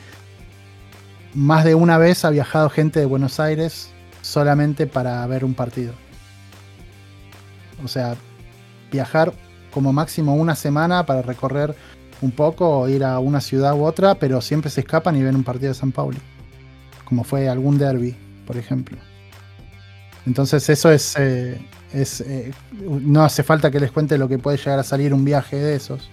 más 1.37 1.63
de 1.63 1.75
una 1.75 1.99
vez 1.99 2.25
ha 2.25 2.31
viajado 2.31 2.67
gente 2.67 2.99
de 2.99 3.05
Buenos 3.05 3.39
Aires 3.39 3.91
solamente 4.23 4.87
para 4.87 5.25
ver 5.27 5.45
un 5.45 5.53
partido. 5.53 5.93
O 7.85 7.87
sea, 7.87 8.15
viajar 8.91 9.31
como 9.69 9.93
máximo 9.93 10.33
una 10.33 10.55
semana 10.55 11.05
para 11.05 11.21
recorrer 11.21 11.75
un 12.21 12.31
poco 12.31 12.79
o 12.79 12.89
ir 12.89 13.03
a 13.03 13.19
una 13.19 13.39
ciudad 13.39 13.75
u 13.75 13.83
otra, 13.83 14.15
pero 14.15 14.41
siempre 14.41 14.71
se 14.71 14.81
escapan 14.81 15.15
y 15.15 15.21
ven 15.21 15.35
un 15.35 15.43
partido 15.43 15.73
de 15.73 15.75
San 15.75 15.91
Paulo. 15.91 16.17
Como 17.05 17.23
fue 17.23 17.47
algún 17.47 17.77
derby, 17.77 18.15
por 18.47 18.57
ejemplo. 18.57 18.97
Entonces 20.25 20.67
eso 20.71 20.91
es, 20.91 21.15
eh, 21.19 21.61
es 21.93 22.19
eh, 22.21 22.51
no 22.81 23.23
hace 23.23 23.43
falta 23.43 23.69
que 23.69 23.79
les 23.79 23.91
cuente 23.91 24.17
lo 24.17 24.27
que 24.27 24.39
puede 24.39 24.57
llegar 24.57 24.79
a 24.79 24.83
salir 24.83 25.13
un 25.13 25.23
viaje 25.23 25.57
de 25.57 25.75
esos. 25.75 26.09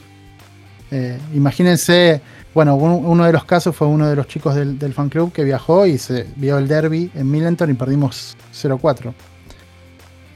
Eh, 0.97 1.19
imagínense, 1.35 2.21
bueno, 2.55 2.77
uno 2.77 3.25
de 3.25 3.33
los 3.33 3.45
casos 3.45 3.75
fue 3.75 3.89
uno 3.89 4.09
de 4.09 4.15
los 4.15 4.29
chicos 4.29 4.55
del, 4.55 4.95
fan 4.95 5.09
club 5.09 5.33
que 5.33 5.43
viajó 5.43 5.87
y 5.87 5.99
se 5.99 6.25
vio 6.37 6.57
el 6.57 6.69
derby 6.69 7.11
en 7.17 7.29
Millenton 7.29 7.69
y 7.69 7.75
perdimos 7.75 8.37
0-4. 8.53 9.13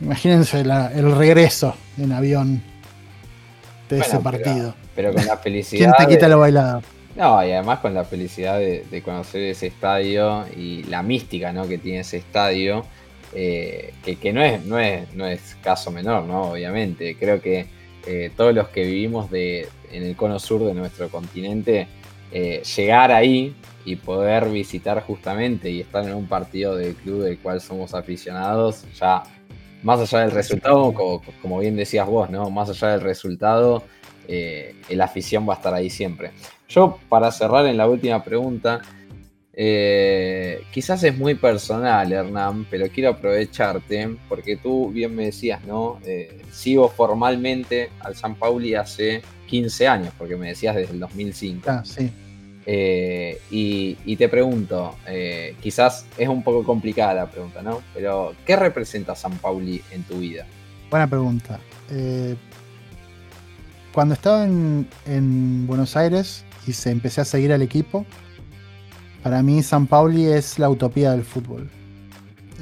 Imagínense 0.01 0.61
el 0.61 1.17
regreso 1.17 1.77
en 1.97 2.11
avión 2.11 2.61
de 3.89 4.01
ese 4.01 4.19
partido. 4.19 4.75
Pero, 4.97 5.15
con 5.15 5.25
la 5.25 5.37
felicidad. 5.37 5.95
¿Quién 5.97 6.07
te 6.09 6.13
quita 6.13 6.27
la 6.27 6.35
bailada? 6.35 6.81
No, 7.15 7.45
y 7.47 7.53
además 7.53 7.79
con 7.79 7.95
la 7.95 8.05
felicidad 8.05 8.59
de, 8.59 9.03
conocer 9.05 9.43
ese 9.43 9.69
estadio 9.69 10.45
y 10.57 10.83
la 10.85 11.05
mística 11.05 11.53
¿no? 11.53 11.69
que 11.69 11.79
tiene 11.79 12.01
ese 12.01 12.17
estadio, 12.17 12.85
eh, 13.33 13.95
que, 14.03 14.33
no, 14.33 14.43
es, 14.43 14.65
no, 14.65 14.81
es, 14.81 15.15
no 15.15 15.25
es 15.25 15.57
caso 15.63 15.93
menor, 15.93 16.25
¿no? 16.25 16.51
Obviamente. 16.51 17.17
Creo 17.17 17.41
que 17.41 17.78
eh, 18.07 18.31
todos 18.37 18.55
los 18.55 18.69
que 18.69 18.85
vivimos 18.85 19.31
de, 19.31 19.69
en 19.93 20.03
el 20.03 20.17
cono 20.17 20.39
sur 20.39 20.65
de 20.65 20.75
nuestro 20.75 21.09
continente, 21.09 21.89
eh, 22.31 22.63
llegar 22.77 23.11
ahí 23.11 23.55
y 23.85 23.97
poder 23.97 24.51
visitar 24.51 25.03
justamente 25.03 25.71
y 25.71 25.81
estar 25.81 26.05
en 26.05 26.15
un 26.15 26.27
partido 26.27 26.77
del 26.77 26.95
club 26.95 27.23
del 27.23 27.39
cual 27.39 27.61
somos 27.61 27.95
aficionados, 27.95 28.85
ya 28.99 29.23
más 29.83 30.01
allá 30.01 30.25
del 30.25 30.33
resultado, 30.33 30.93
como, 31.41 31.59
bien 31.61 31.77
decías 31.77 32.07
vos, 32.07 32.29
¿no? 32.31 32.51
Más 32.51 32.69
allá 32.69 32.93
del 32.93 33.01
resultado, 33.01 33.85
eh, 34.27 34.75
la 34.91 35.05
afición 35.05 35.49
va 35.49 35.55
a 35.55 35.57
estar 35.57 35.73
ahí 35.73 35.89
siempre. 35.89 36.33
Yo, 36.69 36.99
para 37.09 37.31
cerrar 37.31 37.67
en 37.67 37.77
la 37.77 37.89
última 37.89 38.23
pregunta, 38.23 38.83
eh, 39.61 40.63
quizás 40.71 41.03
es 41.03 41.19
muy 41.19 41.35
personal, 41.35 42.13
Hernán, 42.13 42.65
pero 42.71 42.87
quiero 42.95 43.11
aprovecharte 43.11 44.09
porque 44.29 44.57
tú 44.57 44.91
bien 44.91 45.17
me 45.17 45.25
decías, 45.25 45.65
¿no? 45.65 45.99
Eh, 46.05 46.43
sigo 46.53 46.89
formalmente 46.89 47.91
al 47.99 48.15
San 48.15 48.37
Pauli 48.37 48.77
hace 48.77 49.21
15 49.49 49.89
años, 49.89 50.15
porque 50.17 50.37
me 50.37 50.47
decías 50.51 50.77
desde 50.77 50.93
el 50.93 51.01
2005. 51.01 51.69
Ah, 51.69 51.83
sí. 51.85 52.09
Eh, 52.67 53.41
y, 53.51 54.15
te 54.15 54.29
pregunto, 54.29 54.95
quizás 55.61 56.07
es 56.17 56.29
un 56.29 56.45
poco 56.45 56.63
complicada 56.63 57.15
la 57.15 57.27
pregunta, 57.29 57.61
¿no? 57.61 57.83
Pero, 57.95 58.35
¿qué 58.47 58.55
representa 58.55 59.17
San 59.17 59.39
Pauli 59.39 59.83
en 59.91 60.05
tu 60.05 60.19
vida? 60.19 60.47
Buena 60.89 61.09
pregunta. 61.09 61.59
cuando 63.93 64.15
estaba 64.15 64.45
en, 64.45 64.87
en 65.05 65.67
Buenos 65.67 65.97
Aires 65.97 66.45
y 66.65 66.75
se 66.75 66.93
empecé 66.93 67.23
a 67.23 67.25
seguir 67.25 67.53
al 67.53 67.63
equipo, 67.63 68.07
para 69.23 69.43
mí 69.43 69.63
San 69.63 69.87
Pauli 69.87 70.27
es 70.27 70.59
la 70.59 70.71
utopía 70.71 71.13
del 71.13 71.25
fútbol. 71.25 71.69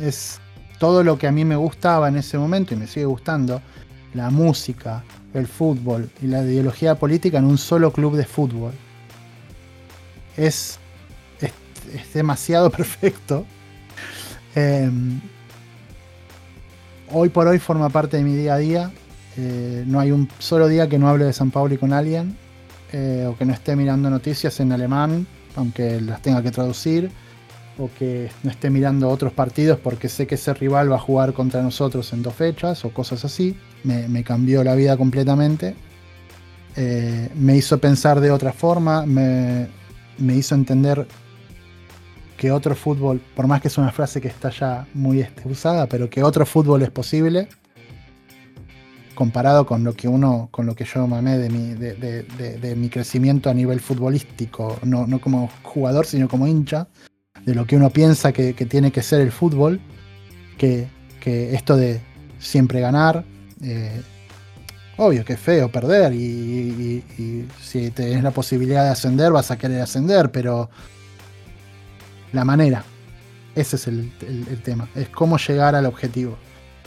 Es 0.00 0.40
todo 0.78 1.02
lo 1.02 1.18
que 1.18 1.26
a 1.26 1.32
mí 1.32 1.44
me 1.44 1.56
gustaba 1.56 2.08
en 2.08 2.16
ese 2.16 2.38
momento 2.38 2.74
y 2.74 2.76
me 2.76 2.86
sigue 2.86 3.06
gustando, 3.06 3.60
la 4.14 4.30
música, 4.30 5.04
el 5.34 5.46
fútbol 5.46 6.10
y 6.22 6.26
la 6.26 6.42
ideología 6.42 6.94
política 6.94 7.38
en 7.38 7.44
un 7.44 7.58
solo 7.58 7.92
club 7.92 8.16
de 8.16 8.24
fútbol. 8.24 8.72
Es, 10.36 10.78
es, 11.40 12.14
demasiado 12.14 12.70
perfecto. 12.80 13.44
Em, 14.54 15.20
hoy 17.10 17.28
por 17.28 17.46
hoy 17.46 17.58
forma 17.58 17.90
parte 17.90 18.16
de 18.16 18.22
mi 18.22 18.34
día 18.34 18.54
a 18.54 18.58
día. 18.58 18.90
Eh, 19.36 19.84
no 19.86 20.00
hay 20.00 20.12
un 20.12 20.28
solo 20.38 20.66
día 20.66 20.88
que 20.88 20.98
no 20.98 21.08
hable 21.08 21.26
de 21.26 21.32
San 21.34 21.50
Pauli 21.50 21.76
con 21.76 21.92
alguien 21.92 22.38
eh, 22.92 23.26
o 23.28 23.36
que 23.36 23.44
no 23.44 23.52
esté 23.52 23.76
mirando 23.76 24.08
noticias 24.08 24.58
en 24.60 24.72
alemán 24.72 25.26
aunque 25.56 26.00
las 26.00 26.22
tenga 26.22 26.42
que 26.42 26.50
traducir, 26.50 27.10
o 27.78 27.90
que 27.98 28.30
no 28.42 28.50
esté 28.50 28.70
mirando 28.70 29.08
otros 29.08 29.32
partidos 29.32 29.78
porque 29.78 30.08
sé 30.08 30.26
que 30.26 30.36
ese 30.36 30.54
rival 30.54 30.90
va 30.90 30.96
a 30.96 31.00
jugar 31.00 31.32
contra 31.32 31.62
nosotros 31.62 32.12
en 32.12 32.22
dos 32.22 32.34
fechas 32.34 32.84
o 32.84 32.90
cosas 32.90 33.24
así. 33.24 33.56
Me, 33.84 34.24
cambió 34.24 34.64
la 34.64 34.74
vida 34.74 34.96
completamente. 34.96 35.76
Eh, 36.74 37.28
me 37.34 37.56
hizo 37.56 37.78
pensar 37.78 38.20
de 38.20 38.30
otra 38.30 38.52
forma, 38.52 39.06
me, 39.06 39.68
hizo 40.34 40.54
entender 40.54 41.06
que 42.36 42.50
otro 42.50 42.74
fútbol, 42.74 43.20
por 43.34 43.46
más 43.46 43.60
que 43.60 43.68
es 43.68 43.78
una 43.78 43.92
frase 43.92 44.20
que 44.20 44.28
está 44.28 44.50
ya 44.50 44.86
muy 44.92 45.20
este, 45.20 45.48
usada, 45.48 45.86
pero 45.86 46.10
que 46.10 46.22
otro 46.22 46.44
fútbol 46.44 46.82
es 46.82 46.90
posible 46.90 47.48
comparado 49.16 49.66
con 49.66 49.82
lo 49.82 49.94
que 49.94 50.06
uno, 50.06 50.48
con 50.52 50.66
lo 50.66 50.76
que 50.76 50.84
yo 50.84 51.08
mamé 51.08 51.38
de 51.38 51.48
mi, 51.48 51.74
de, 51.74 52.74
mi 52.76 52.88
crecimiento 52.88 53.50
a 53.50 53.54
nivel 53.54 53.80
futbolístico, 53.80 54.78
no, 54.84 55.18
como 55.20 55.50
jugador, 55.62 56.06
sino 56.06 56.28
como 56.28 56.46
hincha, 56.46 56.86
de 57.44 57.54
lo 57.54 57.66
que 57.66 57.76
uno 57.76 57.90
piensa 57.90 58.32
que, 58.32 58.52
tiene 58.52 58.92
que 58.92 59.02
ser 59.02 59.20
el 59.22 59.32
fútbol, 59.32 59.80
que, 60.56 60.86
esto 61.24 61.76
de 61.76 62.00
siempre 62.38 62.78
ganar, 62.78 63.24
eh, 63.60 64.00
obvio 64.96 65.24
que 65.24 65.32
es 65.32 65.40
feo 65.40 65.72
perder 65.72 66.12
y, 66.12 67.02
si 67.60 67.90
tenés 67.90 68.22
la 68.22 68.30
posibilidad 68.30 68.84
de 68.84 68.90
ascender 68.90 69.32
vas 69.32 69.50
a 69.50 69.58
querer 69.58 69.80
ascender, 69.80 70.30
pero 70.30 70.70
la 72.32 72.44
manera, 72.44 72.84
ese 73.56 73.74
es 73.74 73.88
el 73.88 74.12
tema, 74.62 74.88
es 74.94 75.08
cómo 75.08 75.36
llegar 75.38 75.74
al 75.74 75.86
objetivo. 75.86 76.36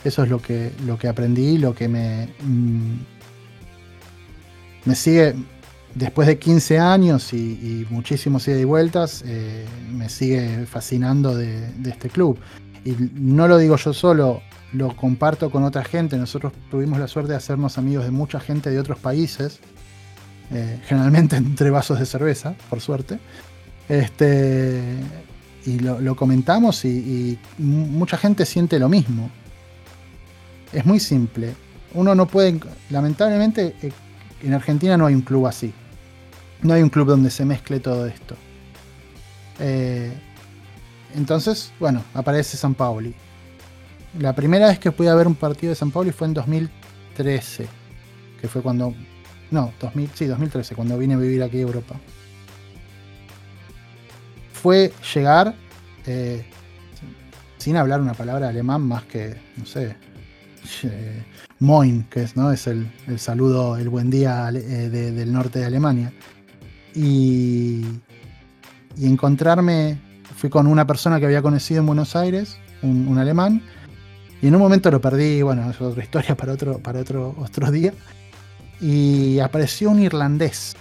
Eso 0.03 0.23
es 0.23 0.29
lo 0.29 0.41
que, 0.41 0.71
lo 0.85 0.97
que 0.97 1.07
aprendí, 1.07 1.57
lo 1.57 1.75
que 1.75 1.87
me, 1.87 2.29
mm, 2.41 2.97
me 4.85 4.95
sigue, 4.95 5.35
después 5.93 6.27
de 6.27 6.39
15 6.39 6.79
años 6.79 7.33
y, 7.33 7.85
muchísimos 7.89 8.47
ida 8.47 8.59
y 8.59 8.63
vueltas, 8.63 9.23
eh, 9.25 9.65
me 9.91 10.09
sigue 10.09 10.65
fascinando 10.65 11.35
de, 11.35 11.69
este 11.85 12.09
club. 12.09 12.39
Y 12.85 12.95
no 13.13 13.47
lo 13.47 13.57
digo 13.57 13.75
yo 13.75 13.93
solo, 13.93 14.41
lo 14.71 14.95
comparto 14.95 15.49
con 15.49 15.63
otra 15.63 15.83
gente. 15.83 16.17
Nosotros 16.17 16.53
tuvimos 16.71 16.99
la 16.99 17.07
suerte 17.07 17.31
de 17.31 17.37
hacernos 17.37 17.77
amigos 17.77 18.05
de 18.05 18.11
mucha 18.11 18.39
gente 18.39 18.69
de 18.69 18.79
otros 18.79 18.99
países, 18.99 19.59
eh, 20.51 20.79
generalmente 20.85 21.35
entre 21.35 21.69
vasos 21.69 21.99
de 21.99 22.05
cerveza, 22.05 22.55
por 22.69 22.79
suerte. 22.79 23.19
Este, 23.89 24.81
y 25.65 25.79
lo, 25.79 26.15
comentamos 26.15 26.85
y, 26.85 27.37
mucha 27.57 28.17
gente 28.17 28.45
siente 28.45 28.79
lo 28.79 28.87
mismo 28.87 29.29
es 30.73 30.85
muy 30.85 30.99
simple. 30.99 31.55
Uno 31.93 32.13
no 32.15 32.27
puede, 32.27 32.59
lamentablemente, 32.89 33.75
eh, 33.81 33.91
en 34.43 34.53
Argentina 34.53 34.97
no 34.97 35.05
hay 35.05 35.15
un 35.15 35.21
club 35.21 35.47
así. 35.47 35.73
No 36.61 36.73
hay 36.73 36.81
un 36.81 36.89
club 36.89 37.07
donde 37.07 37.31
se 37.31 37.45
mezcle 37.45 37.79
todo 37.79 38.05
esto. 38.05 38.35
Eh, 39.59 40.11
entonces, 41.15 41.71
bueno, 41.79 42.03
aparece 42.13 42.57
San 42.57 42.75
Pauli. 42.75 43.13
La 44.19 44.33
primera 44.33 44.67
vez 44.67 44.79
que 44.79 44.91
pude 44.91 45.13
ver 45.13 45.27
un 45.27 45.35
partido 45.35 45.71
de 45.71 45.75
San 45.75 45.91
Pauli 45.91 46.11
fue 46.11 46.27
en 46.27 46.33
2013, 46.33 47.67
que 48.41 48.47
fue 48.47 48.61
cuando... 48.61 48.93
No, 49.51 49.73
2000, 49.79 50.11
sí, 50.13 50.25
2013, 50.25 50.75
cuando 50.75 50.97
vine 50.97 51.15
a 51.15 51.17
vivir 51.17 51.41
aquí 51.41 51.57
a 51.57 51.61
Europa. 51.61 51.95
Fue 54.53 54.93
llegar 55.13 55.55
eh, 56.05 56.45
sin 57.57 57.77
hablar 57.77 58.01
una 58.01 58.13
palabra 58.13 58.49
alemán 58.49 58.81
más 58.81 59.03
que, 59.03 59.35
no 59.57 59.65
sé, 59.65 59.95
Moin, 61.59 62.03
que 62.09 62.23
es, 62.23 62.35
¿no? 62.37 62.51
es 62.51 62.67
el, 62.67 62.89
saludo, 63.17 63.77
el 63.77 63.89
buen 63.89 64.09
día 64.09 64.49
eh, 64.49 64.89
del 64.89 65.33
norte 65.33 65.59
de 65.59 65.65
Alemania. 65.65 66.13
Y, 66.95 67.85
encontrarme, 68.97 69.97
fui 70.35 70.49
con 70.49 70.67
una 70.67 70.85
persona 70.87 71.19
que 71.19 71.25
había 71.25 71.41
conocido 71.41 71.81
en 71.81 71.85
Buenos 71.85 72.15
Aires, 72.15 72.57
un, 72.81 73.17
alemán, 73.17 73.61
y 74.41 74.47
en 74.47 74.55
un 74.55 74.61
momento 74.61 74.89
lo 74.89 75.01
perdí, 75.01 75.41
bueno, 75.41 75.69
es 75.69 75.79
otra 75.81 76.03
historia 76.03 76.35
para 76.35 76.53
otro, 76.53 76.79
para 76.79 76.99
otro, 76.99 77.35
otro 77.37 77.71
día. 77.71 77.93
Y 78.81 79.39
apareció 79.39 79.89
un 79.89 80.01
irlandés 80.01 80.75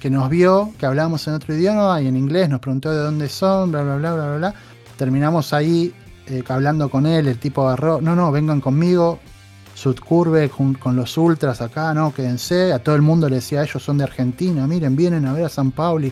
que 0.00 0.10
nos 0.10 0.28
vio, 0.28 0.72
que 0.78 0.84
hablábamos 0.84 1.26
en 1.28 1.34
otro 1.34 1.54
idioma 1.54 2.00
y 2.02 2.06
en 2.06 2.16
inglés, 2.16 2.50
nos 2.50 2.60
preguntó 2.60 2.90
de 2.92 2.98
dónde 2.98 3.28
son, 3.30 3.72
bla, 3.72 3.82
bla, 3.82 3.96
bla, 3.96 4.14
bla, 4.14 4.36
bla. 4.36 4.54
Terminamos 4.98 5.52
ahí 5.54 5.94
eh, 6.26 6.42
hablando 6.48 6.88
con 6.88 7.06
él, 7.06 7.28
el 7.28 7.38
tipo 7.38 7.66
agarró, 7.66 8.00
no, 8.00 8.16
no, 8.16 8.32
vengan 8.32 8.60
conmigo, 8.60 9.20
Sudcurve 9.76 10.48
con, 10.48 10.96
los 10.96 11.18
ultras 11.18 11.60
acá, 11.60 11.92
no, 11.92 12.14
quédense. 12.14 12.72
A 12.72 12.78
todo 12.78 12.94
el 12.94 13.02
mundo 13.02 13.28
le 13.28 13.36
decía, 13.36 13.62
ellos 13.62 13.82
son 13.82 13.98
de 13.98 14.04
Argentina, 14.04 14.66
miren, 14.66 14.96
vienen 14.96 15.26
a 15.26 15.34
ver 15.34 15.44
a 15.44 15.48
San 15.50 15.70
Pauli. 15.70 16.10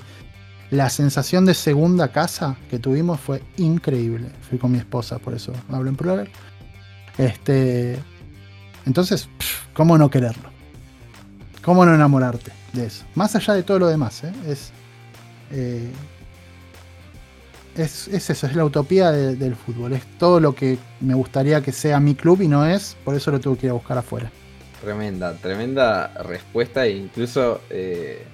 La 0.70 0.90
sensación 0.90 1.46
de 1.46 1.54
segunda 1.54 2.08
casa 2.08 2.56
que 2.68 2.78
tuvimos 2.78 3.20
fue 3.20 3.42
increíble. 3.56 4.28
Fui 4.50 4.58
con 4.58 4.70
mi 4.70 4.76
esposa, 4.76 5.18
por 5.18 5.32
eso 5.32 5.54
hablo 5.72 5.88
en 5.88 5.96
plural. 5.96 6.28
Este, 7.16 7.98
entonces, 8.84 9.30
¿cómo 9.72 9.96
no 9.96 10.10
quererlo? 10.10 10.50
¿Cómo 11.62 11.86
no 11.86 11.94
enamorarte 11.94 12.52
de 12.74 12.86
eso? 12.86 13.06
Más 13.14 13.34
allá 13.34 13.54
de 13.54 13.62
todo 13.62 13.78
lo 13.78 13.86
demás, 13.86 14.24
¿eh? 14.24 14.32
es, 14.46 14.72
eh, 15.52 15.90
es, 17.76 18.08
es, 18.08 18.30
eso, 18.30 18.46
es 18.46 18.56
la 18.56 18.64
utopía 18.64 19.10
del 19.10 19.56
fútbol. 19.56 19.92
Es 19.92 20.04
todo 20.18 20.40
lo 20.40 20.54
que 20.54 20.78
me 21.00 21.14
gustaría 21.14 21.60
que 21.60 21.72
sea 21.72 22.00
mi 22.00 22.14
club 22.14 22.42
y 22.42 22.48
no 22.48 22.66
es, 22.66 22.96
por 23.04 23.14
eso 23.14 23.30
lo 23.30 23.40
tuve 23.40 23.58
que 23.58 23.66
ir 23.66 23.70
a 23.70 23.74
buscar 23.74 23.98
afuera. 23.98 24.30
Tremenda, 24.80 25.34
tremenda 25.34 26.08
respuesta 26.22 26.86
e 26.86 26.96
incluso 26.96 27.62
eh, 27.70 28.24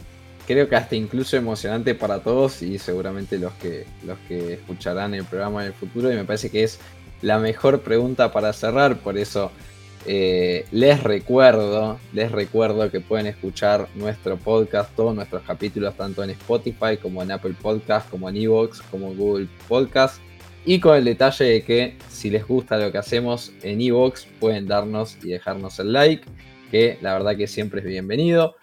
creo 0.46 0.68
que 0.68 0.76
hasta 0.76 0.96
incluso 0.96 1.36
emocionante 1.36 1.94
para 1.94 2.20
todos 2.20 2.62
y 2.62 2.78
seguramente 2.78 3.38
los 3.38 3.52
que, 3.54 3.86
los 4.04 4.18
que 4.26 4.54
escucharán 4.54 5.14
el 5.14 5.24
programa 5.24 5.62
en 5.62 5.68
el 5.68 5.74
futuro 5.74 6.12
y 6.12 6.16
me 6.16 6.24
parece 6.24 6.50
que 6.50 6.64
es 6.64 6.80
la 7.22 7.38
mejor 7.38 7.82
pregunta 7.82 8.32
para 8.32 8.52
cerrar, 8.52 8.96
por 8.98 9.16
eso 9.16 9.52
eh, 10.06 10.64
les 10.72 11.02
recuerdo, 11.02 11.98
les 12.12 12.32
recuerdo 12.32 12.90
que 12.90 13.00
pueden 13.00 13.26
escuchar 13.26 13.88
nuestro 13.94 14.36
podcast, 14.38 14.94
todos 14.96 15.14
nuestros 15.14 15.42
capítulos, 15.42 15.94
tanto 15.94 16.24
en 16.24 16.30
Spotify 16.30 16.96
como 17.00 17.22
en 17.22 17.32
Apple 17.32 17.54
Podcast, 17.60 18.08
como 18.08 18.28
en 18.28 18.36
Evox, 18.36 18.80
como 18.82 19.08
en 19.08 19.18
Google 19.18 19.48
Podcast. 19.68 20.20
Y 20.64 20.78
con 20.80 20.96
el 20.96 21.04
detalle 21.04 21.44
de 21.44 21.62
que 21.62 21.96
si 22.08 22.30
les 22.30 22.46
gusta 22.46 22.78
lo 22.78 22.92
que 22.92 22.98
hacemos 22.98 23.52
en 23.62 23.80
Evox, 23.80 24.26
pueden 24.38 24.66
darnos 24.66 25.16
y 25.22 25.28
dejarnos 25.28 25.78
el 25.78 25.92
like, 25.92 26.26
que 26.70 26.98
la 27.00 27.14
verdad 27.14 27.36
que 27.36 27.46
siempre 27.46 27.80
es 27.80 27.86
bienvenido. 27.86 28.56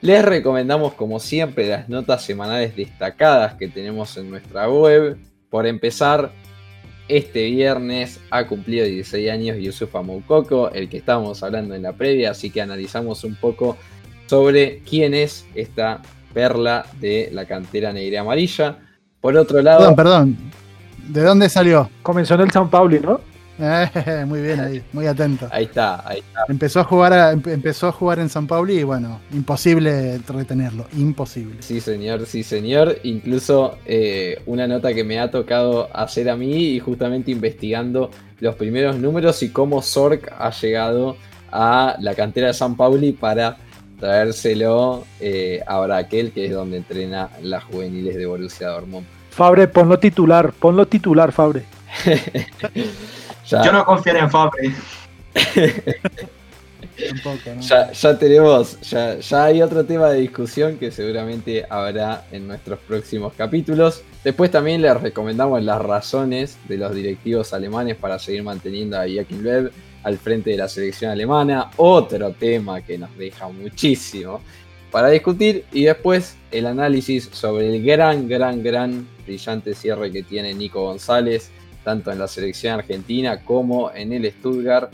Les 0.00 0.22
recomendamos 0.22 0.94
como 0.94 1.18
siempre 1.18 1.66
las 1.66 1.88
notas 1.88 2.22
semanales 2.24 2.76
destacadas 2.76 3.54
que 3.54 3.68
tenemos 3.68 4.16
en 4.18 4.30
nuestra 4.30 4.68
web. 4.68 5.18
Por 5.48 5.66
empezar, 5.66 6.32
este 7.08 7.44
viernes 7.46 8.20
ha 8.30 8.46
cumplido 8.46 8.86
16 8.86 9.30
años 9.30 9.56
Yusufa 9.58 10.02
Moukoko, 10.02 10.70
el 10.70 10.88
que 10.88 10.96
estábamos 10.96 11.42
hablando 11.42 11.74
en 11.74 11.82
la 11.82 11.92
previa, 11.92 12.30
así 12.30 12.50
que 12.50 12.60
analizamos 12.60 13.24
un 13.24 13.34
poco 13.36 13.76
sobre 14.26 14.80
quién 14.80 15.14
es 15.14 15.46
esta 15.54 16.00
perla 16.32 16.86
de 17.00 17.30
la 17.32 17.44
cantera 17.46 17.92
negra 17.92 18.22
amarilla. 18.22 18.78
Por 19.20 19.36
otro 19.36 19.62
lado. 19.62 19.80
Perdón, 19.80 19.96
perdón. 19.96 20.36
¿De 21.08 21.22
dónde 21.22 21.48
salió? 21.48 21.90
Comenzó 22.02 22.34
en 22.34 22.42
el 22.42 22.50
San 22.50 22.68
Paulo, 22.70 22.98
¿no? 23.00 23.33
Eh, 23.58 24.24
muy 24.26 24.40
bien 24.40 24.60
ahí, 24.60 24.82
muy 24.92 25.06
atento. 25.06 25.48
Ahí 25.50 25.64
está, 25.64 26.06
ahí 26.08 26.18
está. 26.18 26.40
Empezó 26.48 26.80
a 26.80 26.84
jugar, 26.84 27.38
empezó 27.46 27.88
a 27.88 27.92
jugar 27.92 28.18
en 28.18 28.28
San 28.28 28.46
Paulo 28.46 28.72
y 28.72 28.82
bueno, 28.82 29.20
imposible 29.32 30.18
retenerlo, 30.26 30.86
imposible. 30.96 31.56
Sí, 31.60 31.80
señor, 31.80 32.26
sí, 32.26 32.42
señor. 32.42 32.98
Incluso 33.04 33.78
eh, 33.86 34.42
una 34.46 34.66
nota 34.66 34.92
que 34.92 35.04
me 35.04 35.20
ha 35.20 35.30
tocado 35.30 35.88
hacer 35.96 36.28
a 36.28 36.36
mí 36.36 36.52
y 36.52 36.80
justamente 36.80 37.30
investigando 37.30 38.10
los 38.40 38.56
primeros 38.56 38.96
números 38.98 39.42
y 39.42 39.50
cómo 39.50 39.82
Zork 39.82 40.32
ha 40.36 40.50
llegado 40.50 41.16
a 41.50 41.96
la 42.00 42.14
cantera 42.14 42.48
de 42.48 42.54
San 42.54 42.76
Pauli 42.76 43.12
para 43.12 43.58
traérselo 44.00 45.04
eh, 45.20 45.62
a 45.66 45.78
Braquel, 45.80 46.32
que 46.32 46.46
es 46.46 46.52
donde 46.52 46.78
entrena 46.78 47.30
las 47.42 47.64
juveniles 47.64 48.16
de 48.16 48.26
Borussia 48.26 48.68
Dortmund. 48.68 49.06
Fabre, 49.30 49.68
ponlo 49.68 49.98
titular, 49.98 50.52
ponlo 50.52 50.86
titular, 50.86 51.32
Fabre. 51.32 51.64
Yo 53.62 53.72
no 53.72 53.84
confiaré 53.84 54.20
en 54.20 54.30
Fabre. 54.30 54.72
ya, 57.60 58.18
tenemos, 58.18 58.80
ya, 58.82 59.18
ya, 59.18 59.44
hay 59.44 59.62
otro 59.62 59.84
tema 59.84 60.08
de 60.10 60.20
discusión 60.20 60.78
que 60.78 60.90
seguramente 60.90 61.64
habrá 61.68 62.26
en 62.30 62.46
nuestros 62.46 62.78
próximos 62.80 63.32
capítulos. 63.34 64.02
Después 64.22 64.50
también 64.50 64.82
les 64.82 65.00
recomendamos 65.00 65.62
las 65.62 65.80
razones 65.82 66.56
de 66.68 66.78
los 66.78 66.94
directivos 66.94 67.52
alemanes 67.52 67.96
para 67.96 68.18
seguir 68.18 68.42
manteniendo 68.42 68.96
a 68.96 69.02
Joachim 69.02 69.42
Löw 69.42 69.70
al 70.02 70.18
frente 70.18 70.50
de 70.50 70.56
la 70.56 70.68
selección 70.68 71.10
alemana. 71.10 71.70
Otro 71.76 72.32
tema 72.32 72.80
que 72.82 72.98
nos 72.98 73.16
deja 73.16 73.48
muchísimo 73.48 74.40
para 74.90 75.08
discutir. 75.08 75.64
Y 75.72 75.84
después 75.84 76.36
el 76.50 76.66
análisis 76.66 77.28
sobre 77.32 77.74
el 77.74 77.84
gran, 77.84 78.28
gran, 78.28 78.62
gran 78.62 79.08
brillante 79.26 79.74
cierre 79.74 80.12
que 80.12 80.22
tiene 80.22 80.54
Nico 80.54 80.82
González 80.82 81.50
tanto 81.84 82.10
en 82.10 82.18
la 82.18 82.26
selección 82.26 82.78
argentina 82.78 83.44
como 83.44 83.92
en 83.92 84.12
el 84.12 84.30
Stuttgart. 84.32 84.90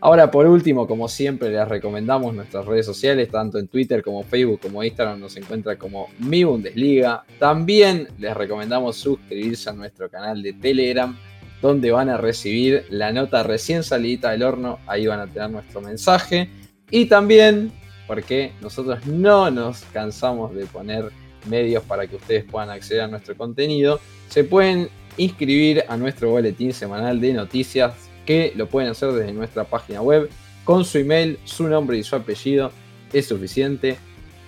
Ahora, 0.00 0.30
por 0.30 0.46
último, 0.46 0.86
como 0.86 1.08
siempre, 1.08 1.48
les 1.48 1.66
recomendamos 1.66 2.34
nuestras 2.34 2.66
redes 2.66 2.84
sociales, 2.84 3.30
tanto 3.30 3.58
en 3.58 3.68
Twitter 3.68 4.02
como 4.02 4.22
Facebook 4.22 4.60
como 4.60 4.84
Instagram, 4.84 5.18
nos 5.18 5.34
encuentra 5.38 5.76
como 5.76 6.08
Mi 6.18 6.44
Bundesliga. 6.44 7.24
También 7.38 8.08
les 8.18 8.36
recomendamos 8.36 8.96
suscribirse 8.96 9.70
a 9.70 9.72
nuestro 9.72 10.10
canal 10.10 10.42
de 10.42 10.52
Telegram, 10.52 11.16
donde 11.62 11.90
van 11.90 12.10
a 12.10 12.18
recibir 12.18 12.84
la 12.90 13.12
nota 13.12 13.42
recién 13.44 13.82
salida 13.82 14.32
del 14.32 14.42
horno. 14.42 14.78
Ahí 14.86 15.06
van 15.06 15.20
a 15.20 15.26
tener 15.26 15.48
nuestro 15.48 15.80
mensaje. 15.80 16.50
Y 16.90 17.06
también, 17.06 17.72
porque 18.06 18.52
nosotros 18.60 19.06
no 19.06 19.50
nos 19.50 19.84
cansamos 19.84 20.54
de 20.54 20.66
poner 20.66 21.10
medios 21.48 21.82
para 21.84 22.06
que 22.06 22.16
ustedes 22.16 22.44
puedan 22.44 22.70
acceder 22.70 23.02
a 23.02 23.08
nuestro 23.08 23.36
contenido, 23.36 24.00
se 24.28 24.44
pueden 24.44 24.88
inscribir 25.16 25.84
a 25.88 25.96
nuestro 25.96 26.30
boletín 26.30 26.72
semanal 26.72 27.20
de 27.20 27.32
noticias 27.32 27.92
que 28.26 28.52
lo 28.56 28.68
pueden 28.68 28.90
hacer 28.90 29.12
desde 29.12 29.32
nuestra 29.32 29.64
página 29.64 30.00
web 30.00 30.28
con 30.64 30.84
su 30.84 30.98
email, 30.98 31.38
su 31.44 31.68
nombre 31.68 31.98
y 31.98 32.02
su 32.02 32.16
apellido. 32.16 32.72
Es 33.12 33.26
suficiente. 33.28 33.96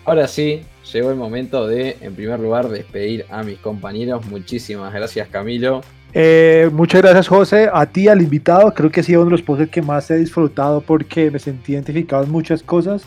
Ahora 0.05 0.26
sí, 0.26 0.62
llegó 0.93 1.10
el 1.10 1.16
momento 1.16 1.66
de, 1.66 1.97
en 2.01 2.14
primer 2.14 2.40
lugar, 2.40 2.68
despedir 2.68 3.26
a 3.30 3.43
mis 3.43 3.59
compañeros. 3.59 4.24
Muchísimas 4.26 4.93
gracias, 4.93 5.28
Camilo. 5.28 5.82
Eh, 6.14 6.70
muchas 6.72 7.02
gracias, 7.02 7.28
José. 7.28 7.68
A 7.72 7.86
ti, 7.86 8.09
al 8.09 8.22
invitado. 8.22 8.72
Creo 8.72 8.90
que 8.90 9.01
ha 9.01 9.02
sido 9.02 9.20
uno 9.20 9.30
de 9.30 9.32
los 9.32 9.43
posts 9.43 9.68
que 9.68 9.82
más 9.82 10.10
he 10.10 10.16
disfrutado 10.16 10.80
porque 10.80 11.30
me 11.30 11.38
sentí 11.38 11.72
identificado 11.72 12.24
en 12.24 12.30
muchas 12.30 12.62
cosas, 12.62 13.02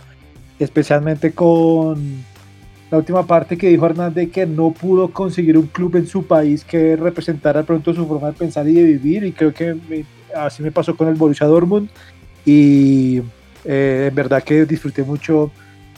especialmente 0.59 1.31
con 1.31 2.23
la 2.91 2.97
última 2.97 3.25
parte 3.25 3.57
que 3.57 3.69
dijo 3.69 3.85
Hernández 3.85 4.31
que 4.31 4.45
no 4.45 4.71
pudo 4.71 5.09
conseguir 5.09 5.57
un 5.57 5.67
club 5.67 5.95
en 5.95 6.07
su 6.07 6.25
país 6.25 6.63
que 6.63 6.95
representara 6.95 7.63
pronto 7.63 7.93
su 7.93 8.07
forma 8.07 8.27
de 8.27 8.33
pensar 8.33 8.67
y 8.67 8.73
de 8.73 8.83
vivir 8.83 9.23
y 9.23 9.31
creo 9.31 9.53
que 9.53 9.75
así 10.35 10.63
me 10.63 10.71
pasó 10.71 10.95
con 10.95 11.07
el 11.07 11.15
Borussia 11.15 11.47
Dortmund 11.47 11.89
y 12.45 13.21
eh, 13.65 14.07
en 14.09 14.15
verdad 14.15 14.43
que 14.43 14.65
disfruté 14.65 15.03
mucho 15.03 15.51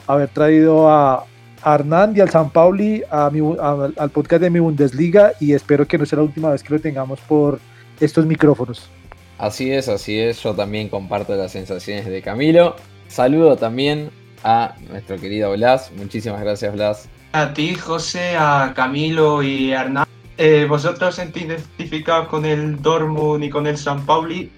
haber 0.08 0.30
traído 0.30 0.90
a, 0.90 1.26
Hernán 1.64 2.14
y 2.18 2.20
al 2.20 2.30
San 2.32 2.50
Pauli 2.50 3.04
a 3.12 3.28
al 3.28 4.10
podcast 4.10 4.42
de 4.42 4.50
mi 4.50 4.60
Bundesliga 4.60 5.34
y 5.40 5.54
espero 5.54 5.88
que 5.88 5.96
no 5.96 6.08
sea 6.08 6.18
la 6.18 6.24
última 6.24 6.50
vez 6.50 6.64
que 6.64 6.74
lo 6.74 6.82
tengamos 6.82 7.20
por 7.20 7.60
estos 8.00 8.26
micrófonos. 8.26 8.90
Así 9.38 9.72
es, 9.72 9.88
así 9.88 10.18
es, 10.18 10.42
yo 10.42 10.56
también 10.56 10.90
comparto 10.90 11.36
las 11.36 11.52
sensaciones 11.52 12.08
de 12.08 12.22
Camilo. 12.24 12.76
Saludo 13.08 13.58
también 13.58 14.10
a 14.44 14.76
nuestro 14.90 15.18
querido 15.18 15.52
Blas. 15.54 15.92
Muchísimas 15.96 16.42
gracias, 16.42 16.74
Blas. 16.74 17.10
A 17.34 17.54
ti, 17.54 17.76
José, 17.76 18.36
a 18.38 18.74
Camilo 18.76 19.42
y 19.42 19.74
a 19.74 19.82
Hernán. 19.82 20.06
Eh, 20.38 20.66
vosotros 20.68 21.16
sentís 21.16 21.44
identificados 21.44 22.28
con 22.28 22.46
el 22.46 22.82
Dortmund 22.82 23.44
y 23.44 23.50
con 23.50 23.68
el 23.68 23.78
San 23.78 24.06
Pauli. 24.06 24.52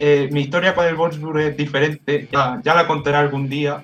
Eh, 0.00 0.28
mi 0.32 0.40
historia 0.42 0.74
con 0.74 0.86
el 0.86 0.96
Wolfsburg 0.96 1.38
es 1.40 1.56
diferente, 1.56 2.28
ya, 2.32 2.60
la 2.64 2.86
contaré 2.86 3.16
algún 3.16 3.48
día, 3.48 3.80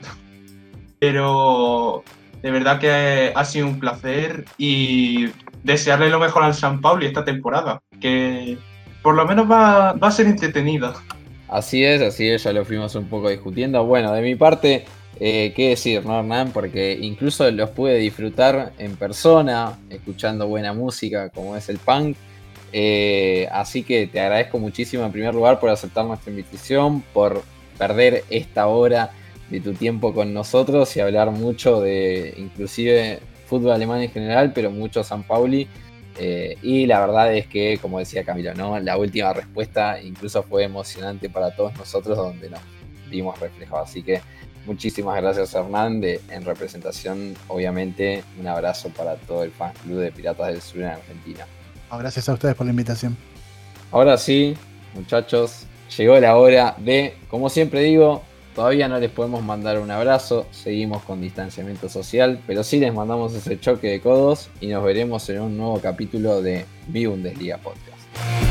pero 0.98 2.02
de 2.43 2.51
verdad 2.51 2.81
que 2.81 3.32
ha 3.35 3.44
sido 3.44 3.69
un 3.69 3.78
placer 3.78 4.44
y 4.59 5.28
desearle 5.62 6.11
lo 6.11 6.19
mejor 6.19 6.43
al 6.43 6.55
San 6.55 6.81
Pauli 6.81 7.07
esta 7.07 7.24
temporada, 7.24 7.81
que 8.01 8.59
por 9.02 9.15
lo 9.15 9.24
menos 9.24 9.48
va, 9.51 9.93
va 9.93 10.09
a 10.09 10.11
ser 10.11 10.27
entretenida. 10.27 10.94
Así 11.48 11.85
es, 11.85 12.02
así 12.02 12.28
es, 12.28 12.43
ya 12.43 12.52
lo 12.52 12.65
fuimos 12.65 12.94
un 12.97 13.09
poco 13.09 13.28
discutiendo. 13.28 13.85
Bueno, 13.85 14.12
de 14.12 14.23
mi 14.23 14.35
parte, 14.35 14.85
eh, 15.19 15.53
¿Qué 15.55 15.70
decir, 15.70 16.05
no, 16.05 16.19
Hernán? 16.19 16.53
Porque 16.53 16.99
incluso 17.01 17.51
los 17.51 17.70
pude 17.70 17.97
disfrutar 17.97 18.73
en 18.78 18.97
persona, 18.97 19.78
escuchando 19.91 20.47
buena 20.47 20.73
música 20.73 21.28
como 21.31 21.57
es 21.57 21.69
el 21.69 21.78
punk. 21.78 22.16
Eh, 22.73 23.49
así 23.51 23.82
que 23.82 24.07
te 24.07 24.20
agradezco 24.20 24.59
muchísimo 24.59 25.05
en 25.05 25.12
primer 25.12 25.35
lugar 25.35 25.59
por 25.59 25.70
aceptar 25.70 26.05
nuestra 26.05 26.31
invitación, 26.31 27.03
por 27.12 27.43
perder 27.77 28.24
esta 28.31 28.66
hora 28.69 29.11
de 29.51 29.61
tu 29.61 29.74
tiempo 29.74 30.15
con 30.15 30.32
nosotros 30.32 30.97
y 30.97 31.01
hablar 31.01 31.31
mucho 31.32 31.81
de 31.81 32.35
inclusive 32.39 33.19
fútbol 33.47 33.73
alemán 33.73 34.01
en 34.01 34.11
general, 34.11 34.53
pero 34.55 34.70
mucho 34.70 35.03
San 35.03 35.24
Pauli. 35.24 35.66
Eh, 36.19 36.57
y 36.62 36.87
la 36.87 37.01
verdad 37.01 37.35
es 37.35 37.47
que, 37.47 37.78
como 37.81 37.99
decía 37.99 38.24
Camilo, 38.24 38.55
¿no? 38.55 38.78
la 38.78 38.97
última 38.97 39.32
respuesta 39.32 40.01
incluso 40.01 40.43
fue 40.43 40.65
emocionante 40.65 41.28
para 41.28 41.55
todos 41.55 41.77
nosotros 41.77 42.16
donde 42.16 42.51
nos 42.51 42.61
vimos 43.11 43.39
reflejados. 43.41 43.91
Así 43.91 44.03
que 44.03 44.20
Muchísimas 44.70 45.16
gracias 45.20 45.52
Hernán, 45.52 46.01
en 46.05 46.44
representación, 46.44 47.34
obviamente, 47.48 48.22
un 48.38 48.47
abrazo 48.47 48.88
para 48.90 49.16
todo 49.16 49.42
el 49.42 49.51
fan 49.51 49.72
club 49.82 49.98
de 49.98 50.12
Piratas 50.12 50.47
del 50.47 50.62
Sur 50.62 50.82
en 50.82 50.90
Argentina. 50.90 51.44
gracias 51.98 52.28
a 52.28 52.34
ustedes 52.34 52.55
por 52.55 52.66
la 52.66 52.70
invitación. 52.70 53.16
Ahora 53.90 54.16
sí, 54.16 54.55
muchachos, 54.94 55.66
llegó 55.97 56.20
la 56.20 56.36
hora 56.36 56.76
de, 56.78 57.16
como 57.28 57.48
siempre 57.51 57.80
digo, 57.80 58.22
todavía 58.55 58.86
no 58.86 59.01
les 59.01 59.10
podemos 59.10 59.42
mandar 59.42 59.80
un 59.80 59.90
abrazo, 59.90 60.47
seguimos 60.52 61.02
con 61.02 61.20
distanciamiento 61.20 61.88
social, 61.88 62.40
pero 62.47 62.62
sí 62.62 62.78
les 62.78 62.94
mandamos 62.94 63.34
ese 63.34 63.59
choque 63.59 63.88
de 63.88 64.01
codos 64.01 64.51
y 64.60 64.68
nos 64.68 64.84
veremos 64.84 65.28
en 65.30 65.40
un 65.40 65.56
nuevo 65.56 65.80
capítulo 65.80 66.42
de 66.42 66.64
Mi 66.86 67.06
Bundesliga 67.06 67.59
Podcast. 67.59 68.49